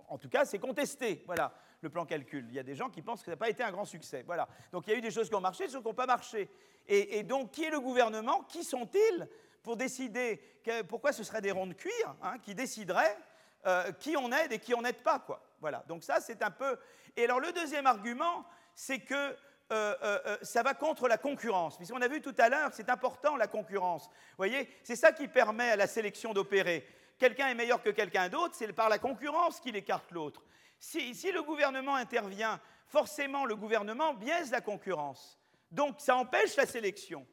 en, 0.08 0.18
tout 0.18 0.30
cas, 0.30 0.46
c'est 0.46 0.60
contesté. 0.60 1.24
Voilà, 1.26 1.54
le 1.82 1.90
plan 1.90 2.06
calcul. 2.06 2.46
Il 2.50 2.56
y 2.56 2.60
a 2.60 2.64
des 2.64 2.76
gens 2.76 2.90
qui 2.90 3.02
pensent 3.02 3.20
que 3.20 3.26
ça 3.26 3.32
n'a 3.32 3.38
pas 3.38 3.50
été 3.50 3.64
un 3.64 3.72
grand 3.72 3.86
succès. 3.86 4.24
Voilà. 4.26 4.48
Donc 4.72 4.88
il 4.88 4.92
y 4.92 4.94
a 4.94 4.98
eu 4.98 5.02
des 5.02 5.12
choses 5.12 5.30
qui 5.30 5.36
ont 5.36 5.42
marché, 5.42 5.66
des 5.66 5.72
choses 5.72 5.82
qui 5.82 5.88
n'ont 5.88 5.94
pas 5.94 6.06
marché. 6.06 6.50
Et, 6.88 7.24
donc, 7.24 7.52
qui 7.52 7.64
est 7.64 7.72
le 7.72 7.80
gouvernement? 7.80 8.44
Qui 8.44 8.64
sont-ils 8.64 9.28
pour 9.64 9.76
décider 9.76 10.40
pourquoi 10.88 11.12
ce 11.12 11.24
serait 11.24 11.42
des 11.42 11.52
ronds 11.52 11.66
de 11.66 11.74
cuir 11.74 12.16
hein, 12.22 12.38
qui 12.38 12.54
décideraient 12.54 13.18
euh, 13.66 13.92
qui 13.94 14.16
on 14.16 14.32
aide 14.32 14.52
et 14.52 14.60
qui 14.60 14.76
on 14.76 14.84
n'aide 14.84 15.02
pas 15.02 15.18
quoi? 15.18 15.44
Voilà. 15.60 15.84
Donc 15.88 16.04
ça, 16.04 16.20
c'est 16.22 16.44
un 16.44 16.52
peu. 16.52 16.78
Et 17.18 17.26
alors 17.26 17.40
le 17.40 17.52
deuxième 17.52 17.88
argument, 17.88 18.46
c'est 18.76 19.00
que 19.00 19.36
euh, 19.72 19.96
euh, 20.04 20.20
euh, 20.28 20.38
ça 20.44 20.62
va 20.62 20.76
contre 20.76 21.08
la 21.08 21.18
concurrence. 21.18 21.78
Puisqu'on 21.78 22.02
a 22.02 22.08
vu 22.08 22.22
tout 22.22 22.36
à 22.38 22.50
l'heure, 22.50 22.70
c'est 22.72 22.90
important 22.90 23.36
la 23.36 23.48
concurrence. 23.48 24.06
Vous 24.08 24.38
voyez, 24.38 24.70
c'est 24.84 24.96
ça 24.96 25.12
qui 25.12 25.28
permet 25.28 25.72
à 25.72 25.76
la 25.76 25.88
sélection 25.88 26.34
d'opérer. 26.34 26.88
Quelqu'un 27.18 27.48
est 27.48 27.56
meilleur 27.56 27.82
que 27.82 27.90
quelqu'un 27.90 28.30
d'autre, 28.30 28.54
c'est 28.56 28.72
par 28.74 28.90
la 28.90 29.00
concurrence 29.00 29.60
qu'il 29.60 29.76
écarte 29.76 30.12
l'autre. 30.12 30.44
Si, 30.80 31.32
le 31.32 31.42
gouvernement 31.42 31.96
intervient, 31.96 32.60
forcément 32.88 33.46
le 33.46 33.56
gouvernement 33.56 34.14
biaise 34.14 34.52
la 34.52 34.62
concurrence. 34.62 35.40
Donc 35.72 35.96
ça 35.98 36.16
empêche 36.16 36.56
la 36.58 36.68
sélection. 36.68 37.26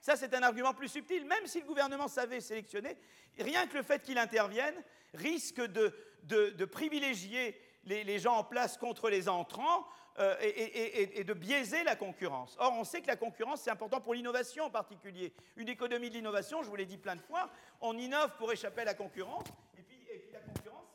Ça, 0.00 0.14
c'est 0.14 0.34
un 0.34 0.42
argument 0.42 0.74
plus 0.74 0.88
subtil. 0.88 1.24
Même 1.24 1.46
si 1.46 1.60
le 1.60 1.66
gouvernement 1.66 2.06
savait 2.06 2.40
sélectionner, 2.40 2.96
rien 3.36 3.66
que 3.66 3.76
le 3.76 3.82
fait 3.82 4.00
qu'il 4.02 4.18
intervienne 4.18 4.76
risque 5.14 5.60
de, 5.60 6.64
privilégier 6.66 7.60
les, 7.84 8.18
gens 8.18 8.36
en 8.36 8.44
place 8.44 8.76
contre 8.76 9.08
les 9.10 9.28
entrants 9.28 9.86
euh, 10.18 10.36
et, 10.40 11.24
de 11.24 11.32
biaiser 11.32 11.84
la 11.84 11.96
concurrence. 11.96 12.56
Or, 12.58 12.72
on 12.72 12.84
sait 12.84 13.00
que 13.00 13.06
la 13.06 13.16
concurrence, 13.16 13.62
c'est 13.62 13.70
important 13.70 14.00
pour 14.00 14.14
l'innovation 14.14 14.64
en 14.64 14.70
particulier. 14.70 15.32
Une 15.56 15.68
économie 15.68 16.10
de 16.10 16.14
l'innovation, 16.14 16.62
je 16.62 16.68
vous 16.68 16.76
l'ai 16.76 16.86
dit 16.86 16.98
plein 16.98 17.16
de 17.16 17.22
fois, 17.22 17.50
on 17.80 17.96
innove 17.96 18.36
pour 18.36 18.52
échapper 18.52 18.82
à 18.82 18.86
la 18.86 18.94
concurrence, 18.94 19.44
et 19.78 19.82
puis, 19.82 20.00
la 20.32 20.40
concurrence, 20.40 20.86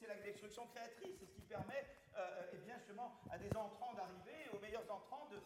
c'est 0.00 0.08
la 0.08 0.16
destruction 0.16 0.66
créatrice, 0.74 1.14
c'est 1.20 1.26
ce 1.26 1.32
qui 1.32 1.42
permet 1.42 1.86
euh, 2.16 2.50
eh 2.52 2.56
bien, 2.58 2.76
justement 2.78 3.20
à 3.30 3.38
des 3.38 3.50
entrants 3.56 3.94
d'arriver, 3.94 4.50
aux 4.52 4.58
meilleurs 4.58 4.90
entrants 4.90 5.28
de, 5.30 5.40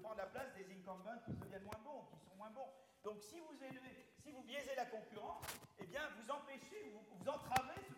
prendre 0.00 0.16
la 0.16 0.26
place 0.26 0.48
des 0.56 0.64
incumbents 0.72 1.20
qui 1.26 1.32
deviennent 1.32 1.64
moins 1.64 1.80
bons, 1.84 2.04
qui 2.10 2.24
sont 2.24 2.36
moins 2.36 2.50
bons. 2.50 2.68
Donc 3.04 3.20
si 3.20 3.38
vous, 3.38 3.52
biaisez 4.46 4.74
la 4.76 4.86
concurrence, 4.86 5.44
eh 5.78 5.84
bien, 5.84 6.00
vous 6.16 6.30
empêchez, 6.30 6.90
vous, 6.94 7.04
vous 7.18 7.28
entravez 7.28 7.76
ce. 7.86 7.97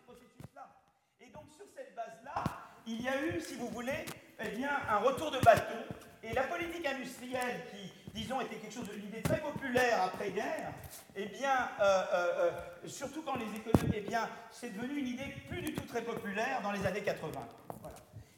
donc 1.33 1.45
sur 1.55 1.65
cette 1.75 1.95
base-là, 1.95 2.43
il 2.87 3.01
y 3.01 3.07
a 3.07 3.21
eu, 3.23 3.41
si 3.41 3.55
vous 3.55 3.67
voulez, 3.69 4.05
eh 4.39 4.49
bien, 4.49 4.69
un 4.89 4.97
retour 4.97 5.31
de 5.31 5.39
bâton. 5.39 5.77
Et 6.23 6.33
la 6.33 6.43
politique 6.43 6.85
industrielle, 6.85 7.61
qui, 7.71 7.91
disons, 8.13 8.41
était 8.41 8.55
quelque 8.55 8.73
chose 8.73 8.87
de 8.87 8.93
l'idée 8.93 9.21
très 9.21 9.39
populaire 9.39 10.03
après-guerre, 10.03 10.73
eh 11.15 11.25
bien, 11.25 11.69
euh, 11.79 12.03
euh, 12.13 12.51
euh, 12.83 12.87
surtout 12.87 13.21
quand 13.23 13.35
les 13.35 13.45
économies, 13.45 13.93
eh 13.95 14.01
bien, 14.01 14.29
c'est 14.51 14.69
devenu 14.75 14.99
une 14.99 15.07
idée 15.07 15.35
plus 15.49 15.61
du 15.61 15.73
tout 15.73 15.85
très 15.85 16.01
populaire 16.01 16.61
dans 16.61 16.71
les 16.71 16.85
années 16.85 17.01
80. 17.01 17.31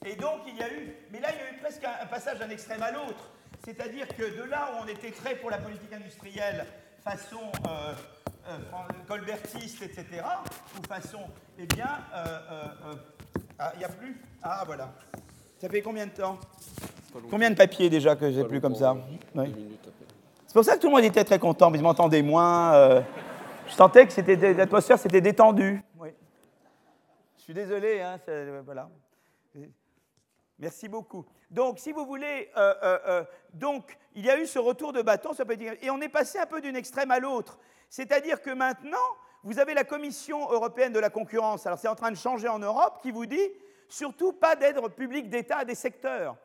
Et 0.05 0.15
donc, 0.15 0.41
il 0.47 0.55
y 0.57 0.63
a 0.63 0.71
eu, 0.71 0.93
mais 1.11 1.19
là, 1.19 1.29
il 1.33 1.37
y 1.37 1.41
a 1.41 1.51
eu 1.51 1.57
presque 1.57 1.83
un, 1.83 2.05
passage 2.05 2.39
d'un 2.39 2.49
extrême 2.49 2.83
à 2.83 2.91
l'autre. 2.91 3.31
C'est-à-dire 3.63 4.07
que 4.09 4.37
de 4.37 4.43
là 4.43 4.71
où 4.73 4.83
on 4.83 4.87
était 4.87 5.11
très 5.11 5.35
pour 5.35 5.49
la 5.49 5.57
politique 5.57 5.93
industrielle, 5.93 6.65
façon 7.03 7.51
colbertiste, 9.07 9.81
etc., 9.83 10.21
ou 10.77 10.87
façon, 10.87 11.21
eh 11.57 11.65
bien, 11.65 11.89
ah, 13.59 13.71
il 13.75 13.79
n'y 13.79 13.85
a 13.85 13.89
plus? 13.89 14.19
Ah, 14.41 14.63
voilà. 14.65 14.93
Ça 15.59 15.69
fait 15.69 15.81
combien 15.81 16.05
de 16.07 16.11
temps? 16.11 16.37
Combien 17.29 17.49
de 17.51 17.55
papiers 17.55 17.89
déjà 17.89 18.15
que 18.15 18.31
j'ai 18.31 18.43
plus 18.43 18.59
comme 18.59 18.75
ça? 18.75 18.97
C'est 19.33 20.53
pour 20.53 20.65
ça 20.65 20.75
que 20.75 20.81
tout 20.81 20.87
le 20.87 20.93
monde 20.93 21.03
était 21.03 21.23
très 21.23 21.39
content, 21.39 21.69
mais 21.69 21.77
je 21.77 21.83
m'entendais 21.83 22.21
moins. 22.21 22.73
Euh, 22.73 23.01
je 23.67 23.73
sentais 23.73 24.07
que 24.07 24.53
l'atmosphère 24.57 24.99
s'était 24.99 25.21
détendue. 25.21 25.81
Je 27.37 27.41
suis 27.41 27.53
désolé, 27.53 28.01
hein, 28.01 28.19
voilà. 28.65 28.89
Merci 30.59 30.87
beaucoup. 30.87 31.25
Donc, 31.49 31.79
si 31.79 31.91
vous 31.91 32.05
voulez, 32.05 32.49
euh, 32.55 32.73
euh, 32.83 33.23
donc, 33.53 33.97
il 34.15 34.25
y 34.25 34.29
a 34.29 34.39
eu 34.39 34.45
ce 34.45 34.59
retour 34.59 34.93
de 34.93 35.01
bâton, 35.01 35.31
et 35.81 35.89
on 35.89 36.01
est 36.01 36.09
passé 36.09 36.39
un 36.39 36.45
peu 36.45 36.61
d'une 36.61 36.75
extrême 36.75 37.11
à 37.11 37.19
l'autre. 37.19 37.59
C'est-à-dire 37.93 38.41
que 38.41 38.49
maintenant, 38.49 38.97
vous 39.43 39.59
avez 39.59 39.75
la 39.75 39.83
Commission 39.83 40.49
européenne 40.51 40.93
de 40.93 40.99
la 40.99 41.11
concurrence, 41.11 41.67
alors 41.67 41.77
c'est 41.77 41.87
en 41.87 41.93
train 41.93 42.09
de 42.09 42.17
changer 42.17 42.47
en 42.47 42.57
Europe, 42.57 42.97
qui 43.03 43.11
vous 43.11 43.27
dit 43.27 43.51
surtout 43.87 44.33
pas 44.33 44.55
d'aide 44.55 44.79
publique 44.95 45.29
d'État 45.29 45.57
à 45.57 45.63
des 45.63 45.75
secteurs. 45.75 46.35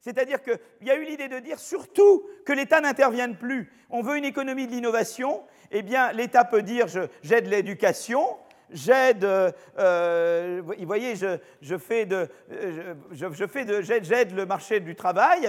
C'est-à-dire 0.00 0.42
qu'il 0.42 0.58
y 0.82 0.90
a 0.90 0.96
eu 0.96 1.04
l'idée 1.04 1.28
de 1.28 1.38
dire 1.38 1.60
surtout 1.60 2.26
que 2.44 2.52
l'État 2.52 2.80
n'intervienne 2.80 3.36
plus. 3.36 3.72
On 3.88 4.02
veut 4.02 4.16
une 4.16 4.24
économie 4.24 4.66
de 4.66 4.72
l'innovation, 4.72 5.44
eh 5.70 5.82
bien 5.82 6.10
l'État 6.10 6.44
peut 6.44 6.62
dire 6.62 6.88
j'aide 7.22 7.46
l'éducation, 7.46 8.36
j'aide, 8.70 9.24
euh, 9.24 9.50
euh, 9.78 10.62
voyez, 10.62 11.14
je, 11.16 11.78
fais 11.78 12.06
de, 12.06 12.28
je, 13.12 13.46
fais 13.46 13.64
de, 13.64 13.80
j'aide 13.82 14.34
le 14.34 14.46
marché 14.46 14.80
du 14.80 14.94
travail 14.94 15.48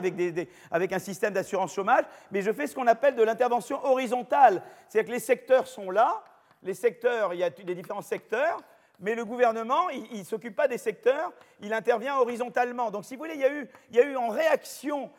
avec 0.72 0.94
un 0.94 1.00
système 1.00 1.34
d'assurance 1.34 1.74
chômage, 1.74 2.06
mais 2.32 2.42
je 2.42 2.52
fais 2.52 2.68
ce 2.68 2.76
qu'on 2.76 2.88
appelle 2.88 3.16
de 3.16 3.24
l'intervention 3.24 3.84
horizontale. 3.86 4.62
C'est-à-dire 4.88 5.10
que 5.10 5.14
les 5.14 5.20
secteurs 5.20 5.68
sont 5.68 5.92
là, 5.92 6.24
les 6.64 6.74
secteurs, 6.74 7.34
il 7.34 7.40
y 7.40 7.44
a 7.44 7.50
les 7.66 7.76
différents 7.76 8.02
secteurs, 8.02 8.60
mais 9.00 9.14
le 9.14 9.26
gouvernement, 9.26 9.90
il 9.90 10.20
ne 10.20 10.24
s'occupe 10.24 10.56
pas 10.56 10.68
des 10.68 10.80
secteurs, 10.80 11.32
il 11.62 11.72
intervient 11.72 12.18
horizontalement. 12.18 12.90
Donc, 12.90 13.06
si 13.06 13.16
vous 13.16 13.20
voulez, 13.20 13.36
il 13.36 13.42
y 13.42 13.46
a 13.46 13.54
eu, 13.54 13.68
il 13.92 13.96
y 13.96 14.00
a 14.00 14.04
eu 14.04 14.16
en 14.16 14.30
réaction, 14.30 15.12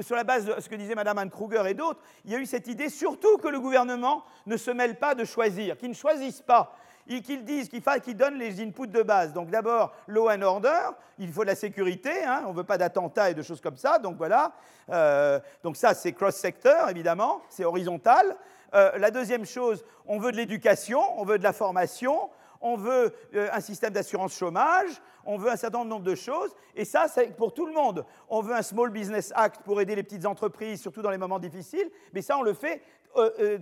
sur 0.00 0.16
la 0.16 0.24
base 0.24 0.46
de 0.46 0.60
ce 0.60 0.68
que 0.68 0.74
disait 0.74 0.94
Mme 0.94 1.18
Anne 1.18 1.30
Kruger 1.30 1.62
et 1.68 1.74
d'autres, 1.74 2.00
il 2.24 2.32
y 2.32 2.34
a 2.34 2.38
eu 2.38 2.46
cette 2.46 2.66
idée 2.66 2.88
surtout 2.88 3.38
que 3.38 3.48
le 3.48 3.60
gouvernement 3.60 4.24
ne 4.46 4.56
se 4.56 4.70
mêle 4.70 4.98
pas 4.98 5.14
de 5.14 5.24
choisir, 5.24 5.76
qu'il 5.76 5.90
ne 5.90 5.94
choisisse 5.94 6.40
pas, 6.40 6.74
qu'ils 7.18 7.44
disent, 7.44 7.68
donnent 8.14 8.38
les 8.38 8.60
inputs 8.62 8.86
de 8.86 9.02
base. 9.02 9.32
Donc 9.32 9.50
d'abord, 9.50 9.92
law 10.06 10.30
and 10.30 10.42
order, 10.42 10.90
il 11.18 11.32
faut 11.32 11.42
de 11.42 11.48
la 11.48 11.56
sécurité, 11.56 12.24
hein, 12.24 12.44
on 12.46 12.52
ne 12.52 12.56
veut 12.56 12.64
pas 12.64 12.78
d'attentats 12.78 13.30
et 13.30 13.34
de 13.34 13.42
choses 13.42 13.60
comme 13.60 13.76
ça, 13.76 13.98
donc 13.98 14.16
voilà. 14.16 14.52
Euh, 14.90 15.40
donc 15.64 15.76
ça, 15.76 15.92
c'est 15.94 16.12
cross-sector, 16.12 16.88
évidemment, 16.88 17.42
c'est 17.48 17.64
horizontal. 17.64 18.36
Euh, 18.74 18.96
la 18.98 19.10
deuxième 19.10 19.44
chose, 19.44 19.84
on 20.06 20.18
veut 20.18 20.30
de 20.30 20.36
l'éducation, 20.36 21.00
on 21.20 21.24
veut 21.24 21.38
de 21.38 21.42
la 21.42 21.52
formation, 21.52 22.30
on 22.60 22.76
veut 22.76 23.12
euh, 23.34 23.48
un 23.52 23.60
système 23.60 23.92
d'assurance 23.92 24.36
chômage, 24.36 24.90
on 25.24 25.36
veut 25.36 25.50
un 25.50 25.56
certain 25.56 25.84
nombre 25.84 26.04
de 26.04 26.14
choses, 26.14 26.54
et 26.76 26.84
ça, 26.84 27.06
c'est 27.08 27.36
pour 27.36 27.52
tout 27.52 27.66
le 27.66 27.72
monde. 27.72 28.06
On 28.28 28.40
veut 28.40 28.54
un 28.54 28.62
Small 28.62 28.90
Business 28.90 29.32
Act 29.34 29.62
pour 29.62 29.80
aider 29.80 29.96
les 29.96 30.04
petites 30.04 30.26
entreprises, 30.26 30.80
surtout 30.80 31.02
dans 31.02 31.10
les 31.10 31.18
moments 31.18 31.40
difficiles, 31.40 31.90
mais 32.12 32.22
ça, 32.22 32.38
on 32.38 32.42
le 32.42 32.54
fait 32.54 32.82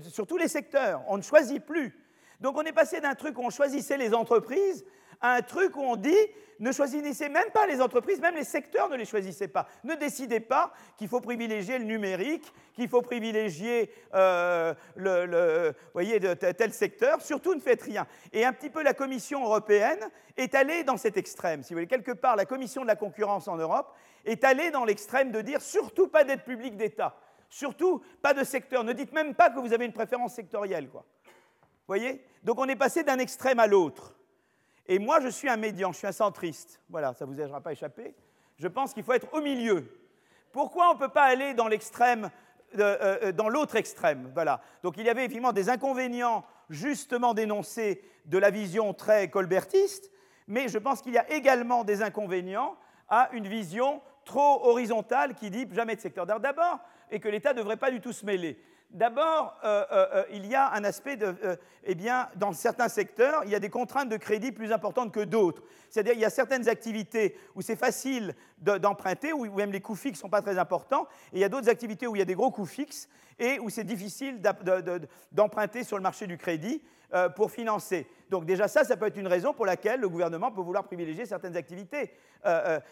sur 0.03 0.27
tous 0.27 0.37
les 0.37 0.49
secteurs. 0.49 1.01
On 1.09 1.17
ne 1.17 1.23
choisit 1.23 1.65
plus. 1.65 1.97
Donc 2.41 2.57
on 2.57 2.62
est 2.62 2.72
passé 2.72 3.01
d'un 3.01 3.14
truc 3.14 3.39
où 3.39 3.43
on 3.43 3.51
choisissait 3.51 3.97
les 3.97 4.14
entreprises 4.14 4.84
un 5.20 5.43
truc 5.43 5.76
où 5.76 5.82
on 5.82 5.97
dit 5.97 6.16
ne 6.61 6.72
choisissez 6.72 7.28
même 7.28 7.51
pas 7.53 7.66
les 7.66 7.80
entreprises, 7.80 8.20
même 8.20 8.34
les 8.34 8.45
secteurs 8.45 8.89
ne 8.89 8.97
les 8.97 9.05
choisissez 9.05 9.47
pas. 9.47 9.68
Ne 9.84 9.95
décidez 9.95 10.41
pas 10.41 10.72
qu'il 10.97 11.07
faut 11.07 11.20
privilégier 11.20 11.78
le 11.78 11.84
numérique, 11.84 12.53
qu'il 12.74 12.89
faut 12.89 13.01
privilégier 13.01 13.93
euh, 14.14 14.74
le, 14.97 15.72
tel 16.34 16.72
secteur. 16.72 17.22
Surtout 17.22 17.55
ne 17.55 17.61
faites 17.61 17.82
rien. 17.82 18.09
Et 18.32 18.45
un 18.45 18.53
petit 18.53 18.70
peu 18.70 18.82
la 18.82 18.93
Commission 18.93 19.45
européenne 19.45 20.01
est 20.36 20.57
allée 20.57 20.82
dans 20.82 20.97
cet 20.97 21.16
extrême. 21.16 21.62
Si 21.62 21.72
vous 21.72 21.76
voulez, 21.78 21.86
quelque 21.86 22.11
part, 22.12 22.34
la 22.34 22.45
Commission 22.45 22.82
de 22.82 22.89
la 22.89 22.97
concurrence 22.97 23.47
en 23.47 23.57
Europe 23.57 23.95
est 24.24 24.43
allée 24.43 24.72
dans 24.72 24.84
l'extrême 24.84 25.30
de 25.30 25.41
dire 25.41 25.62
surtout 25.62 26.09
pas 26.09 26.24
d'aide 26.24 26.43
publique 26.43 26.76
d'État. 26.76 27.16
Surtout 27.51 28.03
pas 28.20 28.34
de 28.34 28.43
secteur. 28.43 28.82
Ne 28.82 28.93
dites 28.93 29.12
même 29.12 29.34
pas 29.34 29.49
que 29.51 29.61
vous 29.61 29.72
avez 29.72 29.86
une 29.86 29.93
préférence 29.93 30.34
sectorielle. 30.34 30.89
Quoi. 30.89 31.05
Voyez? 31.89 32.24
Donc 32.45 32.59
on 32.59 32.66
est 32.66 32.76
passé 32.76 33.03
d'un 33.03 33.18
extrême 33.18 33.59
à 33.59 33.66
l'autre. 33.66 34.14
Et 34.86 34.99
moi, 34.99 35.20
je 35.20 35.28
suis 35.28 35.49
un 35.49 35.57
médian, 35.57 35.93
je 35.93 35.99
suis 35.99 36.07
un 36.07 36.12
centriste. 36.12 36.80
Voilà, 36.89 37.12
ça 37.12 37.26
ne 37.26 37.32
vous 37.32 37.41
aidera 37.41 37.61
pas 37.61 37.70
à 37.70 37.72
échapper. 37.72 38.14
Je 38.57 38.68
pense 38.68 38.95
qu'il 38.95 39.03
faut 39.03 39.12
être 39.12 39.32
au 39.34 39.41
milieu. 39.41 39.86
Pourquoi 40.53 40.91
on 40.91 40.95
ne 40.95 40.99
peut 40.99 41.11
pas 41.11 41.24
aller 41.24 41.53
dans 41.53 41.68
l'extrême, 41.68 42.30
euh, 42.78 43.18
euh, 43.22 43.32
dans 43.32 43.49
l'autre 43.49 43.76
extrême? 43.76 44.30
Voilà. 44.32 44.62
Donc 44.82 44.97
il 44.97 45.05
y 45.05 45.11
avait 45.11 45.20
effectivement 45.20 45.53
des 45.53 45.68
inconvénients 45.68 46.45
justement 46.70 47.34
dénoncés 47.34 48.03
de 48.24 48.39
la 48.39 48.51
vision 48.51 48.95
très 48.95 49.28
colbertiste, 49.28 50.11
mais 50.47 50.68
je 50.68 50.78
pense 50.78 51.03
qu'il 51.03 51.12
y 51.12 51.18
a 51.18 51.30
également 51.30 51.84
des 51.84 52.03
inconvénients 52.03 52.76
à 53.09 53.28
une 53.32 53.47
vision 53.47 54.01
trop 54.24 54.66
horizontale 54.66 55.34
qui 55.34 55.51
dit 55.51 55.66
jamais 55.72 55.97
de 55.97 56.01
secteur 56.01 56.26
d'art 56.26 56.41
d'abord 56.41 56.80
et 57.11 57.20
que 57.20 57.28
l'État 57.28 57.53
ne 57.53 57.59
devrait 57.59 57.76
pas 57.76 57.91
du 57.91 58.01
tout 58.01 58.12
se 58.12 58.26
mêler. 58.26 58.59
D'abord, 58.91 59.55
euh, 59.64 59.84
euh, 59.93 60.07
euh, 60.14 60.24
il 60.32 60.47
y 60.47 60.55
a 60.55 60.72
un 60.72 60.82
aspect 60.82 61.18
de, 61.18 61.34
eh 61.84 61.95
bien, 61.95 62.28
dans 62.36 62.55
certains 62.55 62.89
secteurs, 62.89 63.43
il 63.45 63.51
y 63.51 63.55
a 63.55 63.61
des 63.61 63.68
contraintes 63.68 64.09
de 64.09 64.16
crédit 64.16 64.51
plus 64.51 64.72
importantes 64.72 65.12
que 65.12 65.20
d'autres. 65.20 65.62
C'est-à-dire, 65.91 66.14
il 66.14 66.20
y 66.20 66.24
a 66.24 66.30
certaines 66.30 66.70
activités 66.70 67.36
où 67.55 67.61
c'est 67.61 67.76
facile 67.76 68.34
d'emprunter, 68.57 69.34
où 69.34 69.45
même 69.55 69.72
les 69.72 69.82
coûts 69.82 69.95
fixes 69.95 70.20
ne 70.20 70.22
sont 70.22 70.30
pas 70.30 70.41
très 70.41 70.59
importants, 70.59 71.07
et 71.32 71.36
il 71.36 71.41
y 71.41 71.45
a 71.45 71.51
d'autres 71.51 71.68
activités 71.68 72.07
où 72.07 72.16
il 72.16 72.20
y 72.20 72.22
a 72.22 72.24
des 72.26 72.34
gros 72.34 72.51
coûts 72.51 72.64
fixes 72.64 73.11
et 73.39 73.59
où 73.61 73.68
c'est 73.68 73.84
difficile 73.84 74.41
d'emprunter 75.32 75.84
sur 75.84 75.99
le 75.99 76.03
marché 76.03 76.26
du 76.26 76.39
crédit 76.39 76.82
pour 77.36 77.51
financer. 77.51 78.07
Donc 78.30 78.47
déjà 78.47 78.68
ça, 78.68 78.84
ça 78.84 78.97
peut 78.97 79.07
être 79.07 79.16
une 79.16 79.28
raison 79.28 79.53
pour 79.53 79.64
laquelle 79.64 80.01
le 80.01 80.09
gouvernement 80.09 80.51
peut 80.51 80.61
vouloir 80.61 80.84
privilégier 80.84 81.24
certaines 81.24 81.57
activités, 81.57 82.11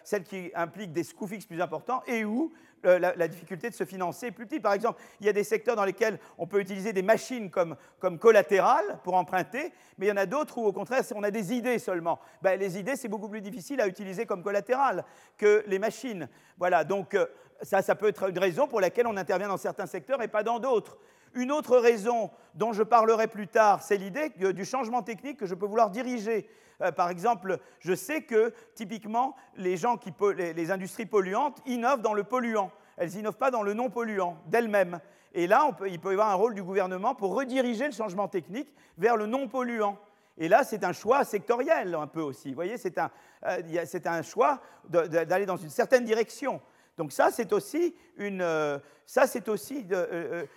celles 0.04 0.22
qui 0.22 0.52
impliquent 0.54 0.92
des 0.92 1.04
coûts 1.04 1.26
fixes 1.26 1.46
plus 1.46 1.60
importants 1.60 2.02
et 2.06 2.24
où 2.24 2.52
la, 2.86 3.28
difficulté 3.28 3.70
de 3.70 3.74
se 3.74 3.84
financer 3.84 4.26
est 4.26 4.30
plus 4.30 4.46
petite. 4.46 4.62
Par 4.62 4.72
exemple, 4.72 5.00
il 5.20 5.26
y 5.26 5.28
a 5.28 5.32
des 5.32 5.44
secteurs 5.44 5.76
dans 5.76 5.84
lesquels 5.84 6.18
on 6.38 6.46
peut 6.46 6.60
utiliser 6.60 6.92
des 6.92 7.02
machines 7.02 7.50
comme, 7.50 7.76
comme 7.98 8.18
collatérales 8.18 8.98
pour 9.02 9.14
emprunter, 9.14 9.72
mais 9.98 10.06
il 10.06 10.08
y 10.08 10.12
en 10.12 10.16
a 10.16 10.26
d'autres 10.26 10.58
où, 10.58 10.66
au 10.66 10.72
contraire, 10.72 11.02
on 11.14 11.22
a 11.22 11.30
des 11.30 11.52
idées 11.52 11.78
seulement. 11.78 12.20
Ben, 12.42 12.58
les 12.58 12.78
idées, 12.78 12.96
c'est 12.96 13.08
beaucoup 13.08 13.28
plus 13.28 13.40
difficile 13.40 13.80
à 13.80 13.86
utiliser 13.86 14.26
comme 14.26 14.42
collatéral 14.42 15.04
que 15.36 15.64
les 15.66 15.78
machines. 15.78 16.28
Voilà, 16.58 16.84
donc 16.84 17.14
euh, 17.14 17.26
ça, 17.62 17.82
ça 17.82 17.94
peut 17.94 18.08
être 18.08 18.30
une 18.30 18.38
raison 18.38 18.66
pour 18.68 18.80
laquelle 18.80 19.06
on 19.06 19.16
intervient 19.16 19.48
dans 19.48 19.56
certains 19.56 19.86
secteurs 19.86 20.22
et 20.22 20.28
pas 20.28 20.42
dans 20.42 20.58
d'autres. 20.58 20.98
Une 21.36 21.52
autre 21.52 21.76
raison 21.76 22.30
dont 22.54 22.72
je 22.72 22.82
parlerai 22.82 23.26
plus 23.28 23.46
tard, 23.46 23.82
c'est 23.82 23.98
l'idée 23.98 24.30
du 24.30 24.64
changement 24.64 25.02
technique 25.02 25.36
que 25.36 25.44
je 25.44 25.54
peux 25.54 25.66
vouloir 25.66 25.90
diriger. 25.90 26.48
Euh, 26.80 26.92
par 26.92 27.10
exemple, 27.10 27.58
je 27.78 27.94
sais 27.94 28.22
que 28.22 28.54
typiquement, 28.74 29.36
les, 29.56 29.84
industries 29.84 31.04
polluantes 31.04 31.58
innovent 31.66 32.00
dans 32.00 32.14
le 32.14 32.24
polluant. 32.24 32.70
Elles 32.96 33.10
n'innovent 33.10 33.36
pas 33.36 33.50
dans 33.50 33.62
le 33.62 33.74
non 33.74 33.90
polluant 33.90 34.38
d'elles-mêmes. 34.46 34.98
Et 35.34 35.46
là, 35.46 35.70
il 35.86 36.00
peut 36.00 36.08
y 36.08 36.12
avoir 36.14 36.30
un 36.30 36.34
rôle 36.34 36.54
du 36.54 36.62
gouvernement 36.62 37.14
pour 37.14 37.34
rediriger 37.34 37.84
le 37.84 37.92
changement 37.92 38.28
technique 38.28 38.74
vers 38.96 39.18
le 39.18 39.26
non 39.26 39.46
polluant. 39.46 39.98
Et 40.38 40.48
là, 40.48 40.64
c'est 40.64 40.84
un 40.84 40.92
choix 40.92 41.22
sectoriel 41.24 41.94
un 41.94 42.06
peu 42.06 42.22
aussi. 42.22 42.48
Vous 42.48 42.54
voyez, 42.54 42.78
c'est 42.78 42.96
un, 42.96 43.10
euh, 43.46 44.22
choix 44.22 44.60
d'aller 44.88 45.44
dans 45.44 45.58
une 45.58 45.68
certaine 45.68 46.06
direction. 46.06 46.62
Donc 46.96 47.12
ça, 47.12 47.30
c'est 47.30 47.52
aussi 47.52 47.94
une, 48.16 48.40
euh, 48.40 48.78
ça, 49.04 49.26
c'est 49.26 49.48
aussi 49.48 49.86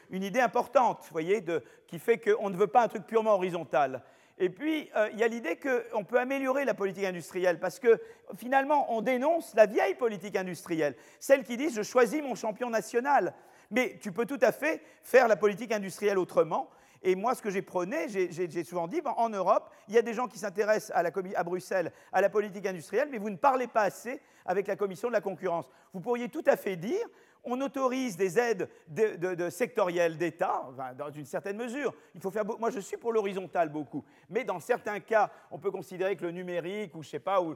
une 0.10 0.24
idée 0.24 0.40
importante, 0.40 1.00
vous 1.04 1.12
voyez, 1.12 1.44
qui 1.88 2.00
fait 2.00 2.18
qu'on 2.18 2.50
ne 2.50 2.56
veut 2.56 2.68
pas 2.68 2.84
un 2.84 2.88
truc 2.88 3.06
purement 3.06 3.34
horizontal. 3.34 4.02
Et 4.42 4.50
puis, 4.50 4.90
euh, 4.96 5.10
il 5.12 5.20
y 5.20 5.24
a 5.24 5.28
l'idée 5.28 5.58
qu'on 5.58 6.06
peut 6.06 6.18
améliorer 6.18 6.64
la 6.64 6.74
politique 6.74 7.04
industrielle, 7.04 7.60
parce 7.60 7.78
que 7.78 8.00
finalement, 8.38 8.94
on 8.94 9.02
dénonce 9.02 9.54
la 9.54 9.66
vieille 9.66 9.96
politique 9.96 10.38
industrielle, 10.38 10.96
celle 11.20 11.44
qui 11.44 11.58
dit 11.58 11.70
je 11.70 11.82
choisis 11.82 12.22
mon 12.22 12.36
champion 12.36 12.70
national. 12.70 13.34
Mais 13.70 14.00
tu 14.02 14.12
peux 14.12 14.26
tout 14.26 14.40
à 14.42 14.52
fait 14.52 14.82
faire 15.04 15.28
la 15.28 15.36
politique 15.36 15.72
industrielle 15.74 16.18
autrement. 16.18 16.70
Et 17.02 17.16
moi, 17.16 17.34
ce 17.34 17.42
que 17.42 17.50
j'ai 17.50 17.62
prôné, 17.62 18.08
j'ai 18.10 18.64
souvent 18.64 18.88
dit, 18.88 19.02
ben, 19.02 19.14
en 19.18 19.30
Europe, 19.30 19.70
il 19.88 19.96
y 19.96 19.98
a 19.98 20.02
des 20.02 20.14
gens 20.14 20.28
qui 20.28 20.38
s'intéressent 20.38 20.92
à, 20.96 21.00
à, 21.00 21.44
Bruxelles 21.44 21.92
à 22.12 22.22
la 22.22 22.30
politique 22.30 22.66
industrielle, 22.66 23.08
mais 23.12 23.18
vous 23.18 23.30
ne 23.30 23.38
parlez 23.38 23.68
pas 23.68 23.84
assez 23.84 24.22
avec 24.46 24.68
la 24.68 24.76
commission 24.76 25.08
de 25.08 25.14
la 25.14 25.22
concurrence. 25.22 25.70
Vous 25.94 26.02
pourriez 26.02 26.28
tout 26.30 26.44
à 26.46 26.58
fait 26.58 26.76
dire, 26.76 27.06
on 27.44 27.60
autorise 27.62 28.18
des 28.18 28.38
aides 28.38 28.70
de, 28.88 29.50
sectorielles 29.50 30.18
d'État, 30.18 30.70
dans 30.98 31.10
une 31.12 31.26
certaine 31.26 31.58
mesure. 31.58 31.94
Il 32.16 32.22
faut 32.22 32.32
faire, 32.32 32.46
moi, 32.46 32.70
je 32.70 32.80
suis 32.80 32.98
pour 32.98 33.14
l'horizontal 33.14 33.70
beaucoup, 33.70 34.04
mais 34.30 34.44
dans 34.44 34.60
certains 34.60 35.00
cas, 35.00 35.32
on 35.52 35.58
peut 35.58 35.72
considérer 35.72 36.16
que 36.16 36.24
le 36.24 36.32
numérique, 36.32 36.96
ou 36.96 37.04
je 37.04 37.10
sais 37.10 37.20
pas, 37.20 37.42
ou, 37.42 37.56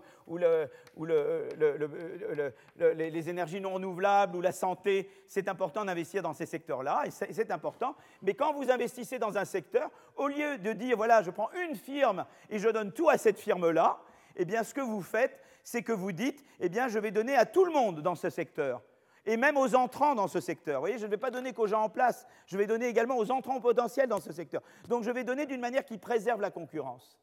les, 2.77 3.29
énergies 3.29 3.61
non 3.61 3.73
renouvelables, 3.73 4.35
ou 4.37 4.41
la 4.41 4.51
santé, 4.51 5.09
c'est 5.27 5.47
important 5.47 5.85
d'investir 5.85 6.23
dans 6.23 6.33
ces 6.33 6.45
secteurs-là, 6.45 7.03
et 7.05 7.11
c'est 7.11 7.51
important. 7.51 7.95
Mais 8.21 8.33
quand 8.33 8.53
vous 8.53 8.71
investissez 8.71 9.19
dans 9.19 9.37
un 9.37 9.45
secteur, 9.45 9.89
au 10.15 10.27
lieu 10.27 10.57
de 10.57 10.73
dire, 10.73 10.97
voilà, 10.97 11.21
je 11.23 11.31
prends 11.31 11.49
une 11.67 11.75
firme 11.75 12.25
et 12.49 12.59
je 12.59 12.69
donne 12.69 12.91
tout 12.91 13.09
à 13.09 13.17
cette 13.17 13.39
firme-là, 13.39 13.99
eh 14.35 14.45
bien, 14.45 14.63
ce 14.63 14.73
que 14.73 14.81
vous 14.81 15.01
faites, 15.01 15.39
c'est 15.63 15.83
que 15.83 15.93
vous 15.93 16.11
dites, 16.11 16.43
eh 16.59 16.69
bien, 16.69 16.87
je 16.87 16.99
vais 16.99 17.11
donner 17.11 17.35
à 17.35 17.45
tout 17.45 17.65
le 17.65 17.71
monde 17.71 18.01
dans 18.01 18.15
ce 18.15 18.29
secteur 18.29 18.81
et 19.25 19.37
même 19.37 19.57
aux 19.57 19.75
entrants 19.75 20.15
dans 20.15 20.27
ce 20.27 20.39
secteur. 20.39 20.75
Vous 20.75 20.81
voyez, 20.81 20.97
je 20.97 21.05
ne 21.05 21.11
vais 21.11 21.17
pas 21.17 21.31
donner 21.31 21.53
qu'aux 21.53 21.67
gens 21.67 21.83
en 21.83 21.89
place, 21.89 22.27
je 22.45 22.57
vais 22.57 22.67
donner 22.67 22.87
également 22.87 23.17
aux 23.17 23.31
entrants 23.31 23.61
potentiels 23.61 24.07
dans 24.07 24.19
ce 24.19 24.31
secteur. 24.31 24.61
Donc 24.89 25.03
je 25.03 25.11
vais 25.11 25.23
donner 25.23 25.45
d'une 25.45 25.61
manière 25.61 25.85
qui 25.85 25.97
préserve 25.97 26.41
la 26.41 26.51
concurrence. 26.51 27.19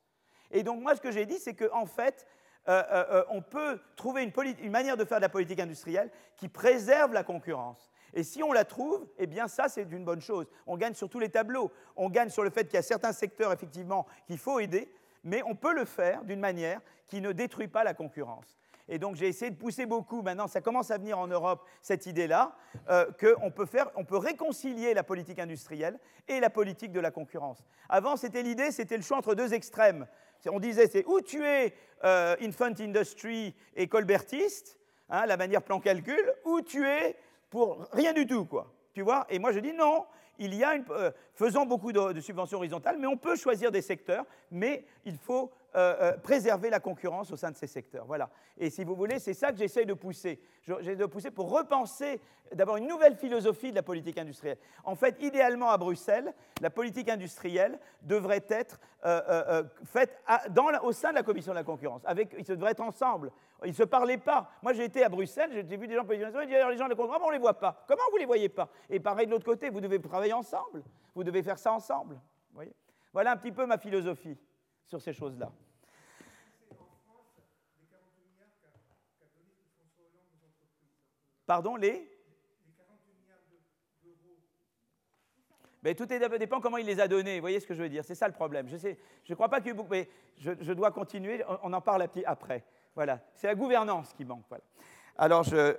Et 0.51 0.63
donc 0.63 0.81
moi, 0.81 0.97
ce 0.97 1.01
que 1.01 1.11
j'ai 1.11 1.27
dit, 1.27 1.39
c'est 1.39 1.55
qu'en 1.55 1.87
fait, 1.87 2.27
euh, 2.69 2.83
euh, 2.91 3.05
euh, 3.11 3.25
on 3.31 3.43
peut 3.43 3.81
trouver 3.97 4.23
une, 4.23 4.33
une, 4.63 4.71
manière 4.71 4.97
de 4.97 5.05
faire 5.05 5.19
de 5.19 5.23
la 5.23 5.29
politique 5.29 5.61
industrielle 5.61 6.11
qui 6.37 6.49
préserve 6.49 7.13
la 7.13 7.25
concurrence. 7.25 7.91
Et 8.13 8.23
si 8.23 8.43
on 8.43 8.53
la 8.53 8.65
trouve, 8.65 9.07
eh 9.19 9.27
bien 9.27 9.49
ça, 9.49 9.69
c'est 9.69 9.83
une 9.83 10.05
bonne 10.05 10.21
chose. 10.21 10.47
On 10.67 10.77
gagne 10.77 10.95
sur 10.95 11.09
tous 11.09 11.21
les 11.21 11.31
tableaux. 11.31 11.71
On 11.97 12.11
gagne 12.11 12.29
sur 12.29 12.43
le 12.43 12.51
fait 12.51 12.65
qu'il 12.65 12.75
y 12.75 12.79
a 12.79 12.83
certains 12.83 13.13
secteurs, 13.13 13.53
effectivement, 13.53 14.07
qu'il 14.27 14.39
faut 14.39 14.59
aider, 14.59 14.93
mais 15.25 15.43
on 15.47 15.55
peut 15.55 15.73
le 15.73 15.85
faire 15.85 16.25
d'une 16.25 16.41
manière 16.41 16.81
qui 17.07 17.21
ne 17.21 17.33
détruit 17.33 17.69
pas 17.69 17.85
la 17.85 17.95
concurrence. 17.95 18.57
Et 18.91 18.99
donc 18.99 19.15
j'ai 19.15 19.29
essayé 19.29 19.53
de 19.53 19.57
pousser 19.57 19.87
beaucoup, 19.87 20.21
maintenant 20.21 20.49
ça 20.49 20.61
commence 20.61 20.91
à 20.91 20.99
venir 20.99 21.19
en 21.19 21.29
Europe, 21.29 21.65
cette 21.81 22.07
idée-là, 22.07 22.57
euh, 22.91 23.07
qu'on 23.13 23.53
peut, 23.53 23.65
peut 23.65 24.17
réconcilier 24.17 24.93
la 24.95 25.05
politique 25.05 25.39
industrielle 25.39 25.99
et 26.27 26.41
la 26.41 26.51
politique 26.51 26.91
de 26.91 26.99
la 26.99 27.13
concurrence. 27.13 27.65
Avant, 27.89 28.17
c'était 28.17 28.43
l'idée, 28.43 28.73
c'était 28.73 28.97
le 28.97 29.03
choix 29.03 29.17
entre 29.17 29.37
deux 29.37 29.55
extrêmes. 29.55 30.07
On 30.51 30.59
disait, 30.59 30.89
c'est 30.89 31.07
où 31.07 31.21
tu 31.21 31.45
es 31.45 31.73
euh, 32.05 32.35
infant 32.43 32.73
industry 32.81 33.55
et 33.77 33.87
colbertiste, 33.87 34.77
hein, 35.09 35.25
la 35.27 35.37
manière 35.37 35.63
plan-calcul, 35.63 36.35
ou 36.45 36.61
tu 36.61 36.85
es 36.85 37.17
pour 37.49 37.87
rien 37.93 38.13
du 38.13 38.27
tout, 38.27 38.45
quoi. 38.45 38.73
Tu 38.93 39.03
vois? 39.03 39.25
Et 39.31 39.39
moi 39.39 39.53
je 39.53 39.61
dis 39.61 39.73
non, 39.73 40.05
il 40.41 40.55
y 40.55 40.65
a 40.65 40.75
une, 40.75 40.85
euh, 40.91 41.13
faisons 41.35 41.67
beaucoup 41.67 41.93
de, 41.93 42.21
subventions 42.21 42.59
horizontales, 42.59 42.97
mais 42.99 43.07
on 43.07 43.17
peut 43.17 43.37
choisir 43.37 43.71
des 43.71 43.83
secteurs, 43.83 44.25
mais 44.51 44.85
il 45.05 45.17
faut 45.17 45.53
euh, 45.77 45.97
euh, 46.01 46.17
préserver 46.17 46.69
la 46.69 46.81
concurrence 46.81 47.31
au 47.31 47.37
sein 47.37 47.51
de 47.51 47.57
ces 47.57 47.69
secteurs. 47.69 48.05
Voilà. 48.05 48.29
Et 48.59 48.71
si 48.71 48.83
vous 48.83 48.97
voulez, 48.97 49.21
c'est 49.21 49.35
ça 49.35 49.53
que 49.53 49.59
j'essaie 49.59 49.85
de 49.85 49.95
pousser. 49.95 50.41
J'essaie 50.63 50.97
de 50.97 51.07
pousser 51.07 51.31
pour 51.31 51.49
repenser 51.51 52.21
d'abord 52.53 52.77
une 52.77 52.89
nouvelle 52.89 53.15
philosophie 53.15 53.71
de 53.71 53.77
la 53.77 53.85
politique 53.85 54.19
industrielle. 54.19 54.59
En 54.83 54.97
fait, 54.97 55.17
idéalement 55.23 55.71
à 55.71 55.79
Bruxelles, 55.79 56.35
la 56.61 56.71
politique 56.71 57.09
industrielle 57.09 57.79
devrait 58.03 58.45
être 58.49 58.81
euh, 59.05 59.63
faite 59.85 60.21
au 60.83 60.93
sein 60.93 61.11
de 61.11 61.15
la 61.15 61.23
commission 61.23 61.53
de 61.53 61.59
la 61.59 61.65
concurrence. 61.65 62.03
Avec, 62.05 62.35
ils 62.37 62.45
devraient 62.45 62.73
être 62.73 62.81
ensemble. 62.81 63.31
Ils 63.65 63.71
ne 63.71 63.75
se 63.75 63.85
parlaient 63.85 64.19
pas. 64.19 64.51
Moi, 64.63 64.73
j'ai 64.73 64.85
été 64.85 65.05
à 65.05 65.09
Bruxelles, 65.09 65.51
j'ai 65.53 65.77
vu 65.77 65.87
des 65.87 65.95
gens 65.95 66.05
politiques 66.05 66.27
industriels, 66.27 66.67
les 66.69 66.77
gens 66.79 66.87
de 66.87 66.91
la 66.91 66.97
concurrence, 66.97 67.23
on 67.23 67.29
ne 67.29 67.35
les 67.35 67.39
voit 67.39 67.59
pas. 67.59 67.85
Comment 67.87 68.03
vous 68.11 68.17
ne 68.17 68.21
les 68.21 68.27
voyez 68.27 68.49
pas? 68.49 68.69
Et 68.89 68.99
pareil 68.99 69.27
de 69.27 69.31
l'autre 69.31 69.45
côté, 69.45 69.71
vous 69.71 69.81
devez 69.81 70.01
travailler 70.01 70.33
ensemble. 70.33 70.83
Vous 71.15 71.23
devez 71.23 71.43
faire 71.43 71.59
ça 71.59 71.73
ensemble. 71.73 72.19
Voilà 73.13 73.33
un 73.33 73.37
petit 73.37 73.53
peu 73.53 73.67
ma 73.67 73.79
philosophie 73.79 74.37
sur 74.91 75.01
ces 75.01 75.13
choses-là. 75.13 75.53
Pardon, 81.47 81.77
les? 81.77 82.11
Mais 85.83 85.95
tout 85.95 86.07
dépend 86.07 86.61
comment 86.61 86.77
il 86.77 86.87
les 86.87 87.01
a 87.01 87.09
donnés. 87.09 87.37
Vous 87.37 87.41
voyez 87.41 87.61
ce 87.61 87.67
que 87.67 87.73
je 87.73 87.83
veux 87.83 87.89
dire 87.89 88.05
C'est 88.05 88.17
ça 88.17 88.27
le 88.27 88.35
problème. 88.35 88.69
Je 88.69 88.89
ne 88.89 88.95
je 89.25 89.35
crois 89.35 89.49
pas 89.49 89.61
que 89.61 89.71
mais 89.89 90.09
je, 90.37 90.73
dois 90.73 90.91
continuer. 90.91 91.43
On, 91.63 91.73
en 91.73 91.81
parle 91.81 92.07
après. 92.27 92.65
Voilà. 92.95 93.21
C'est 93.35 93.47
la 93.47 93.55
gouvernance 93.55 94.13
qui 94.13 94.25
manque. 94.25 94.45
Voilà. 94.49 94.65
Alors, 95.17 95.45
je, 95.45 95.77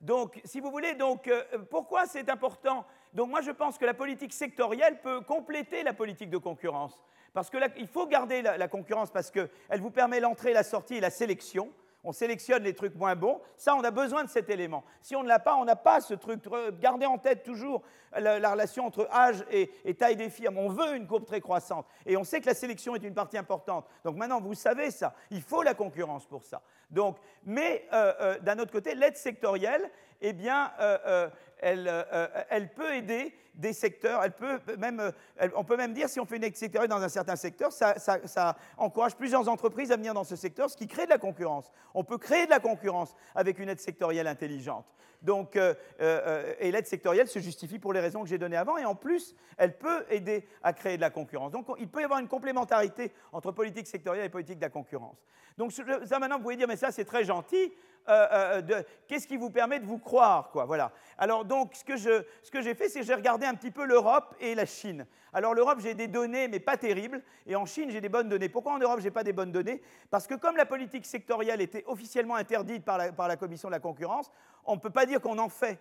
donc, 0.00 0.40
si 0.44 0.60
vous 0.60 0.70
voulez, 0.70 0.94
donc, 0.94 1.26
euh, 1.28 1.42
pourquoi 1.70 2.06
c'est 2.06 2.28
important? 2.28 2.86
Donc, 3.12 3.30
moi, 3.30 3.40
je 3.40 3.50
pense 3.50 3.78
que 3.78 3.86
la 3.86 3.94
politique 3.94 4.32
sectorielle 4.32 5.00
peut 5.00 5.22
compléter 5.22 5.82
la 5.82 5.94
politique 5.94 6.30
de 6.30 6.38
concurrence. 6.38 7.02
Parce 7.32 7.50
qu'il 7.50 7.86
faut 7.86 8.06
garder 8.06 8.42
la, 8.42 8.68
concurrence 8.68 9.10
parce 9.10 9.30
qu'elle 9.30 9.80
vous 9.80 9.90
permet 9.90 10.20
l'entrée, 10.20 10.52
la 10.52 10.62
sortie 10.62 10.96
et 10.96 11.00
la 11.00 11.10
sélection. 11.10 11.70
On 12.04 12.12
sélectionne 12.12 12.62
les 12.62 12.74
trucs 12.74 12.94
moins 12.94 13.16
bons. 13.16 13.40
Ça, 13.56 13.74
on 13.74 13.82
a 13.82 13.90
besoin 13.90 14.24
de 14.24 14.28
cet 14.28 14.48
élément. 14.50 14.84
Si 15.02 15.16
on 15.16 15.22
ne 15.22 15.28
l'a 15.28 15.40
pas, 15.40 15.56
on 15.56 15.64
n'a 15.64 15.76
pas 15.76 16.00
ce 16.00 16.14
truc. 16.14 16.40
Gardez 16.80 17.06
en 17.06 17.18
tête 17.18 17.42
toujours 17.42 17.82
la, 18.16 18.50
relation 18.50 18.86
entre 18.86 19.08
âge 19.12 19.44
et, 19.50 19.94
taille 19.94 20.16
des 20.16 20.30
firmes. 20.30 20.58
On 20.58 20.68
veut 20.68 20.94
une 20.94 21.06
courbe 21.06 21.24
très 21.24 21.40
croissante. 21.40 21.86
Et 22.06 22.16
on 22.16 22.24
sait 22.24 22.40
que 22.40 22.46
la 22.46 22.54
sélection 22.54 22.94
est 22.94 23.02
une 23.02 23.14
partie 23.14 23.36
importante. 23.36 23.86
Donc 24.04 24.16
maintenant, 24.16 24.40
vous 24.40 24.54
savez 24.54 24.90
ça. 24.90 25.12
Il 25.30 25.42
faut 25.42 25.62
la 25.62 25.74
concurrence 25.74 26.24
pour 26.24 26.44
ça. 26.44 26.62
Donc, 26.90 27.18
mais 27.44 27.86
euh, 27.92 28.12
euh, 28.20 28.38
d'un 28.38 28.58
autre 28.58 28.72
côté, 28.72 28.94
l'aide 28.94 29.16
sectorielle, 29.16 29.90
eh 30.20 30.32
bien, 30.32 30.72
euh, 30.80 31.28
elle, 31.60 32.70
peut 32.74 32.94
aider 32.94 33.34
des 33.54 33.72
secteurs, 33.72 34.22
elle 34.22 34.32
peut 34.32 34.60
même, 34.78 35.12
on 35.56 35.64
peut 35.64 35.76
même 35.76 35.92
dire, 35.92 36.08
si 36.08 36.20
on 36.20 36.26
fait 36.26 36.36
une 36.36 36.54
sectorielle 36.54 36.90
dans 36.90 37.02
un 37.02 37.08
certain 37.08 37.36
secteur, 37.36 37.72
ça, 37.72 38.56
encourage 38.76 39.16
plusieurs 39.16 39.48
entreprises 39.48 39.92
à 39.92 39.96
venir 39.96 40.14
dans 40.14 40.24
ce 40.24 40.36
secteur, 40.36 40.70
ce 40.70 40.76
qui 40.76 40.86
crée 40.86 41.04
de 41.04 41.10
la 41.10 41.18
concurrence. 41.18 41.70
On 41.94 42.04
peut 42.04 42.18
créer 42.18 42.46
de 42.46 42.50
la 42.50 42.60
concurrence 42.60 43.14
avec 43.34 43.58
une 43.58 43.68
aide 43.68 43.80
sectorielle 43.80 44.26
intelligente. 44.26 44.86
Donc, 45.22 45.56
et 45.56 46.70
l'aide 46.70 46.86
sectorielle 46.86 47.28
se 47.28 47.40
justifie 47.40 47.78
pour 47.78 47.92
les 47.92 48.00
raisons 48.00 48.22
que 48.22 48.28
j'ai 48.28 48.38
données 48.38 48.56
avant, 48.56 48.78
et 48.78 48.84
en 48.84 48.94
plus, 48.94 49.34
elle 49.56 49.76
peut 49.76 50.04
aider 50.10 50.46
à 50.62 50.72
créer 50.72 50.96
de 50.96 51.02
la 51.02 51.10
concurrence. 51.10 51.50
Donc, 51.50 51.66
il 51.78 51.88
peut 51.88 52.00
y 52.00 52.04
avoir 52.04 52.20
une 52.20 52.28
complémentarité 52.28 53.12
entre 53.32 53.50
politique 53.50 53.86
sectorielle 53.86 54.26
et 54.26 54.30
politique 54.30 54.58
de 54.58 54.64
la 54.64 54.70
concurrence. 54.70 55.24
Donc, 55.56 55.72
ça 55.72 56.18
maintenant, 56.20 56.36
vous 56.36 56.44
pouvez 56.44 56.56
dire, 56.56 56.68
mais 56.68 56.76
ça, 56.76 56.92
c'est 56.92 57.04
très 57.04 57.24
gentil. 57.24 57.72
Euh, 58.08 58.60
euh, 58.70 58.82
qu'est-ce 59.06 59.26
qui 59.26 59.36
vous 59.36 59.50
permet 59.50 59.80
de 59.80 59.86
vous 59.86 59.98
croire 59.98 60.50
quoi, 60.50 60.64
voilà. 60.64 60.92
Alors 61.18 61.44
donc 61.44 61.74
ce 61.74 61.84
que, 61.84 61.96
je, 61.96 62.24
ce 62.42 62.50
que 62.50 62.62
j'ai 62.62 62.74
fait, 62.74 62.88
c'est 62.88 63.00
que 63.00 63.06
j'ai 63.06 63.14
regardé 63.14 63.46
un 63.46 63.54
petit 63.54 63.70
peu 63.70 63.84
l'Europe 63.84 64.34
et 64.40 64.54
la 64.54 64.66
Chine. 64.66 65.06
Alors 65.32 65.54
l'Europe, 65.54 65.80
j'ai 65.80 65.94
des 65.94 66.08
données, 66.08 66.48
mais 66.48 66.60
pas 66.60 66.76
terribles, 66.76 67.22
et 67.46 67.54
en 67.54 67.66
Chine, 67.66 67.90
j'ai 67.90 68.00
des 68.00 68.08
bonnes 68.08 68.28
données. 68.28 68.48
Pourquoi 68.48 68.72
en 68.72 68.78
Europe, 68.78 69.00
j'ai 69.00 69.10
pas 69.10 69.24
des 69.24 69.32
bonnes 69.32 69.52
données? 69.52 69.82
Parce 70.10 70.26
que 70.26 70.34
comme 70.34 70.56
la 70.56 70.66
politique 70.66 71.04
sectorielle 71.04 71.60
était 71.60 71.84
officiellement 71.86 72.36
interdite 72.36 72.84
par 72.84 72.98
la, 72.98 73.12
par 73.12 73.28
la 73.28 73.36
Commission 73.36 73.68
de 73.68 73.74
la 73.74 73.80
concurrence, 73.80 74.30
on 74.64 74.76
ne 74.76 74.80
peut 74.80 74.90
pas 74.90 75.06
dire 75.06 75.20
qu'on 75.20 75.38
en 75.38 75.48
fait. 75.48 75.78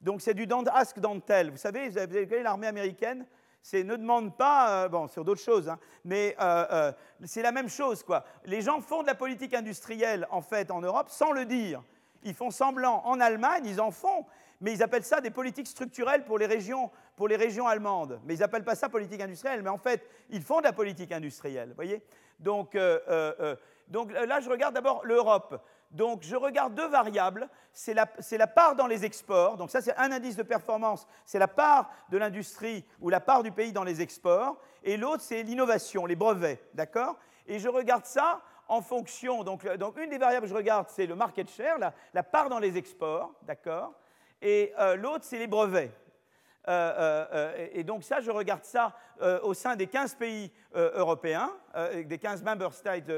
Donc 0.00 0.20
c'est 0.20 0.34
du 0.34 0.46
don't 0.46 0.68
ask, 0.72 0.98
don't 0.98 1.20
tell. 1.20 1.50
Vous 1.50 1.56
savez, 1.56 1.88
vous 1.88 1.98
avez 1.98 2.42
l'armée 2.42 2.66
américaine? 2.66 3.26
C'est 3.62 3.84
ne 3.84 3.96
demande 3.96 4.36
pas, 4.36 4.84
euh, 4.84 4.88
bon, 4.88 5.06
sur 5.08 5.24
d'autres 5.24 5.40
choses, 5.40 5.68
hein, 5.68 5.78
mais 6.04 6.36
euh, 6.40 6.66
euh, 6.70 6.92
c'est 7.24 7.42
la 7.42 7.52
même 7.52 7.68
chose, 7.68 8.02
quoi. 8.02 8.24
Les 8.44 8.60
gens 8.60 8.80
font 8.80 9.02
de 9.02 9.06
la 9.06 9.14
politique 9.14 9.54
industrielle, 9.54 10.26
en 10.30 10.42
fait, 10.42 10.70
en 10.70 10.80
Europe, 10.80 11.08
sans 11.08 11.30
le 11.30 11.44
dire. 11.44 11.82
Ils 12.24 12.34
font 12.34 12.50
semblant. 12.50 13.02
En 13.04 13.20
Allemagne, 13.20 13.64
ils 13.66 13.80
en 13.80 13.92
font, 13.92 14.26
mais 14.60 14.72
ils 14.72 14.82
appellent 14.82 15.04
ça 15.04 15.20
des 15.20 15.30
politiques 15.30 15.68
structurelles 15.68 16.24
pour 16.24 16.38
les 16.38 16.46
régions, 16.46 16.90
pour 17.16 17.28
les 17.28 17.36
régions 17.36 17.68
allemandes. 17.68 18.20
Mais 18.24 18.34
ils 18.34 18.40
n'appellent 18.40 18.64
pas 18.64 18.74
ça 18.74 18.88
politique 18.88 19.20
industrielle, 19.20 19.62
mais 19.62 19.70
en 19.70 19.78
fait, 19.78 20.08
ils 20.30 20.42
font 20.42 20.58
de 20.58 20.64
la 20.64 20.72
politique 20.72 21.12
industrielle, 21.12 21.72
voyez? 21.74 22.02
Donc, 22.38 22.76
donc 23.88 24.12
là, 24.12 24.40
je 24.40 24.48
regarde 24.48 24.74
d'abord 24.74 25.04
l'Europe. 25.04 25.62
Donc 25.92 26.22
je 26.22 26.36
regarde 26.36 26.74
deux 26.74 26.88
variables, 26.88 27.48
c'est 27.74 27.92
la, 27.92 28.46
part 28.46 28.76
dans 28.76 28.86
les 28.86 29.04
exports, 29.04 29.58
donc 29.58 29.70
ça 29.70 29.82
c'est 29.82 29.94
un 29.98 30.10
indice 30.10 30.36
de 30.36 30.42
performance, 30.42 31.06
c'est 31.26 31.38
la 31.38 31.48
part 31.48 31.90
de 32.08 32.16
l'industrie 32.16 32.84
ou 33.00 33.10
la 33.10 33.20
part 33.20 33.42
du 33.42 33.52
pays 33.52 33.72
dans 33.72 33.84
les 33.84 34.00
exports, 34.00 34.56
et 34.82 34.96
l'autre 34.96 35.22
c'est 35.22 35.42
l'innovation, 35.42 36.06
les 36.06 36.16
brevets, 36.16 36.62
d'accord? 36.72 37.16
Et 37.46 37.58
je 37.58 37.68
regarde 37.68 38.06
ça 38.06 38.40
en 38.68 38.80
fonction, 38.80 39.44
donc, 39.44 39.64
une 39.64 40.08
des 40.08 40.16
variables 40.16 40.46
que 40.46 40.50
je 40.50 40.56
regarde 40.56 40.86
c'est 40.88 41.06
le 41.06 41.14
market 41.14 41.50
share, 41.50 41.78
la, 42.14 42.22
part 42.22 42.48
dans 42.48 42.58
les 42.58 42.78
exports, 42.78 43.34
d'accord? 43.42 43.92
Et 44.40 44.72
euh, 44.78 44.96
l'autre 44.96 45.24
c'est 45.24 45.38
les 45.38 45.46
brevets. 45.46 45.92
Euh, 46.68 47.26
euh, 47.32 47.68
et 47.72 47.84
donc 47.84 48.02
ça, 48.02 48.20
je 48.20 48.30
regarde 48.30 48.64
ça 48.64 48.96
au 49.42 49.52
sein 49.52 49.76
des 49.76 49.86
15 49.86 50.14
pays 50.14 50.50
européens, 50.74 51.50
des 52.06 52.18
15 52.18 52.42
member 52.42 52.72
states, 52.72 53.10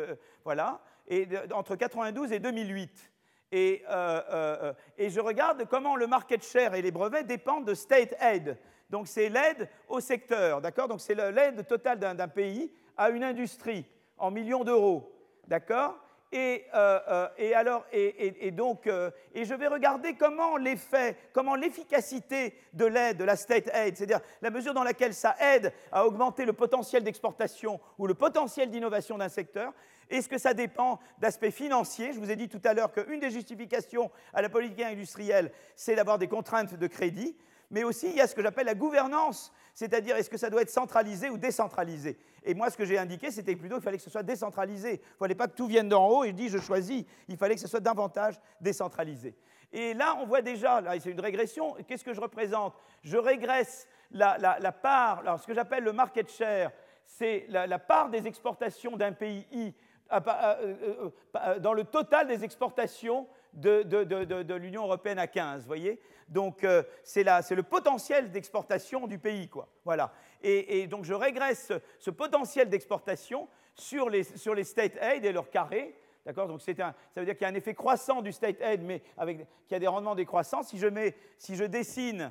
voilà 0.45 0.81
et 1.09 1.29
entre 1.53 1.77
92 1.77 2.33
et 2.33 2.39
2008. 2.39 3.11
Et, 3.53 3.85
euh, 3.89 4.21
euh, 4.31 4.73
et, 4.99 5.11
je 5.11 5.21
regarde 5.21 5.65
comment 5.69 5.97
le 5.97 6.07
market 6.07 6.45
share 6.45 6.75
et 6.75 6.83
les 6.83 6.91
brevets 6.91 7.27
dépendent 7.27 7.67
de 7.67 7.75
state 7.75 8.15
aid. 8.21 8.59
Donc 8.91 9.07
c'est 9.07 9.29
l'aide 9.29 9.69
au 9.89 10.01
secteur, 10.01 10.61
d'accord? 10.61 10.89
Donc 10.89 11.01
c'est 11.01 11.15
l'aide 11.15 11.67
totale 11.67 11.99
d'un 11.99 12.29
pays 12.29 12.73
à 12.97 13.11
une 13.11 13.23
industrie 13.23 13.87
en 14.19 14.31
millions 14.31 14.65
d'euros, 14.65 15.13
d'accord? 15.47 15.97
Et, 16.33 16.65
euh, 16.75 17.29
et, 17.39 17.55
alors, 17.55 17.87
et, 17.93 18.51
donc, 18.51 18.89
et 19.35 19.45
je 19.45 19.55
vais 19.55 19.69
regarder 19.69 20.15
comment 20.15 20.57
l'effet, 20.57 21.17
comment 21.33 21.55
l'efficacité 21.55 22.59
de 22.73 22.87
l'aide, 22.87 23.19
de 23.19 23.25
la 23.25 23.37
state 23.37 23.71
aid, 23.73 23.97
c'est-à-dire 23.97 24.21
la 24.43 24.51
mesure 24.51 24.75
dans 24.75 24.83
laquelle 24.83 25.15
ça 25.15 25.37
aide 25.39 25.73
à 25.93 26.05
augmenter 26.05 26.45
le 26.45 26.53
potentiel 26.53 27.05
d'exportation 27.05 27.79
ou 27.99 28.09
le 28.09 28.15
potentiel 28.15 28.69
d'innovation 28.69 29.17
d'un 29.17 29.29
secteur, 29.29 29.73
est-ce 30.11 30.29
que 30.29 30.39
ça 30.39 30.55
dépend 30.55 31.01
d'aspects 31.19 31.51
financiers? 31.51 32.13
Je 32.13 32.21
vous 32.21 32.31
ai 32.31 32.37
dit 32.37 32.49
tout 32.49 32.61
à 32.65 32.75
l'heure 32.75 32.93
qu'une 32.93 33.21
des 33.21 33.31
justifications 33.31 34.11
à 34.33 34.43
la 34.43 34.49
politique 34.49 34.83
industrielle, 34.83 35.53
c'est 35.77 35.95
d'avoir 35.95 36.19
des 36.19 36.29
contraintes 36.29 36.75
de 36.75 36.87
crédit, 36.87 37.37
mais 37.71 37.85
aussi 37.85 38.09
il 38.09 38.17
y 38.17 38.21
a 38.21 38.27
ce 38.27 38.35
que 38.35 38.43
j'appelle 38.43 38.67
la 38.67 38.75
gouvernance, 38.75 39.53
c'est-à-dire 39.75 40.17
est-ce 40.17 40.31
que 40.31 40.37
ça 40.37 40.51
doit 40.51 40.63
être 40.63 40.71
centralisé 40.71 41.31
ou 41.31 41.39
décentralisé? 41.39 42.19
Et 42.45 42.55
moi, 42.55 42.71
ce 42.71 42.77
que 42.77 42.85
j'ai 42.85 42.99
indiqué, 42.99 43.31
c'était 43.31 43.57
plutôt 43.57 43.77
qu'il 43.77 43.85
fallait 43.85 43.97
que 43.97 44.03
ce 44.03 44.11
soit 44.11 44.23
décentralisé. 44.23 45.01
Il 45.03 45.13
ne 45.15 45.19
fallait 45.19 45.35
pas 45.35 45.49
que 45.49 45.57
tout 45.57 45.67
vienne 45.67 45.89
d'en 45.89 46.07
haut 46.07 46.25
et 46.25 46.33
dis 46.33 46.49
je 46.49 46.59
choisis, 46.59 47.05
il 47.29 47.37
fallait 47.37 47.55
que 47.55 47.61
ce 47.61 47.69
soit 47.69 47.81
davantage 47.81 48.39
décentralisé. 48.61 49.35
Et 49.73 49.93
là, 49.95 50.17
on 50.21 50.27
voit 50.27 50.43
déjà, 50.43 50.81
là, 50.81 50.93
c'est 51.01 51.11
une 51.11 51.21
régression. 51.21 51.75
Qu'est-ce 51.89 52.05
que 52.05 52.15
je 52.15 52.21
représente? 52.21 52.75
Je 53.03 53.17
régresse 53.17 53.89
la, 54.13 54.71
part, 54.71 55.21
alors 55.21 55.41
ce 55.41 55.47
que 55.47 55.55
j'appelle 55.55 55.83
le 55.83 55.93
market 55.93 56.31
share, 56.31 56.71
c'est 57.07 57.47
la, 57.49 57.67
la, 57.67 57.81
part 57.81 58.09
des 58.09 58.27
exportations 58.27 58.97
d'un 58.97 59.13
pays 59.13 59.47
I 59.51 59.75
dans 60.11 61.73
le 61.73 61.85
total 61.85 62.29
des 62.29 62.45
exportations 62.45 63.27
de, 63.53 64.55
l'Union 64.55 64.85
européenne 64.85 65.19
à 65.19 65.27
15, 65.27 65.67
voyez 65.67 66.01
Donc 66.29 66.67
c'est 67.03 67.25
le 67.25 67.63
potentiel 67.63 68.31
d'exportation 68.31 69.07
du 69.07 69.19
pays, 69.19 69.49
quoi. 69.49 69.69
Voilà. 69.85 70.13
Et, 70.43 70.87
donc 70.87 71.05
je 71.05 71.15
régresse 71.15 71.73
ce, 71.99 72.11
potentiel 72.11 72.69
d'exportation 72.69 73.49
sur 73.75 74.11
les, 74.11 74.25
sur 74.25 74.55
les 74.55 74.65
state 74.65 74.97
aid 75.01 75.25
et 75.25 75.33
leur 75.33 75.51
carré. 75.51 75.97
D'accord 76.27 76.49
Donc 76.49 76.63
ça 76.63 76.73
veut 77.17 77.25
dire 77.25 77.35
qu'il 77.35 77.43
y 77.43 77.45
a 77.45 77.53
un 77.53 77.55
effet 77.55 77.75
croissant 77.75 78.23
du 78.23 78.33
state 78.33 78.61
aid, 78.61 78.83
mais 78.83 79.03
avec, 79.17 79.47
qui 79.69 79.75
a 79.75 79.79
des 79.79 79.87
rendements 79.87 80.15
décroissants. 80.15 80.63
Si 80.63 80.79
je, 80.79 80.87
mets, 80.87 81.15
si 81.39 81.57
je 81.57 81.65
dessine 81.65 82.31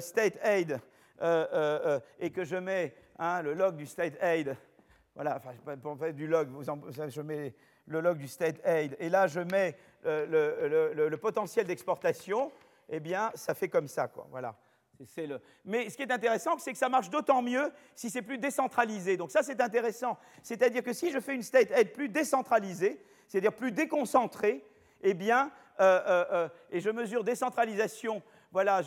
state 0.00 0.38
aid 0.44 0.80
et 2.20 2.30
que 2.30 2.44
je 2.44 2.56
mets 2.56 2.94
hein, 3.18 3.42
le 3.42 3.54
log 3.54 3.76
du 3.76 3.86
state 3.86 4.14
aid 4.22 4.56
voilà, 5.16 5.36
enfin, 5.38 5.76
pour 5.78 5.98
faire 5.98 6.12
du 6.12 6.26
log, 6.26 6.48
je 7.08 7.20
mets 7.22 7.54
le 7.86 8.00
log 8.00 8.18
du 8.18 8.28
state 8.28 8.60
aid, 8.64 8.94
et 9.00 9.08
là 9.08 9.26
je 9.26 9.40
mets 9.40 9.74
euh, 10.04 11.08
le, 11.08 11.16
potentiel 11.16 11.66
d'exportation, 11.66 12.52
eh 12.90 13.00
bien, 13.00 13.32
ça 13.34 13.54
fait 13.54 13.68
comme 13.68 13.88
ça, 13.88 14.08
quoi. 14.08 14.28
Voilà. 14.30 14.54
Mais 15.64 15.90
ce 15.90 15.96
qui 15.96 16.02
est 16.02 16.12
intéressant, 16.12 16.58
c'est 16.58 16.72
que 16.72 16.78
ça 16.78 16.88
marche 16.88 17.10
d'autant 17.10 17.42
mieux 17.42 17.70
si 17.94 18.08
c'est 18.08 18.22
plus 18.22 18.38
décentralisé. 18.38 19.16
Donc 19.16 19.30
ça, 19.30 19.42
c'est 19.42 19.60
intéressant. 19.60 20.16
C'est-à-dire 20.42 20.82
que 20.82 20.92
si 20.94 21.10
je 21.10 21.20
fais 21.20 21.34
une 21.34 21.42
state 21.42 21.70
aid 21.72 21.92
plus 21.92 22.08
décentralisée, 22.08 22.98
c'est-à-dire 23.28 23.52
plus 23.52 23.72
déconcentrée, 23.72 24.64
eh 25.02 25.12
bien, 25.12 25.50
euh, 25.80 26.24
euh, 26.32 26.48
et 26.70 26.80
je 26.80 26.90
mesure 26.90 27.24
décentralisation 27.24 28.22
voilà, 28.52 28.80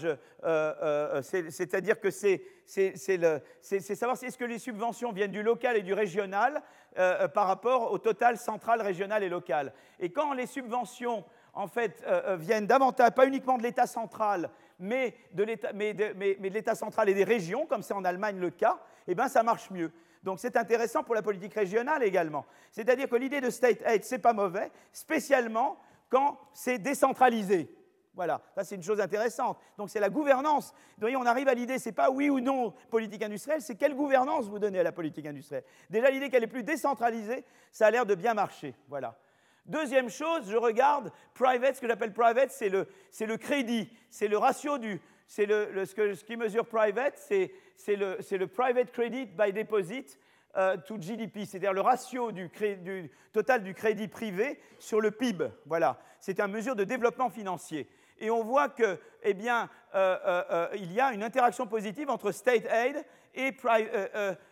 c'est-à-dire 1.21 1.99
que 1.99 2.09
c'est 2.09 2.41
savoir 2.69 4.17
si 4.17 4.25
est-ce 4.25 4.37
que 4.37 4.45
les 4.45 4.59
subventions 4.59 5.11
viennent 5.11 5.31
du 5.31 5.43
local 5.43 5.77
et 5.77 5.81
du 5.81 5.93
régional 5.93 6.61
euh, 6.97 7.27
par 7.27 7.47
rapport 7.47 7.91
au 7.91 7.97
total 7.97 8.37
central, 8.37 8.81
régional 8.81 9.23
et 9.23 9.29
local. 9.29 9.73
Et 9.99 10.11
quand 10.11 10.33
les 10.33 10.45
subventions, 10.45 11.25
en 11.53 11.67
fait, 11.67 12.05
viennent 12.37 12.67
davantage, 12.67 13.11
pas 13.11 13.25
uniquement 13.25 13.57
de 13.57 13.63
l'État 13.63 13.87
central, 13.87 14.49
mais 14.79 15.15
de 15.33 15.43
l'État 15.43 16.75
central 16.75 17.09
et 17.09 17.13
des 17.13 17.23
régions, 17.23 17.65
comme 17.65 17.81
c'est 17.81 17.93
en 17.93 18.05
Allemagne 18.05 18.39
le 18.39 18.51
cas, 18.51 18.79
eh 19.07 19.15
bien, 19.15 19.27
ça 19.27 19.43
marche 19.43 19.69
mieux. 19.71 19.91
Donc 20.23 20.39
c'est 20.39 20.57
intéressant 20.57 21.03
pour 21.03 21.15
la 21.15 21.21
politique 21.21 21.53
régionale 21.53 22.03
également. 22.03 22.45
C'est-à-dire 22.71 23.09
que 23.09 23.15
l'idée 23.15 23.41
de 23.41 23.49
state 23.49 23.81
aid, 23.85 24.03
c'est 24.03 24.19
pas 24.19 24.33
mauvais, 24.33 24.71
spécialement 24.91 25.79
quand 26.09 26.37
c'est 26.53 26.79
décentralisé. 26.79 27.73
Voilà, 28.19 28.41
ça 28.53 28.65
c'est 28.65 28.75
une 28.75 28.83
chose 28.83 28.99
intéressante. 28.99 29.57
Donc 29.77 29.89
c'est 29.89 30.01
la 30.01 30.09
gouvernance. 30.09 30.73
Vous 30.97 31.01
voyez, 31.03 31.15
on 31.15 31.25
arrive 31.25 31.47
à 31.47 31.53
l'idée, 31.53 31.79
c'est 31.79 31.93
pas 31.93 32.11
oui 32.11 32.29
ou 32.29 32.41
non 32.41 32.73
politique 32.89 33.23
industrielle, 33.23 33.61
c'est 33.61 33.75
quelle 33.75 33.95
gouvernance 33.95 34.49
vous 34.49 34.59
donnez 34.59 34.77
à 34.77 34.83
la 34.83 34.91
politique 34.91 35.25
industrielle. 35.25 35.63
Déjà 35.89 36.09
l'idée 36.09 36.29
qu'elle 36.29 36.43
est 36.43 36.47
plus 36.47 36.63
décentralisée, 36.63 37.45
ça 37.71 37.87
a 37.87 37.91
l'air 37.91 38.05
de 38.05 38.15
bien 38.15 38.33
marcher. 38.33 38.75
Voilà. 38.89 39.17
Deuxième 39.65 40.09
chose, 40.09 40.51
je 40.51 40.57
regarde 40.57 41.13
private, 41.33 41.77
ce 41.77 41.79
que 41.79 41.87
j'appelle 41.87 42.11
private, 42.11 42.51
c'est 42.51 42.67
le, 42.67 42.89
le, 43.21 43.37
crédit, 43.37 43.89
c'est 44.09 44.27
le 44.27 44.37
ratio 44.37 44.77
du, 44.77 44.99
c'est 45.25 45.45
le, 45.45 45.85
ce, 45.85 45.95
que, 45.95 46.13
ce, 46.13 46.25
qui 46.25 46.35
mesure 46.35 46.65
private, 46.65 47.13
c'est, 47.15 47.53
le, 47.87 48.17
le, 48.31 48.47
private 48.47 48.91
credit 48.91 49.27
by 49.27 49.53
deposit 49.53 50.19
euh, 50.57 50.75
to 50.75 50.97
GDP, 50.97 51.45
c'est-à-dire 51.45 51.71
le 51.71 51.79
ratio 51.79 52.33
du, 52.33 52.49
du, 52.83 53.09
total 53.31 53.63
du 53.63 53.73
crédit 53.73 54.09
privé 54.09 54.59
sur 54.77 54.99
le 54.99 55.11
PIB. 55.11 55.51
Voilà, 55.67 56.01
c'est 56.19 56.41
une 56.41 56.51
mesure 56.51 56.75
de 56.75 56.83
développement 56.83 57.29
financier 57.29 57.87
et 58.19 58.29
on 58.29 58.43
voit 58.43 58.69
qu'il 58.69 58.97
eh 59.23 59.33
bien, 59.33 59.69
euh, 59.95 60.17
euh, 60.25 60.43
euh, 60.51 60.67
il 60.75 60.91
y 60.93 60.99
a 60.99 61.13
une 61.13 61.23
interaction 61.23 61.65
positive 61.67 62.09
entre 62.09 62.31
state 62.31 62.65
aid 62.65 63.03
et 63.33 63.55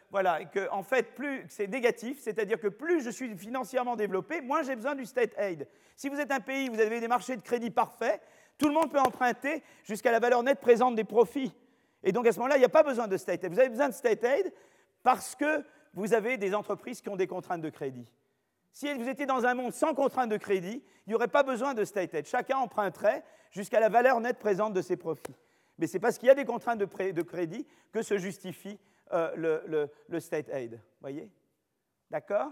voilà, 0.09 0.45
que 0.45 0.69
en 0.71 0.83
fait, 0.83 1.13
plus 1.15 1.45
c'est 1.49 1.67
négatif, 1.67 2.19
c'est-à-dire 2.21 2.59
que 2.59 2.67
plus 2.67 3.01
je 3.01 3.09
suis 3.09 3.37
financièrement 3.37 3.95
développé, 3.95 4.39
moins 4.41 4.63
j'ai 4.63 4.75
besoin 4.75 4.95
du 4.95 5.05
state 5.05 5.33
aid. 5.37 5.67
Si 5.97 6.07
vous 6.07 6.19
êtes 6.19 6.31
un 6.31 6.39
pays, 6.39 6.69
vous 6.69 6.79
avez 6.79 6.99
des 6.99 7.09
marchés 7.09 7.35
de 7.35 7.41
crédit 7.41 7.71
parfaits, 7.71 8.21
tout 8.57 8.67
le 8.67 8.73
monde 8.73 8.91
peut 8.91 8.99
emprunter 8.99 9.63
jusqu'à 9.83 10.11
la 10.11 10.19
valeur 10.19 10.43
nette 10.43 10.61
présente 10.61 10.95
des 10.95 11.03
profits. 11.03 11.53
Et 12.03 12.11
donc 12.11 12.25
à 12.25 12.31
ce 12.31 12.37
moment-là, 12.37 12.55
il 12.55 12.59
n'y 12.59 12.65
a 12.65 12.69
pas 12.69 12.83
besoin 12.83 13.07
de 13.07 13.17
state 13.17 13.43
aid. 13.43 13.51
Vous 13.51 13.59
avez 13.59 13.69
besoin 13.69 13.89
de 13.89 13.93
state 13.93 14.23
aid 14.23 14.53
parce 15.03 15.35
que 15.35 15.63
vous 15.93 16.13
avez 16.13 16.37
des 16.37 16.55
entreprises 16.55 17.01
qui 17.01 17.09
ont 17.09 17.15
des 17.15 17.27
contraintes 17.27 17.61
de 17.61 17.69
crédit. 17.69 18.07
Si 18.77 18.93
vous 18.93 19.09
étiez 19.09 19.25
dans 19.25 19.43
un 19.43 19.55
monde 19.55 19.73
sans 19.73 19.95
contrainte 19.95 20.29
de 20.29 20.37
crédit, 20.37 20.83
il 21.07 21.09
n'y 21.09 21.15
aurait 21.15 21.27
pas 21.27 21.41
besoin 21.41 21.73
de 21.73 21.83
state 21.83 22.13
aid. 22.13 22.27
Chacun 22.27 22.57
emprunterait 22.57 23.23
jusqu'à 23.49 23.79
la 23.79 23.89
valeur 23.89 24.19
nette 24.19 24.37
présente 24.37 24.73
de 24.73 24.83
ses 24.83 24.97
profits. 24.97 25.33
Mais 25.79 25.87
c'est 25.87 25.97
parce 25.97 26.19
qu'il 26.19 26.27
y 26.27 26.29
a 26.29 26.35
des 26.35 26.45
contraintes 26.45 26.77
de, 26.77 27.21
crédit 27.23 27.65
que 27.91 28.03
se 28.03 28.19
justifie 28.19 28.77
euh, 29.13 29.89
le, 30.07 30.19
state 30.19 30.49
aid. 30.49 30.79
Voyez? 31.01 31.27
D'accord? 32.11 32.51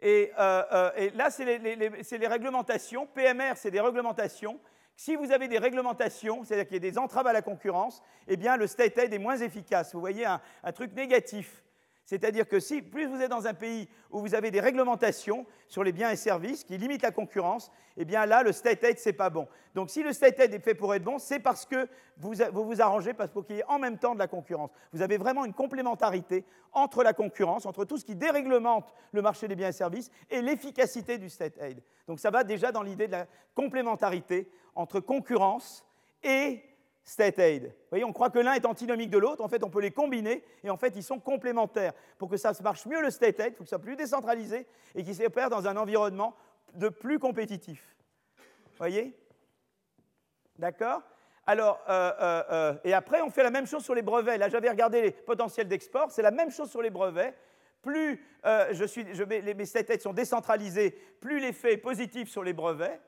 Et, 0.00 0.30
euh, 0.38 0.64
euh, 0.70 1.10
là, 1.14 1.30
c'est 1.30 1.46
les, 1.46 2.26
réglementations. 2.26 3.06
PMR, 3.06 3.54
c'est 3.56 3.70
des 3.70 3.80
réglementations. 3.80 4.60
Si 4.96 5.16
vous 5.16 5.32
avez 5.32 5.48
des 5.48 5.58
réglementations, 5.58 6.44
c'est-à-dire 6.44 6.66
qu'il 6.66 6.74
y 6.74 6.86
a 6.86 6.90
des 6.90 6.98
entraves 6.98 7.26
à 7.26 7.32
la 7.32 7.40
concurrence, 7.40 8.02
eh 8.26 8.36
bien, 8.36 8.58
le 8.58 8.66
state 8.66 8.98
aid 8.98 9.14
est 9.14 9.18
moins 9.18 9.38
efficace. 9.38 9.94
Vous 9.94 10.00
voyez 10.00 10.26
un 10.26 10.72
truc 10.74 10.92
négatif 10.92 11.64
C'est-à-dire 12.08 12.48
que 12.48 12.58
si 12.58 12.80
plus 12.80 13.04
vous 13.04 13.20
êtes 13.20 13.30
dans 13.30 13.46
un 13.46 13.52
pays 13.52 13.86
où 14.10 14.20
vous 14.20 14.34
avez 14.34 14.50
des 14.50 14.60
réglementations 14.60 15.44
sur 15.66 15.84
les 15.84 15.92
biens 15.92 16.10
et 16.10 16.16
services 16.16 16.64
qui 16.64 16.78
limitent 16.78 17.02
la 17.02 17.10
concurrence, 17.10 17.70
eh 17.98 18.06
bien 18.06 18.24
là, 18.24 18.42
le 18.42 18.52
state 18.52 18.82
aid, 18.82 18.98
c'est 18.98 19.12
pas 19.12 19.28
bon. 19.28 19.46
Donc 19.74 19.90
si 19.90 20.02
le 20.02 20.14
state 20.14 20.40
aid 20.40 20.54
est 20.54 20.58
fait 20.60 20.74
pour 20.74 20.94
être 20.94 21.04
bon, 21.04 21.18
c'est 21.18 21.38
parce 21.38 21.66
que 21.66 21.86
vous 22.16 22.32
vous, 22.52 22.80
arrangez 22.80 23.12
parce 23.12 23.30
qu'il 23.30 23.56
y 23.56 23.58
ait 23.58 23.64
en 23.68 23.78
même 23.78 23.98
temps 23.98 24.14
de 24.14 24.18
la 24.20 24.26
concurrence. 24.26 24.70
Vous 24.94 25.02
avez 25.02 25.18
vraiment 25.18 25.44
une 25.44 25.52
complémentarité 25.52 26.46
entre 26.72 27.02
la 27.02 27.12
concurrence, 27.12 27.66
entre 27.66 27.84
tout 27.84 27.98
ce 27.98 28.06
qui 28.06 28.16
déréglemente 28.16 28.94
le 29.12 29.20
marché 29.20 29.46
des 29.46 29.54
biens 29.54 29.68
et 29.68 29.72
services 29.72 30.10
et 30.30 30.40
l'efficacité 30.40 31.18
du 31.18 31.28
state 31.28 31.58
aid. 31.60 31.82
Donc 32.06 32.20
ça 32.20 32.30
va 32.30 32.42
déjà 32.42 32.72
dans 32.72 32.82
l'idée 32.82 33.08
de 33.08 33.12
la 33.12 33.26
complémentarité 33.54 34.50
entre 34.74 35.00
concurrence 35.00 35.84
et 36.22 36.62
state 37.08 37.38
aid. 37.38 37.64
Vous 37.64 37.88
voyez, 37.90 38.04
on 38.04 38.12
croit 38.12 38.28
que 38.28 38.38
l'un 38.38 38.52
est 38.52 38.66
antinomique 38.66 39.10
de 39.10 39.18
l'autre, 39.18 39.42
en 39.42 39.48
fait 39.48 39.64
on 39.64 39.70
peut 39.70 39.80
les 39.80 39.90
combiner, 39.90 40.44
et 40.62 40.70
en 40.70 40.76
fait 40.76 40.94
ils 40.94 41.02
sont 41.02 41.18
complémentaires. 41.18 41.94
Pour 42.18 42.28
que 42.28 42.36
ça 42.36 42.52
marche 42.62 42.84
mieux 42.86 43.00
le 43.00 43.10
state 43.10 43.40
aid, 43.40 43.52
il 43.52 43.56
faut 43.56 43.64
que 43.64 43.70
ce 43.70 43.76
soit 43.76 43.78
plus 43.78 43.96
décentralisé 43.96 44.66
et 44.94 45.02
qu'il 45.02 45.14
s'opère 45.14 45.48
dans 45.48 45.66
un 45.66 45.76
environnement 45.76 46.34
de 46.74 46.88
plus 46.90 47.18
compétitif. 47.18 47.96
Vous 48.36 48.76
voyez? 48.76 49.16
D'accord? 50.58 51.02
Alors, 51.46 51.80
euh, 51.88 52.12
euh, 52.20 52.42
euh, 52.50 52.74
et 52.84 52.92
après, 52.92 53.22
on 53.22 53.30
fait 53.30 53.42
la 53.42 53.50
même 53.50 53.66
chose 53.66 53.82
sur 53.82 53.94
les 53.94 54.02
brevets. 54.02 54.36
Là, 54.36 54.50
j'avais 54.50 54.68
regardé 54.68 55.00
les 55.00 55.10
potentiels 55.12 55.66
d'export. 55.66 56.10
C'est 56.10 56.20
la 56.20 56.30
même 56.30 56.50
chose 56.50 56.70
sur 56.70 56.82
les 56.82 56.90
brevets. 56.90 57.34
Plus 57.80 58.22
je 58.72 58.84
suis, 58.84 59.04
mes 59.04 59.64
state 59.64 59.88
aids 59.88 59.98
sont 60.00 60.12
décentralisés, 60.12 60.90
plus 61.20 61.38
l'effet 61.38 61.74
est 61.74 61.78
positif 61.78 62.28
sur 62.28 62.42
les 62.42 62.52
brevets. 62.52 63.00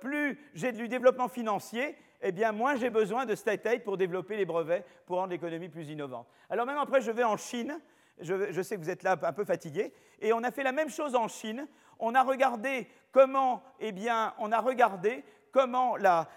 plus 0.00 0.40
j'ai 0.54 0.72
du 0.72 0.88
développement 0.88 1.28
financier, 1.28 1.96
eh 2.20 2.32
bien, 2.32 2.52
moins 2.52 2.76
j'ai 2.76 2.90
besoin 2.90 3.26
de 3.26 3.34
state 3.34 3.66
aid 3.66 3.84
pour 3.84 3.96
développer 3.96 4.36
les 4.36 4.44
brevets, 4.44 4.84
pour 5.06 5.16
rendre 5.16 5.30
l'économie 5.30 5.68
plus 5.68 5.88
innovante. 5.88 6.26
Alors 6.50 6.66
maintenant, 6.66 6.82
après, 6.82 7.00
je 7.00 7.10
vais 7.10 7.24
en 7.24 7.36
Chine. 7.36 7.78
Je, 8.20 8.62
sais 8.62 8.76
que 8.76 8.80
vous 8.80 8.90
êtes 8.90 9.04
là 9.04 9.16
un 9.22 9.32
peu 9.32 9.44
fatigué. 9.44 9.92
Et 10.20 10.32
on 10.32 10.42
a 10.42 10.50
fait 10.50 10.64
la 10.64 10.72
même 10.72 10.90
chose 10.90 11.14
en 11.14 11.28
Chine. 11.28 11.68
On 12.00 12.14
a 12.16 12.22
regardé 12.22 12.88
comment, 13.12 13.62
eh 13.78 13.92
bien, 13.92 14.34
on 14.38 14.50
a 14.50 14.60
regardé 14.60 15.22
comment 15.52 15.96
la, 15.96 16.28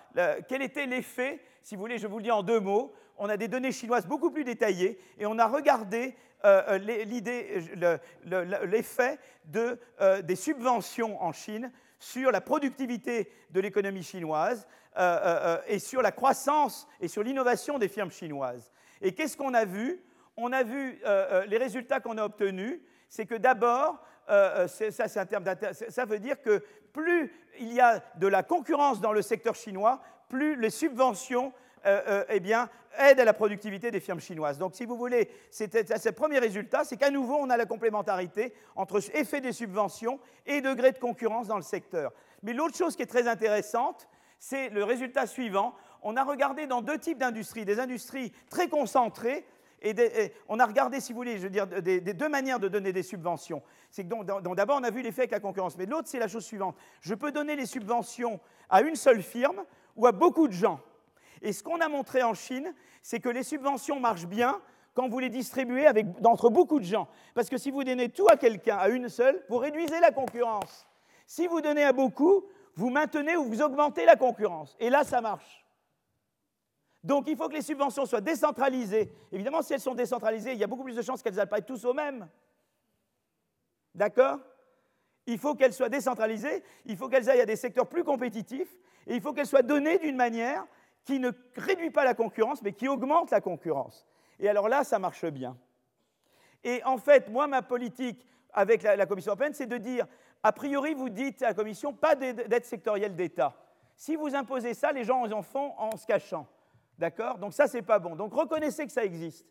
quel 0.48 0.62
était 0.62 0.86
l'effet, 0.86 1.40
si 1.64 1.76
vous 1.76 1.82
voulez, 1.82 1.98
je 1.98 2.08
vous 2.08 2.18
le 2.18 2.24
dis 2.24 2.32
en 2.32 2.44
deux 2.44 2.60
mots. 2.60 2.94
On 3.18 3.30
a 3.30 3.38
des 3.38 3.48
données 3.48 3.72
chinoises 3.72 4.08
beaucoup 4.08 4.32
plus 4.32 4.44
détaillées 4.44 4.99
et 5.20 5.26
on 5.26 5.38
a 5.38 5.48
regardé 5.48 6.16
euh, 6.44 6.80
euh, 6.80 8.66
l'effet 8.66 9.20
de, 9.45 9.80
euh, 10.02 10.24
des 10.24 10.36
subventions 10.36 11.22
en 11.22 11.32
Chine 11.32 11.72
sur 12.02 12.32
la 12.32 12.41
productivité 12.41 13.32
de 13.52 13.61
l'économie 13.61 14.02
chinoise 14.02 14.68
euh, 14.98 15.02
euh, 15.02 15.40
euh, 15.44 15.61
et 15.68 15.78
sur 15.78 16.02
la 16.02 16.11
croissance 16.11 16.88
et 16.99 17.07
sur 17.07 17.22
l'innovation 17.22 17.78
des 17.78 17.88
firmes 17.88 18.10
chinoises. 18.10 18.72
Et 19.02 19.14
qu'est-ce 19.14 19.38
qu'on 19.38 19.53
a 19.53 19.65
vu? 19.65 20.03
On 20.36 20.52
a 20.52 20.64
vu 20.64 20.99
les 21.48 21.57
résultats 21.57 21.99
qu'on 21.99 22.18
a 22.18 22.23
obtenus, 22.23 22.80
c'est 23.10 23.26
que 23.26 23.36
d'abord, 23.36 24.02
ça, 24.28 25.06
un 25.15 25.26
terme 25.26 25.44
ça 25.90 26.06
veut 26.06 26.19
dire 26.19 26.41
que 26.41 26.64
plus 26.94 27.32
il 27.60 27.73
y 27.73 27.82
a 27.82 28.02
de 28.15 28.28
la 28.28 28.41
concurrence 28.41 29.02
dans 29.02 29.11
le 29.11 29.22
secteur 29.22 29.56
chinois, 29.56 30.02
plus 30.30 30.56
les 30.56 30.69
subventions 30.69 31.53
eh 31.86 32.40
bien, 32.40 32.70
aident 32.98 33.22
à 33.22 33.26
la 33.26 33.34
productivité 33.34 33.91
des 33.91 33.99
firmes 33.99 34.20
chinoises. 34.20 34.58
Donc, 34.58 34.76
si 34.76 34.86
vous 34.86 34.98
voulez, 34.98 35.30
le 35.60 36.12
premier 36.12 36.40
résultat, 36.40 36.84
c'est 36.84 36.98
qu'à 36.98 37.10
nouveau, 37.10 37.36
on 37.36 37.49
a 37.49 37.58
la 37.58 37.66
complémentarité 37.66 38.53
entre 38.76 38.99
effet 39.16 39.41
des 39.41 39.53
subventions 39.53 40.20
et 40.45 40.62
degré 40.62 40.91
de 40.91 40.99
concurrence 40.99 41.48
dans 41.48 41.58
le 41.58 41.64
secteur. 41.64 42.12
Mais 42.44 42.53
l'autre 42.53 42.76
chose 42.76 42.95
qui 42.95 43.03
est 43.03 43.08
très 43.08 43.28
intéressante, 43.28 44.08
c'est 44.40 44.70
le 44.70 44.84
résultat 44.84 45.28
suivant. 45.28 45.76
On 46.02 46.18
a 46.18 46.24
regardé 46.24 46.68
dans 46.68 46.82
deux 46.82 46.98
types 46.98 47.20
d'industries, 47.20 47.66
des 47.66 47.80
industries 47.80 48.32
très 48.49 48.68
concentrées, 48.68 49.45
et, 49.84 50.32
on 50.48 50.60
a 50.60 50.66
regardé, 50.68 50.99
si 50.99 51.12
vous 51.12 51.18
voulez, 51.18 51.38
je 51.38 51.44
veux 51.44 51.49
dire, 51.49 51.66
des, 51.66 51.99
deux 52.02 52.30
manières 52.30 52.60
de 52.60 52.68
donner 52.68 52.94
des 52.94 53.02
subventions. 53.02 53.64
C'est 53.90 54.08
d'abord, 54.08 54.78
on 54.80 54.84
a 54.84 54.91
vu 54.91 55.02
l'effet 55.02 55.22
avec 55.22 55.32
la 55.32 55.40
concurrence, 55.40 55.76
mais 55.76 55.88
l'autre, 55.88 56.08
c'est 56.08 56.20
la 56.20 56.28
chose 56.28 56.45
suivante. 56.45 56.76
Je 57.02 57.16
peux 57.16 57.32
donner 57.32 57.56
les 57.56 57.66
subventions 57.66 58.40
à 58.70 58.82
une 58.82 58.95
seule 58.95 59.24
firme 59.24 59.64
ou 59.95 60.06
à 60.06 60.12
beaucoup 60.12 60.48
de 60.48 60.53
gens. 60.53 60.80
Et 61.41 61.53
ce 61.53 61.63
qu'on 61.63 61.80
a 61.80 61.88
montré 61.88 62.23
en 62.23 62.34
Chine, 62.34 62.73
c'est 63.01 63.19
que 63.19 63.30
les 63.30 63.43
subventions 63.43 63.99
marchent 63.99 64.27
bien 64.27 64.61
quand 64.93 65.07
vous 65.07 65.19
les 65.19 65.30
distribuez 65.30 65.88
entre 66.23 66.49
beaucoup 66.49 66.80
de 66.80 66.85
gens. 66.85 67.07
Parce 67.34 67.49
que 67.49 67.57
si 67.57 67.72
vous 67.72 67.84
donnez 67.84 68.09
tout 68.09 68.27
à 68.30 68.38
quelqu'un, 68.38 68.77
à 68.77 68.89
une 68.89 69.09
seule, 69.09 69.43
vous 69.49 69.57
réduisez 69.57 69.99
la 69.99 70.11
concurrence. 70.11 70.88
Si 71.26 71.47
vous 71.47 71.61
donnez 71.61 71.84
à 71.84 71.93
beaucoup, 71.93 72.45
vous 72.76 72.89
maintenez 72.89 73.38
ou 73.38 73.45
vous 73.45 73.61
augmentez 73.61 74.05
la 74.05 74.15
concurrence. 74.15 74.76
Et 74.80 74.89
là, 74.89 75.03
ça 75.03 75.22
marche. 75.22 75.65
Donc 77.03 77.27
il 77.27 77.35
faut 77.35 77.47
que 77.47 77.55
les 77.55 77.61
subventions 77.61 78.05
soient 78.05 78.22
décentralisées. 78.22 79.11
Évidemment, 79.31 79.61
si 79.61 79.73
elles 79.73 79.80
sont 79.80 79.95
décentralisées, 79.95 80.53
il 80.53 80.59
y 80.59 80.63
a 80.63 80.68
beaucoup 80.68 80.84
plus 80.84 80.95
de 80.95 81.01
chances 81.01 81.23
qu'elles 81.23 81.39
être 81.39 81.65
tous 81.65 81.84
au 81.85 81.93
même. 81.93 82.27
D'accord? 83.95 84.39
Il 85.26 85.38
faut 85.38 85.55
qu'elles 85.55 85.73
soient 85.73 85.89
décentralisées, 85.89 86.63
il 86.85 86.97
faut 86.97 87.07
qu'elles 87.07 87.30
aillent 87.30 87.41
à 87.41 87.45
des 87.45 87.55
secteurs 87.55 87.88
plus 87.88 88.03
compétitifs, 88.03 88.76
et 89.07 89.15
il 89.15 89.22
faut 89.22 89.34
qu'elles 89.34 89.47
soient 89.47 89.61
données 89.61 89.99
d'une 89.99 90.15
manière 90.15 90.65
qui 91.03 91.19
ne 91.19 91.32
réduit 91.56 91.91
pas 91.91 92.06
la 92.06 92.14
concurrence, 92.14 92.61
mais 92.61 92.73
qui 92.73 92.88
augmente 92.88 93.32
la 93.32 93.41
concurrence. 93.41 94.06
Et 94.40 94.49
alors 94.49 94.69
là, 94.69 94.84
ça 94.84 94.99
marche 94.99 95.26
bien. 95.26 95.57
Et 96.64 96.84
en 96.84 96.98
fait, 96.98 97.30
moi, 97.30 97.48
ma 97.48 97.61
politique 97.61 98.26
avec 98.53 98.84
la, 98.84 99.06
Commission 99.06 99.32
européenne, 99.32 99.53
c'est 99.53 99.68
de 99.68 99.78
dire, 99.78 100.06
a 100.44 100.52
priori, 100.52 100.94
vous 100.94 101.10
dites 101.10 101.41
à 101.41 101.49
la 101.49 101.53
Commission, 101.53 101.94
pas 101.94 102.15
d'aide 102.15 102.65
sectorielle 102.65 103.15
d'État. 103.15 103.56
Si 103.95 104.15
vous 104.15 104.36
imposez 104.36 104.73
ça, 104.73 104.91
les 104.91 105.03
gens 105.03 105.23
en 105.32 105.41
font 105.41 105.73
en 105.78 105.95
se 105.95 106.06
cachant. 106.06 106.48
D'accord? 106.98 107.38
Donc 107.38 107.53
ça, 107.53 107.68
c'est 107.68 107.82
pas 107.82 107.99
bon. 107.99 108.15
Donc 108.15 108.34
reconnaissez 108.34 108.86
que 108.86 108.91
ça 108.91 109.03
existe. 109.03 109.48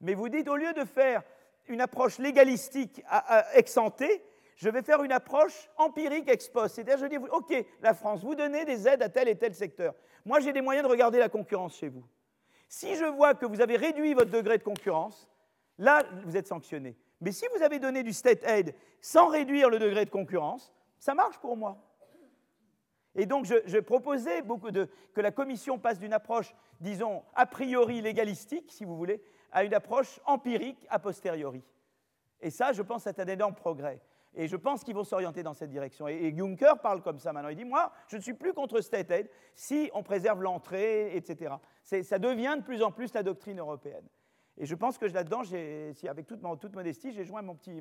Mais 0.00 0.14
vous 0.14 0.28
dites, 0.28 0.48
au 0.48 0.56
lieu 0.56 0.72
de 0.72 0.84
faire 0.84 1.22
une 1.66 1.80
approche 1.80 2.18
légalistique 2.18 3.02
ex 3.54 3.76
ante, 3.76 4.02
je 4.56 4.68
vais 4.68 4.82
faire 4.82 5.02
une 5.02 5.12
approche 5.12 5.68
empirique 5.76 6.28
ex 6.28 6.48
post. 6.48 6.76
C'est-à-dire, 6.76 6.98
je 6.98 7.06
dis, 7.06 7.16
OK, 7.16 7.54
la 7.80 7.94
France, 7.94 8.22
vous 8.22 8.34
donnez 8.34 8.64
des 8.64 8.86
aides 8.86 9.02
à 9.02 9.08
tel 9.08 9.28
et 9.28 9.36
tel 9.36 9.54
secteur. 9.54 9.94
Moi, 10.24 10.40
j'ai 10.40 10.52
des 10.52 10.60
moyens 10.60 10.86
de 10.86 10.90
regarder 10.90 11.18
la 11.18 11.28
concurrence 11.28 11.76
chez 11.76 11.88
vous. 11.88 12.04
Si 12.68 12.96
je 12.96 13.04
vois 13.04 13.34
que 13.34 13.46
vous 13.46 13.60
avez 13.60 13.76
réduit 13.76 14.14
votre 14.14 14.30
degré 14.30 14.58
de 14.58 14.62
concurrence, 14.62 15.28
là, 15.78 16.04
vous 16.24 16.36
êtes 16.36 16.46
sanctionné. 16.46 16.96
Mais 17.20 17.32
si 17.32 17.46
vous 17.54 17.62
avez 17.62 17.78
donné 17.78 18.02
du 18.02 18.12
state 18.12 18.42
aid 18.44 18.74
sans 19.00 19.28
réduire 19.28 19.70
le 19.70 19.78
degré 19.78 20.04
de 20.04 20.10
concurrence, 20.10 20.72
ça 20.98 21.14
marche 21.14 21.38
pour 21.38 21.56
moi. 21.56 21.78
Et 23.16 23.26
donc, 23.26 23.44
je, 23.44 23.78
proposais 23.78 24.42
beaucoup 24.42 24.70
de, 24.70 24.88
que 25.14 25.20
la 25.20 25.30
Commission 25.30 25.78
passe 25.78 25.98
d'une 25.98 26.12
approche, 26.12 26.54
disons, 26.80 27.22
a 27.34 27.46
priori 27.46 28.00
légalistique, 28.00 28.72
si 28.72 28.84
vous 28.84 28.96
voulez, 28.96 29.22
à 29.52 29.62
une 29.62 29.74
approche 29.74 30.18
empirique 30.26 30.84
a 30.90 30.98
posteriori. 30.98 31.62
Et 32.40 32.50
ça, 32.50 32.72
je 32.72 32.82
pense, 32.82 33.04
c'est 33.04 33.20
un 33.20 33.26
énorme 33.26 33.54
progrès. 33.54 34.00
Et 34.36 34.48
je 34.48 34.56
pense 34.56 34.82
qu'ils 34.82 34.94
vont 34.94 35.04
s'orienter 35.04 35.42
dans 35.42 35.54
cette 35.54 35.70
direction. 35.70 36.08
Et, 36.08 36.34
Juncker 36.36 36.74
parle 36.82 37.02
comme 37.02 37.18
ça 37.18 37.32
maintenant. 37.32 37.50
Il 37.50 37.56
dit, 37.56 37.64
moi, 37.64 37.92
je 38.08 38.16
ne 38.16 38.20
suis 38.20 38.34
plus 38.34 38.52
contre 38.52 38.80
state 38.80 39.10
aid 39.10 39.30
si 39.54 39.90
on 39.94 40.02
préserve 40.02 40.42
l'entrée, 40.42 41.16
etc. 41.16 41.54
Ça 41.82 42.18
devient 42.18 42.56
de 42.58 42.62
plus 42.62 42.82
en 42.82 42.90
plus 42.90 43.12
la 43.14 43.22
doctrine 43.22 43.60
européenne. 43.60 44.06
Et 44.56 44.66
je 44.66 44.74
pense 44.74 44.98
que 44.98 45.06
là-dedans, 45.06 45.42
avec 46.08 46.26
toute, 46.26 46.40
toute 46.60 46.74
modestie, 46.74 47.12
j'ai 47.12 47.24
joint 47.24 47.42
mon 47.42 47.54
petit, 47.54 47.80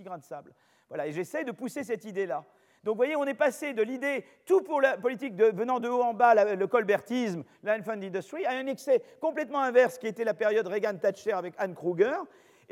grain 0.00 0.18
de 0.18 0.22
sable. 0.22 0.52
Voilà, 0.88 1.06
et 1.06 1.12
j'essaie 1.12 1.44
de 1.44 1.52
pousser 1.52 1.82
cette 1.82 2.04
idée-là. 2.04 2.44
Donc 2.84 2.94
vous 2.94 2.98
voyez, 2.98 3.16
on 3.16 3.24
est 3.24 3.34
passé 3.34 3.74
de 3.74 3.82
l'idée, 3.82 4.24
tout 4.44 4.62
pour 4.62 4.80
la 4.80 4.96
politique 4.96 5.34
venant 5.34 5.78
de 5.78 5.88
haut 5.88 6.02
en 6.02 6.14
bas, 6.14 6.54
le 6.54 6.66
colbertisme, 6.66 7.44
l'unfunded 7.62 8.08
industry, 8.08 8.44
à 8.44 8.52
un 8.52 8.66
excès 8.66 9.02
complètement 9.20 9.60
inverse 9.60 9.98
qui 9.98 10.08
était 10.08 10.24
la 10.24 10.34
période 10.34 10.66
Reagan-Thatcher 10.66 11.32
avec 11.32 11.54
Anne 11.58 11.74
Kruger. 11.74 12.16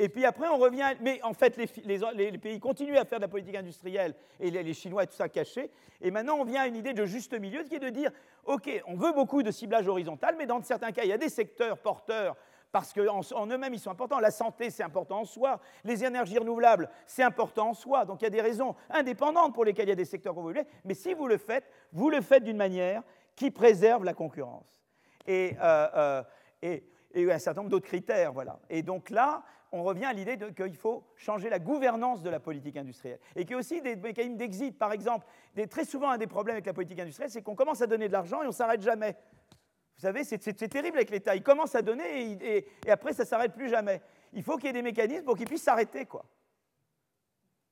Et 0.01 0.09
puis 0.09 0.25
après, 0.25 0.49
on 0.49 0.57
revient. 0.57 0.95
Mais 1.03 1.21
en 1.23 1.35
fait, 1.35 1.59
les, 1.59 2.39
pays 2.39 2.59
continuent 2.59 2.97
à 2.97 3.05
faire 3.05 3.19
de 3.19 3.25
la 3.25 3.29
politique 3.29 3.55
industrielle 3.55 4.15
et 4.41 4.51
les, 4.51 4.73
Chinois 4.73 5.05
et 5.05 5.07
tout 5.07 5.13
ça 5.13 5.29
caché. 5.29 5.71
Et 6.01 6.11
maintenant, 6.11 6.39
on 6.39 6.45
vient 6.45 6.63
à 6.63 6.67
une 6.67 6.77
idée 6.77 6.95
de 6.95 7.05
juste 7.05 7.39
milieu 7.39 7.65
qui 7.65 7.75
est 7.75 7.81
de 7.81 7.91
dire 7.91 8.11
OK, 8.47 8.71
on 8.87 8.95
veut 8.95 9.13
beaucoup 9.13 9.43
de 9.43 9.51
ciblage 9.51 9.87
horizontal, 9.87 10.37
mais 10.39 10.47
dans 10.47 10.63
certains 10.63 10.91
cas, 10.91 11.03
il 11.05 11.11
y 11.11 11.13
a 11.13 11.19
des 11.19 11.29
secteurs 11.29 11.77
porteurs 11.77 12.35
parce 12.73 12.95
qu'en 12.95 13.21
en, 13.21 13.47
eux-mêmes, 13.49 13.75
ils 13.75 13.79
sont 13.79 13.91
importants. 13.91 14.21
La 14.21 14.31
santé, 14.31 14.71
c'est 14.71 14.83
important 14.83 15.21
en 15.21 15.25
soi. 15.27 15.61
Les 15.85 16.03
énergies 16.03 16.39
renouvelables, 16.39 16.89
c'est 17.07 17.23
important 17.23 17.69
en 17.69 17.75
soi. 17.75 18.07
Donc 18.07 18.23
il 18.23 18.25
y 18.25 18.29
a 18.29 18.31
des 18.31 18.41
raisons 18.41 18.75
indépendantes 18.89 19.53
pour 19.53 19.67
lesquelles 19.67 19.87
il 19.87 19.91
y 19.91 19.93
a 19.93 19.97
des 19.97 20.07
secteurs 20.07 20.33
vous 20.33 20.41
voulez. 20.41 20.65
Mais 20.87 20.95
si 20.95 21.13
vous 21.13 21.27
le 21.27 21.37
faites, 21.37 21.65
vous 21.93 22.09
le 22.09 22.23
faites 22.23 22.45
d'une 22.45 22.57
manière 22.57 23.03
qui 23.37 23.51
préserve 23.51 24.05
la 24.05 24.15
concurrence. 24.15 24.81
Et, 25.27 25.57
euh, 25.61 25.89
euh, 25.95 26.23
et, 26.63 26.85
et 27.13 27.31
un 27.31 27.39
certain 27.39 27.61
nombre 27.61 27.71
d'autres 27.71 27.87
critères. 27.87 28.33
Voilà. 28.33 28.59
Et 28.71 28.83
donc 28.83 29.11
là, 29.11 29.43
on 29.73 29.83
revient 29.83 30.07
à 30.07 30.13
l'idée 30.13 30.37
qu'il 30.57 30.77
faut 30.77 31.05
changer 31.17 31.49
la 31.49 31.59
gouvernance 31.59 32.23
de 32.23 32.31
la 32.31 32.41
politique 32.41 32.77
industrielle. 32.77 33.21
Et 33.37 33.45
qu'il 33.45 33.53
y 33.53 33.55
a 33.55 33.59
aussi 33.59 33.81
des 33.81 33.97
mécanismes 33.97 34.37
d'exit. 34.37 34.77
Par 34.77 34.93
exemple, 34.93 35.27
très 35.69 35.85
souvent, 35.85 36.11
un 36.11 36.19
des 36.19 36.27
problèmes 36.27 36.55
avec 36.55 36.67
la 36.67 36.73
politique 36.73 36.99
industrielle, 36.99 37.31
c'est 37.31 37.43
qu'on 37.43 37.55
commence 37.55 37.81
à 37.81 37.87
donner 37.87 38.09
de 38.09 38.13
l'argent 38.13 38.43
et 38.43 38.47
on 38.47 38.53
s'arrête 38.53 38.83
jamais. 38.83 39.17
Vous 39.97 40.03
savez, 40.03 40.25
c'est 40.25 40.39
terrible 40.39 40.97
avec 40.97 41.11
l'État. 41.11 41.37
Il 41.37 41.43
commence 41.43 41.75
à 41.75 41.83
donner 41.83 42.33
et, 42.43 42.91
après, 42.91 43.13
ça 43.13 43.23
ne 43.23 43.29
s'arrête 43.29 43.53
plus 43.53 43.69
jamais. 43.69 44.01
Il 44.33 44.43
faut 44.43 44.57
qu'il 44.57 44.67
y 44.67 44.71
ait 44.71 44.73
des 44.73 44.83
mécanismes 44.83 45.25
pour 45.25 45.37
qu'il 45.37 45.47
puisse 45.47 45.63
s'arrêter. 45.63 46.07
quoi. 46.07 46.25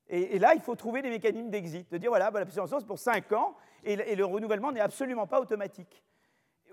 Et, 0.09 0.39
là, 0.39 0.55
il 0.55 0.61
faut 0.61 0.77
trouver 0.77 1.03
des 1.03 1.11
mécanismes 1.11 1.51
d'exit. 1.51 1.91
De 1.91 1.99
dire, 1.99 2.11
voilà, 2.11 2.31
la 2.31 2.45
puissance 2.45 2.85
pour 2.85 2.99
5 2.99 3.33
ans 3.33 3.57
et, 3.83 4.15
le 4.15 4.25
renouvellement 4.25 4.71
n'est 4.71 4.81
absolument 4.81 5.27
pas 5.27 5.41
automatique. 5.41 6.03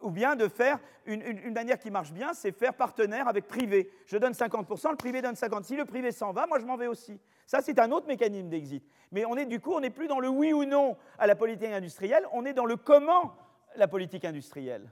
Ou 0.05 0.11
bien 0.11 0.35
de 0.35 0.47
faire 0.47 0.79
une, 1.05 1.51
manière 1.51 1.79
qui 1.79 1.89
marche 1.89 2.13
bien, 2.13 2.33
c'est 2.33 2.51
faire 2.51 2.75
partenaire 2.75 3.27
avec 3.27 3.47
privé. 3.47 3.91
Je 4.05 4.17
donne 4.17 4.33
50%, 4.33 4.91
le 4.91 4.95
privé 4.95 5.21
donne 5.21 5.33
50%. 5.33 5.63
Si 5.63 5.75
le 5.75 5.85
privé 5.85 6.11
s'en 6.11 6.31
va, 6.31 6.45
moi 6.45 6.59
je 6.59 6.65
m'en 6.65 6.77
vais 6.77 6.87
aussi. 6.87 7.19
Ça, 7.47 7.61
c'est 7.61 7.79
un 7.79 7.91
autre 7.91 8.07
mécanisme 8.07 8.47
d'exit. 8.47 8.83
Mais 9.11 9.25
on 9.25 9.35
est 9.35 9.45
du 9.45 9.59
coup, 9.59 9.73
on 9.73 9.79
n'est 9.79 9.89
plus 9.89 10.07
dans 10.07 10.19
le 10.19 10.29
oui 10.29 10.53
ou 10.53 10.63
non 10.63 10.95
à 11.17 11.25
la 11.25 11.35
politique 11.35 11.71
industrielle, 11.71 12.25
on 12.33 12.45
est 12.45 12.53
dans 12.53 12.65
le 12.65 12.77
comment 12.77 13.35
la 13.75 13.87
politique 13.87 14.25
industrielle. 14.25 14.89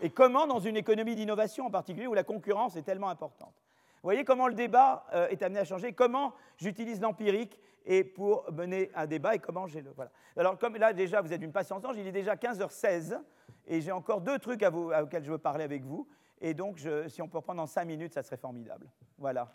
Et 0.00 0.10
comment 0.10 0.48
dans 0.48 0.58
une 0.58 0.76
économie 0.76 1.14
d'innovation 1.14 1.66
en 1.66 1.70
particulier 1.70 2.08
où 2.08 2.14
la 2.14 2.24
concurrence 2.24 2.74
est 2.74 2.82
tellement 2.82 3.08
importante. 3.08 3.54
Vous 4.02 4.08
voyez 4.08 4.24
comment 4.24 4.48
le 4.48 4.54
débat 4.54 5.06
euh, 5.14 5.28
est 5.28 5.42
amené 5.42 5.60
à 5.60 5.64
changer, 5.64 5.92
comment 5.92 6.34
j'utilise 6.56 7.00
l'empirique 7.00 7.60
et 7.86 8.02
pour 8.02 8.50
mener 8.52 8.90
un 8.96 9.06
débat 9.06 9.36
et 9.36 9.38
comment 9.38 9.68
j'ai 9.68 9.80
le. 9.80 9.92
Voilà. 9.94 10.10
Alors, 10.36 10.58
comme 10.58 10.76
là, 10.76 10.92
déjà, 10.92 11.20
vous 11.20 11.32
êtes 11.32 11.40
d'une 11.40 11.52
patience 11.52 11.82
il 11.96 12.06
est 12.06 12.12
déjà 12.12 12.34
15h16 12.34 13.20
et 13.66 13.80
j'ai 13.80 13.92
encore 13.92 14.20
deux 14.20 14.38
trucs 14.38 14.62
à 14.62 14.70
vous, 14.70 14.92
auxquels 14.92 15.24
je 15.24 15.30
veux 15.30 15.38
parler 15.38 15.64
avec 15.64 15.84
vous. 15.84 16.08
Et 16.40 16.54
donc, 16.54 16.80
si 17.08 17.22
on 17.22 17.28
peut 17.28 17.38
reprendre 17.38 17.62
en 17.62 17.66
cinq 17.66 17.84
minutes, 17.84 18.14
ça 18.14 18.22
serait 18.22 18.36
formidable. 18.36 18.90
Voilà. 19.18 19.52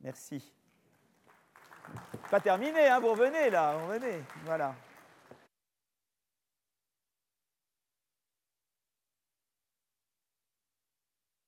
Merci. 0.00 0.52
Pas 2.30 2.40
terminé, 2.40 2.88
hein, 2.88 3.00
vous 3.00 3.10
revenez 3.10 3.50
là, 3.50 3.76
vous 3.76 3.86
revenez. 3.86 4.22
Voilà. 4.44 4.74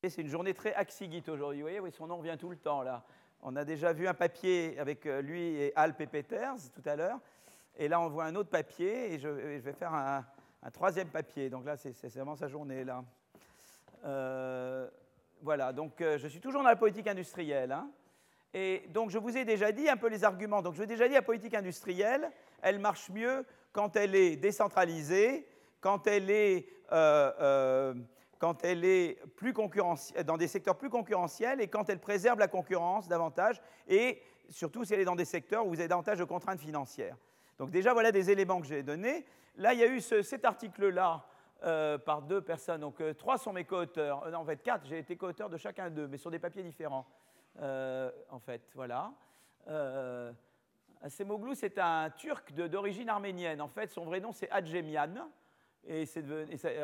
C'est 0.03 0.21
une 0.21 0.29
journée 0.29 0.53
très 0.53 0.75
axigite 0.75 1.31
aujourd'hui. 1.31 1.61
Vous 1.61 1.65
voyez, 1.65 1.81
oui, 1.81 1.91
son 1.91 2.07
nom 2.07 2.19
revient 2.19 2.37
tout 2.39 2.51
le 2.51 2.59
temps 2.59 2.83
là. 2.83 3.03
On 3.41 3.57
a 3.57 3.65
déjà 3.65 3.93
vu 3.93 4.07
un 4.07 4.15
papier 4.15 4.79
avec 4.79 5.07
euh, 5.07 5.23
lui 5.23 5.41
et 5.41 5.75
et 5.77 6.07
Peters 6.07 6.57
tout 6.75 6.83
à 6.85 6.97
l'heure. 6.97 7.19
Et 7.77 7.89
là, 7.89 8.01
on 8.01 8.09
voit 8.09 8.25
un 8.25 8.35
autre 8.35 8.51
papier 8.51 9.15
et 9.15 9.19
je, 9.19 9.29
vais 9.29 9.73
faire 9.73 9.95
un, 9.95 10.25
troisième 10.71 11.09
papier. 11.09 11.51
Donc 11.51 11.65
là, 11.65 11.77
c'est 11.77 12.09
vraiment 12.15 12.37
sa 12.37 12.49
journée 12.49 12.85
là. 12.85 13.05
Euh, 14.05 14.89
voilà, 15.43 15.73
donc 15.73 16.01
euh, 16.01 16.19
je 16.19 16.29
suis 16.29 16.41
toujours 16.41 16.63
dans 16.63 16.69
la 16.69 16.77
politique 16.77 17.07
industrielle. 17.07 17.73
Hein. 17.73 17.91
Et 18.53 18.85
donc 18.89 19.11
je 19.11 19.19
vous 19.19 19.37
ai 19.37 19.45
déjà 19.45 19.73
dit 19.73 19.89
un 19.89 19.97
peu 19.97 20.09
les 20.09 20.25
arguments. 20.25 20.63
Donc 20.63 20.75
je 20.75 20.79
vous 20.79 20.85
ai 20.85 20.89
déjà 20.89 21.09
dit 21.09 21.15
la 21.15 21.23
politique 21.23 21.55
industrielle, 21.55 22.31
elle 22.63 22.79
marche 22.79 23.11
mieux 23.11 23.45
quand 23.73 23.97
elle 23.97 24.15
est 24.15 24.37
décentralisée, 24.37 25.47
quand 25.81 26.07
elle 26.07 26.31
est 26.31 26.69
quand 28.39 28.63
elle 28.63 28.85
est 28.85 29.19
plus 29.37 29.55
dans 30.27 30.37
des 30.37 30.49
secteurs 30.49 30.77
plus 30.77 30.91
concurrentiels 30.91 31.61
et 31.63 31.69
quand 31.69 31.89
elle 31.89 31.99
préserve 31.99 32.39
la 32.39 32.47
concurrence 32.47 33.09
davantage, 33.09 33.61
et 33.89 34.21
surtout 34.51 34.85
si 34.85 34.93
elle 34.93 35.01
est 35.01 35.07
dans 35.07 35.17
des 35.17 35.25
secteurs 35.25 35.67
où 35.67 35.71
vous 35.71 35.81
avez 35.81 35.89
davantage 35.89 36.19
de 36.19 36.25
contraintes 36.25 36.61
financières. 36.61 37.17
Donc 37.59 37.71
déjà, 37.71 37.93
voilà 37.93 38.13
des 38.13 38.31
éléments 38.31 38.61
que 38.61 38.67
j'ai 38.67 38.83
donnés. 38.83 39.25
Là, 39.57 39.73
il 39.73 39.81
y 39.81 39.85
a 39.85 39.87
eu 39.87 40.01
cet 40.01 40.45
article-là 40.45 41.25
euh, 41.63 41.97
par 41.97 42.21
deux 42.21 42.43
personnes. 42.43 42.83
Donc 42.83 43.01
euh, 43.01 43.15
trois 43.15 43.39
sont 43.39 43.53
mes 43.53 43.65
co-auteurs. 43.65 44.25
Euh, 44.25 44.31
non, 44.31 44.41
en 44.41 44.45
fait, 44.45 44.63
quatre. 44.63 44.87
J'ai 44.87 44.99
été 44.99 45.17
co-auteur 45.17 45.49
de 45.49 45.57
chacun 45.57 45.89
d'eux, 45.89 46.07
mais 46.07 46.19
sur 46.19 46.31
des 46.31 46.39
papiers 46.39 46.63
différents. 46.63 47.07
en 47.59 48.39
fait, 48.41 48.71
voilà. 48.75 49.13
Semoglu, 51.09 51.55
c'est 51.55 51.79
un 51.79 52.11
Turc 52.11 52.53
d'origine 52.53 53.09
arménienne. 53.09 53.63
En 53.63 53.69
fait, 53.69 53.91
son 53.91 54.05
vrai 54.05 54.21
nom, 54.21 54.33
c'est 54.33 54.51
Adjemian. 54.51 55.31
Et, 55.87 56.05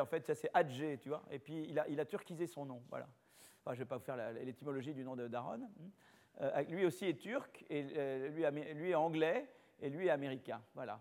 en 0.00 0.06
fait, 0.06 0.26
ça 0.26 0.34
c'est 0.34 0.50
Adjé, 0.54 0.98
tu 0.98 1.10
vois. 1.10 1.22
Et 1.30 1.38
puis 1.38 1.66
il 1.68 1.78
a, 1.78 1.86
il 1.88 2.00
a 2.00 2.04
turquisé 2.04 2.46
son 2.46 2.64
nom, 2.64 2.82
voilà. 2.90 3.08
je 3.66 3.72
ne 3.72 3.76
vais 3.76 3.84
pas 3.86 3.96
vous 3.96 4.04
faire 4.04 4.16
l'étymologie 4.16 4.94
du 4.94 5.04
nom 5.04 5.16
de 5.16 5.26
Daron. 5.26 5.60
Lui 6.68 6.86
aussi 6.86 7.06
est 7.06 7.18
turc, 7.18 7.64
et 7.68 7.82
lui, 8.30 8.44
lui, 8.74 8.90
est 8.90 8.94
anglais, 8.94 9.46
et 9.80 9.90
lui 9.90 10.06
est 10.06 10.10
américain, 10.10 10.60
voilà. 10.74 11.00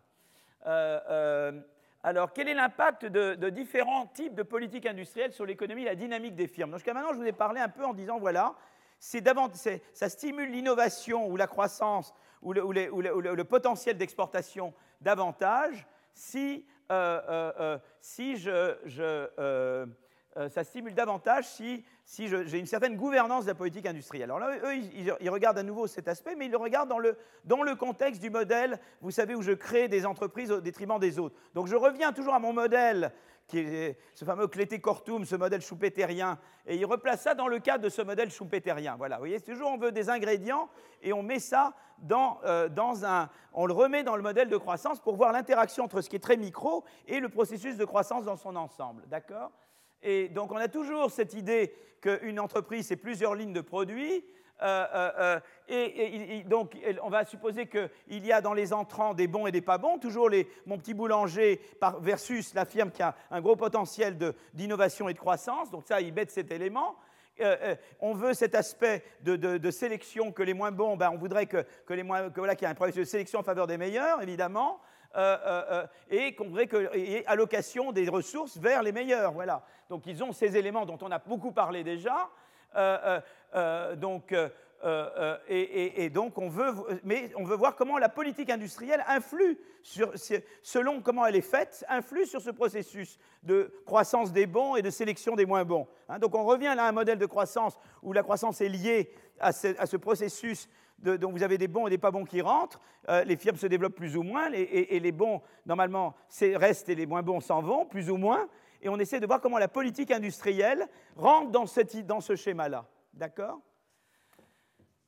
Euh, 0.66 1.60
alors, 2.04 2.32
quel 2.32 2.48
est 2.48 2.54
l'impact 2.54 3.06
de, 3.06 3.50
différents 3.50 4.08
types 4.08 4.34
de 4.34 4.44
politiques 4.44 4.86
industrielles 4.86 5.34
sur 5.34 5.46
l'économie 5.46 5.82
et 5.82 5.86
la 5.86 5.96
dynamique 5.96 6.36
des 6.36 6.48
firmes? 6.48 6.74
Jusqu'à 6.74 6.94
maintenant, 6.94 7.14
je 7.14 7.18
vous 7.18 7.26
ai 7.26 7.34
parlé 7.34 7.60
un 7.60 7.68
peu 7.68 7.84
en 7.86 7.94
disant, 7.94 8.20
voilà, 8.20 8.56
ça 9.00 10.10
stimule 10.10 10.50
l'innovation 10.50 11.28
ou 11.28 11.36
la 11.36 11.48
croissance 11.48 12.14
ou 12.42 12.54
le, 12.54 13.44
potentiel 13.44 13.98
d'exportation 13.98 14.74
davantage 15.02 15.86
si 16.14 16.66
euh, 16.92 17.22
euh, 17.30 17.52
euh, 17.60 17.78
si 18.02 18.38
je, 18.38 19.86
ça 20.48 20.64
stimule 20.64 20.94
davantage 20.94 21.46
si, 21.46 21.84
j'ai 22.06 22.60
une 22.60 22.66
certaine 22.66 22.96
gouvernance 22.96 23.44
de 23.44 23.50
la 23.50 23.56
politique 23.56 23.86
industrielle. 23.86 24.32
Alors 24.32 24.40
là, 24.40 24.56
eux, 24.64 24.76
ils, 24.76 25.30
regardent 25.30 25.58
à 25.58 25.64
nouveau 25.64 25.88
cet 25.88 26.08
aspect, 26.08 26.36
mais 26.36 26.46
ils 26.46 26.52
le 26.52 26.58
regardent 26.58 26.90
dans 26.90 27.64
le, 27.64 27.76
contexte 27.76 28.22
du 28.22 28.30
modèle, 28.30 28.80
vous 29.02 29.12
savez, 29.12 29.36
où 29.36 29.42
je 29.42 29.52
crée 29.52 29.88
des 29.88 30.06
entreprises 30.06 30.52
au 30.52 30.62
détriment 30.62 31.00
des 31.00 31.20
autres. 31.20 31.36
Donc 31.54 31.68
je 31.68 31.76
reviens 31.76 32.14
toujours 32.14 32.34
à 32.34 32.40
mon 32.40 32.54
modèle 32.54 33.12
qui 33.48 33.60
est 33.60 33.98
ce 34.14 34.26
fameux 34.26 34.48
clété 34.48 34.80
cortum, 34.80 35.26
ce 35.26 35.36
modèle 35.36 35.62
schumpeterien, 35.62 36.38
et 36.68 36.76
il 36.76 36.86
replace 36.86 37.22
ça 37.22 37.34
dans 37.34 37.48
le 37.48 37.58
cadre 37.58 37.84
de 37.84 37.90
ce 37.90 38.04
modèle 38.04 38.30
schumpeterien. 38.30 38.96
Voilà, 38.96 39.16
vous 39.16 39.24
voyez, 39.24 39.42
toujours 39.42 39.72
on 39.72 39.78
veut 39.78 39.92
des 39.92 40.10
ingrédients 40.10 40.70
et 41.02 41.14
on 41.14 41.24
met 41.24 41.40
ça 41.40 41.74
euh, 42.12 42.70
dans 42.70 43.06
un, 43.06 43.30
on 43.54 43.66
le 43.66 43.74
remet 43.74 44.04
dans 44.04 44.16
le 44.16 44.22
modèle 44.22 44.50
de 44.50 44.58
croissance 44.58 45.00
pour 45.00 45.16
voir 45.16 45.34
l'interaction 45.34 45.84
entre 45.84 46.02
ce 46.02 46.10
qui 46.10 46.16
est 46.16 46.20
très 46.20 46.38
micro 46.38 46.86
et 47.08 47.20
le 47.20 47.30
processus 47.30 47.76
de 47.76 47.86
croissance 47.86 48.24
dans 48.24 48.38
son 48.38 48.56
ensemble, 48.56 49.04
d'accord? 49.08 49.52
Et 50.04 50.30
donc 50.30 50.52
on 50.52 50.58
a 50.58 50.68
toujours 50.68 51.12
cette 51.12 51.34
idée 51.34 51.74
qu'une 52.02 52.40
entreprise 52.40 52.88
c'est 52.88 52.96
plusieurs 52.96 53.36
lignes 53.36 53.54
de 53.54 53.62
produits, 53.62 54.24
euh, 54.62 54.86
euh, 54.94 55.12
euh, 55.20 55.40
et, 55.70 56.44
donc, 56.44 56.76
on 57.04 57.10
va 57.10 57.24
supposer 57.26 57.68
qu'il 57.68 58.26
y 58.26 58.32
a 58.32 58.42
dans 58.42 58.54
les 58.54 58.74
entrants 58.74 59.14
des 59.14 59.28
bons 59.28 59.48
et 59.48 59.52
des 59.52 59.62
pas 59.62 59.78
bons, 59.78 60.00
toujours 60.00 60.30
les, 60.30 60.50
mon 60.66 60.78
petit 60.78 60.94
boulanger 60.94 61.62
versus 62.02 62.54
la 62.54 62.66
firme 62.66 62.92
qui 62.92 63.02
a 63.02 63.16
un 63.32 63.42
gros 63.42 63.56
potentiel 63.56 64.18
d'innovation 64.54 65.08
et 65.10 65.14
de 65.14 65.20
croissance. 65.20 65.70
Donc 65.72 65.84
ça, 65.86 66.02
il 66.02 66.14
met 66.14 66.26
cet 66.28 66.52
élément. 66.52 66.96
on 68.00 68.14
veut 68.14 68.34
cet 68.34 68.56
aspect 68.56 69.04
de, 69.22 69.72
sélection 69.72 70.32
que 70.32 70.44
les 70.44 70.54
moins 70.54 70.72
bons, 70.72 70.98
ben, 70.98 71.12
on 71.14 71.18
voudrait 71.18 71.46
que, 71.46 71.66
les 71.90 72.04
moins, 72.04 72.30
que, 72.30 72.40
voilà, 72.40 72.56
qu'il 72.56 72.66
y 72.66 72.70
ait 72.70 72.72
un 72.72 72.76
processus 72.76 73.02
de 73.02 73.10
sélection 73.12 73.40
en 73.40 73.44
faveur 73.44 73.68
des 73.68 73.78
meilleurs, 73.78 74.22
évidemment, 74.22 74.82
et 76.10 76.36
qu'on 76.36 76.46
voudrait 76.46 76.68
qu'il 76.68 76.90
y 76.96 77.16
ait 77.16 77.26
allocation 77.26 77.92
des 77.92 78.08
ressources 78.10 78.58
vers 78.58 78.84
les 78.84 78.92
meilleurs. 78.92 79.32
Voilà. 79.32 79.64
Donc 79.90 80.06
ils 80.06 80.24
ont 80.24 80.32
ces 80.32 80.56
éléments 80.56 80.86
dont 80.86 81.00
on 81.02 81.12
a 81.12 81.20
beaucoup 81.20 81.52
parlé 81.52 81.84
déjà. 81.84 82.30
Euh, 82.76 82.98
euh, 83.04 83.22
euh, 83.56 83.96
donc, 83.96 84.34
et, 85.50 86.10
donc 86.10 86.38
on 86.38 86.50
veut, 86.50 86.74
mais 87.04 87.32
on 87.36 87.44
veut 87.44 87.56
voir 87.56 87.76
comment 87.76 87.98
la 87.98 88.10
politique 88.10 88.50
industrielle 88.50 89.04
influe 89.08 89.58
selon 90.62 91.02
comment 91.02 91.26
elle 91.26 91.36
est 91.36 91.42
faite, 91.42 91.84
influe 91.90 92.26
sur 92.26 92.42
ce 92.42 92.52
processus 92.52 93.18
de 93.44 93.74
croissance 93.86 94.32
des 94.32 94.46
bons 94.46 94.76
et 94.76 94.82
de 94.82 94.90
sélection 94.90 95.36
des 95.36 95.46
moins 95.46 95.66
bons. 95.66 95.88
Hein. 96.08 96.20
donc 96.20 96.36
on 96.36 96.46
revient 96.46 96.74
là 96.76 96.86
à 96.86 96.90
un 96.90 96.94
modèle 96.94 97.18
de 97.18 97.26
croissance 97.26 97.78
où 98.04 98.14
la 98.14 98.24
croissance 98.24 98.62
est 98.62 98.70
liée 98.70 99.12
à 99.40 99.52
ce, 99.52 99.98
processus 99.98 100.70
de, 101.02 101.18
dont 101.18 101.32
vous 101.32 101.44
avez 101.44 101.58
des 101.58 101.68
bons 101.68 101.88
et 101.88 101.90
des 101.90 101.98
pas 101.98 102.12
bons 102.12 102.26
qui 102.26 102.42
rentrent. 102.42 102.80
les 103.26 103.38
firmes 103.38 103.58
se 103.58 103.68
développent 103.68 103.96
plus 103.96 104.16
ou 104.18 104.24
moins, 104.24 104.52
et, 104.54 105.00
les 105.00 105.12
bons 105.12 105.42
normalement 105.66 106.16
restent 106.56 106.90
et 106.90 106.96
les 106.96 107.06
moins 107.06 107.24
bons 107.24 107.40
s'en 107.40 107.62
vont 107.62 107.86
plus 107.86 108.10
ou 108.10 108.18
moins 108.18 108.48
et 108.82 108.90
on 108.90 108.98
essaie 108.98 109.20
de 109.20 109.26
voir 109.26 109.42
comment 109.42 109.58
la 109.58 109.68
politique 109.68 110.12
industrielle 110.12 110.88
rentre 111.16 111.52
dans, 111.52 111.66
dans 112.06 112.22
ce 112.22 112.36
schéma-là. 112.36 112.86
D'accord? 113.14 113.60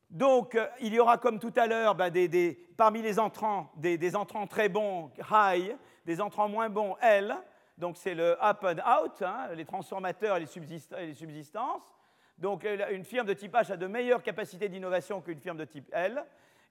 Donc, 0.10 0.56
euh, 0.56 0.68
il 0.82 0.94
y 0.94 1.00
aura, 1.00 1.18
comme 1.18 1.40
tout 1.40 1.54
à 1.56 1.68
l'heure, 1.68 1.96
ben, 1.96 2.12
parmi 2.76 3.02
les 3.02 3.18
entrants, 3.18 3.72
des, 3.78 4.16
entrants 4.16 4.46
très 4.46 4.68
bons, 4.68 5.10
high, 5.32 5.76
des 6.06 6.20
entrants 6.20 6.50
moins 6.50 6.70
bons, 6.70 6.98
L. 7.02 7.36
Donc, 7.78 7.96
c'est 7.96 8.14
le 8.14 8.38
up 8.44 8.64
and 8.64 9.04
out, 9.04 9.22
hein, 9.22 9.50
les 9.56 9.66
transformateurs 9.66 10.36
et 10.36 10.42
les, 10.42 11.14
subsistances. 11.14 11.90
Donc, 12.42 12.66
une 12.90 13.06
firme 13.06 13.28
de 13.28 13.34
type 13.34 13.54
H 13.54 13.72
a 13.72 13.78
de 13.78 13.86
meilleures 13.86 14.24
capacités 14.24 14.68
d'innovation 14.68 15.22
qu'une 15.22 15.40
firme 15.40 15.58
de 15.58 15.66
type 15.66 15.88
L. 15.94 16.26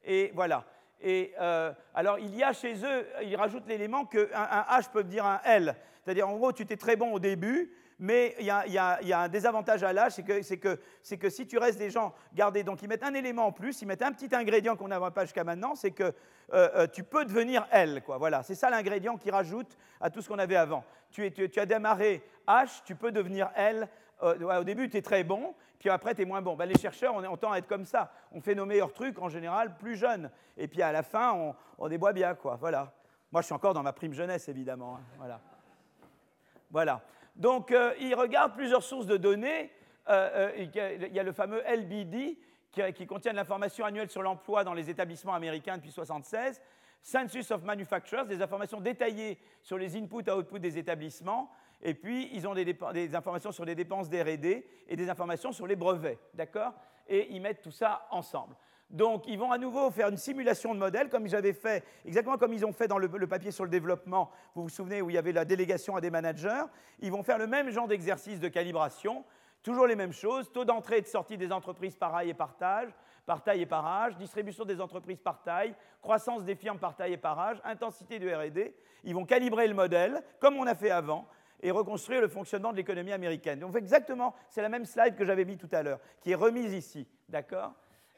Et 0.05 0.33
voilà. 0.35 0.65
Et 1.01 1.33
euh, 1.41 1.73
alors, 1.95 2.19
il 2.19 2.35
y 2.35 2.43
a 2.43 2.53
chez 2.53 2.75
eux, 2.85 3.07
ils 3.23 3.37
rajoutent 3.37 3.69
l'élément 3.69 4.05
qu'un 4.05 4.27
un 4.35 4.79
H 4.79 4.91
peut 4.91 5.05
dire 5.05 5.25
un 5.25 5.41
L. 5.45 5.77
C'est-à-dire, 6.03 6.29
en 6.29 6.37
gros, 6.37 6.53
tu 6.53 6.65
étais 6.65 6.77
très 6.77 6.97
bon 6.97 7.13
au 7.13 7.21
début, 7.21 7.73
mais 8.01 8.35
il 8.41 8.47
y, 8.47 8.51
a, 8.51 9.21
un 9.21 9.29
désavantage 9.29 9.85
à 9.85 9.93
l'âge, 9.93 10.13
c'est 10.13 10.57
que, 10.57 10.81
que, 11.17 11.31
si 11.31 11.47
tu 11.47 11.59
restes 11.59 11.79
des 11.79 11.91
gens 11.91 12.15
gardés, 12.35 12.65
donc 12.65 12.83
ils 12.83 12.89
mettent 12.89 13.05
un 13.05 13.15
élément 13.15 13.47
en 13.47 13.53
plus, 13.53 13.81
ils 13.83 13.87
mettent 13.87 14.03
un 14.03 14.13
petit 14.13 14.35
ingrédient 14.35 14.75
qu'on 14.75 14.89
n'a 14.89 15.11
pas 15.11 15.25
jusqu'à 15.25 15.45
maintenant, 15.45 15.75
c'est 15.75 15.91
que 15.91 16.05
euh, 16.05 16.13
euh, 16.53 16.87
tu 16.87 17.05
peux 17.05 17.25
devenir 17.27 17.69
L. 17.71 18.03
Quoi. 18.05 18.17
Voilà, 18.17 18.43
c'est 18.43 18.55
ça 18.55 18.71
l'ingrédient 18.71 19.19
qui 19.19 19.31
rajoute 19.31 19.77
à 20.01 20.11
tout 20.11 20.23
ce 20.23 20.29
qu'on 20.29 20.39
avait 20.39 20.57
avant. 20.57 20.83
Tu, 21.11 21.31
tu, 21.31 21.61
as 21.61 21.67
démarré 21.67 22.23
H, 22.49 22.83
tu 22.85 22.97
peux 22.97 23.13
devenir 23.13 23.51
L. 23.55 23.87
au 24.23 24.65
début, 24.65 24.89
tu 24.89 24.97
es 24.97 25.03
très 25.03 25.25
bon, 25.25 25.55
puis 25.79 25.89
après, 25.89 26.15
tu 26.15 26.23
es 26.23 26.25
moins 26.25 26.43
bon. 26.43 26.57
Ben, 26.57 26.67
les 26.67 26.79
chercheurs, 26.79 27.15
on, 27.15 27.25
on, 27.25 27.37
tend 27.37 27.53
à 27.53 27.59
être 27.59 27.67
comme 27.67 27.85
ça. 27.85 28.13
On 28.33 28.41
fait 28.41 28.55
nos 28.55 28.67
meilleurs 28.67 28.93
trucs, 28.93 29.19
en 29.19 29.29
général, 29.29 29.77
plus 29.77 29.97
jeunes. 29.97 30.31
Et 30.57 30.69
puis 30.69 30.83
à 30.83 30.93
la 30.93 31.03
fin, 31.03 31.33
on, 31.33 31.55
on 31.79 31.89
déboit 31.89 32.13
bien. 32.13 32.35
Quoi. 32.35 32.57
Voilà. 32.57 32.93
Moi, 33.33 33.43
je 33.43 33.47
suis 33.47 33.55
encore 33.55 33.75
dans 33.75 33.83
ma 33.83 33.93
prime 33.93 34.13
jeunesse, 34.13 34.49
évidemment. 34.49 34.97
Hein. 34.97 35.05
Voilà. 35.17 35.41
Voilà. 36.71 37.03
Donc, 37.37 37.73
euh, 37.73 37.95
il 38.01 38.15
regarde 38.15 38.55
plusieurs 38.55 38.83
sources 38.83 39.07
de 39.07 39.17
données. 39.17 39.71
Euh, 40.09 40.51
euh, 40.59 40.67
il 41.09 41.15
y 41.15 41.21
a 41.21 41.23
le 41.23 41.33
fameux 41.33 41.63
LBD, 41.63 42.39
qui, 42.95 43.07
contient 43.07 43.33
de 43.33 43.37
l'information 43.37 43.85
annuelle 43.85 44.11
sur 44.11 44.23
l'emploi 44.23 44.65
dans 44.65 44.75
les 44.75 44.91
établissements 44.91 45.35
américains 45.35 45.77
depuis 45.77 45.91
1976. 45.91 46.61
Census 47.03 47.51
of 47.51 47.63
Manufacturers, 47.63 48.27
des 48.27 48.43
informations 48.43 48.81
détaillées 48.81 49.39
sur 49.63 49.79
les 49.79 49.97
inputs 49.97 50.25
et 50.27 50.31
outputs 50.31 50.61
des 50.61 50.77
établissements. 50.77 51.51
Et 51.83 51.95
puis, 51.95 52.29
ils 52.33 52.47
ont 52.47 52.55
des, 52.55 53.15
informations 53.15 53.53
sur 53.53 53.65
les 53.65 53.75
dépenses 53.75 54.11
d'RD 54.11 54.65
et 54.89 54.97
des 54.97 55.09
informations 55.09 55.53
sur 55.53 55.67
les 55.67 55.77
brevets. 55.77 56.19
D'accord? 56.35 56.75
Et 57.09 57.29
ils 57.31 57.41
mettent 57.41 57.63
tout 57.63 57.71
ça 57.71 58.07
ensemble. 58.11 58.55
Donc, 58.91 59.25
ils 59.29 59.39
vont 59.39 59.53
à 59.53 59.59
nouveau 59.59 59.91
faire 59.91 60.09
une 60.09 60.17
simulation 60.17 60.75
de 60.75 60.81
modèle, 60.81 61.09
comme 61.09 61.29
j'avais 61.29 61.53
fait, 61.53 61.85
exactement 62.05 62.37
comme 62.37 62.53
ils 62.53 62.67
ont 62.67 62.73
fait 62.73 62.89
dans 62.89 62.99
le, 62.99 63.09
papier 63.29 63.53
sur 63.53 63.65
le 63.65 63.71
développement, 63.71 64.31
vous 64.55 64.65
vous 64.65 64.69
souvenez, 64.69 65.01
où 65.01 65.11
il 65.11 65.15
y 65.15 65.19
avait 65.19 65.33
la 65.33 65.45
délégation 65.45 65.95
à 65.95 66.01
des 66.01 66.11
managers? 66.11 66.65
Ils 66.99 67.13
vont 67.13 67.23
faire 67.23 67.39
le 67.39 67.47
même 67.47 67.71
genre 67.71 67.87
d'exercice 67.87 68.41
de 68.41 68.49
calibration, 68.49 69.25
toujours 69.63 69.87
les 69.87 69.95
mêmes 69.95 70.13
choses, 70.13 70.51
taux 70.51 70.65
d'entrée 70.65 70.99
et 70.99 71.03
de 71.03 71.07
sortie 71.07 71.37
des 71.37 71.53
entreprises 71.53 71.95
par 71.95 72.13
taille 72.13 72.31
et 72.31 72.35
partage, 72.35 72.89
par 73.27 73.45
taille 73.45 73.63
et 73.63 73.67
par 73.67 73.87
âge, 73.87 74.17
distribution 74.17 74.65
des 74.65 74.81
entreprises 74.81 75.21
par 75.21 75.41
taille, 75.43 75.73
croissance 76.03 76.43
des 76.45 76.57
firmes 76.57 76.79
par 76.79 76.97
taille 76.97 77.13
et 77.13 77.17
par 77.17 77.39
âge, 77.39 77.61
intensité 77.63 78.19
du 78.19 78.35
RD. 78.35 78.73
Ils 79.05 79.15
vont 79.15 79.25
calibrer 79.25 79.69
le 79.69 79.75
modèle, 79.75 80.21
comme 80.41 80.57
on 80.57 80.67
a 80.67 80.75
fait 80.75 80.91
avant, 80.91 81.29
et 81.63 81.71
reconstruire 81.71 82.21
le 82.21 82.29
fonctionnement 82.29 82.73
de 82.73 82.77
l'économie 82.77 83.13
américaine. 83.13 83.59
Donc 83.59 83.77
exactement, 83.77 84.35
c'est 84.49 84.63
la 84.63 84.69
même 84.69 84.85
slide 84.85 85.17
que 85.17 85.25
j'avais 85.25 85.45
mis 85.45 85.57
tout 85.57 85.69
à 85.73 85.83
l'heure, 85.83 86.01
qui 86.21 86.33
est 86.33 86.37
remise 86.37 86.73
ici. 86.73 87.07
D'accord? 87.29 87.73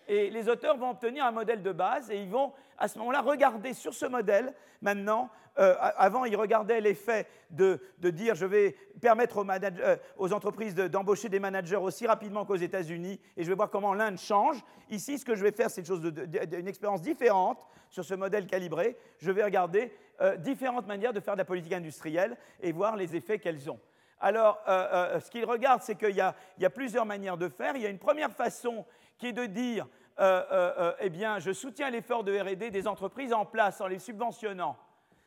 Et 0.08 0.30
les 0.30 0.48
auteurs 0.48 0.76
vont 0.76 0.90
obtenir 0.90 1.24
un 1.24 1.30
modèle 1.30 1.62
de 1.62 1.72
base 1.72 2.10
et 2.10 2.22
ils 2.22 2.30
vont 2.30 2.52
à 2.78 2.88
ce 2.88 2.98
moment-là 2.98 3.20
regarder 3.20 3.74
sur 3.74 3.94
ce 3.94 4.06
modèle 4.06 4.52
maintenant. 4.80 5.30
Euh, 5.58 5.74
avant, 5.78 6.24
ils 6.24 6.36
regardaient 6.36 6.80
l'effet 6.80 7.26
de, 7.50 7.78
dire 8.00 8.34
je 8.34 8.46
vais 8.46 8.74
permettre 9.00 9.36
aux, 9.38 9.46
euh, 9.50 10.34
entreprises 10.34 10.74
d'embaucher 10.74 11.28
des 11.28 11.40
managers 11.40 11.76
aussi 11.76 12.06
rapidement 12.06 12.46
qu'aux 12.46 12.56
États-Unis 12.56 13.20
et 13.36 13.44
je 13.44 13.48
vais 13.48 13.54
voir 13.54 13.70
comment 13.70 13.92
l'Inde 13.92 14.18
change. 14.18 14.62
Ici, 14.90 15.18
ce 15.18 15.24
que 15.24 15.34
je 15.34 15.42
vais 15.42 15.52
faire, 15.52 15.70
c'est 15.70 15.86
une 15.88 16.68
expérience 16.68 17.02
différente 17.02 17.66
sur 17.90 18.04
ce 18.04 18.14
modèle 18.14 18.46
calibré. 18.46 18.96
Je 19.18 19.30
vais 19.30 19.44
regarder 19.44 19.92
euh, 20.22 20.36
différentes 20.36 20.86
manières 20.86 21.12
de 21.12 21.20
faire 21.20 21.34
de 21.34 21.40
la 21.40 21.44
politique 21.44 21.74
industrielle 21.74 22.36
et 22.62 22.72
voir 22.72 22.96
les 22.96 23.14
effets 23.14 23.38
qu'elles 23.38 23.70
ont. 23.70 23.80
Alors, 24.24 24.62
ce 24.66 25.28
qu'ils 25.32 25.44
regardent, 25.44 25.82
c'est 25.82 25.96
qu'il 25.96 26.14
y, 26.14 26.20
a 26.20 26.70
plusieurs 26.70 27.04
manières 27.04 27.36
de 27.36 27.48
faire. 27.48 27.74
Il 27.74 27.82
y 27.82 27.86
a 27.86 27.88
une 27.88 27.98
première 27.98 28.30
façon 28.30 28.86
qui 29.22 29.28
est 29.28 29.32
de 29.32 29.46
dire, 29.46 29.86
euh, 30.18 30.42
euh, 30.50 30.72
euh, 30.78 30.92
eh 30.98 31.08
bien, 31.08 31.38
je 31.38 31.52
soutiens 31.52 31.90
l'effort 31.90 32.24
de 32.24 32.36
RD 32.36 32.72
des 32.72 32.88
entreprises 32.88 33.32
en 33.32 33.44
place 33.44 33.80
en 33.80 33.86
les 33.86 34.00
subventionnant. 34.00 34.76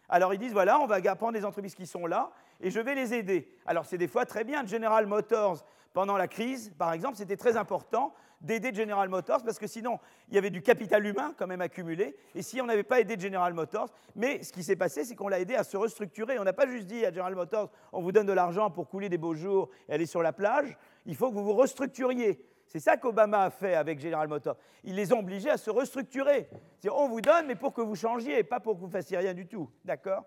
Alors 0.09 0.33
ils 0.33 0.37
disent, 0.37 0.51
voilà, 0.51 0.81
on 0.81 0.85
va 0.85 0.99
prendre 1.15 1.31
les 1.31 1.45
entreprises 1.45 1.75
qui 1.75 1.87
sont 1.87 2.05
là 2.05 2.29
et 2.59 2.71
je 2.71 2.81
vais 2.81 2.93
les 2.93 3.13
aider. 3.13 3.49
Alors 3.65 3.85
c'est 3.85 3.97
des 3.97 4.09
fois 4.09 4.25
très 4.25 4.43
bien. 4.43 4.65
General 4.65 5.07
Motors, 5.07 5.63
pendant 5.93 6.17
la 6.17 6.27
crise, 6.27 6.73
par 6.77 6.91
exemple, 6.91 7.15
c'était 7.15 7.37
très 7.37 7.55
important 7.55 8.13
d'aider 8.41 8.73
General 8.73 9.07
Motors 9.07 9.43
parce 9.45 9.57
que 9.57 9.65
sinon, 9.65 9.97
il 10.27 10.35
y 10.35 10.37
avait 10.37 10.49
du 10.49 10.61
capital 10.61 11.05
humain 11.05 11.33
quand 11.37 11.47
même 11.47 11.61
accumulé. 11.61 12.17
Et 12.35 12.41
si 12.41 12.59
on 12.59 12.65
n'avait 12.65 12.83
pas 12.83 12.99
aidé 12.99 13.17
General 13.17 13.53
Motors, 13.53 13.87
mais 14.13 14.43
ce 14.43 14.51
qui 14.51 14.61
s'est 14.61 14.75
passé, 14.75 15.05
c'est 15.05 15.15
qu'on 15.15 15.29
l'a 15.29 15.39
aidé 15.39 15.55
à 15.55 15.63
se 15.63 15.77
restructurer. 15.77 16.37
On 16.37 16.43
n'a 16.43 16.51
pas 16.51 16.67
juste 16.67 16.87
dit 16.87 17.05
à 17.05 17.11
General 17.11 17.33
Motors, 17.33 17.71
on 17.93 18.01
vous 18.01 18.11
donne 18.11 18.27
de 18.27 18.33
l'argent 18.33 18.69
pour 18.69 18.89
couler 18.89 19.07
des 19.07 19.17
beaux 19.17 19.35
jours 19.35 19.69
et 19.87 19.93
aller 19.93 20.05
sur 20.05 20.21
la 20.21 20.33
plage. 20.33 20.77
Il 21.05 21.15
faut 21.15 21.29
que 21.29 21.35
vous 21.35 21.45
vous 21.45 21.53
restructuriez. 21.53 22.45
C'est 22.67 22.79
ça 22.79 22.97
qu'Obama 22.97 23.43
a 23.43 23.49
fait 23.49 23.75
avec 23.75 23.99
General 23.99 24.27
Motors. 24.27 24.57
Il 24.83 24.95
les 24.95 25.13
a 25.13 25.15
obligés 25.15 25.49
à 25.49 25.57
se 25.57 25.69
restructurer. 25.69 26.49
C'est-à-dire, 26.79 26.95
on 26.95 27.07
vous 27.07 27.21
donne, 27.21 27.47
mais 27.47 27.55
pour 27.55 27.73
que 27.73 27.81
vous 27.81 27.95
changiez, 27.95 28.43
pas 28.43 28.59
pour 28.59 28.75
que 28.75 28.79
vous 28.79 28.89
fassiez 28.89 29.17
rien 29.17 29.33
du 29.33 29.47
tout. 29.47 29.69
D'accord 29.83 30.25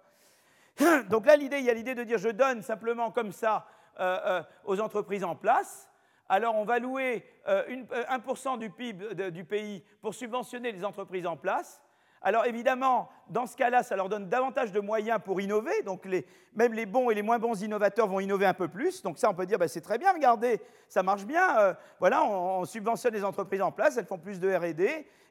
Donc 1.11 1.27
là, 1.27 1.37
l'idée, 1.37 1.59
il 1.59 1.65
y 1.65 1.71
a 1.71 1.75
l'idée 1.75 1.95
de 1.95 2.05
dire 2.05 2.19
je 2.19 2.29
donne 2.29 2.63
simplement 2.63 3.11
comme 3.11 3.33
ça 3.33 3.67
euh, 4.01 4.19
euh, 4.27 4.43
aux 4.65 4.81
entreprises 4.81 5.25
en 5.25 5.35
place. 5.35 5.91
Alors, 6.29 6.55
on 6.57 6.65
va 6.65 6.79
louer 6.79 7.25
1% 7.47 8.55
euh, 8.55 8.57
du 8.59 8.71
PIB 8.71 9.31
du 9.33 9.45
pays 9.45 9.83
pour 10.01 10.15
subventionner 10.15 10.73
les 10.73 10.85
entreprises 10.85 11.27
en 11.27 11.37
place. 11.37 11.83
Alors 12.23 12.47
évidemment, 12.47 13.09
dans 13.29 13.47
ce 13.47 13.57
cas-là, 13.57 13.83
ça 13.83 13.95
leur 13.97 14.09
donne 14.09 14.29
davantage 14.29 14.73
de 14.73 14.81
moyens 14.81 15.21
pour 15.25 15.41
innover. 15.41 15.83
Donc 15.85 16.07
même 16.55 16.73
les 16.73 16.87
bons 16.87 17.11
et 17.11 17.15
les 17.15 17.23
moins 17.23 17.39
bons 17.39 17.63
innovateurs 17.63 18.09
vont 18.09 18.21
innover 18.21 18.47
un 18.47 18.55
peu 18.55 18.69
plus. 18.69 19.03
Donc 19.03 19.19
ça, 19.19 19.31
on 19.31 19.35
peut 19.35 19.47
dire, 19.47 19.59
bah, 19.59 19.69
c'est 19.69 19.81
très 19.81 19.99
bien, 19.99 20.13
regardez, 20.13 20.61
ça 20.89 21.03
marche 21.03 21.25
bien. 21.25 21.59
Euh, 21.59 21.75
voilà, 22.01 22.25
on, 22.25 22.65
subventionne 22.65 23.15
les 23.15 23.25
entreprises 23.25 23.63
en 23.63 23.73
place, 23.73 23.97
elles 23.97 24.07
font 24.07 24.19
plus 24.19 24.41
de 24.41 24.53
RD 24.53 24.81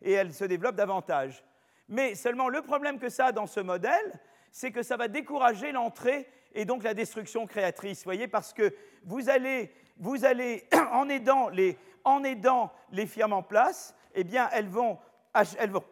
et 0.02 0.12
elles 0.12 0.34
se 0.34 0.46
développent 0.46 0.76
davantage. 0.76 1.44
Mais 1.90 2.16
seulement 2.16 2.50
le 2.50 2.62
problème 2.62 3.00
que 3.00 3.10
ça 3.10 3.28
a 3.28 3.32
dans 3.32 3.48
ce 3.48 3.60
modèle, 3.60 4.20
c'est 4.52 4.72
que 4.72 4.84
ça 4.84 4.98
va 4.98 5.08
décourager 5.08 5.72
l'entrée 5.72 6.28
et 6.54 6.66
donc 6.66 6.84
la 6.84 6.94
destruction 6.94 7.46
créatrice. 7.46 8.00
Vous 8.00 8.06
voyez, 8.06 8.28
parce 8.28 8.54
que 8.54 8.74
vous 9.04 9.30
allez, 9.30 9.74
vous 9.98 10.26
allez 10.26 10.68
en, 10.92 11.10
aidant 11.10 11.50
les, 11.50 11.78
en 12.04 12.24
aidant 12.24 12.72
les 12.92 13.06
firmes 13.06 13.34
en 13.34 13.44
place, 13.44 13.94
eh 14.16 14.24
bien, 14.24 14.50
elles 14.54 14.70
vont, 14.70 14.98
elles 15.60 15.70
vont 15.70 15.84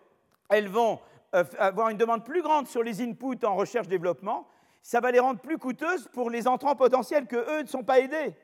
elles 0.50 0.70
vont 0.70 1.00
euh, 1.34 1.44
avoir 1.58 1.90
une 1.90 1.98
demande 1.98 2.24
plus 2.24 2.42
grande 2.42 2.68
sur 2.68 2.84
les 2.84 3.02
inputs 3.02 3.44
en 3.46 3.56
recherche-développement, 3.56 4.48
ça 4.82 5.00
va 5.00 5.12
les 5.12 5.20
rendre 5.20 5.40
plus 5.40 5.58
coûteuses 5.58 6.08
pour 6.14 6.30
les 6.30 6.48
entrants 6.48 6.76
potentiels 6.76 7.28
que 7.28 7.36
eux 7.36 7.64
ne 7.64 7.68
sont 7.68 7.84
pas 7.84 8.00
aidés. 8.00 8.36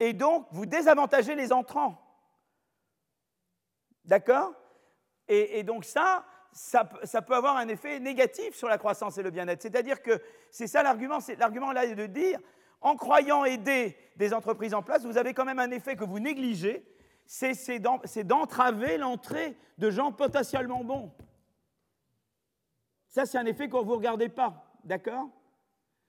Et 0.00 0.12
donc, 0.12 0.46
vous 0.52 0.66
désavantagez 0.66 1.34
les 1.34 1.52
entrants. 1.52 2.00
D'accord? 4.04 4.52
Et, 5.26 5.62
donc 5.62 5.84
ça, 5.84 6.24
ça, 6.52 6.84
peut 6.84 7.34
avoir 7.34 7.56
un 7.56 7.68
effet 7.68 8.00
négatif 8.00 8.54
sur 8.54 8.68
la 8.68 8.78
croissance 8.78 9.18
et 9.18 9.22
le 9.22 9.30
bien-être. 9.30 9.60
C'est-à-dire 9.60 10.00
que 10.02 10.22
c'est 10.50 10.66
ça 10.66 10.82
l'argument, 10.82 11.18
l'argument 11.38 11.72
là 11.72 11.86
de 11.86 12.06
dire, 12.06 12.38
en 12.80 12.96
croyant 12.96 13.44
aider 13.44 13.96
des 14.16 14.32
entreprises 14.32 14.72
en 14.72 14.82
place, 14.82 15.04
vous 15.04 15.18
avez 15.18 15.34
quand 15.34 15.44
même 15.44 15.58
un 15.58 15.70
effet 15.70 15.96
que 15.96 16.04
vous 16.04 16.20
négligez, 16.20 16.84
c'est 17.28 17.78
d'entraver 18.24 18.96
l'entrée 18.96 19.54
de 19.76 19.90
gens 19.90 20.12
potentiellement 20.12 20.82
bons. 20.82 21.12
Ça, 23.10 23.26
c'est 23.26 23.36
un 23.36 23.44
effet 23.44 23.68
que 23.68 23.76
vous 23.76 23.84
ne 23.84 23.96
regardez 23.96 24.30
pas, 24.30 24.72
d'accord? 24.82 25.28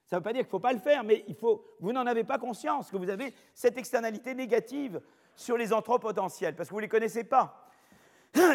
Ça 0.07 0.15
ne 0.15 0.19
veut 0.19 0.23
pas 0.23 0.31
dire 0.31 0.43
qu'il 0.43 0.47
ne 0.47 0.51
faut 0.51 0.59
pas 0.59 0.71
le 0.71 0.79
faire, 0.79 1.03
mais 1.03 1.25
il 1.27 1.35
faut, 1.35 1.63
vous 1.81 1.91
n'en 1.91 2.07
avez 2.07 2.23
pas 2.23 2.39
conscience, 2.39 2.89
que 2.89 2.95
vous 2.95 3.09
avez 3.09 3.35
cette 3.53 3.77
externalité 3.77 4.33
négative 4.33 5.01
sur 5.35 5.57
les 5.57 5.73
entrants 5.73 5.99
potentiels, 5.99 6.55
parce 6.55 6.69
que 6.69 6.73
vous 6.73 6.79
ne 6.79 6.85
les 6.85 6.89
connaissez 6.89 7.25
pas. 7.25 7.67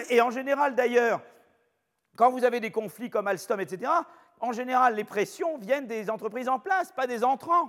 Et 0.09 0.23
en 0.23 0.31
général, 0.31 0.75
d'ailleurs, 0.75 1.21
quand 2.17 2.31
vous 2.31 2.45
avez 2.45 2.61
des 2.61 2.71
conflits 2.71 3.11
comme 3.11 3.29
Alstom, 3.29 3.61
etc., 3.61 3.93
en 4.41 4.53
général, 4.53 4.95
les 4.95 5.05
pressions 5.05 5.59
viennent 5.59 5.87
des 5.87 6.09
entreprises 6.09 6.49
en 6.49 6.59
place, 6.59 6.93
pas 6.93 7.07
des 7.07 7.25
entrants. 7.25 7.69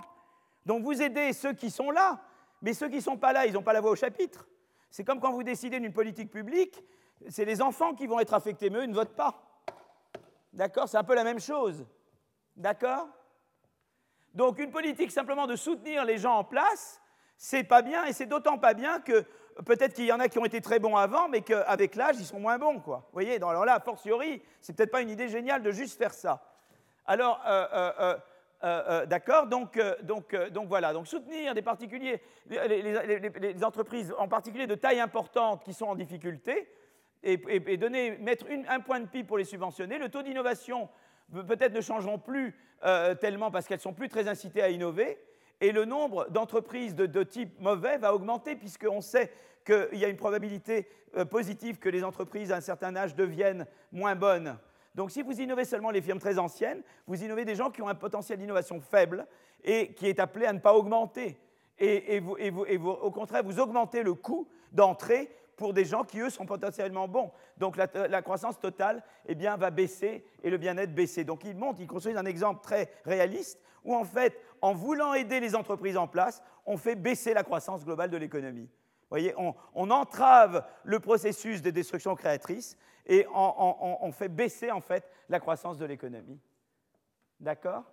Donc 0.64 0.84
vous 0.84 1.02
aidez 1.02 1.34
ceux 1.34 1.52
qui 1.52 1.70
sont 1.70 1.90
là, 1.90 2.22
mais 2.62 2.72
ceux 2.72 2.88
qui 2.88 2.96
ne 2.96 3.00
sont 3.02 3.18
pas 3.18 3.34
là, 3.34 3.44
ils 3.46 3.52
n'ont 3.52 3.62
pas 3.62 3.74
la 3.74 3.80
voix 3.82 3.90
au 3.90 3.96
chapitre. 3.96 4.48
C'est 4.90 5.04
comme 5.04 5.20
quand 5.20 5.32
vous 5.32 5.42
décidez 5.42 5.80
d'une 5.80 5.92
politique 5.92 6.30
publique, 6.30 6.82
c'est 7.28 7.44
les 7.44 7.62
enfants 7.62 7.94
qui 7.94 8.06
vont 8.06 8.20
être 8.20 8.34
affectés, 8.34 8.70
mais 8.70 8.78
eux 8.78 8.86
ne 8.86 8.94
votent 8.94 9.16
pas. 9.16 9.42
D'accord? 10.52 10.88
C'est 10.88 10.96
un 10.96 11.04
peu 11.04 11.14
la 11.14 11.24
même 11.24 11.40
chose. 11.40 11.86
D'accord? 12.56 13.08
Donc 14.34 14.58
une 14.58 14.70
politique 14.70 15.10
simplement 15.10 15.46
de 15.46 15.56
soutenir 15.56 16.04
les 16.04 16.18
gens 16.18 16.34
en 16.34 16.44
place, 16.44 17.00
c'est 17.38 17.64
pas 17.64 17.82
bien, 17.82 18.04
et 18.04 18.12
c'est 18.12 18.26
d'autant 18.26 18.58
pas 18.58 18.74
bien 18.74 19.00
que 19.00 19.24
peut-être 19.64 19.94
qu'il 19.94 20.04
y 20.04 20.12
en 20.12 20.20
a 20.20 20.28
qui 20.28 20.38
ont 20.38 20.44
été 20.44 20.60
très 20.60 20.78
bons 20.78 20.96
avant, 20.96 21.28
mais 21.28 21.40
qu'avec 21.40 21.94
l'âge, 21.94 22.16
ils 22.18 22.26
sont 22.26 22.40
moins 22.40 22.58
bons. 22.58 22.80
Quoi. 22.80 22.98
Vous 23.06 23.12
voyez? 23.12 23.36
Alors 23.36 23.64
là, 23.64 23.74
a 23.74 23.80
fortiori, 23.80 24.42
c'est 24.60 24.74
peut-être 24.74 24.90
pas 24.90 25.00
une 25.00 25.10
idée 25.10 25.28
géniale 25.28 25.62
de 25.62 25.70
juste 25.70 25.96
faire 25.98 26.12
ça. 26.12 26.42
Alors, 27.06 27.40
euh, 27.46 27.66
euh, 27.72 27.92
euh, 28.00 28.16
euh, 28.64 28.82
euh, 28.88 29.06
d'accord 29.06 29.48
donc, 29.48 29.76
euh, 29.76 29.94
donc, 30.02 30.34
donc, 30.50 30.68
voilà, 30.68 30.94
donc 30.94 31.06
soutenir 31.06 31.54
des 31.54 31.60
particuliers, 31.60 32.22
les, 32.48 33.62
entreprises 33.62 34.14
en 34.18 34.28
particulier 34.28 34.66
de 34.66 34.74
taille 34.74 35.00
importante 35.00 35.62
qui 35.62 35.74
sont 35.74 35.86
en 35.86 35.94
difficulté, 35.94 36.68
et, 37.22 37.76
donner, 37.76 38.16
mettre 38.18 38.46
un 38.68 38.80
point 38.80 39.00
de 39.00 39.06
PIB 39.06 39.26
pour 39.26 39.36
les 39.36 39.44
subventionner. 39.44 39.98
Le 39.98 40.08
taux 40.08 40.22
d'innovation 40.22 40.88
peut-être 41.48 41.74
ne 41.74 41.80
changeront 41.80 42.18
plus 42.18 42.54
tellement 43.20 43.50
parce 43.50 43.66
qu'elles 43.66 43.80
sont 43.80 43.92
plus 43.92 44.08
très 44.08 44.28
incitées 44.28 44.62
à 44.62 44.70
innover, 44.70 45.18
et 45.60 45.72
le 45.72 45.84
nombre 45.84 46.28
d'entreprises 46.30 46.94
de, 46.94 47.06
de, 47.06 47.22
type 47.24 47.58
mauvais 47.60 47.98
va 47.98 48.14
augmenter 48.14 48.54
puisqu'on 48.54 49.00
sait 49.00 49.32
qu'il 49.64 49.98
y 49.98 50.04
a 50.04 50.08
une 50.08 50.16
probabilité 50.16 50.88
positive 51.30 51.78
que 51.78 51.88
les 51.88 52.04
entreprises 52.04 52.52
à 52.52 52.56
un 52.56 52.60
certain 52.60 52.94
âge 52.94 53.16
deviennent 53.16 53.66
moins 53.90 54.14
bonnes. 54.14 54.56
Donc 54.96 55.10
si 55.10 55.22
vous 55.22 55.38
innovez 55.40 55.66
seulement 55.66 55.90
les 55.90 56.00
firmes 56.00 56.18
très 56.18 56.38
anciennes, 56.38 56.82
vous 57.06 57.22
innovez 57.22 57.44
des 57.44 57.54
gens 57.54 57.70
qui 57.70 57.82
ont 57.82 57.88
un 57.88 57.94
potentiel 57.94 58.38
d'innovation 58.38 58.80
faible 58.80 59.26
et 59.62 59.92
qui 59.92 60.06
est 60.06 60.18
appelé 60.18 60.46
à 60.46 60.52
ne 60.54 60.58
pas 60.58 60.74
augmenter. 60.74 61.38
Et, 61.78 62.20
au 62.20 63.10
contraire, 63.10 63.42
vous 63.44 63.60
augmentez 63.60 64.02
le 64.02 64.14
coût 64.14 64.48
d'entrée 64.72 65.30
pour 65.58 65.74
des 65.74 65.84
gens 65.84 66.04
qui, 66.04 66.20
eux, 66.20 66.30
sont 66.30 66.46
potentiellement 66.46 67.06
bons. 67.08 67.30
Donc 67.58 67.76
la, 67.76 68.22
croissance 68.22 68.58
totale 68.58 69.02
eh 69.26 69.34
bien, 69.34 69.58
va 69.58 69.70
baisser 69.70 70.24
et 70.42 70.48
le 70.48 70.56
bien-être 70.56 70.94
baisser. 70.94 71.24
Donc 71.24 71.44
ils 71.44 71.54
montrent, 71.54 71.80
ils 71.80 71.86
construisent 71.86 72.16
un 72.16 72.24
exemple 72.24 72.62
très 72.62 72.90
réaliste 73.04 73.60
où, 73.84 73.94
en 73.94 74.04
fait, 74.04 74.40
en 74.62 74.72
voulant 74.72 75.12
aider 75.12 75.40
les 75.40 75.54
entreprises 75.54 75.98
en 75.98 76.06
place, 76.06 76.42
on 76.64 76.78
fait 76.78 76.94
baisser 76.94 77.34
la 77.34 77.42
croissance 77.42 77.84
globale 77.84 78.10
de 78.10 78.16
l'économie. 78.16 78.68
Vous 79.08 79.10
voyez, 79.10 79.34
on, 79.36 79.90
entrave 79.90 80.64
le 80.82 80.98
processus 80.98 81.62
de 81.62 81.70
destruction 81.70 82.16
créatrice 82.16 82.76
et 83.06 83.26
on, 83.32 84.10
fait 84.12 84.28
baisser 84.28 84.70
en 84.70 84.80
fait 84.80 85.08
la 85.28 85.38
croissance 85.38 85.78
de 85.78 85.86
l'économie. 85.86 86.40
D'accord? 87.38 87.84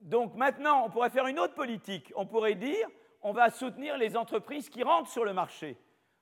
Donc 0.00 0.34
maintenant, 0.36 0.84
on 0.86 0.90
pourrait 0.90 1.10
faire 1.10 1.26
une 1.26 1.40
autre 1.40 1.54
politique. 1.54 2.12
On 2.14 2.24
pourrait 2.24 2.54
dire, 2.54 2.88
on 3.20 3.32
va 3.32 3.50
soutenir 3.50 3.98
les 3.98 4.16
entreprises 4.16 4.68
qui 4.68 4.84
rentrent 4.84 5.10
sur 5.10 5.24
le 5.24 5.32
marché. 5.32 5.76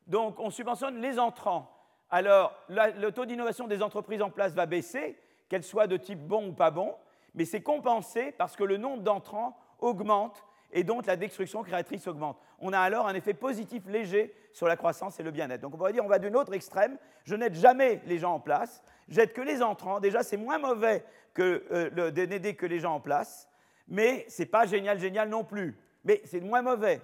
Donc 0.06 0.40
on 0.40 0.50
subventionne 0.50 1.00
les 1.00 1.18
entrants. 1.18 1.70
alors 2.08 2.54
le 2.68 3.10
taux 3.10 3.26
d'innovation 3.26 3.66
des 3.66 3.82
entreprises 3.82 4.22
en 4.22 4.30
place 4.30 4.54
va 4.54 4.66
baisser, 4.66 5.18
qu'elles 5.48 5.64
soient 5.64 5.86
de 5.86 5.96
type 5.96 6.26
bon 6.26 6.48
ou 6.48 6.52
pas 6.52 6.70
bon, 6.70 6.96
mais 7.34 7.44
c'est 7.44 7.62
compensé 7.62 8.32
parce 8.32 8.56
que 8.56 8.64
le 8.64 8.78
nombre 8.78 9.02
d'entrants 9.02 9.58
augmente 9.78 10.44
et 10.76 10.84
donc 10.84 11.06
la 11.06 11.16
destruction 11.16 11.62
créatrice 11.62 12.06
augmente. 12.06 12.38
On 12.58 12.74
a 12.74 12.78
alors 12.78 13.08
un 13.08 13.14
effet 13.14 13.32
positif 13.32 13.82
léger 13.86 14.34
sur 14.52 14.68
la 14.68 14.76
croissance 14.76 15.18
et 15.18 15.22
le 15.22 15.30
bien-être. 15.30 15.62
Donc 15.62 15.74
on 15.74 15.78
pourrait 15.78 15.94
dire 15.94 16.04
on 16.04 16.08
va 16.08 16.18
d'un 16.18 16.34
autre 16.34 16.52
extrême, 16.52 16.98
je 17.24 17.34
n'aide 17.34 17.54
jamais 17.54 18.02
les 18.04 18.18
gens 18.18 18.34
en 18.34 18.40
place, 18.40 18.84
j'aide 19.08 19.32
que 19.32 19.40
les 19.40 19.62
entrants. 19.62 20.00
Déjà 20.00 20.22
c'est 20.22 20.36
moins 20.36 20.58
mauvais 20.58 21.02
que 21.32 21.64
euh, 21.72 22.10
de 22.10 22.26
n'aider 22.26 22.56
que 22.56 22.66
les 22.66 22.78
gens 22.78 22.94
en 22.94 23.00
place, 23.00 23.48
mais 23.88 24.26
ce 24.28 24.42
n'est 24.42 24.46
pas 24.46 24.66
génial, 24.66 24.98
génial 24.98 25.30
non 25.30 25.44
plus. 25.44 25.78
Mais 26.04 26.20
c'est 26.24 26.40
moins 26.40 26.60
mauvais. 26.60 27.00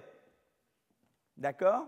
D'accord? 1.35 1.87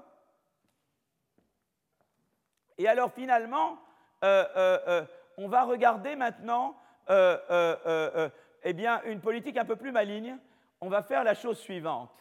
Et 2.79 2.87
alors 2.87 3.13
finalement, 3.13 3.77
euh, 4.23 4.43
euh, 4.57 5.05
on 5.37 5.47
va 5.47 5.63
regarder 5.63 6.15
maintenant 6.15 6.75
eh 7.07 8.87
une 9.05 9.21
politique 9.21 9.57
un 9.57 9.65
peu 9.65 9.75
plus 9.75 9.91
maligne 9.91 10.35
on 10.81 10.89
va 10.89 11.01
faire 11.01 11.23
la 11.23 11.33
chose 11.33 11.57
suivante. 11.57 12.11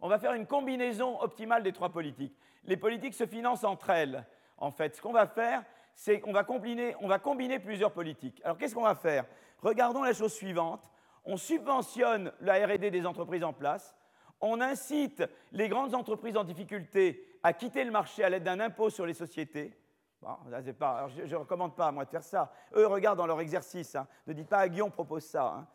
On 0.00 0.08
va 0.08 0.18
faire 0.18 0.32
une 0.32 0.46
combinaison 0.46 1.20
optimale 1.20 1.62
des 1.62 1.72
trois 1.72 1.90
politiques. 1.90 2.36
Les 2.64 2.76
politiques 2.76 3.14
se 3.14 3.26
financent 3.26 3.64
entre 3.64 3.90
elles. 3.90 4.26
En 4.58 4.70
fait, 4.70 4.96
ce 4.96 5.02
qu'on 5.02 5.12
va 5.12 5.26
faire, 5.26 5.64
c'est 5.94 6.20
qu'on 6.20 6.32
va 6.32 6.44
combiner, 6.44 7.58
plusieurs 7.58 7.92
politiques. 7.92 8.40
Alors 8.44 8.58
qu'est-ce 8.58 8.74
qu'on 8.74 8.82
va 8.82 8.94
faire? 8.94 9.26
Regardons 9.60 10.02
la 10.02 10.12
chose 10.12 10.32
suivante. 10.32 10.90
On 11.24 11.36
subventionne 11.36 12.32
la 12.40 12.66
RD 12.66 12.90
des 12.90 13.06
entreprises 13.06 13.44
en 13.44 13.52
place. 13.52 13.94
On 14.40 14.60
incite 14.60 15.22
les 15.52 15.68
grandes 15.68 15.94
entreprises 15.94 16.36
en 16.36 16.42
difficulté 16.42 17.24
à 17.44 17.52
quitter 17.52 17.84
le 17.84 17.92
marché 17.92 18.24
à 18.24 18.28
l'aide 18.28 18.42
d'un 18.42 18.58
impôt 18.58 18.90
sur 18.90 19.06
les 19.06 19.14
sociétés. 19.14 19.72
je 20.20 21.22
ne 21.22 21.36
recommande 21.36 21.76
pas 21.76 21.86
à 21.86 21.92
moi 21.92 22.04
de 22.04 22.10
faire 22.10 22.24
ça. 22.24 22.52
Eux 22.74 22.86
regardent 22.86 23.18
dans 23.18 23.26
leur 23.26 23.40
exercice. 23.40 23.94
Hein. 23.94 24.08
Ne 24.26 24.32
dites 24.32 24.48
pas 24.48 24.58
à 24.58 24.68
Guillaume 24.68 24.90
propose 24.90 25.24
ça. 25.24 25.46
Hein 25.46 25.66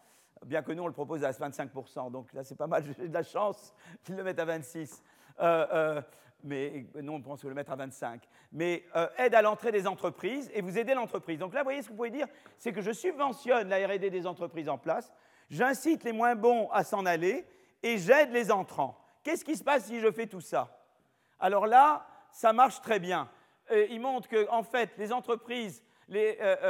bien 0.46 0.62
que 0.62 0.72
nous, 0.72 0.84
on 0.84 0.88
le 0.88 0.94
propose 0.94 1.24
à 1.24 1.32
25%. 1.32 2.12
Donc 2.12 2.34
là, 2.34 2.44
c'est 2.44 2.56
pas 2.56 2.68
mal, 2.68 2.84
j'ai 2.98 3.08
de 3.08 3.14
la 3.14 3.24
chance 3.24 3.74
qu'ils 4.04 4.16
le 4.16 4.24
mettent 4.24 4.40
à 4.40 4.46
26%. 4.46 5.02
Euh, 5.40 5.68
euh, 5.72 6.02
mais 6.44 6.86
nous, 6.96 7.14
on 7.14 7.22
pense 7.22 7.44
le 7.44 7.54
mettre 7.54 7.72
à 7.72 7.76
25. 7.76 8.22
Mais 8.52 8.84
euh, 8.96 9.08
aide 9.18 9.36
à 9.36 9.42
l'entrée 9.42 9.72
des 9.72 9.88
entreprises 9.88 10.50
et 10.54 10.62
vous 10.62 10.78
aidez 10.78 10.94
l'entreprise. 10.94 11.40
Donc 11.40 11.54
là, 11.54 11.62
vous 11.62 11.66
voyez, 11.66 11.82
ce 11.82 11.88
que 11.88 11.92
vous 11.92 11.98
pouvez 11.98 12.12
dire, 12.12 12.28
c'est 12.58 12.72
que 12.72 12.82
je 12.82 12.92
subventionne 12.92 13.70
la 13.70 13.86
RD 13.88 14.10
des 14.10 14.28
entreprises 14.28 14.70
en 14.70 14.78
place, 14.78 15.12
j'incite 15.50 16.04
les 16.04 16.12
moins 16.12 16.36
bons 16.36 16.70
à 16.72 16.84
s'en 16.84 17.06
aller 17.06 17.46
et 17.82 17.98
j'aide 17.98 18.32
les 18.32 18.52
entrants. 18.52 19.00
Qu'est-ce 19.24 19.44
qui 19.44 19.58
se 19.58 19.64
passe 19.64 19.86
si 19.86 20.00
je 20.00 20.12
fais 20.12 20.28
tout 20.28 20.42
ça? 20.42 20.80
Alors 21.40 21.66
là, 21.66 22.08
ça 22.32 22.54
marche 22.54 22.82
très 22.82 23.00
bien. 23.00 23.30
il 23.90 24.00
montre 24.00 24.30
qu'en 24.30 24.60
en 24.60 24.64
fait, 24.64 24.92
les 24.98 25.12
entreprises 25.12 25.84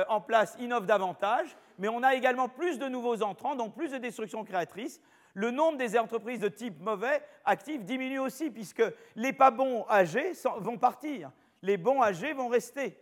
en 0.07 0.21
place 0.21 0.55
innovent 0.59 0.85
davantage 0.85 1.55
mais 1.77 1.87
on 1.87 2.03
a 2.03 2.15
également 2.15 2.49
plus 2.49 2.79
de 2.79 2.87
nouveaux 2.87 3.21
entrants, 3.21 3.55
donc 3.55 3.75
plus 3.75 3.91
de 3.91 3.97
destruction 3.97 4.43
créatrice. 4.43 5.01
Le 5.33 5.51
nombre 5.51 5.77
des 5.77 5.97
entreprises 5.97 6.39
de 6.39 6.47
type 6.47 6.79
mauvais 6.81 7.21
actifs 7.45 7.83
diminue 7.83 8.19
aussi, 8.19 8.49
puisque 8.49 8.83
les 9.15 9.33
pas 9.33 9.51
bons 9.51 9.85
âgés 9.89 10.31
vont 10.59 10.77
partir, 10.77 11.31
les 11.61 11.77
bons 11.77 12.01
âgés 12.01 12.33
vont 12.33 12.47
rester. 12.47 12.97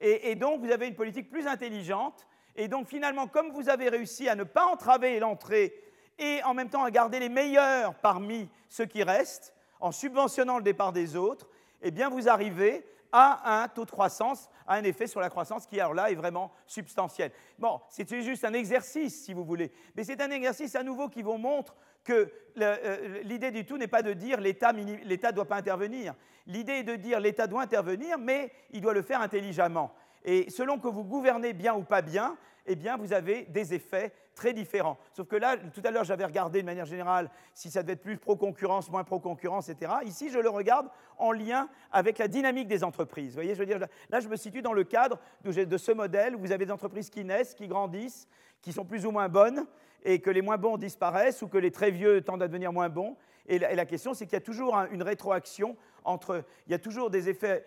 Et, 0.00 0.34
donc, 0.34 0.60
vous 0.60 0.72
avez 0.72 0.88
une 0.88 0.96
politique 0.96 1.30
plus 1.30 1.46
intelligente. 1.46 2.26
Et 2.56 2.66
donc, 2.66 2.88
finalement, 2.88 3.28
comme 3.28 3.52
vous 3.52 3.68
avez 3.68 3.88
réussi 3.88 4.28
à 4.28 4.34
ne 4.34 4.42
pas 4.42 4.66
entraver 4.66 5.20
l'entrée 5.20 5.72
et 6.18 6.42
en 6.42 6.54
même 6.54 6.68
temps 6.68 6.82
à 6.82 6.90
garder 6.90 7.20
les 7.20 7.28
meilleurs 7.28 7.94
parmi 7.94 8.48
ceux 8.68 8.84
qui 8.84 9.04
restent, 9.04 9.54
en 9.78 9.92
subventionnant 9.92 10.58
le 10.58 10.64
départ 10.64 10.92
des 10.92 11.14
autres, 11.14 11.48
eh 11.82 11.92
bien, 11.92 12.08
vous 12.08 12.28
arrivez 12.28 12.84
à 13.12 13.62
un 13.62 13.68
taux 13.68 13.84
de 13.84 13.90
croissance, 13.90 14.48
à 14.66 14.74
un 14.74 14.84
effet 14.84 15.06
sur 15.06 15.20
la 15.20 15.28
croissance 15.28 15.66
qui, 15.66 15.78
alors 15.78 15.94
là, 15.94 16.10
est 16.10 16.14
vraiment 16.14 16.50
substantiel. 16.66 17.30
Bon, 17.58 17.80
c'est 17.90 18.08
juste 18.22 18.44
un 18.44 18.54
exercice, 18.54 19.24
si 19.24 19.34
vous 19.34 19.44
voulez, 19.44 19.70
mais 19.94 20.04
c'est 20.04 20.20
un 20.20 20.30
exercice 20.30 20.74
à 20.74 20.82
nouveau 20.82 21.08
qui 21.08 21.22
vous 21.22 21.36
montre 21.36 21.74
que 22.04 22.32
euh, 22.60 23.22
l'idée 23.22 23.50
du 23.50 23.64
tout 23.64 23.78
n'est 23.78 23.86
pas 23.86 24.02
de 24.02 24.12
dire 24.12 24.40
l'État 24.40 24.72
ne 24.72 25.30
doit 25.32 25.46
pas 25.46 25.56
intervenir. 25.56 26.14
L'idée 26.46 26.72
est 26.72 26.82
de 26.82 26.96
dire 26.96 27.20
l'État 27.20 27.46
doit 27.46 27.62
intervenir, 27.62 28.18
mais 28.18 28.50
il 28.70 28.80
doit 28.80 28.94
le 28.94 29.02
faire 29.02 29.20
intelligemment. 29.20 29.94
Et 30.24 30.50
selon 30.50 30.78
que 30.78 30.88
vous 30.88 31.04
gouvernez 31.04 31.52
bien 31.52 31.74
ou 31.74 31.82
pas 31.82 32.02
bien, 32.02 32.36
eh 32.66 32.76
bien, 32.76 32.96
vous 32.96 33.12
avez 33.12 33.44
des 33.46 33.74
effets 33.74 34.12
très 34.34 34.52
différents. 34.52 34.98
Sauf 35.12 35.26
que 35.26 35.36
là, 35.36 35.56
tout 35.56 35.82
à 35.84 35.90
l'heure, 35.90 36.04
j'avais 36.04 36.24
regardé 36.24 36.60
de 36.60 36.66
manière 36.66 36.86
générale 36.86 37.28
si 37.54 37.70
ça 37.70 37.82
devait 37.82 37.94
être 37.94 38.02
plus 38.02 38.16
pro-concurrence, 38.16 38.90
moins 38.90 39.04
pro-concurrence, 39.04 39.68
etc. 39.68 39.92
Ici, 40.04 40.30
je 40.30 40.38
le 40.38 40.48
regarde 40.48 40.88
en 41.18 41.32
lien 41.32 41.68
avec 41.90 42.18
la 42.18 42.28
dynamique 42.28 42.68
des 42.68 42.84
entreprises. 42.84 43.30
Vous 43.30 43.36
voyez, 43.36 43.54
je 43.54 43.58
veux 43.58 43.66
dire, 43.66 43.80
là, 44.10 44.20
je 44.20 44.28
me 44.28 44.36
situe 44.36 44.62
dans 44.62 44.72
le 44.72 44.84
cadre 44.84 45.18
de, 45.44 45.76
ce 45.76 45.92
modèle 45.92 46.36
où 46.36 46.38
vous 46.38 46.52
avez 46.52 46.64
des 46.64 46.72
entreprises 46.72 47.10
qui 47.10 47.24
naissent, 47.24 47.54
qui 47.54 47.66
grandissent, 47.66 48.28
qui 48.62 48.72
sont 48.72 48.84
plus 48.84 49.06
ou 49.06 49.10
moins 49.10 49.28
bonnes, 49.28 49.66
et 50.04 50.20
que 50.20 50.30
les 50.30 50.42
moins 50.42 50.58
bons 50.58 50.76
disparaissent 50.76 51.42
ou 51.42 51.48
que 51.48 51.58
les 51.58 51.70
très 51.70 51.90
vieux 51.90 52.22
tendent 52.22 52.42
à 52.42 52.48
devenir 52.48 52.72
moins 52.72 52.88
bons. 52.88 53.16
Et 53.52 53.58
la, 53.58 53.84
question, 53.84 54.14
c'est 54.14 54.24
qu'il 54.24 54.32
y 54.32 54.36
a 54.36 54.40
toujours 54.40 54.74
une 54.90 55.02
rétroaction 55.02 55.76
entre, 56.04 56.42
il 56.66 56.72
y 56.72 56.74
a 56.74 56.78
toujours 56.78 57.10
des 57.10 57.28
effets 57.28 57.66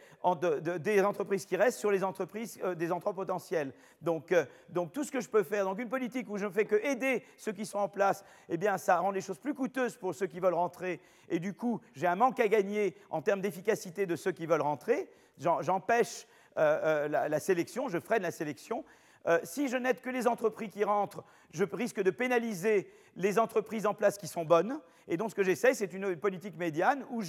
des 0.80 1.02
entreprises 1.04 1.46
qui 1.46 1.56
restent 1.56 1.78
sur 1.78 1.92
les 1.92 2.04
entreprises 2.04 2.60
euh, 2.64 2.74
des 2.74 2.92
entrants 2.92 3.14
potentiels. 3.14 3.72
Donc, 4.02 4.32
euh, 4.32 4.46
donc, 4.70 4.94
tout 4.94 5.04
ce 5.04 5.12
que 5.12 5.22
je 5.22 5.30
peux 5.30 5.44
faire, 5.44 5.64
donc 5.64 5.78
une 5.78 5.88
politique 5.88 6.28
où 6.28 6.38
je 6.40 6.46
ne 6.46 6.50
fais 6.50 6.66
que 6.66 6.84
aider 6.84 7.24
ceux 7.38 7.52
qui 7.52 7.68
sont 7.68 7.78
en 7.78 7.88
place, 7.88 8.26
eh 8.50 8.58
bien 8.58 8.80
ça 8.80 8.98
rend 8.98 9.12
les 9.12 9.22
choses 9.22 9.38
plus 9.38 9.54
coûteuses 9.54 9.96
pour 9.96 10.16
ceux 10.16 10.26
qui 10.26 10.40
veulent 10.40 10.56
rentrer, 10.56 11.00
et 11.30 11.38
du 11.38 11.54
coup 11.54 11.80
j'ai 11.94 12.08
un 12.08 12.16
manque 12.16 12.40
à 12.40 12.48
gagner 12.48 12.96
en 13.12 13.22
termes 13.22 13.42
d'efficacité 13.42 14.08
de 14.08 14.16
ceux 14.16 14.32
qui 14.32 14.48
veulent 14.48 14.64
rentrer. 14.64 15.08
J'empêche 15.38 16.26
euh, 16.58 17.08
la, 17.08 17.30
la, 17.30 17.40
sélection, 17.40 17.90
je 17.90 18.00
freine 18.00 18.24
la 18.24 18.32
sélection. 18.32 18.84
Si 19.44 19.68
je 19.68 19.78
n'aide 19.78 20.02
que 20.02 20.10
les 20.10 20.28
entreprises 20.28 20.70
qui 20.72 20.84
rentrent, 20.84 21.24
je 21.52 21.64
risque 21.64 22.02
de 22.02 22.12
pénaliser 22.12 22.92
les 23.16 23.40
entreprises 23.40 23.86
en 23.86 23.94
place 23.94 24.18
qui 24.18 24.28
sont 24.28 24.46
bonnes. 24.46 24.80
Et 25.08 25.18
donc, 25.18 25.30
ce 25.30 25.36
que 25.36 25.44
j'essaie, 25.44 25.74
c'est 25.74 25.94
une 25.94 26.16
politique 26.16 26.58
médiane 26.58 27.06
où 27.12 27.22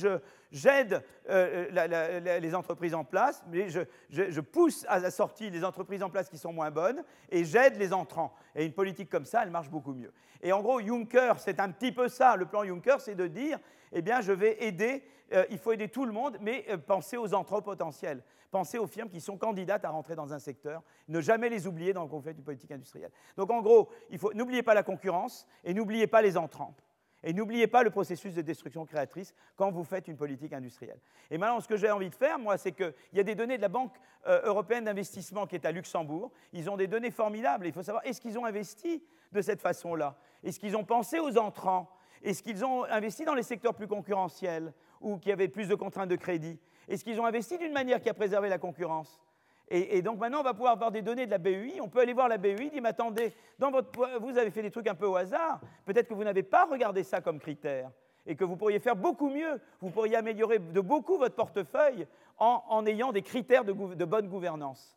j'aide 0.51 1.02
euh, 1.28 2.39
les 2.40 2.55
entreprises 2.55 2.94
en 2.94 3.05
place, 3.05 3.44
mais 3.51 3.68
je, 3.68 4.40
pousse 4.40 4.86
à 4.89 4.98
la 4.98 5.10
sortie 5.10 5.51
les 5.51 5.64
entreprises 5.64 6.02
en 6.02 6.10
place 6.10 6.28
qui 6.28 6.39
sont 6.39 6.52
moins 6.52 6.70
bonnes 6.70 7.05
et 7.31 7.44
j'aide 7.44 7.77
les 7.77 7.93
entrants. 7.93 8.35
Et 8.55 8.64
une 8.64 8.73
politique 8.73 9.10
comme 9.10 9.27
ça, 9.27 9.43
elle 9.43 9.51
marche 9.51 9.70
beaucoup 9.70 9.93
mieux. 9.93 10.12
Et 10.43 10.52
en 10.52 10.62
gros, 10.62 10.81
Juncker, 10.81 11.35
c'est 11.39 11.60
un 11.60 11.70
petit 11.70 11.93
peu 11.93 12.09
ça. 12.09 12.36
Le 12.36 12.47
plan 12.47 12.64
Juncker, 12.64 12.97
c'est 13.01 13.14
de 13.14 13.27
dire, 13.27 13.59
eh 13.93 14.01
bien, 14.01 14.20
je 14.23 14.32
vais 14.32 14.64
aider, 14.64 15.05
euh, 15.32 15.44
il 15.51 15.59
faut 15.59 15.73
aider 15.73 15.89
tout 15.89 16.06
le 16.06 16.12
monde, 16.12 16.39
mais 16.40 16.64
euh, 16.70 16.78
penser 16.78 17.16
aux 17.16 17.35
entrants 17.35 17.62
potentiels. 17.62 18.23
Pensez 18.51 18.78
aux 18.78 18.86
firmes 18.86 19.09
qui 19.09 19.20
sont 19.20 19.36
candidates 19.36 19.85
à 19.85 19.90
rentrer 19.90 20.14
dans 20.14 20.32
un 20.32 20.39
secteur, 20.39 20.82
ne 21.09 21.20
jamais 21.20 21.48
les 21.48 21.66
oublier 21.66 21.93
dans 21.93 22.02
le 22.02 22.09
conflit 22.09 22.35
du 22.35 22.43
politique 22.43 22.70
industrielle. 22.70 23.10
Donc 23.36 23.51
en 23.51 23.60
gros, 23.60 23.90
n'oubliez 24.35 24.62
pas 24.62 24.74
la 24.74 24.82
concurrence 24.82 25.47
et 25.64 25.74
n'oubliez 25.74 26.06
pas 26.06 26.23
les 26.23 26.36
entrants. 26.36 26.74
Et 27.23 27.32
n'oubliez 27.32 27.66
pas 27.66 27.82
le 27.82 27.90
processus 27.90 28.35
de 28.35 28.43
destruction 28.43 28.86
créatrice 28.86 29.35
quand 29.56 29.73
vous 29.73 29.82
faites 29.82 30.06
une 30.06 30.16
politique 30.16 30.52
industrielle. 30.52 31.01
Et 31.31 31.39
maintenant, 31.39 31.60
ce 31.60 31.66
que 31.66 31.77
j'ai 31.77 31.90
envie 31.90 32.10
de 32.10 32.14
faire, 32.14 32.39
moi, 32.39 32.56
c'est 32.56 32.70
qu'il 32.73 32.94
y 33.14 33.20
a 33.20 33.24
des 33.24 33.35
données 33.35 33.56
de 33.56 33.62
la 33.62 33.68
Banque 33.68 33.94
euh, 34.28 34.43
européenne 34.44 34.85
d'investissement 34.85 35.47
qui 35.47 35.56
est 35.56 35.66
à 35.66 35.73
Luxembourg. 35.73 36.31
Ils 36.52 36.70
ont 36.70 36.77
des 36.77 36.86
données 36.86 37.10
formidables. 37.10 37.66
Il 37.66 37.73
faut 37.73 37.82
savoir, 37.82 38.06
est-ce 38.06 38.20
qu'ils 38.20 38.39
ont 38.39 38.44
investi 38.44 39.02
de 39.32 39.43
cette 39.43 39.60
façon-là? 39.60 40.16
Est-ce 40.44 40.60
qu'ils 40.60 40.77
ont 40.77 40.85
pensé 40.85 41.18
aux 41.18 41.36
entrants? 41.36 41.90
Est-ce 42.23 42.43
qu'ils 42.43 42.64
ont 42.64 42.85
investi 42.85 43.24
dans 43.24 43.35
les 43.35 43.43
secteurs 43.43 43.74
plus 43.74 43.89
concurrentiels 43.89 44.73
ou 45.01 45.18
qui 45.18 45.32
avaient 45.32 45.48
plus 45.48 45.68
de 45.68 45.74
contraintes 45.74 46.09
de 46.09 46.16
crédit? 46.16 46.60
Est-ce 46.88 47.04
qu'ils 47.04 47.20
ont 47.20 47.26
investi 47.26 47.58
d'une 47.58 47.72
manière 47.72 48.00
qui 48.00 48.08
a 48.08 48.14
préservé 48.14 48.48
la 48.48 48.58
concurrence 48.58 49.20
et, 49.68 50.00
donc 50.00 50.20
maintenant, 50.20 50.40
on 50.40 50.44
va 50.44 50.54
pouvoir 50.54 50.74
avoir 50.74 50.92
des 50.92 51.02
données 51.02 51.26
de 51.26 51.30
la 51.32 51.38
BUI. 51.38 51.80
On 51.80 51.88
peut 51.88 51.98
aller 51.98 52.12
voir 52.12 52.28
la 52.28 52.38
BUI, 52.38 52.70
dire, 52.70 52.80
mais 52.80 52.90
attendez, 52.90 53.34
vous 53.58 54.38
avez 54.38 54.52
fait 54.52 54.62
des 54.62 54.70
trucs 54.70 54.86
un 54.86 54.94
peu 54.94 55.06
au 55.06 55.16
hasard. 55.16 55.60
Peut-être 55.84 56.06
que 56.06 56.14
vous 56.14 56.22
n'avez 56.22 56.44
pas 56.44 56.66
regardé 56.66 57.02
ça 57.02 57.20
comme 57.20 57.40
critère 57.40 57.90
et 58.26 58.36
que 58.36 58.44
vous 58.44 58.56
pourriez 58.56 58.78
faire 58.78 58.94
beaucoup 58.94 59.28
mieux. 59.28 59.60
Vous 59.80 59.90
pourriez 59.90 60.14
améliorer 60.14 60.60
de 60.60 60.80
beaucoup 60.80 61.18
votre 61.18 61.34
portefeuille 61.34 62.06
en, 62.38 62.86
ayant 62.86 63.10
des 63.10 63.22
critères 63.22 63.64
de 63.64 64.04
bonne 64.04 64.28
gouvernance. 64.28 64.96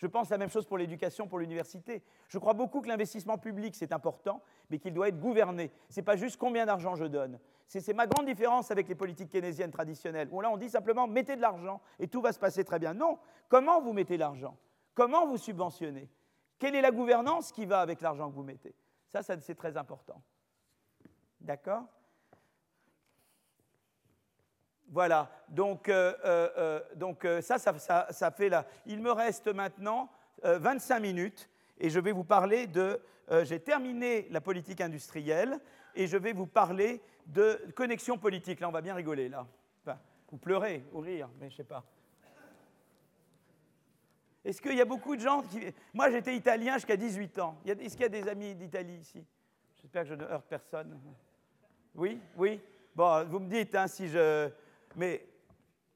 Je 0.00 0.06
pense 0.06 0.30
la 0.30 0.38
même 0.38 0.48
chose 0.48 0.64
pour 0.64 0.78
l'éducation, 0.78 1.28
pour 1.28 1.38
l'université. 1.38 2.02
Je 2.28 2.38
crois 2.38 2.54
beaucoup 2.54 2.80
que 2.80 2.88
l'investissement 2.88 3.36
public, 3.36 3.74
c'est 3.76 3.92
important, 3.92 4.40
mais 4.70 4.78
qu'il 4.78 4.94
doit 4.94 5.08
être 5.08 5.20
gouverné. 5.20 5.70
Ce 5.90 6.00
n'est 6.00 6.04
pas 6.04 6.16
juste 6.16 6.38
combien 6.38 6.64
d'argent 6.64 6.94
je 6.94 7.04
donne. 7.04 7.38
C'est 7.66 7.92
ma 7.92 8.06
grande 8.06 8.24
différence 8.24 8.70
avec 8.70 8.88
les 8.88 8.94
politiques 8.94 9.28
keynésiennes 9.28 9.70
traditionnelles, 9.70 10.28
où 10.32 10.40
là 10.40 10.50
on 10.50 10.56
dit 10.56 10.70
simplement 10.70 11.06
mettez 11.06 11.36
de 11.36 11.42
l'argent 11.42 11.82
et 11.98 12.08
tout 12.08 12.22
va 12.22 12.32
se 12.32 12.38
passer 12.38 12.64
très 12.64 12.78
bien. 12.78 12.94
Non, 12.94 13.18
comment 13.50 13.82
vous 13.82 13.92
mettez 13.92 14.16
l'argent? 14.16 14.56
Comment 14.94 15.26
vous 15.26 15.36
subventionnez? 15.36 16.08
Quelle 16.58 16.74
est 16.74 16.80
la 16.80 16.92
gouvernance 16.92 17.52
qui 17.52 17.66
va 17.66 17.82
avec 17.82 18.00
l'argent 18.00 18.30
que 18.30 18.34
vous 18.34 18.42
mettez? 18.42 18.74
Ça, 19.06 19.22
ça 19.22 19.38
c'est 19.38 19.54
très 19.54 19.76
important. 19.76 20.22
D'accord? 21.42 21.84
Voilà, 24.90 25.30
donc, 25.48 25.88
euh, 25.88 26.12
euh, 26.24 26.80
euh, 27.24 27.40
ça, 27.40 27.58
ça, 27.58 28.30
fait 28.32 28.48
là. 28.48 28.66
Il 28.86 29.00
me 29.00 29.12
reste 29.12 29.46
maintenant 29.46 30.10
25 30.42 30.98
minutes 30.98 31.48
et 31.78 31.90
je 31.90 32.00
vais 32.00 32.12
vous 32.12 32.24
parler 32.24 32.66
de. 32.66 33.00
J'ai 33.44 33.60
terminé 33.60 34.26
la 34.30 34.40
politique 34.40 34.80
industrielle 34.80 35.60
et 35.94 36.08
je 36.08 36.16
vais 36.16 36.32
vous 36.32 36.48
parler 36.48 37.00
de 37.26 37.60
connexion 37.76 38.18
politique. 38.18 38.58
Là, 38.58 38.68
on 38.68 38.72
va 38.72 38.80
bien 38.80 38.94
rigoler, 38.94 39.28
là. 39.28 39.46
Enfin, 39.82 39.96
vous 40.28 40.38
pleurez 40.38 40.84
ou 40.92 40.98
rire, 40.98 41.28
mais 41.38 41.48
je 41.48 41.54
ne 41.54 41.56
sais 41.58 41.64
pas. 41.64 41.84
Est-ce 44.44 44.60
qu'il 44.60 44.74
y 44.74 44.80
a 44.80 44.86
beaucoup 44.86 45.14
de 45.14 45.20
gens 45.20 45.42
qui... 45.42 45.60
Moi, 45.94 46.10
j'étais 46.10 46.34
italien 46.34 46.74
jusqu'à 46.74 46.96
18 46.96 47.38
ans. 47.38 47.56
Est-ce 47.64 47.92
qu'il 47.92 48.00
y 48.00 48.04
a 48.04 48.08
des 48.08 48.26
amis 48.26 48.56
d'Italie 48.56 48.96
ici? 48.96 49.24
J'espère 49.80 50.02
que 50.02 50.08
je 50.08 50.14
ne 50.14 50.24
heurte 50.24 50.46
personne. 50.48 50.98
Oui 51.94 52.20
Oui 52.36 52.60
Bon, 52.96 53.24
vous 53.26 53.38
me 53.38 53.48
dites 53.48 53.74
hein, 53.76 53.86
si 53.86 54.08
je... 54.08 54.50
Mais 54.96 55.26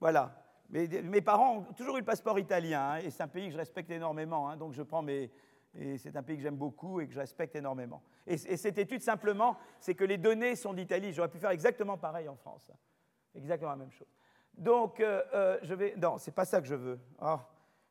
voilà. 0.00 0.44
mes 0.70 1.20
parents 1.20 1.58
ont 1.58 1.72
toujours 1.74 1.96
eu 1.96 2.00
le 2.00 2.04
passeport 2.04 2.38
italien, 2.38 2.92
hein, 2.92 2.96
et 2.98 3.10
c'est 3.10 3.22
un 3.22 3.28
pays 3.28 3.46
que 3.46 3.52
je 3.52 3.58
respecte 3.58 3.90
énormément. 3.90 4.48
Hein, 4.48 4.56
donc 4.56 4.72
je 4.72 4.82
prends 4.82 5.02
mes... 5.02 5.30
Et 5.76 5.98
c'est 5.98 6.14
un 6.14 6.22
pays 6.22 6.36
que 6.36 6.42
j'aime 6.42 6.56
beaucoup 6.56 7.00
et 7.00 7.08
que 7.08 7.12
je 7.12 7.18
respecte 7.18 7.56
énormément. 7.56 8.00
Et, 8.28 8.36
cette 8.36 8.78
étude, 8.78 9.02
simplement, 9.02 9.56
c'est 9.80 9.96
que 9.96 10.04
les 10.04 10.18
données 10.18 10.54
sont 10.54 10.72
d'Italie. 10.72 11.12
J'aurais 11.12 11.28
pu 11.28 11.38
faire 11.38 11.50
exactement 11.50 11.98
pareil 11.98 12.28
en 12.28 12.36
France. 12.36 12.70
Exactement 13.34 13.70
la 13.70 13.76
même 13.76 13.90
chose. 13.90 14.06
Donc, 14.56 15.00
euh, 15.00 15.22
euh, 15.34 15.58
je 15.62 15.74
vais... 15.74 15.96
Non, 15.96 16.16
c'est 16.18 16.30
pas 16.30 16.44
ça 16.44 16.60
que 16.60 16.68
je 16.68 16.76
veux. 16.76 17.00
Oh, 17.20 17.38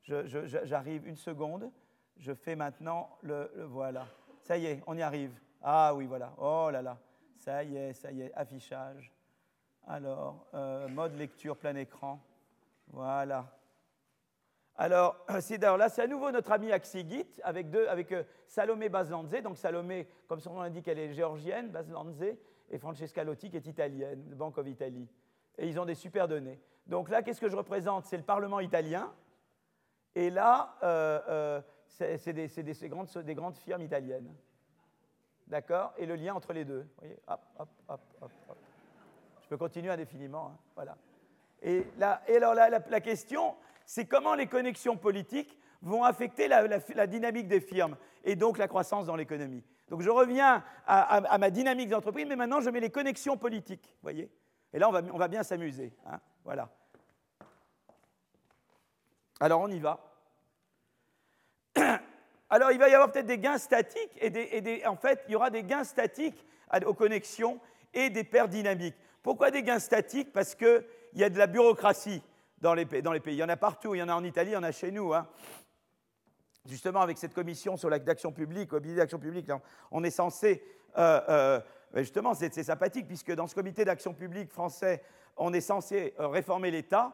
J'arrive 0.04 1.08
une 1.08 1.18
seconde. 1.18 1.72
Je 2.18 2.34
fais 2.34 2.56
maintenant 2.56 3.18
le, 3.22 3.52
Voilà. 3.68 4.08
Ça 4.42 4.58
y 4.58 4.66
est, 4.66 4.82
on 4.88 4.98
y 4.98 5.02
arrive. 5.02 5.38
Ah 5.62 5.94
oui, 5.96 6.06
voilà. 6.06 6.34
Oh 6.38 6.70
là 6.72 6.82
là. 6.82 6.98
Ça 7.38 7.64
y 7.64 7.78
est, 7.78 7.94
ça 7.94 8.12
y 8.12 8.22
est. 8.22 8.34
Affichage. 8.34 9.12
Alors, 9.88 10.48
euh, 10.54 10.88
mode 10.88 11.18
lecture 11.18 11.58
plein 11.58 11.76
écran. 11.76 12.20
Voilà. 12.88 13.46
Alors, 14.76 15.18
c'est 15.42 15.62
là, 15.62 15.90
c'est 15.90 16.04
à 16.04 16.08
nouveau 16.08 16.32
notre 16.32 16.52
ami 16.52 16.72
Axigit 16.72 17.28
avec, 17.44 17.68
avec 17.76 18.12
euh, 18.12 18.24
Salomé 18.48 18.90
Baslandze. 18.90 19.42
Donc, 19.44 19.58
Salomé, 19.58 20.08
comme 20.28 20.40
son 20.40 20.54
nom 20.54 20.62
l'indique, 20.62 20.88
elle 20.88 21.00
est 21.00 21.14
géorgienne, 21.14 21.70
Baslandze, 21.70 22.24
et 22.70 22.78
Francesca 22.78 23.24
Lotti, 23.24 23.50
qui 23.50 23.58
est 23.58 23.68
italienne, 23.68 24.30
de 24.30 24.36
Banque 24.36 24.58
of 24.58 24.68
Italy. 24.68 25.08
Et 25.58 25.68
ils 25.68 25.80
ont 25.80 25.86
des 25.86 25.96
super 25.96 26.28
données. 26.28 26.60
Donc 26.88 27.10
là, 27.10 27.22
qu'est-ce 27.22 27.42
que 27.42 27.50
je 27.50 27.56
représente? 27.56 28.06
C'est 28.06 28.18
le 28.18 28.24
Parlement 28.24 28.60
italien. 28.60 29.14
Et 30.16 30.30
là, 30.30 30.76
euh, 30.84 31.62
c'est 31.88 32.34
des, 32.34 32.48
des, 32.48 32.90
grandes, 32.90 33.10
des, 33.18 33.36
grandes, 33.36 33.56
firmes 33.56 33.82
italiennes. 33.82 34.34
D'accord? 35.48 35.94
Et 35.98 36.06
le 36.06 36.16
lien 36.16 36.34
entre 36.34 36.54
les 36.54 36.66
deux. 36.66 36.88
Voyez? 36.98 37.20
Hop, 37.28 37.42
hop, 37.60 37.70
hop, 37.88 38.02
hop, 38.22 38.58
peux 39.54 39.58
continuer 39.58 39.92
indéfiniment. 39.92 40.48
Hein. 40.48 40.58
voilà. 40.74 40.98
Et, 41.62 41.86
là, 42.00 42.24
et 42.28 42.38
alors 42.38 42.56
la, 42.56 43.02
question, 43.02 43.54
c'est 43.86 44.06
comment 44.06 44.34
les 44.34 44.48
connexions 44.48 44.98
politiques 44.98 45.60
vont 45.84 46.04
affecter 46.04 46.48
la, 46.48 47.08
dynamique 47.08 47.48
des 47.48 47.62
firmes 47.62 47.96
et 48.24 48.36
donc 48.36 48.58
la 48.58 48.68
croissance 48.68 49.06
dans 49.06 49.16
l'économie. 49.16 49.64
Donc 49.90 50.02
je 50.02 50.10
reviens 50.10 50.64
à, 50.88 51.38
ma 51.38 51.52
dynamique 51.52 51.90
d'entreprise, 51.90 52.26
mais 52.28 52.36
maintenant 52.36 52.62
je 52.62 52.70
mets 52.72 52.80
les 52.80 52.90
connexions 52.90 53.38
politiques. 53.38 53.96
Voyez 54.02 54.32
Et 54.74 54.80
là, 54.80 54.90
on 54.90 54.92
va, 54.92 55.02
on 55.14 55.18
va 55.18 55.28
bien 55.28 55.44
s'amuser. 55.44 55.94
Hein. 56.08 56.20
voilà. 56.44 56.70
Alors 59.40 59.62
on 59.62 59.68
y 59.68 59.80
va. 59.80 60.00
Alors 62.50 62.72
il 62.72 62.80
va 62.80 62.90
y 62.90 62.94
avoir 62.94 63.12
peut-être 63.12 63.28
des 63.28 63.40
gains 63.40 63.58
statiques 63.60 64.18
et, 64.20 64.86
en 64.88 64.96
fait 64.96 65.24
il 65.28 65.34
y 65.34 65.36
aura 65.36 65.50
des 65.52 65.64
gains 65.64 65.84
statiques 65.84 66.44
aux 66.86 66.94
connexions 66.94 67.60
et 67.94 68.10
des 68.10 68.24
pertes 68.24 68.50
dynamiques. 68.50 68.96
Pourquoi 69.24 69.52
des 69.52 69.64
gains 69.64 69.80
statiques 69.80 70.34
Parce 70.34 70.54
qu'il 70.54 70.86
y 71.16 71.24
a 71.24 71.30
de 71.30 71.38
la 71.38 71.48
bureaucratie 71.48 72.22
dans 72.60 72.74
les, 72.74 72.86
pays. 72.86 73.02
Il 73.02 73.36
y 73.36 73.44
en 73.44 73.50
a 73.50 73.58
partout, 73.58 73.96
il 73.96 74.00
y 74.00 74.04
en 74.04 74.10
a 74.10 74.16
en 74.16 74.24
Italie, 74.24 74.52
il 74.52 74.54
y 74.54 74.58
en 74.58 74.64
a 74.64 74.72
chez 74.72 74.92
nous. 74.92 75.14
Hein. 75.14 75.28
Justement, 76.66 77.02
avec 77.02 77.18
cette 77.18 77.34
commission 77.34 77.76
sur 77.78 77.90
l'action 77.90 78.32
publique, 78.32 78.70
comité 78.70 78.96
d'action 78.96 79.20
publique, 79.20 79.50
on 79.92 80.04
est 80.04 80.12
censé, 80.12 80.64
euh, 80.98 81.22
euh, 81.30 81.60
justement, 81.96 82.34
c'est 82.34 82.64
sympathique, 82.64 83.08
puisque 83.08 83.34
dans 83.34 83.48
ce 83.48 83.56
comité 83.56 83.84
d'action 83.84 84.14
publique 84.14 84.52
français, 84.52 85.04
on 85.36 85.54
est 85.54 85.62
censé 85.62 86.14
euh, 86.20 86.28
réformer 86.28 86.72
l'État. 86.72 87.14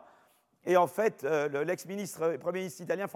Et 0.66 0.78
en 0.78 0.88
fait, 0.88 1.24
l'ex-ministre, 1.24 2.36
Premier 2.36 2.60
ministre 2.60 2.82
italien, 2.82 3.08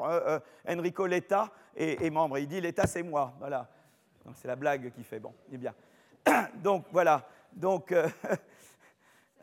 Enrico 0.67 1.05
Letta, 1.05 1.51
est, 1.75 2.09
membre. 2.09 2.37
Il 2.37 2.47
dit 2.47 2.61
Letta, 2.61 2.87
c'est 2.87 3.03
moi. 3.03 3.33
Voilà. 3.37 3.69
C'est 4.35 4.47
la 4.47 4.55
blague 4.55 4.93
qui 4.93 5.03
fait. 5.03 5.19
Bon, 5.19 5.33
eh 5.51 5.57
bien. 5.57 5.75
Donc 6.63 6.85
voilà. 6.89 7.27
Donc, 7.51 7.93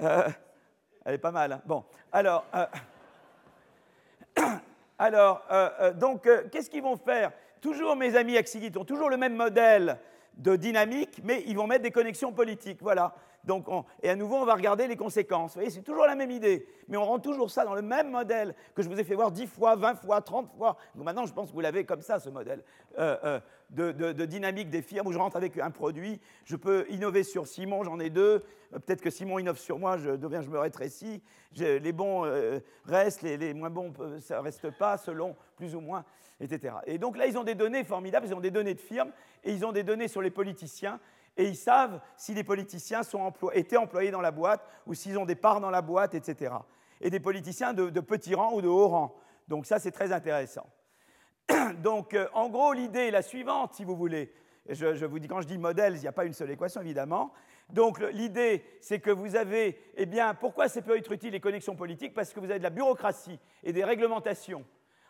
elle 0.01 1.15
est 1.15 1.19
pas 1.19 1.31
mal. 1.31 1.53
Hein. 1.53 1.63
Bon, 1.67 1.85
alors, 2.13 2.45
alors 4.99 5.43
donc, 5.95 6.29
qu'est-ce 6.51 6.71
qu'ils 6.71 6.83
vont 6.83 6.97
faire? 6.97 7.33
Toujours 7.61 7.97
mes 7.97 8.17
amis 8.17 8.37
Axigit 8.37 8.73
ont 8.77 8.85
toujours 8.85 9.11
le 9.11 9.17
même 9.17 9.37
modèle 9.37 9.99
de 10.37 10.57
dynamique, 10.57 11.21
mais 11.23 11.45
ils 11.47 11.57
vont 11.57 11.67
mettre 11.67 11.83
des 11.83 11.91
connexions 11.91 12.33
politiques. 12.33 12.81
Voilà. 12.81 13.15
Et 14.03 14.11
à 14.11 14.17
nouveau, 14.17 14.37
on 14.37 14.45
va 14.45 14.55
regarder 14.55 14.87
les 14.87 14.97
conséquences. 14.97 15.53
Vous 15.53 15.61
voyez, 15.61 15.71
c'est 15.71 15.83
toujours 15.83 16.07
la 16.07 16.15
même 16.15 16.31
idée, 16.31 16.67
mais 16.89 16.97
on 16.97 17.05
rend 17.05 17.19
toujours 17.19 17.51
ça 17.51 17.65
dans 17.65 17.75
le 17.75 17.83
même 17.83 18.11
modèle 18.11 18.55
que 18.75 18.83
je 18.83 18.89
vous 18.89 18.99
ai 18.99 19.05
fait 19.05 19.15
voir 19.15 19.31
10 19.31 19.47
fois, 19.47 19.77
20 19.77 19.95
fois, 19.95 20.21
30 20.21 20.49
fois. 20.57 20.77
Donc 20.95 21.05
maintenant, 21.05 21.27
je 21.27 21.33
pense 21.33 21.49
que 21.49 21.55
vous 21.55 21.61
l'avez 21.61 21.85
comme 21.85 22.03
ça, 22.03 22.19
ce 22.19 22.29
modèle 22.29 22.63
euh, 22.99 23.17
euh, 23.25 23.41
de, 23.93 24.25
dynamique 24.27 24.69
des 24.69 24.83
firmes 24.83 25.07
où 25.07 25.13
je 25.13 25.19
rentre 25.19 25.37
avec 25.37 25.59
un 25.59 25.71
produit, 25.71 26.21
je 26.45 26.57
peux 26.57 26.87
innover 26.91 27.23
sur 27.23 27.47
Simon, 27.47 27.83
j'en 27.83 27.99
ai 27.99 28.11
deux. 28.11 28.45
Euh, 28.75 28.79
peut-être 28.79 29.01
que 29.01 29.11
Simon 29.11 29.39
innove 29.39 29.59
sur 29.59 29.79
moi, 29.79 29.97
je 29.97 30.11
deviens, 30.11 30.43
je 30.43 30.51
me 30.51 30.59
rétrécis. 30.59 31.23
les 31.57 31.93
bons 31.93 32.31
restent, 32.85 33.23
les, 33.23 33.37
les, 33.37 33.55
moins 33.55 33.71
bons, 33.71 33.93
ne 33.99 34.35
reste 34.37 34.71
pas, 34.79 34.97
selon 34.97 35.35
plus 35.57 35.75
ou 35.75 35.81
moins, 35.81 36.05
etc. 36.41 36.75
Et 36.87 36.99
donc 36.99 37.17
là, 37.17 37.27
ils 37.27 37.39
ont 37.39 37.45
des 37.45 37.55
données 37.55 37.85
formidables, 37.85 38.27
ils 38.27 38.35
ont 38.35 38.41
des 38.41 38.51
données 38.51 38.75
de 38.75 38.81
firmes 38.81 39.13
et 39.45 39.53
ils 39.53 39.65
ont 39.65 39.73
des 39.73 39.83
données 39.83 40.09
sur 40.09 40.21
les 40.21 40.31
politiciens 40.31 41.01
et 41.41 41.45
ils 41.45 41.57
savent 41.57 42.03
si 42.19 42.35
les 42.35 42.45
politiciens 42.45 43.01
étaient 43.55 43.79
employés 43.79 44.11
dans 44.11 44.21
la 44.21 44.31
boîte 44.31 44.63
ou 44.87 44.93
s'ils 44.93 45.17
ont 45.19 45.25
des 45.25 45.35
parts 45.35 45.63
dans 45.63 45.71
la 45.71 45.81
boîte, 45.81 46.15
etc. 46.15 46.55
Et 47.01 47.09
des 47.09 47.19
politiciens 47.19 47.73
de, 47.73 48.01
petit 48.01 48.35
rang 48.35 48.53
ou 48.53 48.61
de 48.61 48.69
haut 48.69 48.89
rang. 48.89 49.17
Donc 49.49 49.65
ça, 49.65 49.79
c'est 49.79 49.91
très 49.91 50.13
intéressant. 50.13 50.67
Donc, 51.79 52.13
euh, 52.13 52.29
en 52.35 52.51
gros, 52.51 52.75
l'idée 52.75 53.07
est 53.07 53.11
la 53.11 53.23
suivante, 53.23 53.73
si 53.73 53.85
vous 53.85 53.97
voulez. 53.97 54.35
Je, 54.69 55.07
vous 55.07 55.19
dis, 55.19 55.29
quand 55.29 55.41
je 55.41 55.47
dis 55.47 55.57
modèle, 55.57 55.97
il 55.97 56.01
n'y 56.01 56.07
a 56.07 56.13
pas 56.13 56.27
une 56.27 56.35
seule 56.35 56.51
équation, 56.51 56.83
évidemment. 56.83 57.33
Donc, 57.71 58.01
l'idée, 58.13 58.63
c'est 58.83 59.01
que 59.01 59.11
vous 59.11 59.35
avez, 59.35 59.81
eh 59.97 60.05
bien, 60.05 60.35
pourquoi 60.35 60.69
c'est 60.69 60.83
peut 60.83 60.99
être 60.99 61.11
utile 61.11 61.33
les 61.33 61.41
connexions 61.41 61.75
politiques? 61.75 62.13
Parce 62.13 62.35
que 62.35 62.41
vous 62.41 62.51
avez 62.51 62.59
de 62.59 62.65
la 62.65 62.71
bureaucratie 62.71 63.41
et 63.65 63.73
des 63.73 63.83
réglementations. 63.83 64.67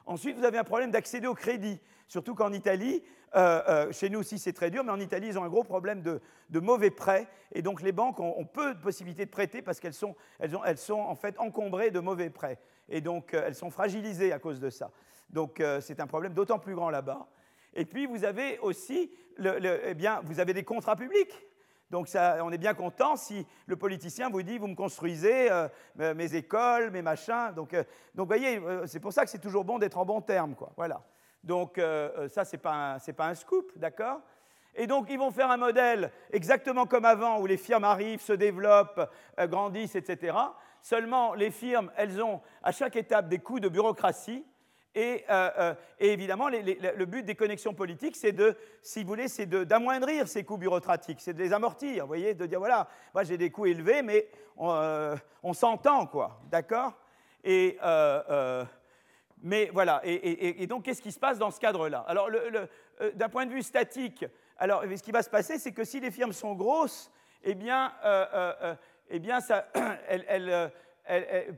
Ensuite, 0.06 0.38
vous 0.38 0.44
avez 0.44 0.58
un 0.58 0.64
problème 0.64 0.92
d'accéder 0.92 1.26
au 1.26 1.34
crédit, 1.34 1.80
surtout 2.10 2.34
qu'en 2.34 2.52
Italie, 2.52 3.02
euh, 3.36 3.62
euh, 3.68 3.92
chez 3.92 4.10
nous 4.10 4.18
aussi 4.18 4.38
c'est 4.38 4.52
très 4.52 4.68
dur, 4.70 4.82
mais 4.82 4.90
en 4.90 4.98
Italie, 4.98 5.28
ils 5.28 5.38
ont 5.38 5.44
un 5.44 5.48
gros 5.48 5.62
problème 5.62 6.02
de, 6.02 6.20
mauvais 6.58 6.90
prêts, 6.90 7.28
et 7.52 7.62
donc 7.62 7.80
les 7.82 7.92
banques 7.92 8.18
ont, 8.18 8.44
peu 8.44 8.74
de 8.74 8.80
possibilités 8.80 9.24
de 9.24 9.30
prêter 9.30 9.62
parce 9.62 9.78
qu'elles 9.78 9.94
sont, 9.94 10.16
en 10.40 11.14
fait 11.14 11.38
encombrées 11.38 11.92
de 11.92 12.00
mauvais 12.00 12.28
prêts, 12.28 12.58
et 12.88 13.00
donc 13.00 13.32
euh, 13.32 13.44
elles 13.46 13.54
sont 13.54 13.70
fragilisées 13.70 14.32
à 14.32 14.40
cause 14.40 14.58
de 14.58 14.70
ça. 14.70 14.90
Donc 15.30 15.62
c'est 15.80 16.00
un 16.00 16.08
problème 16.08 16.34
d'autant 16.34 16.58
plus 16.58 16.74
grand 16.74 16.90
là-bas. 16.90 17.28
Et 17.74 17.84
puis 17.84 18.06
vous 18.06 18.24
avez 18.24 18.58
aussi, 18.58 19.12
eh 19.38 19.94
bien, 19.94 20.20
vous 20.24 20.40
avez 20.40 20.52
des 20.52 20.64
contrats 20.64 20.96
publics. 20.96 21.32
Donc 21.88 22.08
on 22.16 22.50
est 22.50 22.58
bien 22.58 22.74
content 22.74 23.14
si 23.14 23.46
le 23.66 23.76
politicien 23.76 24.28
vous 24.28 24.42
dit, 24.42 24.58
vous 24.58 24.66
me 24.66 24.74
construisez 24.74 25.48
mes 25.94 26.34
écoles, 26.34 26.90
mes 26.90 27.02
machins. 27.02 27.52
Donc, 27.54 27.74
euh, 27.74 27.84
voyez, 28.16 28.60
c'est 28.86 28.98
pour 28.98 29.12
ça 29.12 29.24
que 29.24 29.30
c'est 29.30 29.38
toujours 29.38 29.64
bon 29.64 29.78
d'être 29.78 29.98
en 29.98 30.04
bon 30.04 30.20
terme. 30.20 30.56
Quoi. 30.56 30.72
Voilà. 30.76 31.00
Donc 31.42 31.80
ça, 32.28 32.44
ce 32.44 32.56
n'est 32.56 32.60
pas, 32.60 32.98
pas, 33.16 33.26
un 33.26 33.34
scoop, 33.34 33.72
d'accord? 33.76 34.20
Et 34.74 34.86
donc, 34.86 35.06
ils 35.10 35.18
vont 35.18 35.30
faire 35.30 35.50
un 35.50 35.56
modèle 35.56 36.12
exactement 36.32 36.86
comme 36.86 37.04
avant, 37.04 37.40
où 37.40 37.46
les 37.46 37.56
firmes 37.56 37.84
arrivent, 37.84 38.20
se 38.20 38.32
développent, 38.32 39.10
grandissent, 39.38 39.96
etc. 39.96 40.36
Seulement, 40.82 41.34
les 41.34 41.50
firmes, 41.50 41.90
elles 41.96 42.22
ont 42.22 42.40
à 42.62 42.72
chaque 42.72 42.96
étape 42.96 43.28
des 43.28 43.38
coûts 43.38 43.60
de 43.60 43.68
bureaucratie. 43.68 44.44
Et, 44.94 45.24
euh, 45.30 45.50
euh, 45.58 45.74
évidemment, 46.00 46.48
le 46.48 47.04
but 47.04 47.24
des 47.24 47.36
connexions 47.36 47.74
politiques, 47.74 48.16
c'est 48.16 48.32
de, 48.32 48.56
si 48.82 49.02
vous 49.02 49.08
voulez, 49.08 49.28
c'est 49.28 49.46
d'amoindrir 49.46 50.26
ces 50.26 50.42
coûts 50.42 50.56
bureaucratiques, 50.56 51.20
c'est 51.20 51.32
de 51.32 51.38
les 51.38 51.52
amortir, 51.52 52.04
vous 52.04 52.08
voyez, 52.08 52.34
de 52.34 52.46
dire 52.46 52.58
voilà, 52.58 52.88
moi 53.14 53.22
j'ai 53.22 53.38
des 53.38 53.50
coûts 53.50 53.66
élevés, 53.66 54.02
mais 54.02 54.28
on, 54.56 54.72
euh, 54.72 55.14
s'entend, 55.52 56.06
quoi, 56.06 56.40
d'accord? 56.50 56.94
Mais 59.42 59.70
voilà. 59.72 60.00
Et, 60.04 60.66
donc, 60.66 60.84
qu'est-ce 60.84 61.02
qui 61.02 61.12
se 61.12 61.18
passe 61.18 61.38
dans 61.38 61.50
ce 61.50 61.60
cadre-là? 61.60 62.04
Alors, 62.06 62.28
d'un 63.14 63.28
point 63.28 63.46
de 63.46 63.52
vue 63.52 63.62
statique, 63.62 64.24
alors 64.58 64.82
ce 64.82 65.02
qui 65.02 65.12
va 65.12 65.22
se 65.22 65.30
passer, 65.30 65.58
c'est 65.58 65.72
que 65.72 65.84
si 65.84 66.00
les 66.00 66.10
firmes 66.10 66.32
sont 66.32 66.54
grosses, 66.54 67.10
eh 67.42 67.54
bien, 67.54 67.92
eh 69.08 69.18
bien, 69.18 69.40
ça, 69.40 69.66
elles 70.08 70.70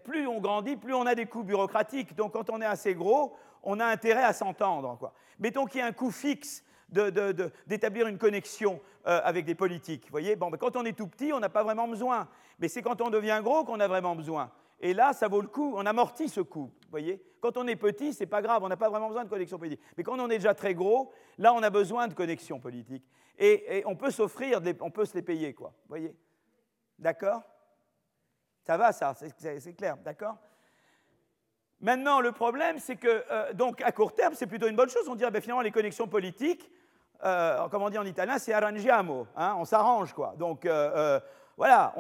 plus 0.05 0.27
on 0.27 0.41
grandit, 0.41 0.77
plus 0.77 0.95
on 0.95 1.07
a 1.07 1.15
des 1.15 1.27
coûts 1.27 1.43
bureaucratiques. 1.43 2.15
Donc 2.15 2.33
quand 2.33 2.51
on 2.51 2.61
est 2.61 2.67
assez 2.67 2.95
gros, 2.95 3.37
on 3.63 3.81
a 3.81 3.87
intérêt 3.87 4.25
à 4.25 4.33
s'entendre. 4.33 5.13
Mettons 5.39 5.67
qu'il 5.67 5.81
y 5.81 5.83
a 5.83 5.87
un 5.87 5.93
coût 5.93 6.11
fixe 6.11 6.65
d'établir 6.89 8.07
une 8.07 8.19
connexion 8.19 8.81
euh, 9.07 9.21
avec 9.25 9.45
des 9.45 9.55
politiques. 9.55 10.11
voyez? 10.11 10.37
Bon, 10.37 10.51
Quand 10.51 10.77
on 10.77 10.85
est 10.85 10.97
tout 10.97 11.07
petit, 11.07 11.33
on 11.33 11.41
n'a 11.41 11.49
pas 11.49 11.63
vraiment 11.63 11.89
besoin. 11.89 12.29
Mais 12.59 12.69
c'est 12.69 12.83
quand 12.83 13.01
on 13.01 13.11
devient 13.11 13.41
gros 13.43 13.65
qu'on 13.65 13.81
a 13.81 13.89
vraiment 13.89 14.15
besoin. 14.15 14.51
Et 14.83 14.95
là, 14.95 15.13
ça 15.13 15.29
vaut 15.29 15.41
le 15.41 15.47
coup, 15.47 15.75
on 15.77 15.87
amortit 15.87 16.29
ce 16.29 16.41
coût. 16.41 16.71
voyez 16.91 17.23
Quand 17.41 17.57
on 17.57 17.69
est 17.69 17.77
petit, 17.77 18.13
c'est 18.13 18.27
pas 18.27 18.43
grave, 18.43 18.65
on 18.65 18.69
n'a 18.69 18.77
pas 18.77 18.91
vraiment 18.91 19.07
besoin 19.07 19.25
de 19.25 19.31
connexion 19.31 19.57
politique. 19.57 19.81
Mais 19.97 20.03
quand 20.03 20.19
on 20.19 20.29
est 20.29 20.39
déjà 20.39 20.55
très 20.55 20.75
gros, 20.75 21.13
là, 21.39 21.55
on 21.55 21.63
a 21.63 21.71
besoin 21.71 22.09
de 22.09 22.15
connexion 22.15 22.59
politique. 22.59 23.05
Et, 23.39 23.83
on 23.87 23.95
peut 23.95 24.11
s'offrir, 24.11 24.61
on 24.81 24.91
peut 24.91 25.05
se 25.05 25.15
les 25.15 25.23
payer. 25.23 25.55
Quoi, 25.55 25.73
voyez 25.89 26.15
D'accord? 26.99 27.43
Ça 28.65 28.77
va, 28.77 28.93
ça, 28.93 29.15
c'est 29.15 29.73
clair, 29.75 29.97
d'accord? 29.99 30.37
Maintenant, 31.81 32.21
le 32.21 32.33
problème, 32.33 32.79
c'est 32.79 32.97
que, 32.97 33.25
euh, 33.31 33.53
donc, 33.53 33.83
à 33.83 33.91
court 33.91 34.15
terme, 34.15 34.35
c'est 34.35 34.47
plutôt 34.47 34.69
une 34.69 34.77
bonne 34.77 34.89
chose. 34.89 35.09
On 35.09 35.17
dirait, 35.17 35.33
ben, 35.33 35.43
finalement, 35.43 35.63
les 35.63 35.73
connexions 35.73 36.07
politiques, 36.07 36.71
euh, 37.25 37.69
comme 37.69 37.83
on 37.83 37.91
dit 37.91 37.99
en 37.99 38.05
italien, 38.05 38.39
c'est 38.39 38.53
arrangiamo, 38.53 39.27
hein, 39.37 39.55
on 39.59 39.65
s'arrange, 39.65 40.13
quoi. 40.13 40.35
Donc, 40.39 40.65
euh, 40.65 41.19
voilà, 41.62 41.94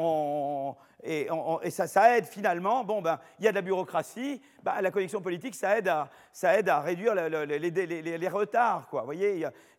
et, 1.04 1.28
ça, 1.70 2.16
aide 2.18 2.24
finalement. 2.24 2.82
Bon, 2.82 3.00
ben, 3.00 3.20
il 3.38 3.44
y 3.44 3.48
a 3.48 3.52
de 3.52 3.54
la 3.54 3.62
bureaucratie, 3.62 4.42
ben, 4.60 4.80
la 4.80 4.90
connexion 4.90 5.20
politique, 5.20 5.54
ça 5.54 5.78
aide 5.78 5.88
à, 5.88 6.80
réduire 6.80 7.14
les, 7.14 8.28
retards, 8.28 8.88
quoi. 8.88 9.06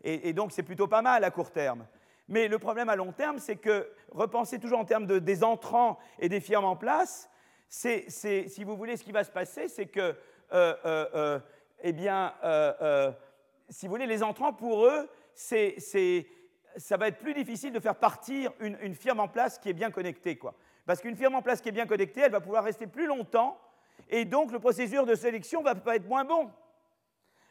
Et 0.03 0.31
donc, 0.31 0.53
c'est 0.53 0.63
plutôt 0.63 0.87
pas 0.87 1.01
mal 1.01 1.25
à 1.25 1.31
court 1.31 1.51
terme. 1.51 1.85
Mais 2.29 2.47
le 2.47 2.59
problème 2.59 2.87
à 2.87 2.95
long 2.95 3.11
terme, 3.11 3.39
c'est 3.39 3.57
que 3.57 3.89
repenser 4.11 4.57
toujours 4.57 4.79
en 4.79 4.85
termes 4.85 5.05
de, 5.05 5.19
des 5.19 5.43
entrants 5.43 5.99
et 6.17 6.29
des 6.29 6.39
firmes 6.39 6.63
en 6.63 6.77
place, 6.77 7.29
c'est, 7.67 8.09
si 8.09 8.63
vous 8.63 8.77
voulez, 8.77 8.95
ce 8.95 9.03
qui 9.03 9.11
va 9.11 9.25
se 9.25 9.31
passer, 9.31 9.67
c'est 9.67 9.87
que, 9.87 9.99
euh, 9.99 10.15
euh, 10.85 11.05
euh, 11.13 11.39
eh 11.81 11.91
bien, 11.91 12.33
si 13.67 13.87
vous 13.87 13.91
voulez, 13.91 14.07
les 14.07 14.23
entrants, 14.23 14.53
pour 14.53 14.85
eux, 14.85 15.09
c'est, 15.35 15.75
ça 16.77 16.97
va 16.97 17.07
être 17.07 17.19
plus 17.19 17.33
difficile 17.33 17.71
de 17.71 17.79
faire 17.79 17.95
partir 17.95 18.51
une, 18.59 18.95
firme 18.95 19.19
en 19.19 19.27
place 19.27 19.59
qui 19.59 19.69
est 19.69 19.73
bien 19.73 19.91
connectée. 19.91 20.37
Quoi. 20.37 20.53
Parce 20.85 21.01
qu'une 21.01 21.15
firme 21.15 21.35
en 21.35 21.41
place 21.41 21.61
qui 21.61 21.69
est 21.69 21.73
bien 21.73 21.85
connectée, 21.85 22.21
elle 22.21 22.31
va 22.31 22.41
pouvoir 22.41 22.63
rester 22.63 22.87
plus 22.87 23.07
longtemps, 23.07 23.59
et 24.09 24.25
donc 24.25 24.51
le 24.51 24.59
procédure 24.59 25.05
de 25.05 25.15
sélection 25.15 25.61
va 25.61 25.75
pas 25.75 25.95
être 25.95 26.07
moins 26.07 26.25
bon. 26.25 26.51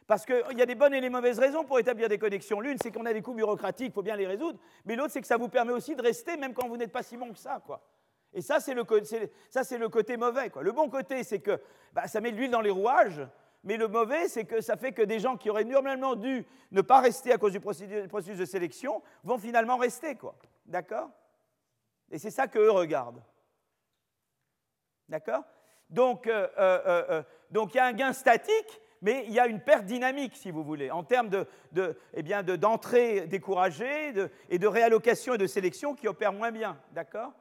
Parce 0.06 0.26
qu'il 0.26 0.58
y 0.58 0.62
a 0.62 0.66
des 0.66 0.74
bonnes 0.74 0.94
et 0.94 1.00
des 1.00 1.08
mauvaises 1.08 1.38
raisons 1.38 1.64
pour 1.64 1.78
établir 1.78 2.08
des 2.08 2.18
connexions. 2.18 2.60
L'une, 2.60 2.76
c'est 2.82 2.90
qu'on 2.90 3.06
a 3.06 3.12
des 3.12 3.22
coûts 3.22 3.34
bureaucratiques, 3.34 3.88
il 3.88 3.92
faut 3.92 4.02
bien 4.02 4.16
les 4.16 4.26
résoudre. 4.26 4.58
Mais 4.84 4.96
l'autre, 4.96 5.12
c'est 5.12 5.20
que 5.20 5.26
ça 5.26 5.36
vous 5.36 5.48
permet 5.48 5.72
aussi 5.72 5.94
de 5.94 6.02
rester, 6.02 6.36
même 6.36 6.52
quand 6.52 6.68
vous 6.68 6.76
n'êtes 6.76 6.92
pas 6.92 7.02
si 7.02 7.16
bon 7.16 7.32
que 7.32 7.38
ça. 7.38 7.62
Quoi. 7.64 7.80
Et 8.34 8.42
ça, 8.42 8.60
c'est 8.60 8.74
le, 8.74 8.82
le, 8.82 9.88
côté 9.88 10.16
mauvais. 10.16 10.50
Quoi. 10.50 10.62
Le 10.62 10.72
bon 10.72 10.88
côté, 10.88 11.22
c'est 11.22 11.40
que 11.40 11.60
bah, 11.92 12.08
ça 12.08 12.20
met 12.20 12.32
de 12.32 12.36
l'huile 12.36 12.50
dans 12.50 12.60
les 12.60 12.70
rouages. 12.70 13.22
Mais 13.64 13.76
le 13.76 13.86
mauvais, 13.86 14.28
c'est 14.28 14.44
que 14.44 14.60
ça 14.60 14.76
fait 14.76 14.92
que 14.92 15.02
des 15.02 15.20
gens 15.20 15.36
qui 15.36 15.48
auraient 15.48 15.64
normalement 15.64 16.16
dû 16.16 16.44
ne 16.72 16.80
pas 16.80 17.00
rester 17.00 17.32
à 17.32 17.38
cause 17.38 17.52
du 17.52 17.60
processus 17.60 18.38
de 18.38 18.44
sélection 18.44 19.02
vont 19.22 19.38
finalement 19.38 19.76
rester. 19.76 20.16
Quoi. 20.16 20.34
D'accord? 20.66 21.10
Et 22.10 22.18
c'est 22.18 22.30
ça 22.30 22.48
qu'eux 22.48 22.70
regardent. 22.70 23.22
D'accord? 25.08 25.44
Donc, 25.88 26.26
euh, 26.26 26.48
euh, 26.58 27.04
euh, 27.10 27.22
donc 27.50 27.74
il 27.74 27.76
y 27.76 27.80
a 27.80 27.86
un 27.86 27.92
gain 27.92 28.12
statique 28.12 28.80
mais 29.04 29.24
il 29.26 29.32
y 29.32 29.40
a 29.40 29.48
une 29.48 29.58
perte 29.58 29.84
dynamique, 29.84 30.36
si 30.36 30.52
vous 30.52 30.62
voulez, 30.62 30.92
en 30.92 31.02
termes 31.02 31.28
eh 32.14 32.22
d'entrée 32.56 33.26
découragée 33.26 34.14
et 34.48 34.58
de 34.60 34.66
réallocation 34.68 35.34
et 35.34 35.38
de 35.38 35.48
sélection 35.48 35.96
qui 35.96 36.06
opèrent 36.06 36.32
moins 36.32 36.52
bien. 36.52 36.78
D'accord? 36.92 37.32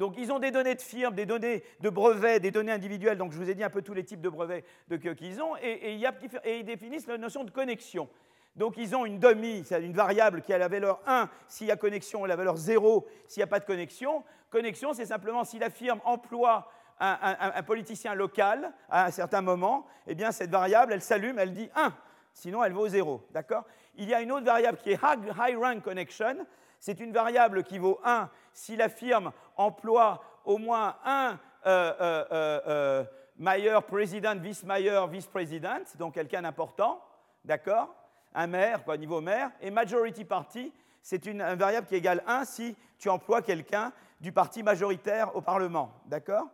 Donc 0.00 0.14
ils 0.16 0.32
ont 0.32 0.38
des 0.38 0.50
données 0.50 0.74
de 0.74 0.80
firmes, 0.80 1.14
des 1.14 1.26
données 1.26 1.62
de 1.80 1.90
brevets, 1.90 2.40
des 2.40 2.50
données 2.50 2.72
individuelles, 2.72 3.18
donc 3.18 3.32
je 3.32 3.36
vous 3.36 3.50
ai 3.50 3.54
dit 3.54 3.62
un 3.62 3.68
peu 3.68 3.82
tous 3.82 3.92
les 3.92 4.02
types 4.02 4.22
de 4.22 4.30
brevets 4.30 4.64
qu'ils 4.98 5.42
ont, 5.42 5.56
et, 5.62 5.92
ils 5.92 6.64
définissent 6.64 7.06
la 7.06 7.18
notion 7.18 7.44
de 7.44 7.50
connexion. 7.50 8.08
Donc 8.56 8.78
ils 8.78 8.96
ont 8.96 9.04
une 9.04 9.18
demi, 9.18 9.62
c'est 9.66 9.82
une 9.82 9.92
variable 9.92 10.40
qui 10.40 10.54
a 10.54 10.58
la 10.58 10.68
valeur 10.68 11.02
1 11.06 11.28
s'il 11.48 11.66
y 11.66 11.70
a 11.70 11.76
connexion 11.76 12.24
et 12.24 12.28
la 12.30 12.36
valeur 12.36 12.56
0 12.56 13.06
s'il 13.28 13.40
n'y 13.40 13.44
a 13.44 13.46
pas 13.46 13.60
de 13.60 13.66
connexion. 13.66 14.24
Connexion, 14.48 14.94
c'est 14.94 15.04
simplement 15.04 15.44
si 15.44 15.58
la 15.58 15.68
firme 15.68 16.00
emploie 16.06 16.72
un, 16.98 17.62
politicien 17.62 18.14
local 18.14 18.72
à 18.88 19.04
un 19.04 19.10
certain 19.10 19.42
moment, 19.42 19.86
eh 20.06 20.14
bien 20.14 20.32
cette 20.32 20.50
variable, 20.50 20.94
elle 20.94 21.02
s'allume, 21.02 21.38
elle 21.38 21.52
dit 21.52 21.68
1, 21.76 21.92
sinon 22.32 22.64
elle 22.64 22.72
vaut 22.72 22.88
0. 22.88 23.22
D'accord? 23.32 23.66
Il 23.96 24.08
y 24.08 24.14
a 24.14 24.22
une 24.22 24.32
autre 24.32 24.46
variable 24.46 24.78
qui 24.78 24.92
est 24.92 25.00
High 25.02 25.56
Rank 25.58 25.82
Connection. 25.82 26.46
C'est 26.78 27.00
une 27.00 27.12
variable 27.12 27.62
qui 27.64 27.78
vaut 27.78 28.00
1 28.04 28.30
si 28.54 28.76
la 28.76 28.88
firme 28.88 29.32
emploie 29.60 30.22
au 30.44 30.58
moins 30.58 30.96
un 31.04 31.38
euh, 31.66 31.92
euh, 32.00 32.24
euh, 32.66 33.04
mayor 33.36 33.84
président, 33.84 34.34
vice-mayor, 34.36 35.06
vice-président, 35.08 35.82
donc 35.98 36.14
quelqu'un 36.14 36.42
d'important, 36.42 37.02
d'accord? 37.44 37.94
Un 38.34 38.46
maire, 38.46 38.84
quoi, 38.84 38.96
niveau 38.96 39.20
maire. 39.20 39.50
Et 39.60 39.70
majority 39.70 40.24
party, 40.24 40.72
c'est 41.02 41.26
une, 41.26 41.42
variable 41.54 41.86
qui 41.86 41.96
égale 41.96 42.22
1 42.26 42.44
si 42.44 42.76
tu 42.98 43.08
emploies 43.08 43.42
quelqu'un 43.42 43.92
du 44.20 44.32
parti 44.32 44.62
majoritaire 44.62 45.34
au 45.36 45.40
Parlement, 45.40 45.92
d'accord? 46.06 46.46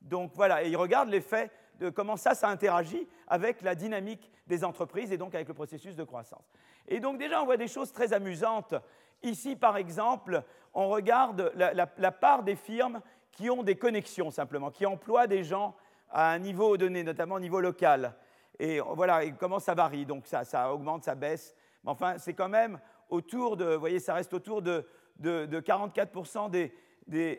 Donc 0.00 0.32
voilà, 0.34 0.62
et 0.62 0.68
il 0.68 0.76
regarde 0.76 1.08
l'effet 1.08 1.50
de 1.80 1.90
comment 1.90 2.16
ça, 2.16 2.34
ça 2.34 2.48
interagit 2.48 3.06
avec 3.26 3.62
la 3.62 3.74
dynamique 3.74 4.30
des 4.46 4.64
entreprises 4.64 5.12
et 5.12 5.18
donc 5.18 5.34
avec 5.34 5.48
le 5.48 5.54
processus 5.54 5.94
de 5.94 6.04
croissance. 6.04 6.50
Et 6.88 7.00
donc 7.00 7.18
déjà, 7.18 7.42
on 7.42 7.44
voit 7.44 7.56
des 7.56 7.68
choses 7.68 7.92
très 7.92 8.12
amusantes. 8.12 8.74
Ici, 9.22 9.56
par 9.56 9.76
exemple, 9.76 10.42
on 10.74 10.88
regarde 10.88 11.52
la, 11.54 12.12
part 12.12 12.42
des 12.42 12.56
firmes 12.56 13.00
qui 13.32 13.50
ont 13.50 13.62
des 13.62 13.76
connexions 13.76 14.30
simplement, 14.30 14.70
qui 14.70 14.86
emploient 14.86 15.26
des 15.26 15.44
gens 15.44 15.74
à 16.10 16.30
un 16.30 16.38
niveau 16.38 16.76
donné, 16.76 17.02
notamment 17.02 17.36
au 17.36 17.40
niveau 17.40 17.60
local. 17.60 18.14
Et 18.58 18.80
voilà, 18.80 19.24
et 19.24 19.32
comment 19.32 19.58
ça 19.58 19.74
varie. 19.74 20.06
Donc 20.06 20.26
ça, 20.26 20.44
ça 20.44 20.72
augmente, 20.72 21.04
ça 21.04 21.14
baisse. 21.14 21.54
Mais 21.84 21.90
enfin, 21.90 22.18
c'est 22.18 22.34
quand 22.34 22.48
même 22.48 22.80
autour 23.08 23.56
de, 23.56 23.74
vous 23.74 23.80
voyez, 23.80 24.00
ça 24.00 24.14
reste 24.14 24.34
autour 24.34 24.62
de, 24.62 24.86
de, 25.18 25.46
de 25.46 25.60
44% 25.60 26.50
des, 26.50 26.72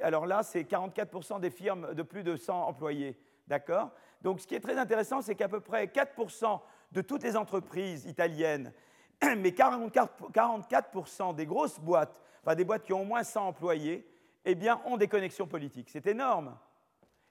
alors 0.01 0.25
là, 0.25 0.43
c'est 0.43 0.63
44% 0.63 1.39
des 1.39 1.49
firmes 1.49 1.93
de 1.93 2.03
plus 2.03 2.23
de 2.23 2.35
100 2.35 2.67
employés. 2.67 3.17
D'accord? 3.47 3.91
Donc 4.21 4.39
ce 4.39 4.47
qui 4.47 4.55
est 4.55 4.59
très 4.59 4.77
intéressant, 4.77 5.21
c'est 5.21 5.35
qu'à 5.35 5.47
peu 5.47 5.59
près 5.59 5.85
4% 5.85 6.59
de 6.91 7.01
toutes 7.01 7.23
les 7.23 7.37
entreprises 7.37 8.05
italiennes, 8.05 8.73
mais 9.37 9.51
44%, 9.51 11.35
des 11.35 11.45
grosses 11.45 11.79
boîtes, 11.79 12.21
enfin 12.43 12.55
des 12.55 12.63
boîtes 12.63 12.83
qui 12.83 12.93
ont 12.93 13.01
au 13.01 13.05
moins 13.05 13.23
100 13.23 13.47
employés, 13.47 14.07
eh 14.45 14.55
bien, 14.55 14.81
ont 14.85 14.97
des 14.97 15.07
connexions 15.07 15.47
politiques. 15.47 15.89
C'est 15.89 16.07
énorme. 16.07 16.57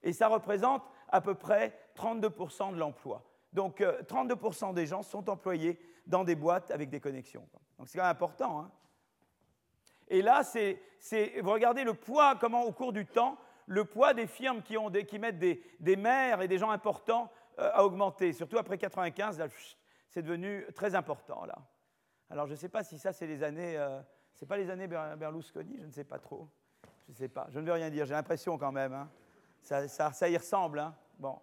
Et 0.02 0.12
ça 0.12 0.28
représente 0.28 0.82
à 1.08 1.20
peu 1.20 1.34
près 1.34 1.78
32% 1.96 2.72
de 2.72 2.78
l'emploi. 2.78 3.24
Donc 3.52 3.80
32% 3.80 4.70
euh, 4.70 4.72
des 4.72 4.86
gens 4.86 5.02
sont 5.02 5.28
employés 5.30 5.78
dans 6.06 6.24
des 6.24 6.34
boîtes 6.34 6.70
avec 6.70 6.90
des 6.90 7.00
connexions. 7.00 7.46
Donc 7.78 7.88
c'est 7.88 7.98
quand 7.98 8.04
même 8.04 8.12
important. 8.12 8.60
Hein 8.60 8.70
et 10.08 10.22
là, 10.22 10.42
c'est, 10.42 10.80
vous 11.42 11.50
regardez 11.50 11.84
le 11.84 11.94
poids, 11.94 12.36
comment 12.36 12.62
au 12.62 12.72
cours 12.72 12.92
du 12.92 13.06
temps, 13.06 13.38
le 13.66 13.84
poids 13.84 14.14
des 14.14 14.26
firmes 14.26 14.62
qui, 14.62 14.76
ont 14.76 14.90
qui 14.90 15.18
mettent 15.18 15.38
des, 15.38 15.62
des, 15.80 15.96
maires 15.96 16.40
et 16.40 16.48
des 16.48 16.58
gens 16.58 16.70
importants 16.70 17.30
euh, 17.58 17.70
a 17.72 17.84
augmenté. 17.84 18.32
Surtout 18.32 18.58
après 18.58 18.78
95, 18.78 19.42
c'est 20.08 20.22
devenu 20.22 20.66
très 20.74 20.94
important 20.94 21.44
là. 21.44 21.58
Alors 22.30 22.46
je 22.46 22.52
ne 22.52 22.56
sais 22.56 22.68
pas 22.68 22.84
si 22.84 22.98
ça 22.98 23.12
c'est 23.12 23.26
les 23.26 23.42
années, 23.42 23.76
euh, 23.76 24.00
c'est 24.34 24.46
pas 24.46 24.56
les 24.56 24.70
années 24.70 24.86
Berlusconi, 24.86 25.78
je 25.80 25.86
ne 25.86 25.90
sais 25.90 26.04
pas 26.04 26.18
trop. 26.18 26.48
Je 27.06 27.12
ne 27.12 27.16
sais 27.16 27.28
pas. 27.28 27.46
Je 27.50 27.58
ne 27.58 27.64
veux 27.64 27.72
rien 27.72 27.90
dire. 27.90 28.04
J'ai 28.04 28.14
l'impression 28.14 28.58
quand 28.58 28.72
même. 28.72 28.92
Hein. 28.92 29.08
Ça, 29.62 30.28
y 30.28 30.36
ressemble. 30.36 30.78
Hein. 30.78 30.94
Bon, 31.18 31.38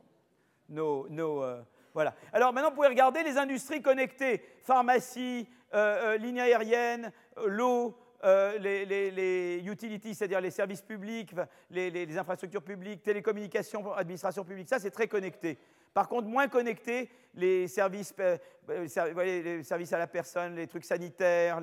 nos, 0.69 1.09
nos 1.09 1.43
euh, 1.43 1.61
voilà. 1.93 2.13
Alors 2.31 2.53
maintenant, 2.53 2.69
vous 2.69 2.75
pouvez 2.75 2.87
regarder 2.87 3.23
les 3.23 3.37
industries 3.37 3.81
connectées 3.81 4.43
pharmacie, 4.63 5.47
ligne 6.19 6.39
aérienne, 6.39 7.11
l'eau, 7.45 7.97
euh, 8.25 8.57
les, 8.57 9.61
utilities, 9.69 10.15
c'est-à-dire 10.15 10.41
les 10.41 10.49
services 10.49 10.81
publics, 10.81 11.31
les, 11.69 12.17
infrastructures 12.17 12.63
publiques, 12.63 13.03
télécommunications, 13.03 13.93
administration 13.93 14.43
publique, 14.43 14.67
ça 14.67 14.79
c'est 14.79 14.89
très 14.89 15.07
connecté. 15.07 15.59
Par 15.95 16.07
contre, 16.07 16.27
moins 16.27 16.47
connecté, 16.47 17.09
les 17.33 17.67
services, 17.67 18.13
euh, 18.19 18.37
les 18.69 19.63
services 19.63 19.93
à 19.93 19.97
la 19.97 20.05
personne, 20.05 20.55
les 20.55 20.67
trucs 20.67 20.85
sanitaires, 20.85 21.59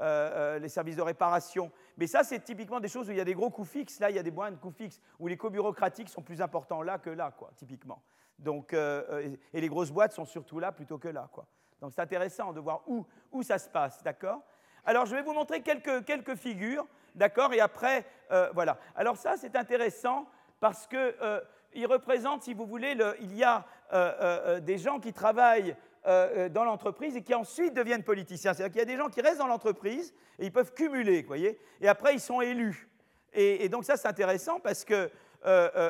euh, 0.00 0.58
les, 0.58 0.68
services 0.68 0.96
de 0.96 1.02
réparation. 1.02 1.70
Mais 1.96 2.08
ça, 2.08 2.24
c'est 2.24 2.40
typiquement 2.40 2.80
des 2.80 2.88
choses 2.88 3.08
où 3.08 3.12
il 3.12 3.18
y 3.18 3.20
a 3.20 3.24
des 3.24 3.34
gros 3.34 3.50
coûts 3.50 3.64
fixes. 3.64 4.00
Là, 4.00 4.10
il 4.10 4.16
y 4.16 4.18
a 4.18 4.22
des 4.22 4.32
moins 4.32 4.50
de 4.50 4.56
coûts 4.56 4.72
fixes, 4.72 5.00
où 5.20 5.28
les 5.28 5.36
coûts 5.36 5.50
bureaucratiques 5.50 6.08
sont 6.08 6.22
plus 6.22 6.42
importants 6.42 6.82
là 6.82 6.98
que 6.98 7.10
là, 7.10 7.30
quoi, 7.30 7.50
typiquement. 7.56 8.02
Donc, 8.38 8.72
et 8.72 9.60
les 9.60 9.68
grosses 9.68 9.92
boîtes 9.92 10.12
sont 10.12 10.24
surtout 10.24 10.58
là 10.58 10.72
plutôt 10.72 10.98
que 10.98 11.08
là. 11.08 11.28
Quoi. 11.30 11.46
Donc, 11.80 11.92
c'est 11.92 12.00
intéressant 12.00 12.52
de 12.52 12.58
voir 12.58 12.82
où, 12.88 13.06
où 13.30 13.44
ça 13.44 13.58
se 13.58 13.68
passe, 13.68 14.02
d'accord? 14.02 14.40
Alors, 14.84 15.06
je 15.06 15.14
vais 15.14 15.22
vous 15.22 15.32
montrer 15.32 15.62
quelques, 15.62 16.04
quelques 16.04 16.34
figures, 16.34 16.86
d'accord? 17.14 17.52
Et 17.52 17.60
après, 17.60 18.04
euh, 18.30 18.50
voilà. 18.54 18.78
Alors 18.94 19.16
ça, 19.16 19.36
c'est 19.36 19.56
intéressant 19.56 20.26
parce 20.60 20.86
qu'il 20.86 21.14
euh, 21.82 21.86
représente, 21.88 22.42
si 22.42 22.54
vous 22.54 22.66
voulez, 22.66 22.96
il 23.20 23.34
y 23.34 23.44
a 23.44 23.64
euh, 23.92 24.60
des 24.60 24.78
gens 24.78 25.00
qui 25.00 25.12
travaillent 25.12 25.76
dans 26.50 26.64
l'entreprise 26.64 27.16
et 27.16 27.22
qui 27.22 27.34
ensuite 27.34 27.72
deviennent 27.72 28.02
politiciens. 28.02 28.52
C'est-à-dire 28.52 28.72
qu'il 28.72 28.78
y 28.80 28.92
a 28.92 28.96
des 28.96 29.02
gens 29.02 29.08
qui 29.08 29.22
restent 29.22 29.38
dans 29.38 29.46
l'entreprise 29.46 30.12
et 30.38 30.44
ils 30.44 30.52
peuvent 30.52 30.74
cumuler, 30.74 31.22
vous 31.22 31.28
voyez 31.28 31.58
Et 31.80 31.88
après, 31.88 32.12
ils 32.12 32.20
sont 32.20 32.42
élus. 32.42 32.90
Et, 33.32 33.70
donc 33.70 33.86
ça, 33.86 33.96
c'est 33.96 34.06
intéressant 34.06 34.60
parce 34.60 34.84
que, 34.84 35.10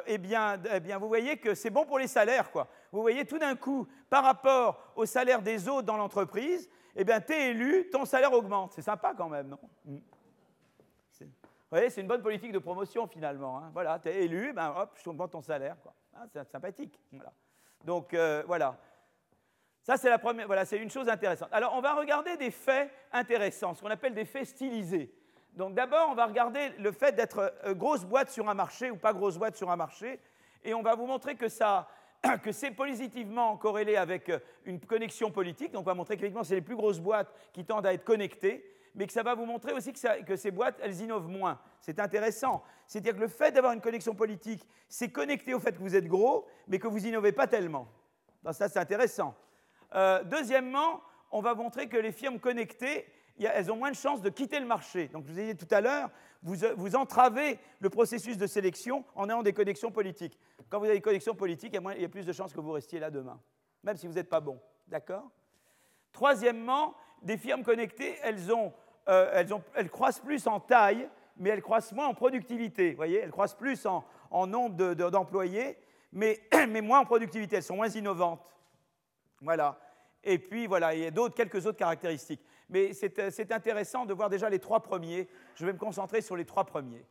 eh, 0.07 0.19
bien, 0.19 0.57
eh 0.73 0.79
bien, 0.79 0.99
vous 0.99 1.09
voyez 1.09 1.39
que 1.39 1.57
c'est 1.57 1.71
bon 1.71 1.85
pour 1.85 1.99
les 1.99 2.07
salaires, 2.07 2.53
quoi. 2.53 2.69
Vous 2.93 3.03
voyez, 3.03 3.25
tout 3.25 3.41
d'un 3.41 3.57
coup, 3.57 3.89
par 4.09 4.23
rapport 4.23 4.93
au 4.95 5.05
salaire 5.05 5.43
des 5.43 5.69
autres 5.69 5.87
dans 5.87 5.97
l'entreprise, 5.97 6.71
eh 6.95 7.03
bien, 7.03 7.21
tu 7.21 7.33
es 7.33 7.51
élu, 7.51 7.89
ton 7.91 8.05
salaire 8.05 8.33
augmente. 8.33 8.73
C'est 8.73 8.83
sympa 8.83 9.15
quand 9.17 9.29
même, 9.29 9.49
non? 9.49 9.59
Mm. 9.85 9.99
Voyez, 11.75 11.91
c'est 11.91 12.01
une 12.01 12.07
bonne 12.07 12.23
politique 12.23 12.53
de 12.53 12.59
promotion 12.59 13.07
finalement. 13.07 13.59
Hein. 13.59 13.71
Voilà, 13.73 13.99
tu 13.99 14.09
es 14.09 14.25
élu, 14.25 14.53
ben 14.53 14.75
hop, 14.77 14.99
je 15.03 15.09
augmente 15.09 15.33
ton 15.33 15.43
salaire. 15.43 15.77
Ah, 16.15 16.25
c'est 16.33 16.45
sympathique. 16.51 16.99
Donc 17.85 18.15
euh, 18.15 18.43
voilà. 18.47 18.79
Ça, 19.83 19.99
c'est 19.99 20.09
la 20.09 20.19
première. 20.19 20.47
Voilà, 20.47 20.65
c'est 20.65 20.79
une 20.79 20.91
chose 20.91 21.11
intéressante. 21.11 21.51
Alors, 21.53 21.75
on 21.75 21.83
va 21.83 21.95
regarder 21.95 22.39
des 22.39 22.51
faits 22.51 22.91
intéressants, 23.13 23.75
ce 23.75 23.83
qu'on 23.83 23.91
appelle 23.91 24.15
des 24.15 24.25
faits 24.25 24.47
stylisés. 24.47 25.15
Donc, 25.53 25.75
d'abord, 25.75 26.09
on 26.11 26.15
va 26.15 26.25
regarder 26.25 26.71
le 26.79 26.91
fait 26.91 27.15
d'être 27.15 27.53
euh, 27.65 27.75
grosse 27.75 28.05
boîte 28.05 28.31
sur 28.31 28.49
un 28.49 28.55
marché 28.55 28.91
ou 28.91 28.97
pas 28.97 29.13
grosse 29.13 29.37
boîte 29.37 29.57
sur 29.57 29.71
un 29.71 29.77
marché, 29.77 30.21
et 30.65 30.73
on 30.73 30.83
va 30.83 30.95
vous 30.95 31.07
montrer 31.07 31.35
que 31.35 31.49
ça, 31.49 31.87
que 32.43 32.51
c'est 32.51 32.71
positivement 32.71 33.59
corrélé 33.59 33.97
avec 33.97 34.31
euh, 34.31 34.39
une 34.65 34.81
connexion 34.81 35.31
politique. 35.31 35.73
Donc 35.73 35.83
on 35.83 35.91
va 35.91 35.95
montrer 35.95 36.17
qu'effectivement, 36.17 36.45
c'est 36.45 36.55
les 36.55 36.63
plus 36.63 36.77
grosses 36.77 37.01
boîtes 37.01 37.33
qui 37.53 37.67
tendent 37.67 37.87
à 37.87 37.93
être 37.93 38.05
connectées, 38.05 38.65
mais 38.95 39.07
que 39.07 39.13
ça 39.13 39.23
va 39.23 39.35
vous 39.35 39.45
montrer 39.45 39.73
aussi 39.73 39.93
que, 39.93 40.37
ces 40.37 40.51
boîtes, 40.51 40.79
elles 40.81 41.01
innovent 41.01 41.29
moins. 41.29 41.59
C'est 41.81 41.99
intéressant. 41.99 42.63
C'est-à-dire 42.87 43.15
que 43.15 43.21
le 43.21 43.29
fait 43.29 43.53
d'avoir 43.53 43.73
une 43.73 43.81
connexion 43.81 44.15
politique, 44.15 44.67
c'est 44.89 45.11
connecté 45.11 45.55
au 45.55 45.61
fait 45.61 45.73
que 45.73 45.81
vous 45.81 45.97
êtes 45.97 46.07
gros, 46.07 46.47
mais 46.69 46.79
que 46.79 46.87
vous 46.87 47.07
innovez 47.07 47.33
pas 47.33 47.47
tellement. 47.47 47.89
ça, 48.53 48.69
c'est 48.69 48.79
intéressant. 48.79 49.35
Euh, 49.95 50.23
deuxièmement, 50.25 51.03
on 51.31 51.41
va 51.41 51.55
montrer 51.55 51.89
que 51.89 51.97
les 51.97 52.13
firmes 52.13 52.39
connectées, 52.39 53.07
elles 53.41 53.73
ont 53.73 53.77
moins 53.77 53.91
de 53.91 53.97
chances 53.97 54.23
de 54.23 54.31
quitter 54.31 54.61
le 54.61 54.67
marché. 54.67 55.09
Donc, 55.09 55.27
je 55.27 55.33
vous 55.33 55.39
ai 55.41 55.55
dit 55.55 55.67
tout 55.67 55.73
à 55.75 55.81
l'heure, 55.81 56.11
vous, 56.43 56.57
vous, 56.77 56.95
entravez 56.95 57.59
le 57.81 57.91
processus 57.91 58.37
de 58.37 58.47
sélection 58.47 59.05
en 59.17 59.29
ayant 59.29 59.43
des 59.43 59.53
connexions 59.53 59.91
politiques. 59.91 60.39
Quand 60.69 60.79
vous 60.79 60.85
avez 60.85 60.95
des 60.95 61.01
connexions 61.01 61.35
politiques, 61.35 61.75
il 61.75 62.01
y 62.01 62.05
a 62.05 62.09
plus 62.09 62.27
de 62.27 62.33
chances 62.33 62.53
que 62.53 62.61
vous 62.61 62.73
restiez 62.73 63.01
là 63.01 63.11
demain, 63.11 63.41
même 63.83 63.97
si 63.97 64.07
vous 64.07 64.13
n'êtes 64.13 64.29
pas 64.29 64.41
bon. 64.41 64.61
D'accord? 64.87 65.31
Troisièmement, 66.13 66.95
des 67.23 67.37
firmes 67.37 67.65
connectées, 67.65 68.17
elles, 68.23 68.53
ont, 68.53 68.73
euh, 69.09 69.45
elles, 69.75 69.91
croissent 69.91 70.21
plus 70.21 70.47
en 70.47 70.61
taille, 70.61 71.09
mais 71.37 71.51
elles 71.51 71.63
croissent 71.63 71.93
moins 71.93 72.07
en 72.07 72.15
productivité. 72.15 72.91
Vous 72.91 72.97
voyez, 72.97 73.19
elles 73.19 73.31
croissent 73.31 73.57
plus 73.57 73.87
en, 73.87 74.05
nombre 74.47 74.95
d'employés, 74.95 75.77
mais, 76.13 76.41
mais 76.69 76.81
moins 76.81 77.01
en 77.01 77.05
productivité. 77.05 77.57
Elles 77.57 77.63
sont 77.63 77.77
moins 77.77 77.89
innovantes. 77.89 78.41
Voilà. 79.41 79.79
Et 80.23 80.39
puis 80.39 80.67
voilà, 80.67 80.95
il 80.95 81.03
y 81.03 81.07
a 81.07 81.11
d'autres, 81.11 81.35
quelques 81.35 81.67
autres 81.67 81.79
caractéristiques. 81.79 82.41
Mais 82.71 82.93
euh, 83.19 83.31
c'est 83.31 83.53
intéressant 83.53 84.07
de 84.07 84.15
voir 84.15 84.31
déjà 84.31 84.49
les 84.49 84.59
trois 84.59 84.81
premiers. 84.81 85.29
Je 85.55 85.67
vais 85.67 85.73
me 85.73 85.79
concentrer 85.79 86.23
sur 86.23 86.35
les 86.35 86.47
trois 86.47 86.65
premiers. 86.65 87.05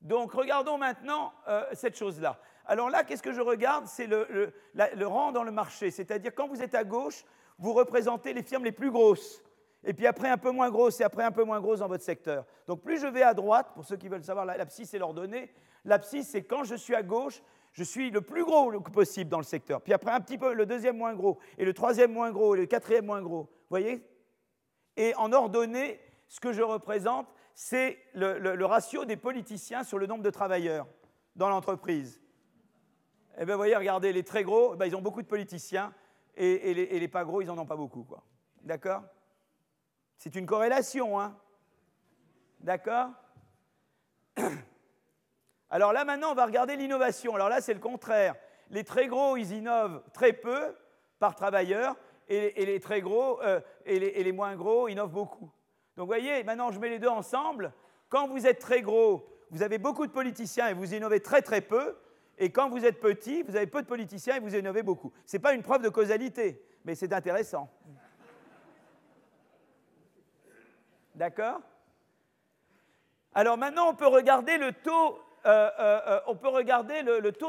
Donc 0.00 0.32
regardons 0.32 0.78
maintenant 0.78 1.32
euh, 1.48 1.64
cette 1.72 1.96
chose-là. 1.96 2.38
Alors 2.66 2.88
là, 2.88 3.04
qu'est-ce 3.04 3.22
que 3.22 3.32
je 3.32 3.42
regarde? 3.42 3.86
C'est 3.86 4.06
le, 4.06 4.52
le, 4.74 5.06
rang 5.06 5.32
dans 5.32 5.42
le 5.42 5.50
marché. 5.50 5.90
C'est-à-dire 5.90 6.34
quand 6.34 6.48
vous 6.48 6.62
êtes 6.62 6.74
à 6.74 6.84
gauche, 6.84 7.24
vous 7.58 7.74
représentez 7.74 8.32
les 8.32 8.42
firmes 8.42 8.64
les 8.64 8.72
plus 8.72 8.90
grosses. 8.90 9.43
Et 9.84 9.92
puis 9.92 10.06
après 10.06 10.28
un 10.28 10.38
peu 10.38 10.50
moins 10.50 10.70
grosses 10.70 11.00
et 11.00 11.04
après 11.04 11.24
un 11.24 11.30
peu 11.30 11.44
moins 11.44 11.60
grosses 11.60 11.80
dans 11.80 11.88
votre 11.88 12.04
secteur. 12.04 12.46
Donc 12.66 12.82
plus 12.82 12.98
je 12.98 13.06
vais 13.06 13.22
à 13.22 13.34
droite, 13.34 13.72
pour 13.74 13.84
ceux 13.84 13.96
qui 13.96 14.08
veulent 14.08 14.24
savoir 14.24 14.46
l'abscisse 14.46 14.94
et 14.94 14.98
l'ordonnée, 14.98 15.52
l'abscisse 15.84 16.28
c'est 16.28 16.44
quand 16.44 16.64
je 16.64 16.74
suis 16.74 16.94
à 16.94 17.02
gauche, 17.02 17.42
je 17.72 17.82
suis 17.82 18.10
le 18.10 18.20
plus 18.20 18.44
gros 18.44 18.80
possible 18.80 19.28
dans 19.28 19.38
le 19.38 19.44
secteur. 19.44 19.82
Puis 19.82 19.92
après 19.92 20.12
un 20.12 20.20
petit 20.20 20.38
peu 20.38 20.54
le 20.54 20.64
deuxième 20.64 20.96
moins 20.96 21.14
gros, 21.14 21.38
et 21.58 21.64
le 21.64 21.74
troisième 21.74 22.12
moins 22.12 22.30
gros, 22.30 22.54
et 22.54 22.58
le 22.58 22.66
quatrième 22.66 23.04
moins 23.04 23.20
gros. 23.20 23.42
Vous 23.42 23.68
voyez? 23.68 24.02
Et 24.96 25.14
en 25.16 25.32
ordonnée, 25.32 26.00
ce 26.28 26.40
que 26.40 26.52
je 26.52 26.62
représente, 26.62 27.26
c'est 27.54 27.98
le, 28.14 28.64
ratio 28.64 29.04
des 29.04 29.16
politiciens 29.16 29.82
sur 29.82 29.98
le 29.98 30.06
nombre 30.06 30.22
de 30.22 30.30
travailleurs 30.30 30.86
dans 31.36 31.48
l'entreprise. 31.48 32.20
Eh 33.38 33.44
bien, 33.44 33.54
vous 33.54 33.60
voyez, 33.60 33.76
regardez, 33.76 34.12
les 34.12 34.22
très 34.22 34.44
gros, 34.44 34.76
ben, 34.76 34.86
ils 34.86 34.94
ont 34.94 35.02
beaucoup 35.02 35.22
de 35.22 35.26
politiciens, 35.26 35.92
et, 36.36 36.74
les, 36.74 36.82
et, 36.82 37.00
les, 37.00 37.08
pas 37.08 37.24
gros, 37.24 37.42
ils 37.42 37.46
n'en 37.46 37.58
ont 37.58 37.66
pas 37.66 37.76
beaucoup. 37.76 38.06
D'accord? 38.62 39.02
C'est 40.18 40.34
une 40.34 40.46
corrélation, 40.46 41.20
hein 41.20 41.36
D'accord? 42.60 43.10
Alors 45.70 45.92
là, 45.92 46.04
maintenant, 46.04 46.32
on 46.32 46.34
va 46.34 46.46
regarder 46.46 46.76
l'innovation. 46.76 47.34
Alors 47.34 47.48
là, 47.48 47.60
c'est 47.60 47.74
le 47.74 47.80
contraire. 47.80 48.34
Les 48.70 48.84
très 48.84 49.06
gros, 49.06 49.36
ils 49.36 49.52
innovent 49.52 50.02
très 50.12 50.32
peu 50.32 50.74
par 51.18 51.34
travailleur, 51.34 51.96
et, 52.28 52.64
les 52.64 52.80
très 52.80 53.00
gros 53.00 53.40
euh, 53.42 53.60
et, 53.84 53.98
les, 53.98 54.32
moins 54.32 54.56
gros 54.56 54.88
innovent 54.88 55.12
beaucoup. 55.12 55.50
Donc 55.96 56.04
vous 56.04 56.06
voyez, 56.06 56.42
maintenant, 56.44 56.70
je 56.70 56.78
mets 56.78 56.88
les 56.88 56.98
deux 56.98 57.08
ensemble. 57.08 57.72
Quand 58.08 58.28
vous 58.28 58.46
êtes 58.46 58.58
très 58.58 58.82
gros, 58.82 59.28
vous 59.50 59.62
avez 59.62 59.78
beaucoup 59.78 60.06
de 60.06 60.12
politiciens 60.12 60.68
et 60.68 60.74
vous 60.74 60.94
innovez 60.94 61.20
très 61.20 61.42
très 61.42 61.60
peu. 61.60 61.96
Et 62.38 62.50
quand 62.50 62.68
vous 62.68 62.84
êtes 62.84 63.00
petit, 63.00 63.42
vous 63.42 63.56
avez 63.56 63.66
peu 63.66 63.82
de 63.82 63.86
politiciens 63.86 64.36
et 64.36 64.40
vous 64.40 64.56
innovez 64.56 64.82
beaucoup. 64.82 65.12
Ce 65.24 65.36
n'est 65.36 65.40
pas 65.40 65.52
une 65.52 65.62
preuve 65.62 65.82
de 65.82 65.88
causalité, 65.88 66.60
mais 66.84 66.94
c'est 66.94 67.12
intéressant. 67.12 67.70
D'accord? 71.14 71.60
Alors 73.34 73.58
maintenant, 73.58 73.88
on 73.88 73.94
peut 73.94 74.06
regarder 74.06 74.58
le 74.58 74.72
taux 74.72 75.18
euh, 75.46 75.70
euh, 75.78 76.20
euh, 76.28 76.30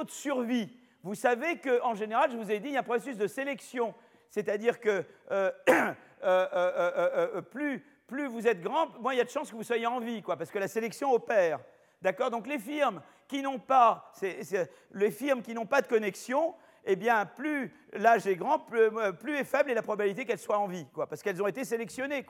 de 0.04 0.12
survie. 0.12 0.70
Vous 1.04 1.16
savez 1.16 1.60
qu'en 1.60 1.94
général, 1.94 2.32
je 2.32 2.38
vous 2.38 2.52
ai 2.52 2.60
dit, 2.60 2.70
il 2.70 2.74
y 2.74 2.78
a 2.78 2.80
un 2.80 2.84
processus 2.84 3.18
de 3.18 3.28
sélection. 3.28 3.94
C'est-à-dire 4.30 4.80
que 4.80 5.06
plus, 7.52 8.28
vous 8.28 8.48
êtes 8.48 8.62
grand, 8.62 9.00
moins 9.00 9.14
il 9.14 9.18
y 9.18 9.22
a 9.22 9.24
de 9.24 9.30
chances 9.30 9.52
que 9.52 9.56
vous 9.56 9.64
soyez 9.64 9.88
en 9.88 10.00
vie, 10.00 10.22
quoi, 10.22 10.36
parce 10.36 10.52
que 10.52 10.60
la 10.60 10.68
sélection 10.68 11.14
opère. 11.14 11.60
D'accord? 12.02 12.32
Donc 12.32 12.48
les 12.48 12.60
firmes 12.60 13.02
qui 13.28 13.42
n'ont 13.42 13.60
pas, 13.60 14.12
de 14.14 15.88
connexion, 15.88 16.56
eh 16.84 16.96
bien, 16.96 17.26
plus 17.26 17.74
l'âge 17.94 18.28
est 18.28 18.36
grand, 18.36 18.60
plus, 18.60 19.38
est 19.38 19.44
faible 19.44 19.72
est 19.72 19.76
la 19.76 19.84
probabilité 19.84 20.26
qu'elles 20.26 20.40
soient 20.40 20.60
en 20.60 20.68
vie, 20.68 20.88
quoi, 20.94 21.08
parce 21.08 21.22
qu'elles 21.22 21.42
ont 21.42 21.48
été 21.48 21.64
sélectionnées. 21.64 22.26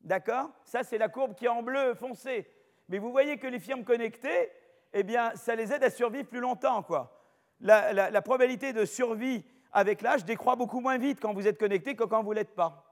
D'accord? 0.00 0.50
Ça, 0.64 0.82
c'est 0.82 0.98
la 0.98 1.08
courbe 1.08 1.34
qui 1.34 1.44
est 1.44 1.48
en 1.48 1.62
bleu 1.62 1.94
foncé. 1.94 2.48
Mais 2.88 2.98
vous 2.98 3.10
voyez 3.10 3.38
que 3.38 3.46
les 3.46 3.60
firmes 3.60 3.84
connectées, 3.84 4.50
eh 4.92 5.02
bien, 5.02 5.34
ça 5.36 5.54
les 5.54 5.72
aide 5.72 5.84
à 5.84 5.90
survivre 5.90 6.28
plus 6.28 6.40
longtemps. 6.40 6.82
Quoi. 6.82 7.16
La, 7.60 8.22
probabilité 8.22 8.72
de 8.72 8.84
survie 8.84 9.44
avec 9.72 10.02
l'âge 10.02 10.24
décroît 10.24 10.56
beaucoup 10.56 10.80
moins 10.80 10.98
vite 10.98 11.20
quand 11.20 11.34
vous 11.34 11.46
êtes 11.46 11.58
connecté 11.58 11.94
que 11.94 12.04
quand 12.04 12.22
vous 12.22 12.30
ne 12.30 12.36
l'êtes 12.36 12.54
pas. 12.54 12.84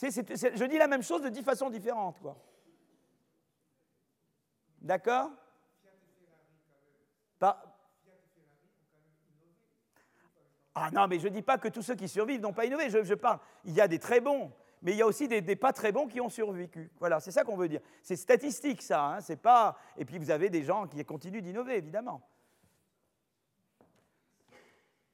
je 0.00 0.64
dis 0.64 0.78
la 0.78 0.88
même 0.88 1.02
chose 1.02 1.22
de 1.22 1.28
dix 1.28 1.42
façons 1.42 1.70
différentes. 1.70 2.18
Quoi. 2.20 2.36
D'accord? 4.80 5.30
Ah 10.78 10.90
non, 10.92 11.08
mais 11.08 11.18
je 11.18 11.28
ne 11.28 11.32
dis 11.32 11.40
pas 11.40 11.56
que 11.56 11.68
tous 11.68 11.80
ceux 11.80 11.94
qui 11.94 12.06
survivent 12.06 12.42
n'ont 12.42 12.52
pas 12.52 12.66
innové. 12.66 12.90
je, 12.90 13.14
parle. 13.14 13.38
Il 13.64 13.72
y 13.72 13.80
a 13.80 13.88
des 13.88 13.98
très 13.98 14.20
bons 14.20 14.52
mais 14.86 14.92
il 14.92 14.98
y 14.98 15.02
a 15.02 15.06
aussi 15.06 15.26
des, 15.26 15.56
pas 15.56 15.72
très 15.72 15.90
bons 15.90 16.06
qui 16.06 16.20
ont 16.20 16.28
survécu. 16.28 16.92
Voilà, 17.00 17.18
c'est 17.18 17.32
ça 17.32 17.42
qu'on 17.42 17.56
veut 17.56 17.68
dire. 17.68 17.80
C'est 18.04 18.14
statistique, 18.14 18.82
ça. 18.82 19.04
Hein, 19.04 19.20
c'est 19.20 19.42
pas... 19.42 19.76
Et 19.96 20.04
puis 20.04 20.16
vous 20.16 20.30
avez 20.30 20.48
des 20.48 20.62
gens 20.62 20.86
qui 20.86 21.04
continuent 21.04 21.42
d'innover, 21.42 21.78
évidemment. 21.78 22.22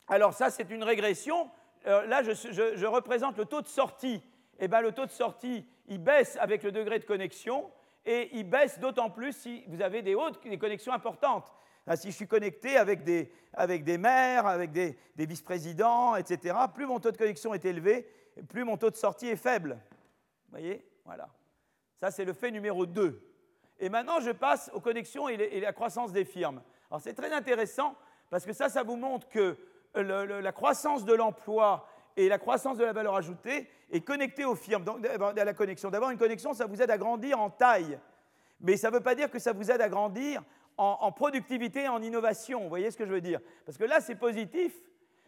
Alors 0.08 0.34
ça, 0.34 0.50
c'est 0.50 0.70
une 0.70 0.84
régression. 0.84 1.50
Euh, 1.86 2.04
là, 2.04 2.22
je, 2.22 2.84
représente 2.84 3.38
le 3.38 3.46
taux 3.46 3.62
de 3.62 3.66
sortie. 3.66 4.22
Eh 4.58 4.68
bien, 4.68 4.82
le 4.82 4.92
taux 4.92 5.06
de 5.06 5.10
sortie, 5.10 5.66
il 5.88 6.04
baisse 6.04 6.36
avec 6.38 6.64
le 6.64 6.70
degré 6.70 6.98
de 6.98 7.06
connexion, 7.06 7.70
et 8.04 8.28
il 8.34 8.44
baisse 8.44 8.78
d'autant 8.78 9.08
plus 9.08 9.32
si 9.32 9.64
vous 9.68 9.80
avez 9.80 10.02
des 10.02 10.14
hautes 10.14 10.38
des 10.46 10.58
connexions 10.58 10.92
importantes. 10.92 11.50
si 11.94 12.10
je 12.10 12.16
suis 12.16 12.28
connecté 12.28 12.76
avec 12.76 13.04
des, 13.04 13.32
avec 13.54 13.84
des 13.84 13.96
maires, 13.96 14.46
avec 14.46 14.70
des, 14.70 14.98
des 15.16 15.24
vice-présidents, 15.24 16.14
etc., 16.16 16.56
plus 16.74 16.84
mon 16.84 17.00
taux 17.00 17.10
de 17.10 17.16
connexion 17.16 17.54
est 17.54 17.64
élevé, 17.64 18.06
plus 18.48 18.64
mon 18.64 18.76
taux 18.76 18.90
de 18.90 18.96
sortie 18.96 19.28
est 19.28 19.36
faible. 19.36 19.78
Vous 20.46 20.58
voyez? 20.58 20.84
Voilà. 21.04 21.28
Ça, 22.00 22.10
c'est 22.10 22.24
le 22.24 22.32
fait 22.32 22.50
numéro 22.50 22.86
2. 22.86 23.20
Et 23.78 23.88
maintenant, 23.88 24.20
je 24.20 24.30
passe 24.30 24.70
aux 24.74 24.80
connexions 24.80 25.28
et, 25.28 25.60
la 25.60 25.72
croissance 25.72 26.12
des 26.12 26.24
firmes. 26.24 26.62
Alors, 26.90 27.00
c'est 27.00 27.14
très 27.14 27.32
intéressant 27.32 27.96
parce 28.30 28.44
que 28.44 28.52
ça, 28.52 28.68
ça 28.68 28.82
vous 28.82 28.96
montre 28.96 29.28
que 29.28 29.56
la 29.94 30.52
croissance 30.52 31.04
de 31.04 31.14
l'emploi 31.14 31.86
et 32.16 32.28
la 32.28 32.38
croissance 32.38 32.78
de 32.78 32.84
la 32.84 32.92
valeur 32.92 33.16
ajoutée 33.16 33.68
est 33.90 34.02
connectée 34.02 34.44
aux 34.44 34.54
firmes, 34.54 34.84
donc 34.84 35.04
à 35.06 35.44
la 35.44 35.54
connexion. 35.54 35.90
D'avoir 35.90 36.10
une 36.10 36.18
connexion, 36.18 36.54
ça 36.54 36.66
vous 36.66 36.80
aide 36.80 36.90
à 36.90 36.98
grandir 36.98 37.40
en 37.40 37.50
taille. 37.50 37.98
Mais 38.60 38.76
ça 38.76 38.90
ne 38.90 38.94
veut 38.94 39.00
pas 39.00 39.14
dire 39.14 39.30
que 39.30 39.38
ça 39.38 39.52
vous 39.52 39.70
aide 39.70 39.80
à 39.80 39.88
grandir 39.88 40.42
en, 40.76 41.12
productivité 41.12 41.84
et 41.84 41.88
en 41.88 42.02
innovation. 42.02 42.62
Vous 42.62 42.68
voyez 42.68 42.90
ce 42.90 42.96
que 42.96 43.06
je 43.06 43.12
veux 43.12 43.20
dire? 43.20 43.40
Parce 43.66 43.78
que 43.78 43.84
là, 43.84 44.00
c'est 44.00 44.14
positif, 44.14 44.72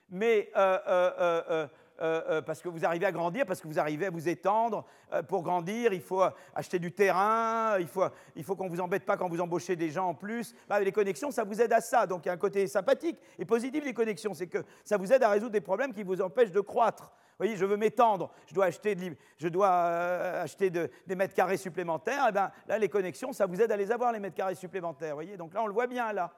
mais 0.08 0.50
euh, 0.56 0.78
euh, 0.86 1.42
euh, 1.50 1.68
euh, 2.00 2.22
euh, 2.28 2.42
parce 2.42 2.60
que 2.60 2.68
vous 2.68 2.84
arrivez 2.84 3.06
à 3.06 3.12
grandir, 3.12 3.46
parce 3.46 3.60
que 3.60 3.68
vous 3.68 3.78
arrivez 3.78 4.06
à 4.06 4.10
vous 4.10 4.28
étendre. 4.28 4.84
Euh, 5.12 5.22
pour 5.22 5.42
grandir, 5.42 5.92
il 5.92 6.00
faut 6.00 6.22
acheter 6.54 6.80
du 6.80 6.90
terrain, 6.90 7.78
il 7.78 7.86
faut, 7.86 8.56
qu'on 8.56 8.64
ne 8.64 8.70
vous 8.70 8.80
embête 8.80 9.04
pas 9.04 9.16
quand 9.16 9.28
vous 9.28 9.40
embauchez 9.40 9.76
des 9.76 9.90
gens 9.90 10.08
en 10.08 10.14
plus. 10.14 10.54
Bah, 10.68 10.80
les 10.80 10.90
connexions, 10.90 11.30
ça 11.30 11.44
vous 11.44 11.60
aide 11.60 11.72
à 11.72 11.80
ça. 11.80 12.06
Donc 12.06 12.24
il 12.24 12.28
y 12.28 12.30
a 12.30 12.34
un 12.34 12.38
côté 12.38 12.66
sympathique 12.66 13.18
et 13.38 13.44
positif 13.44 13.84
des 13.84 13.94
connexions, 13.94 14.34
c'est 14.34 14.48
que 14.48 14.58
ça 14.84 14.96
vous 14.96 15.12
aide 15.12 15.22
à 15.22 15.30
résoudre 15.30 15.52
des 15.52 15.60
problèmes 15.60 15.92
qui 15.92 16.02
vous 16.02 16.20
empêchent 16.20 16.50
de 16.50 16.60
croître. 16.60 17.04
Vous 17.04 17.46
voyez, 17.46 17.56
je 17.56 17.64
veux 17.64 17.76
m'étendre, 17.76 18.30
je 18.46 18.54
dois 18.54 18.66
acheter, 18.66 18.94
des 18.94 21.16
mètres 21.16 21.34
carrés 21.34 21.56
supplémentaires. 21.56 22.26
Et 22.26 22.30
eh 22.30 22.32
ben, 22.32 22.50
là, 22.68 22.78
les 22.78 22.88
connexions, 22.88 23.32
ça 23.32 23.46
vous 23.46 23.60
aide 23.60 23.72
à 23.72 23.76
les 23.76 23.90
avoir, 23.90 24.12
les 24.12 24.20
mètres 24.20 24.36
carrés 24.36 24.54
supplémentaires. 24.54 25.10
Vous 25.10 25.16
voyez, 25.16 25.36
donc 25.36 25.54
là, 25.54 25.62
on 25.62 25.66
le 25.66 25.72
voit 25.72 25.86
bien 25.86 26.12
là. 26.12 26.32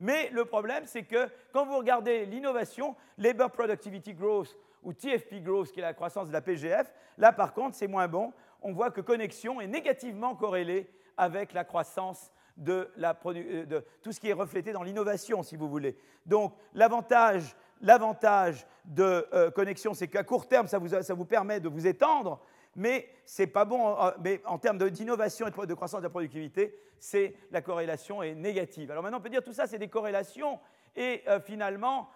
Mais 0.00 0.30
le 0.30 0.44
problème, 0.44 0.84
c'est 0.86 1.04
que 1.04 1.28
quand 1.52 1.64
vous 1.64 1.78
regardez 1.78 2.26
l'innovation, 2.26 2.96
Labor 3.18 3.50
Productivity 3.50 4.14
Growth, 4.14 4.56
ou 4.82 4.92
TFP 4.92 5.42
Growth, 5.42 5.72
qui 5.72 5.80
est 5.80 5.82
la 5.82 5.94
croissance 5.94 6.28
de 6.28 6.32
la 6.32 6.40
PGF. 6.40 6.92
Là, 7.18 7.32
par 7.32 7.54
contre, 7.54 7.76
c'est 7.76 7.88
moins 7.88 8.08
bon. 8.08 8.32
On 8.62 8.72
voit 8.72 8.90
que 8.90 9.00
connexion 9.00 9.60
est 9.60 9.66
négativement 9.66 10.34
corrélée 10.34 10.90
avec 11.16 11.52
la 11.52 11.64
croissance 11.64 12.32
de, 12.56 12.90
euh, 12.98 13.80
tout 14.02 14.12
ce 14.12 14.20
qui 14.20 14.28
est 14.28 14.34
reflété 14.34 14.72
dans 14.72 14.82
l'innovation, 14.82 15.42
si 15.42 15.56
vous 15.56 15.68
voulez. 15.68 15.96
Donc, 16.26 16.54
l'avantage, 16.74 17.56
de 18.84 19.26
euh, 19.32 19.50
connexion, 19.50 19.94
c'est 19.94 20.08
qu'à 20.08 20.22
court 20.22 20.46
terme, 20.46 20.68
ça 20.68 20.78
vous, 20.78 21.24
permet 21.24 21.60
de 21.60 21.68
vous 21.68 21.86
étendre, 21.86 22.40
mais 22.76 23.08
c'est 23.24 23.46
pas 23.48 23.64
bon. 23.64 23.96
Mais 24.22 24.40
en 24.44 24.58
termes 24.58 24.78
d'innovation 24.90 25.46
et 25.48 25.66
de 25.66 25.74
croissance 25.74 26.00
de 26.00 26.06
la 26.06 26.10
productivité, 26.10 26.78
c'est 26.98 27.34
la 27.50 27.60
corrélation 27.60 28.22
est 28.22 28.34
négative. 28.34 28.90
Alors 28.90 29.02
maintenant, 29.02 29.18
on 29.18 29.22
peut 29.22 29.28
dire 29.28 29.42
tout 29.42 29.52
ça, 29.52 29.66
c'est 29.66 29.78
des 29.78 29.88
corrélations, 29.88 30.60
et 30.94 31.22
euh, 31.26 31.40
finalement, 31.40 32.08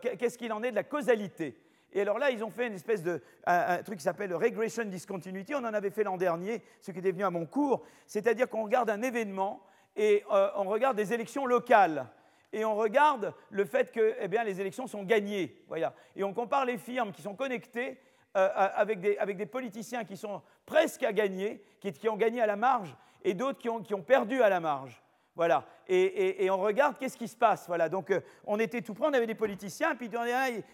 qu'est-ce 0.00 0.38
qu'il 0.38 0.52
en 0.52 0.62
est 0.62 0.70
de 0.70 0.76
la 0.76 0.82
causalité? 0.82 1.56
Et 1.92 2.00
alors 2.00 2.18
là, 2.18 2.30
ils 2.30 2.44
ont 2.44 2.50
fait 2.50 2.66
une 2.66 2.74
espèce 2.74 3.02
de 3.02 3.22
un, 3.46 3.82
truc 3.82 3.98
qui 3.98 4.04
s'appelle 4.04 4.34
Regression 4.34 4.84
Discontinuity. 4.84 5.54
On 5.54 5.64
en 5.64 5.72
avait 5.72 5.90
fait 5.90 6.04
l'an 6.04 6.16
dernier, 6.16 6.62
ce 6.80 6.90
qui 6.90 6.98
était 6.98 7.12
venu 7.12 7.24
à 7.24 7.30
mon 7.30 7.46
cours. 7.46 7.84
C'est-à-dire 8.06 8.48
qu'on 8.48 8.64
regarde 8.64 8.90
un 8.90 9.00
événement 9.02 9.62
et 9.96 10.22
on 10.28 10.64
regarde 10.64 10.96
des 10.96 11.14
élections 11.14 11.46
locales 11.46 12.06
et 12.52 12.64
on 12.64 12.74
regarde 12.74 13.34
le 13.50 13.64
fait 13.64 13.92
que 13.92 14.14
eh 14.18 14.28
bien, 14.28 14.44
les 14.44 14.60
élections 14.60 14.86
sont 14.86 15.02
gagnées. 15.02 15.62
Voilà. 15.68 15.94
Et 16.14 16.24
on 16.24 16.32
compare 16.32 16.64
les 16.64 16.78
firmes 16.78 17.12
qui 17.12 17.22
sont 17.22 17.34
connectées 17.34 17.98
euh, 18.36 18.48
avec, 18.54 19.00
des, 19.00 19.16
avec, 19.18 19.36
des, 19.36 19.46
politiciens 19.46 20.04
qui 20.04 20.16
sont 20.16 20.42
presque 20.64 21.02
à 21.02 21.12
gagner, 21.12 21.62
qui, 21.80 21.92
qui 21.92 22.08
ont 22.08 22.16
gagné 22.16 22.40
à 22.40 22.46
la 22.46 22.56
marge, 22.56 22.96
et 23.24 23.34
d'autres 23.34 23.58
qui 23.58 23.68
ont, 23.68 23.82
qui 23.82 23.94
ont, 23.94 24.02
perdu 24.02 24.42
à 24.42 24.48
la 24.48 24.60
marge. 24.60 25.02
Voilà. 25.36 25.66
Et, 25.86 26.48
on 26.50 26.56
regarde 26.56 26.96
qu'est-ce 26.98 27.16
qui 27.16 27.28
se 27.28 27.36
passe. 27.36 27.66
Voilà. 27.66 27.90
Donc, 27.90 28.10
euh, 28.10 28.20
on 28.46 28.58
était 28.58 28.80
tout 28.80 28.94
près, 28.94 29.06
on 29.06 29.12
avait 29.12 29.26
des 29.26 29.34
politiciens, 29.34 29.94
puis 29.94 30.10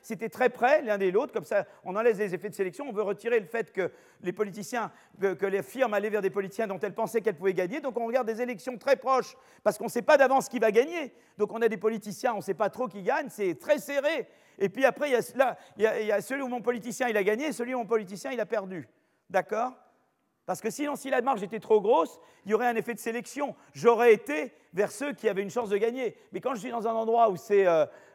c'était 0.00 0.28
très 0.28 0.50
près 0.50 0.82
l'un 0.82 0.98
des 0.98 1.10
l'autre. 1.10 1.32
Comme 1.32 1.44
ça, 1.44 1.66
on 1.84 1.96
enlève 1.96 2.16
les 2.16 2.32
effets 2.32 2.48
de 2.48 2.54
sélection. 2.54 2.86
On 2.88 2.92
veut 2.92 3.02
retirer 3.02 3.40
le 3.40 3.46
fait 3.46 3.72
que 3.72 3.90
les 4.22 4.32
politiciens, 4.32 4.92
que, 5.20 5.46
les 5.46 5.64
firmes 5.64 5.92
allaient 5.94 6.10
vers 6.10 6.22
des 6.22 6.30
politiciens 6.30 6.68
dont 6.68 6.78
elles 6.78 6.94
pensaient 6.94 7.20
qu'elles 7.20 7.36
pouvaient 7.36 7.54
gagner. 7.54 7.80
Donc, 7.80 7.98
on 7.98 8.06
regarde 8.06 8.26
des 8.26 8.40
élections 8.40 8.78
très 8.78 8.94
proches, 8.94 9.36
parce 9.64 9.78
qu'on 9.78 9.86
ne 9.86 9.90
sait 9.90 10.02
pas 10.02 10.16
d'avance 10.16 10.48
qui 10.48 10.60
va 10.60 10.70
gagner. 10.70 11.12
Donc, 11.38 11.52
on 11.52 11.60
a 11.60 11.68
des 11.68 11.76
politiciens, 11.76 12.34
on 12.34 12.38
ne 12.38 12.42
sait 12.42 12.54
pas 12.54 12.70
trop 12.70 12.86
qui 12.86 13.02
gagne. 13.02 13.26
C'est 13.30 13.58
très 13.58 13.78
serré. 13.78 14.28
Et 14.58 14.68
puis 14.68 14.84
après, 14.84 15.10
il 15.10 15.12
y, 15.12 15.42
a, 15.42 16.00
il 16.00 16.06
y 16.06 16.12
a 16.12 16.20
celui 16.20 16.42
où 16.42 16.48
mon 16.48 16.62
politicien 16.62 17.08
il 17.08 17.16
a 17.16 17.24
gagné, 17.24 17.46
et 17.46 17.52
celui 17.52 17.74
où 17.74 17.78
mon 17.78 17.86
politicien 17.86 18.30
il 18.30 18.38
a 18.38 18.46
perdu. 18.46 18.88
D'accord? 19.28 19.72
Parce 20.46 20.60
que 20.60 20.70
sinon, 20.70 20.96
si 20.96 21.08
la 21.08 21.22
marge 21.22 21.42
était 21.42 21.60
trop 21.60 21.80
grosse, 21.80 22.18
il 22.44 22.50
y 22.50 22.54
aurait 22.54 22.66
un 22.66 22.74
effet 22.74 22.94
de 22.94 22.98
sélection. 22.98 23.54
J'aurais 23.74 24.12
été 24.12 24.52
vers 24.72 24.90
ceux 24.90 25.12
qui 25.12 25.28
avaient 25.28 25.42
une 25.42 25.50
chance 25.50 25.68
de 25.68 25.76
gagner. 25.76 26.16
Mais 26.32 26.40
quand 26.40 26.54
je 26.54 26.60
suis 26.60 26.70
dans 26.70 26.88
un 26.88 26.92
endroit 26.92 27.30
où 27.30 27.36
c'est 27.36 27.64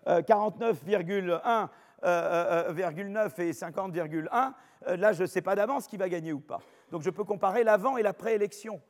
49,1, 0.06 1.70
euh, 2.04 2.04
euh, 2.04 2.74
49 2.74 3.40
euh, 3.40 3.44
et 3.44 3.52
50,1, 3.52 4.54
là, 4.98 5.14
je 5.14 5.22
ne 5.22 5.28
sais 5.28 5.42
pas 5.42 5.56
d'avance 5.56 5.88
qui 5.88 5.98
va 5.98 6.10
gagner 6.10 6.34
ou 6.34 6.40
pas. 6.40 6.60
Donc, 6.92 7.02
je 7.02 7.10
peux 7.10 7.24
comparer 7.24 7.64
l'avant 7.64 7.98
et 7.98 8.04
l'après-élection. 8.04 8.82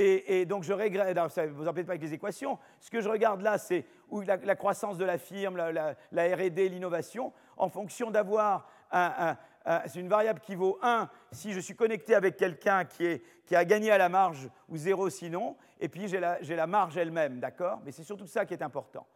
Et, 0.00 0.46
donc, 0.46 0.62
je 0.62 0.72
regrette, 0.72 1.18
ça 1.30 1.44
ne 1.44 1.50
vous 1.50 1.66
embête 1.66 1.86
pas 1.86 1.92
avec 1.92 2.02
les 2.02 2.14
équations, 2.14 2.56
ce 2.78 2.88
que 2.88 3.00
je 3.00 3.08
regarde 3.08 3.40
là, 3.40 3.58
c'est 3.58 3.84
la, 4.12 4.36
la, 4.36 4.54
croissance 4.54 4.96
de 4.96 5.04
la 5.04 5.18
firme, 5.18 5.56
la, 5.56 5.96
la 6.12 6.36
RD, 6.36 6.58
l'innovation, 6.70 7.32
en 7.56 7.68
fonction 7.68 8.12
d'avoir 8.12 8.68
un, 8.92 9.36
euh, 9.68 9.78
c'est 9.86 10.00
une 10.00 10.08
variable 10.08 10.40
qui 10.40 10.54
vaut 10.54 10.78
1 10.82 11.10
si 11.30 11.52
je 11.52 11.60
suis 11.60 11.76
connecté 11.76 12.14
avec 12.14 12.36
quelqu'un 12.36 12.86
qui, 12.86 13.20
a 13.54 13.64
gagné 13.66 13.90
à 13.90 13.98
la 13.98 14.08
marge 14.08 14.48
ou 14.68 14.76
0 14.76 15.10
sinon, 15.10 15.56
et 15.78 15.88
puis 15.88 16.08
j'ai 16.08 16.20
la, 16.20 16.66
marge 16.66 16.96
elle-même, 16.96 17.38
d'accord? 17.38 17.80
Mais 17.84 17.92
c'est 17.92 18.02
surtout 18.02 18.26
ça 18.26 18.46
qui 18.46 18.54
est 18.54 18.62
important. 18.62 19.06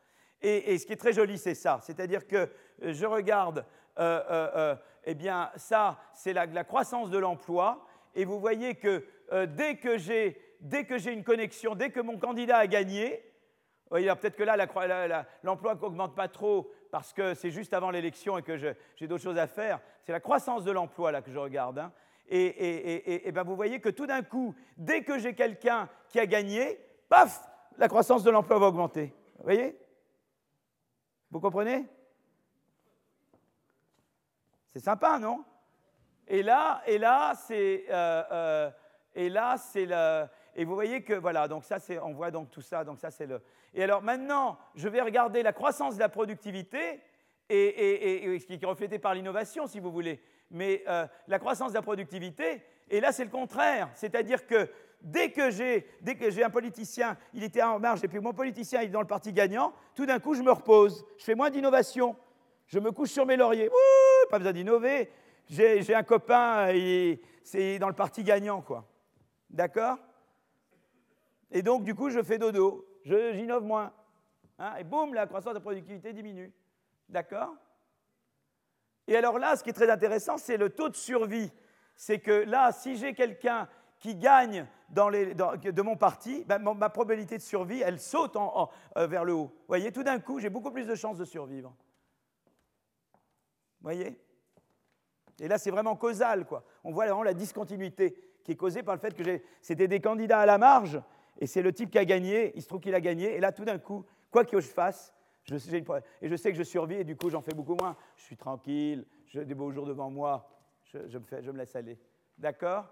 Et, 0.43 0.77
ce 0.77 0.85
qui 0.85 0.93
est 0.93 0.97
très 0.97 1.13
joli, 1.13 1.39
c'est 1.39 1.55
ça, 1.55 1.79
c'est-à-dire 1.83 2.27
que 2.27 2.37
euh, 2.37 2.93
je 2.93 3.07
regarde, 3.07 3.65
euh, 3.99 4.77
eh 5.05 5.15
bien, 5.15 5.51
ça, 5.57 5.99
c'est 6.13 6.33
la, 6.33 6.65
croissance 6.65 7.09
de 7.11 7.19
l'emploi, 7.19 7.87
et 8.15 8.25
vous 8.25 8.39
voyez 8.39 8.75
que 8.75 9.07
dès 9.47 9.77
que 9.77 9.97
j'ai 9.97 11.13
une 11.13 11.25
connexion, 11.25 11.75
dès 11.75 11.91
que 11.91 12.01
mon 12.01 12.19
candidat 12.19 12.59
a 12.59 12.67
gagné, 12.67 13.25
peut-être 13.91 14.37
que 14.37 14.43
là, 14.43 15.27
l'emploi 15.43 15.75
n'augmente 15.77 16.15
pas 16.15 16.29
trop 16.29 16.71
parce 16.93 17.15
que 17.15 17.33
c'est 17.33 17.51
juste 17.51 17.73
avant 17.73 17.91
l'élection 17.91 18.37
et 18.37 18.43
que 18.43 18.59
j'ai 18.59 19.09
d'autres 19.09 19.23
choses 19.23 19.39
à 19.39 19.47
faire. 19.47 19.81
C'est 20.03 20.13
la 20.13 20.21
croissance 20.21 20.63
de 20.63 20.71
l'emploi 20.71 21.11
là 21.11 21.23
que 21.23 21.33
je 21.33 21.39
regarde. 21.39 21.79
Hein. 21.79 21.91
Et, 22.29 23.33
ben 23.33 23.43
vous 23.45 23.57
voyez 23.57 23.81
que 23.81 23.89
tout 23.89 24.07
d'un 24.07 24.23
coup, 24.23 24.55
dès 24.77 25.03
que 25.03 25.19
j'ai 25.19 25.35
quelqu'un 25.35 25.89
qui 26.11 26.21
a 26.21 26.27
gagné, 26.27 26.79
paf, 27.09 27.49
la 27.79 27.89
croissance 27.89 28.23
de 28.23 28.31
l'emploi 28.31 28.59
va 28.59 28.67
augmenter. 28.67 29.15
Vous 29.39 29.45
voyez? 29.45 29.75
Vous 31.31 31.41
comprenez? 31.41 31.87
C'est 34.75 34.85
sympa, 34.85 35.19
non? 35.19 35.45
Et 36.29 36.43
là, 36.43 36.83
et 36.87 36.99
là, 36.99 37.33
c'est 37.35 37.87
euh, 37.89 38.23
euh, 38.31 38.71
et 39.15 39.31
là, 39.31 39.57
c'est 39.57 39.87
le 39.87 40.27
et 40.55 40.65
vous 40.65 40.75
voyez 40.75 41.03
que, 41.03 41.15
voilà, 41.15 41.49
donc 41.49 41.65
ça, 41.65 41.79
c'est, 41.79 41.99
on 41.99 42.13
voit 42.13 42.31
donc 42.31 42.51
tout 42.51 42.61
ça, 42.61 42.85
donc 42.85 42.99
ça, 42.99 43.11
c'est 43.11 43.27
le... 43.27 43.41
Et 43.75 43.83
alors 43.83 44.03
maintenant, 44.03 44.59
je 44.75 44.89
vais 44.89 45.01
regarder 45.01 45.43
la 45.43 45.53
croissance 45.53 45.95
de 45.95 46.01
la 46.01 46.09
productivité, 46.09 47.01
et, 47.49 48.39
ce 48.39 48.47
qui 48.47 48.55
est 48.55 48.67
reflété 48.67 48.99
par 48.99 49.15
l'innovation, 49.15 49.67
si 49.67 49.81
vous 49.81 49.91
voulez, 49.91 50.23
mais 50.51 50.83
euh, 50.89 51.07
la 51.29 51.39
croissance 51.39 51.73
de 51.73 51.77
la 51.77 51.83
productivité, 51.83 52.63
et 52.89 53.01
là, 53.01 53.13
c'est 53.13 53.25
le 53.25 53.31
contraire, 53.31 53.91
c'est-à-dire 53.95 54.47
que 54.47 54.69
dès 55.01 55.31
que 55.31 55.51
j'ai, 55.51 55.87
que 56.19 56.31
j'ai 56.31 56.45
un 56.45 56.51
politicien, 56.51 57.17
il 57.35 57.43
était 57.43 57.63
en 57.63 57.79
marge, 57.79 58.05
et 58.05 58.09
puis 58.09 58.21
mon 58.21 58.33
politicien, 58.33 58.83
il 58.83 58.87
est 58.87 58.93
dans 58.93 59.01
le 59.01 59.07
parti 59.07 59.33
gagnant, 59.33 59.73
tout 59.95 60.07
d'un 60.07 60.19
coup, 60.19 60.35
je 60.35 60.43
me 60.43 60.53
repose, 60.53 61.05
je 61.19 61.25
fais 61.25 61.35
moins 61.35 61.51
d'innovation, 61.51 62.17
je 62.67 62.79
me 62.79 62.91
couche 62.93 63.11
sur 63.11 63.27
mes 63.27 63.37
lauriers, 63.37 63.71
pas 64.31 64.39
besoin 64.39 64.53
d'innover, 64.53 65.11
j'ai, 65.49 65.95
un 65.95 66.03
copain, 66.03 66.73
c'est 67.43 67.79
dans 67.79 67.89
le 67.89 67.95
parti 67.95 68.23
gagnant, 68.23 68.63
quoi. 68.63 68.87
D'accord? 69.51 69.99
Et 71.51 71.63
donc, 71.63 71.85
du 71.85 71.95
coup, 71.95 72.09
je 72.09 72.23
fais 72.23 72.39
dodo, 72.39 72.87
j'innove 73.05 73.65
moins. 73.65 73.93
Hein, 74.59 74.77
et 74.79 74.85
boum, 74.85 75.15
la 75.15 75.27
croissance 75.27 75.55
de 75.55 75.59
productivité 75.59 76.13
diminue. 76.13 76.53
D'accord? 77.09 77.55
Et 79.07 79.17
alors 79.17 79.39
là, 79.39 79.57
ce 79.57 79.65
qui 79.65 79.71
est 79.71 79.75
très 79.75 79.91
intéressant, 79.91 80.39
c'est 80.39 80.57
le 80.57 80.71
taux 80.71 80.89
de 80.89 80.97
survie. 80.97 81.51
C'est 81.97 82.21
que 82.21 82.45
là, 82.45 82.73
si 82.73 82.97
j'ai 82.97 83.15
quelqu'un 83.15 83.69
qui 83.99 84.15
gagne 84.17 84.67
dans 84.89 85.11
de 85.11 85.83
mon 85.83 85.97
parti, 85.97 86.45
ben, 86.45 86.59
ma 86.59 86.89
probabilité 86.91 87.37
de 87.37 87.43
survie, 87.43 87.81
elle 87.81 88.01
saute 88.01 88.37
euh, 88.37 89.07
vers 89.07 89.25
le 89.25 89.33
haut. 89.33 89.47
Vous 89.47 89.65
voyez, 89.69 89.93
tout 89.93 90.03
d'un 90.03 90.19
coup, 90.19 90.39
j'ai 90.39 90.51
beaucoup 90.51 90.71
plus 90.71 90.87
de 90.87 90.95
chances 90.95 91.19
de 91.19 91.25
survivre. 91.25 91.75
Vous 93.81 93.85
voyez? 93.85 94.21
Et 95.41 95.49
là, 95.49 95.59
c'est 95.59 95.71
vraiment 95.71 95.97
causal, 95.97 96.47
quoi. 96.47 96.65
On 96.85 96.93
voit 96.93 97.07
vraiment 97.07 97.23
la 97.23 97.35
discontinuité 97.35 98.17
qui 98.45 98.53
est 98.53 98.57
causée 98.57 98.83
par 98.83 98.95
le 98.95 99.01
fait 99.01 99.15
que 99.15 99.41
c'était 99.61 99.89
des 99.89 100.01
candidats 100.01 100.41
à 100.41 100.47
la 100.47 100.59
marge 100.59 101.01
et 101.39 101.47
c'est 101.47 101.63
le 101.63 101.73
type 101.73 101.91
qui 101.91 101.99
a 101.99 102.05
gagné, 102.05 102.53
il 102.55 102.63
se 102.63 102.69
trouve 102.69 102.81
qu'il 102.81 102.95
a 102.95 103.01
gagné, 103.01 103.35
et 103.35 103.41
là, 103.41 103.53
tout 103.53 103.65
d'un 103.65 103.79
coup, 103.79 104.05
quoi 104.31 104.45
que 104.45 104.61
je 104.61 104.69
fasse, 104.69 105.13
et 105.51 106.29
je 106.29 106.37
sais 106.37 106.53
que 106.53 106.57
je 106.57 106.63
survis, 106.63 106.97
et 106.97 107.05
du 107.05 107.17
coup, 107.17 107.31
j'en 107.31 107.43
fais 107.43 107.55
beaucoup 107.55 107.75
moins. 107.75 107.97
Je 108.17 108.23
suis 108.23 108.37
tranquille, 108.37 109.05
j'ai 109.27 109.45
des 109.45 109.55
beaux 109.55 109.73
jours 109.73 109.87
devant 109.87 110.11
moi, 110.11 110.49
je, 110.85 111.19
me, 111.19 111.59
laisse 111.59 111.75
aller. 111.75 111.99
D'accord? 112.39 112.87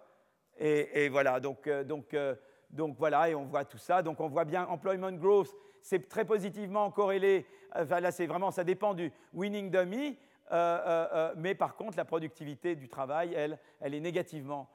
Et, 0.59 1.09
voilà, 1.09 1.41
donc, 1.41 1.67
euh, 1.67 1.85
donc, 1.85 2.13
euh, 2.13 2.35
donc 2.71 2.97
voilà, 2.99 3.31
et 3.31 3.35
on 3.35 3.45
voit 3.45 3.65
tout 3.65 3.79
ça. 3.79 4.03
Donc 4.03 4.21
on 4.21 4.29
voit 4.29 4.45
bien 4.45 4.67
employment 4.67 5.13
growth, 5.13 5.55
c'est 5.81 6.09
très 6.09 6.25
positivement 6.25 6.91
corrélé. 6.91 7.47
Enfin, 7.75 8.01
là, 8.01 8.11
c'est 8.11 8.27
vraiment, 8.27 8.51
ça 8.51 8.65
dépend 8.65 8.95
du 8.95 9.13
winning 9.33 9.71
dummy, 9.71 10.19
euh, 10.53 11.33
mais 11.37 11.55
par 11.55 11.77
contre, 11.77 11.97
la 11.97 12.05
productivité 12.05 12.75
du 12.75 12.89
travail, 12.89 13.33
elle, 13.35 13.59
elle 13.81 13.95
est 13.95 14.01
négativement 14.01 14.69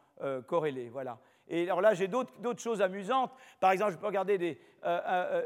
corrélée. 0.48 0.88
Voilà. 0.88 1.20
Et 1.48 1.64
alors 1.64 1.82
là, 1.82 1.94
j'ai 1.94 2.08
d'autres 2.08 2.60
choses 2.60 2.82
amusantes. 2.82 3.32
Par 3.60 3.72
exemple, 3.72 3.92
je 3.92 3.98
peux 3.98 4.08
regarder 4.08 4.38
des, 4.38 4.60
euh, 4.84 5.00
euh, 5.08 5.44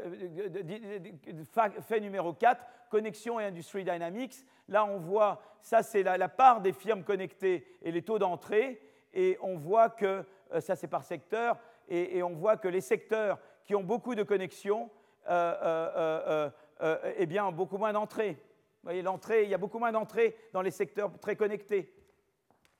fait 1.82 2.00
numéro 2.00 2.32
4, 2.32 2.64
connexion 2.90 3.38
et 3.38 3.44
industrie 3.44 3.84
dynamics. 3.84 4.34
Là, 4.68 4.84
on 4.84 4.98
voit, 4.98 5.42
ça 5.60 5.82
c'est 5.82 6.02
la, 6.02 6.28
part 6.28 6.62
des 6.62 6.72
firmes 6.72 7.04
connectées 7.04 7.66
et 7.82 7.92
les 7.92 8.02
taux 8.02 8.18
d'entrée. 8.18 8.80
Et 9.12 9.36
on 9.42 9.56
voit 9.56 9.90
que, 9.90 10.24
euh, 10.54 10.60
ça 10.60 10.74
c'est 10.74 10.88
par 10.88 11.04
secteur, 11.04 11.58
et, 11.88 12.22
on 12.22 12.34
voit 12.34 12.56
que 12.56 12.68
les 12.68 12.80
secteurs 12.80 13.38
qui 13.64 13.74
ont 13.74 13.82
beaucoup 13.82 14.14
de 14.14 14.22
connexions, 14.22 14.90
eh 15.28 17.26
bien, 17.26 17.46
ont 17.46 17.52
beaucoup 17.52 17.78
moins 17.78 17.92
d'entrées. 17.92 18.34
Vous 18.34 18.84
voyez, 18.84 19.02
l'entrée, 19.02 19.42
il 19.42 19.50
y 19.50 19.54
a 19.54 19.58
beaucoup 19.58 19.80
moins 19.80 19.90
d'entrées 19.90 20.36
dans 20.52 20.62
les 20.62 20.70
secteurs 20.70 21.10
très 21.20 21.34
connectés. 21.34 21.92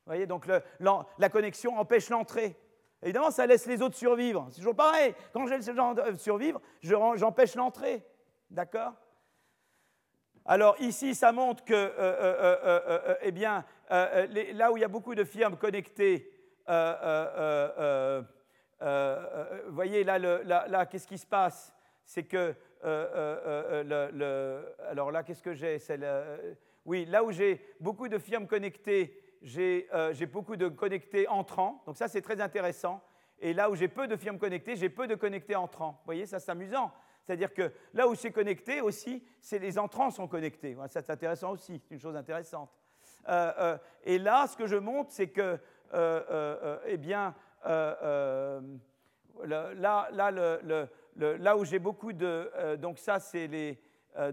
Vous 0.07 0.13
voyez, 0.13 0.27
donc 0.27 0.47
la 0.47 1.29
connexion 1.29 1.77
empêche 1.77 2.09
l'entrée. 2.09 2.57
Évidemment, 3.03 3.31
ça 3.31 3.47
laisse 3.47 3.67
les 3.67 3.81
autres 3.81 3.97
survivre. 3.97 4.47
C'est 4.51 4.59
toujours 4.59 4.77
pareil. 4.77 5.15
Quand 5.33 5.47
je 5.47 5.55
laisse 5.55 5.67
les 5.67 5.75
gens 5.75 5.95
survivre, 6.19 6.61
j'empêche 6.83 7.55
l'entrée. 7.55 8.05
D'accord 8.51 8.93
Alors 10.45 10.77
ici, 10.81 11.15
ça 11.15 11.33
montre 11.33 11.65
que, 11.65 11.73
euh, 11.73 11.93
euh, 11.99 12.81
euh, 12.87 13.15
eh 13.23 13.33
bien, 13.33 13.65
là 13.89 14.71
où 14.71 14.77
il 14.77 14.81
y 14.81 14.85
a 14.85 14.89
beaucoup 14.89 15.15
de 15.15 15.25
firmes 15.25 15.57
connectées, 15.57 16.31
vous 16.67 16.75
voyez 19.71 20.05
là, 20.05 20.19
là, 20.19 20.87
qu'est-ce 20.87 21.07
qui 21.07 21.19
se 21.19 21.27
passe 21.27 21.73
C'est 22.05 22.25
que, 22.25 22.55
le, 22.83 24.63
alors 24.89 25.11
là, 25.11 25.23
qu'est-ce 25.23 25.43
que 25.43 25.55
j'ai 25.55 25.79
Oui, 26.85 27.07
là 27.07 27.25
où 27.25 27.33
j'ai 27.33 27.65
beaucoup 27.81 28.09
de 28.09 28.19
firmes 28.19 28.47
connectées, 28.47 29.20
euh, 29.43 30.13
j'ai 30.13 30.27
beaucoup 30.27 30.57
de 30.57 30.69
connectés 30.69 31.27
entrants, 31.29 31.83
donc 31.87 31.97
ça 31.97 32.09
c'est 32.09 32.21
très 32.21 32.41
intéressant. 32.41 33.03
Et 33.39 33.55
là 33.55 33.71
où 33.71 33.75
j'ai 33.75 33.89
peu 33.89 34.07
de 34.07 34.17
firmes 34.17 34.39
connectées, 34.39 34.77
j'ai 34.77 34.91
peu 34.91 35.07
de 35.07 35.15
connectés 35.15 35.57
entrants. 35.57 35.93
Vous 35.93 36.05
voyez, 36.07 36.27
ça 36.27 36.39
c'est 36.39 36.51
amusant. 36.51 36.93
C'est-à-dire 37.23 37.55
que 37.55 37.73
là 37.95 38.07
où 38.07 38.15
c'est 38.15 38.33
connecté 38.33 38.83
aussi, 38.83 39.25
les 39.53 39.79
entrants 39.79 40.11
sont 40.11 40.29
connectés. 40.29 40.77
ça 40.89 41.01
c'est 41.01 41.11
intéressant 41.11 41.53
aussi, 41.53 41.81
c'est 41.89 41.95
une 41.95 42.01
chose 42.01 42.17
intéressante. 42.17 42.71
Euh, 43.29 43.53
euh, 43.59 43.79
et 44.05 44.19
là, 44.19 44.47
ce 44.47 44.57
que 44.57 44.67
je 44.67 44.77
montre, 44.77 45.11
c'est 45.11 45.29
que, 45.29 45.59
eh 46.87 46.97
bien, 46.99 47.35
là, 47.65 48.61
là, 51.17 51.57
où 51.57 51.65
j'ai 51.65 51.79
beaucoup 51.79 52.13
de... 52.13 52.77
donc 52.77 52.99
ça, 52.99 53.19
c'est 53.21 53.47
les, 53.47 53.81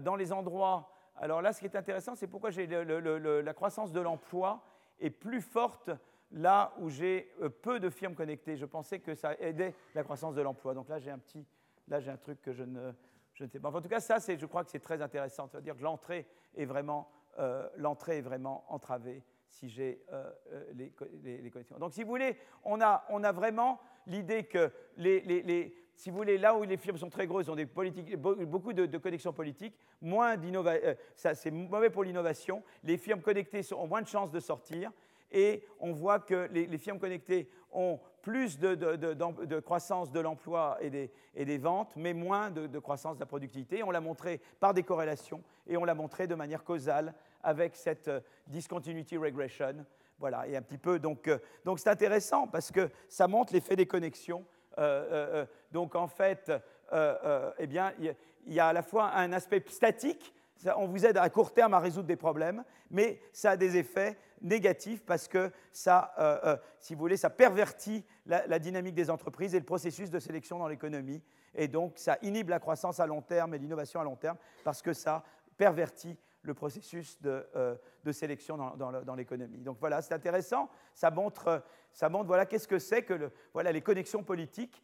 dans 0.02 0.16
les 0.16 0.32
endroits 0.32 0.90
Alors 1.16 1.40
là, 1.40 1.52
ce 1.52 1.60
qui 1.60 1.66
est 1.66 1.76
intéressant, 1.76 2.14
c'est 2.14 2.26
pourquoi 2.26 2.50
la 2.50 3.54
croissance 3.54 3.92
de 3.92 4.00
l'emploi 4.00 4.62
est 5.00 5.10
plus 5.10 5.40
forte 5.40 5.90
là 6.32 6.74
où 6.78 6.90
j'ai 6.90 7.30
euh, 7.40 7.48
peu 7.48 7.80
de 7.80 7.90
firmes 7.90 8.14
connectées. 8.14 8.56
Je 8.56 8.66
pensais 8.66 8.98
que 8.98 9.14
ça 9.14 9.34
aidait 9.38 9.74
la 9.94 10.02
croissance 10.02 10.34
de 10.34 10.42
l'emploi. 10.42 10.74
Donc 10.74 10.88
là, 10.88 10.98
j'ai 10.98 11.10
un 11.10 11.18
petit, 11.18 11.46
là, 11.88 12.00
j'ai 12.00 12.10
un 12.10 12.16
truc 12.16 12.42
que 12.42 12.52
je 12.52 12.64
ne, 12.64 12.92
je 13.34 13.44
ne 13.44 13.48
sais 13.48 13.60
pas. 13.60 13.70
en 13.70 13.80
tout 13.80 13.88
cas, 13.88 14.00
ça, 14.00 14.18
je 14.18 14.46
crois 14.46 14.64
que 14.64 14.70
c'est 14.70 14.80
très 14.80 15.00
intéressant. 15.00 15.46
C'est-à-dire 15.46 15.76
que 15.76 15.82
l'entrée 15.82 16.26
est 16.56 16.66
vraiment, 16.66 17.10
euh, 17.38 17.68
l'entrée 17.76 18.18
est 18.18 18.22
vraiment 18.22 18.64
entravée 18.68 19.22
si 19.48 19.68
j'ai 19.68 20.04
euh, 20.12 20.30
les, 20.74 20.92
les, 21.40 21.50
connexions. 21.50 21.78
Donc, 21.78 21.92
si 21.92 22.02
vous 22.02 22.10
voulez, 22.10 22.36
on 22.64 22.80
a, 22.80 23.04
on 23.08 23.24
a 23.24 23.32
vraiment 23.32 23.80
l'idée 24.06 24.44
que 24.44 24.70
les, 24.96 25.20
les, 25.20 25.74
si 25.98 26.10
vous 26.10 26.16
voulez, 26.16 26.38
là 26.38 26.54
où 26.54 26.62
les 26.62 26.76
firmes 26.76 26.96
sont 26.96 27.10
très 27.10 27.26
grosses, 27.26 27.48
ont 27.48 27.56
des 27.56 27.66
politiques, 27.66 28.16
beaucoup 28.16 28.72
de, 28.72 28.98
connexions 28.98 29.32
politiques, 29.32 29.74
moins 30.00 30.36
d'innovation, 30.36 30.94
ça 31.16 31.34
c'est 31.34 31.50
mauvais 31.50 31.90
pour 31.90 32.04
l'innovation. 32.04 32.62
Les 32.84 32.96
firmes 32.96 33.20
connectées 33.20 33.62
ont 33.74 33.88
moins 33.88 34.02
de 34.02 34.06
chances 34.06 34.30
de 34.30 34.38
sortir 34.38 34.92
et 35.32 35.64
on 35.80 35.92
voit 35.92 36.20
que 36.20 36.48
les, 36.52 36.78
firmes 36.78 37.00
connectées 37.00 37.50
ont 37.72 37.98
plus 38.22 38.60
de, 38.60 39.58
croissance 39.58 40.12
de 40.12 40.20
l'emploi 40.20 40.78
et 40.80 41.10
des, 41.44 41.58
ventes, 41.58 41.94
mais 41.96 42.14
moins 42.14 42.52
de, 42.52 42.78
croissance 42.78 43.16
de 43.16 43.20
la 43.20 43.26
productivité. 43.26 43.82
On 43.82 43.90
l'a 43.90 44.00
montré 44.00 44.40
par 44.60 44.74
des 44.74 44.84
corrélations 44.84 45.42
et 45.66 45.76
on 45.76 45.84
l'a 45.84 45.96
montré 45.96 46.28
de 46.28 46.36
manière 46.36 46.62
causale 46.62 47.12
avec 47.42 47.74
cette 47.74 48.06
euh, 48.06 48.20
discontinuity 48.46 49.16
regression. 49.16 49.84
Voilà, 50.20 50.46
et 50.46 50.56
un 50.56 50.62
petit 50.62 50.78
peu. 50.78 51.00
Euh, 51.04 51.38
donc 51.64 51.78
c'est 51.78 51.90
intéressant 51.90 52.46
parce 52.46 52.70
que 52.70 52.88
ça 53.08 53.26
montre 53.26 53.52
l'effet 53.52 53.74
des 53.74 53.86
connexions. 53.86 54.44
Euh, 54.78 55.44
donc 55.72 55.94
en 55.94 56.08
fait, 56.08 56.52
eh 56.92 57.66
bien, 57.66 57.92
il 57.98 58.14
y, 58.46 58.60
a 58.60 58.68
à 58.68 58.72
la 58.72 58.82
fois 58.82 59.12
un 59.14 59.32
aspect 59.32 59.62
statique 59.68 60.34
on 60.76 60.86
vous 60.86 61.06
aide 61.06 61.16
à 61.16 61.28
court 61.30 61.52
terme 61.52 61.74
à 61.74 61.78
résoudre 61.78 62.06
des 62.06 62.16
problèmes, 62.16 62.64
mais 62.90 63.20
ça 63.32 63.52
a 63.52 63.56
des 63.56 63.76
effets 63.76 64.18
négatifs 64.40 65.04
parce 65.04 65.28
que 65.28 65.50
ça, 65.72 66.12
euh, 66.18 66.38
euh, 66.44 66.56
si 66.80 66.94
vous 66.94 67.00
voulez, 67.00 67.16
ça 67.16 67.30
pervertit 67.30 68.04
la, 68.26 68.58
dynamique 68.58 68.94
des 68.94 69.10
entreprises 69.10 69.54
et 69.54 69.58
le 69.58 69.64
processus 69.64 70.10
de 70.10 70.18
sélection 70.18 70.58
dans 70.58 70.68
l'économie. 70.68 71.22
Et 71.54 71.68
donc, 71.68 71.94
ça 71.96 72.18
inhibe 72.22 72.50
la 72.50 72.60
croissance 72.60 73.00
à 73.00 73.06
long 73.06 73.22
terme 73.22 73.54
et 73.54 73.58
l'innovation 73.58 74.00
à 74.00 74.04
long 74.04 74.16
terme 74.16 74.36
parce 74.64 74.82
que 74.82 74.92
ça 74.92 75.24
pervertit 75.56 76.16
le 76.42 76.54
processus 76.54 77.20
de, 77.20 77.46
euh, 77.56 77.74
sélection 78.12 78.56
dans, 78.56 79.14
l'économie. 79.14 79.58
Donc 79.58 79.78
voilà, 79.80 80.00
c'est 80.00 80.14
intéressant. 80.14 80.70
Ça 80.94 81.10
montre, 81.10 81.62
ça 81.92 82.08
montre 82.08 82.26
voilà, 82.26 82.46
qu'est-ce 82.46 82.68
que 82.68 82.78
c'est 82.78 83.02
que 83.02 83.30
voilà, 83.52 83.70
les 83.70 83.82
connexions 83.82 84.22
politiques. 84.22 84.82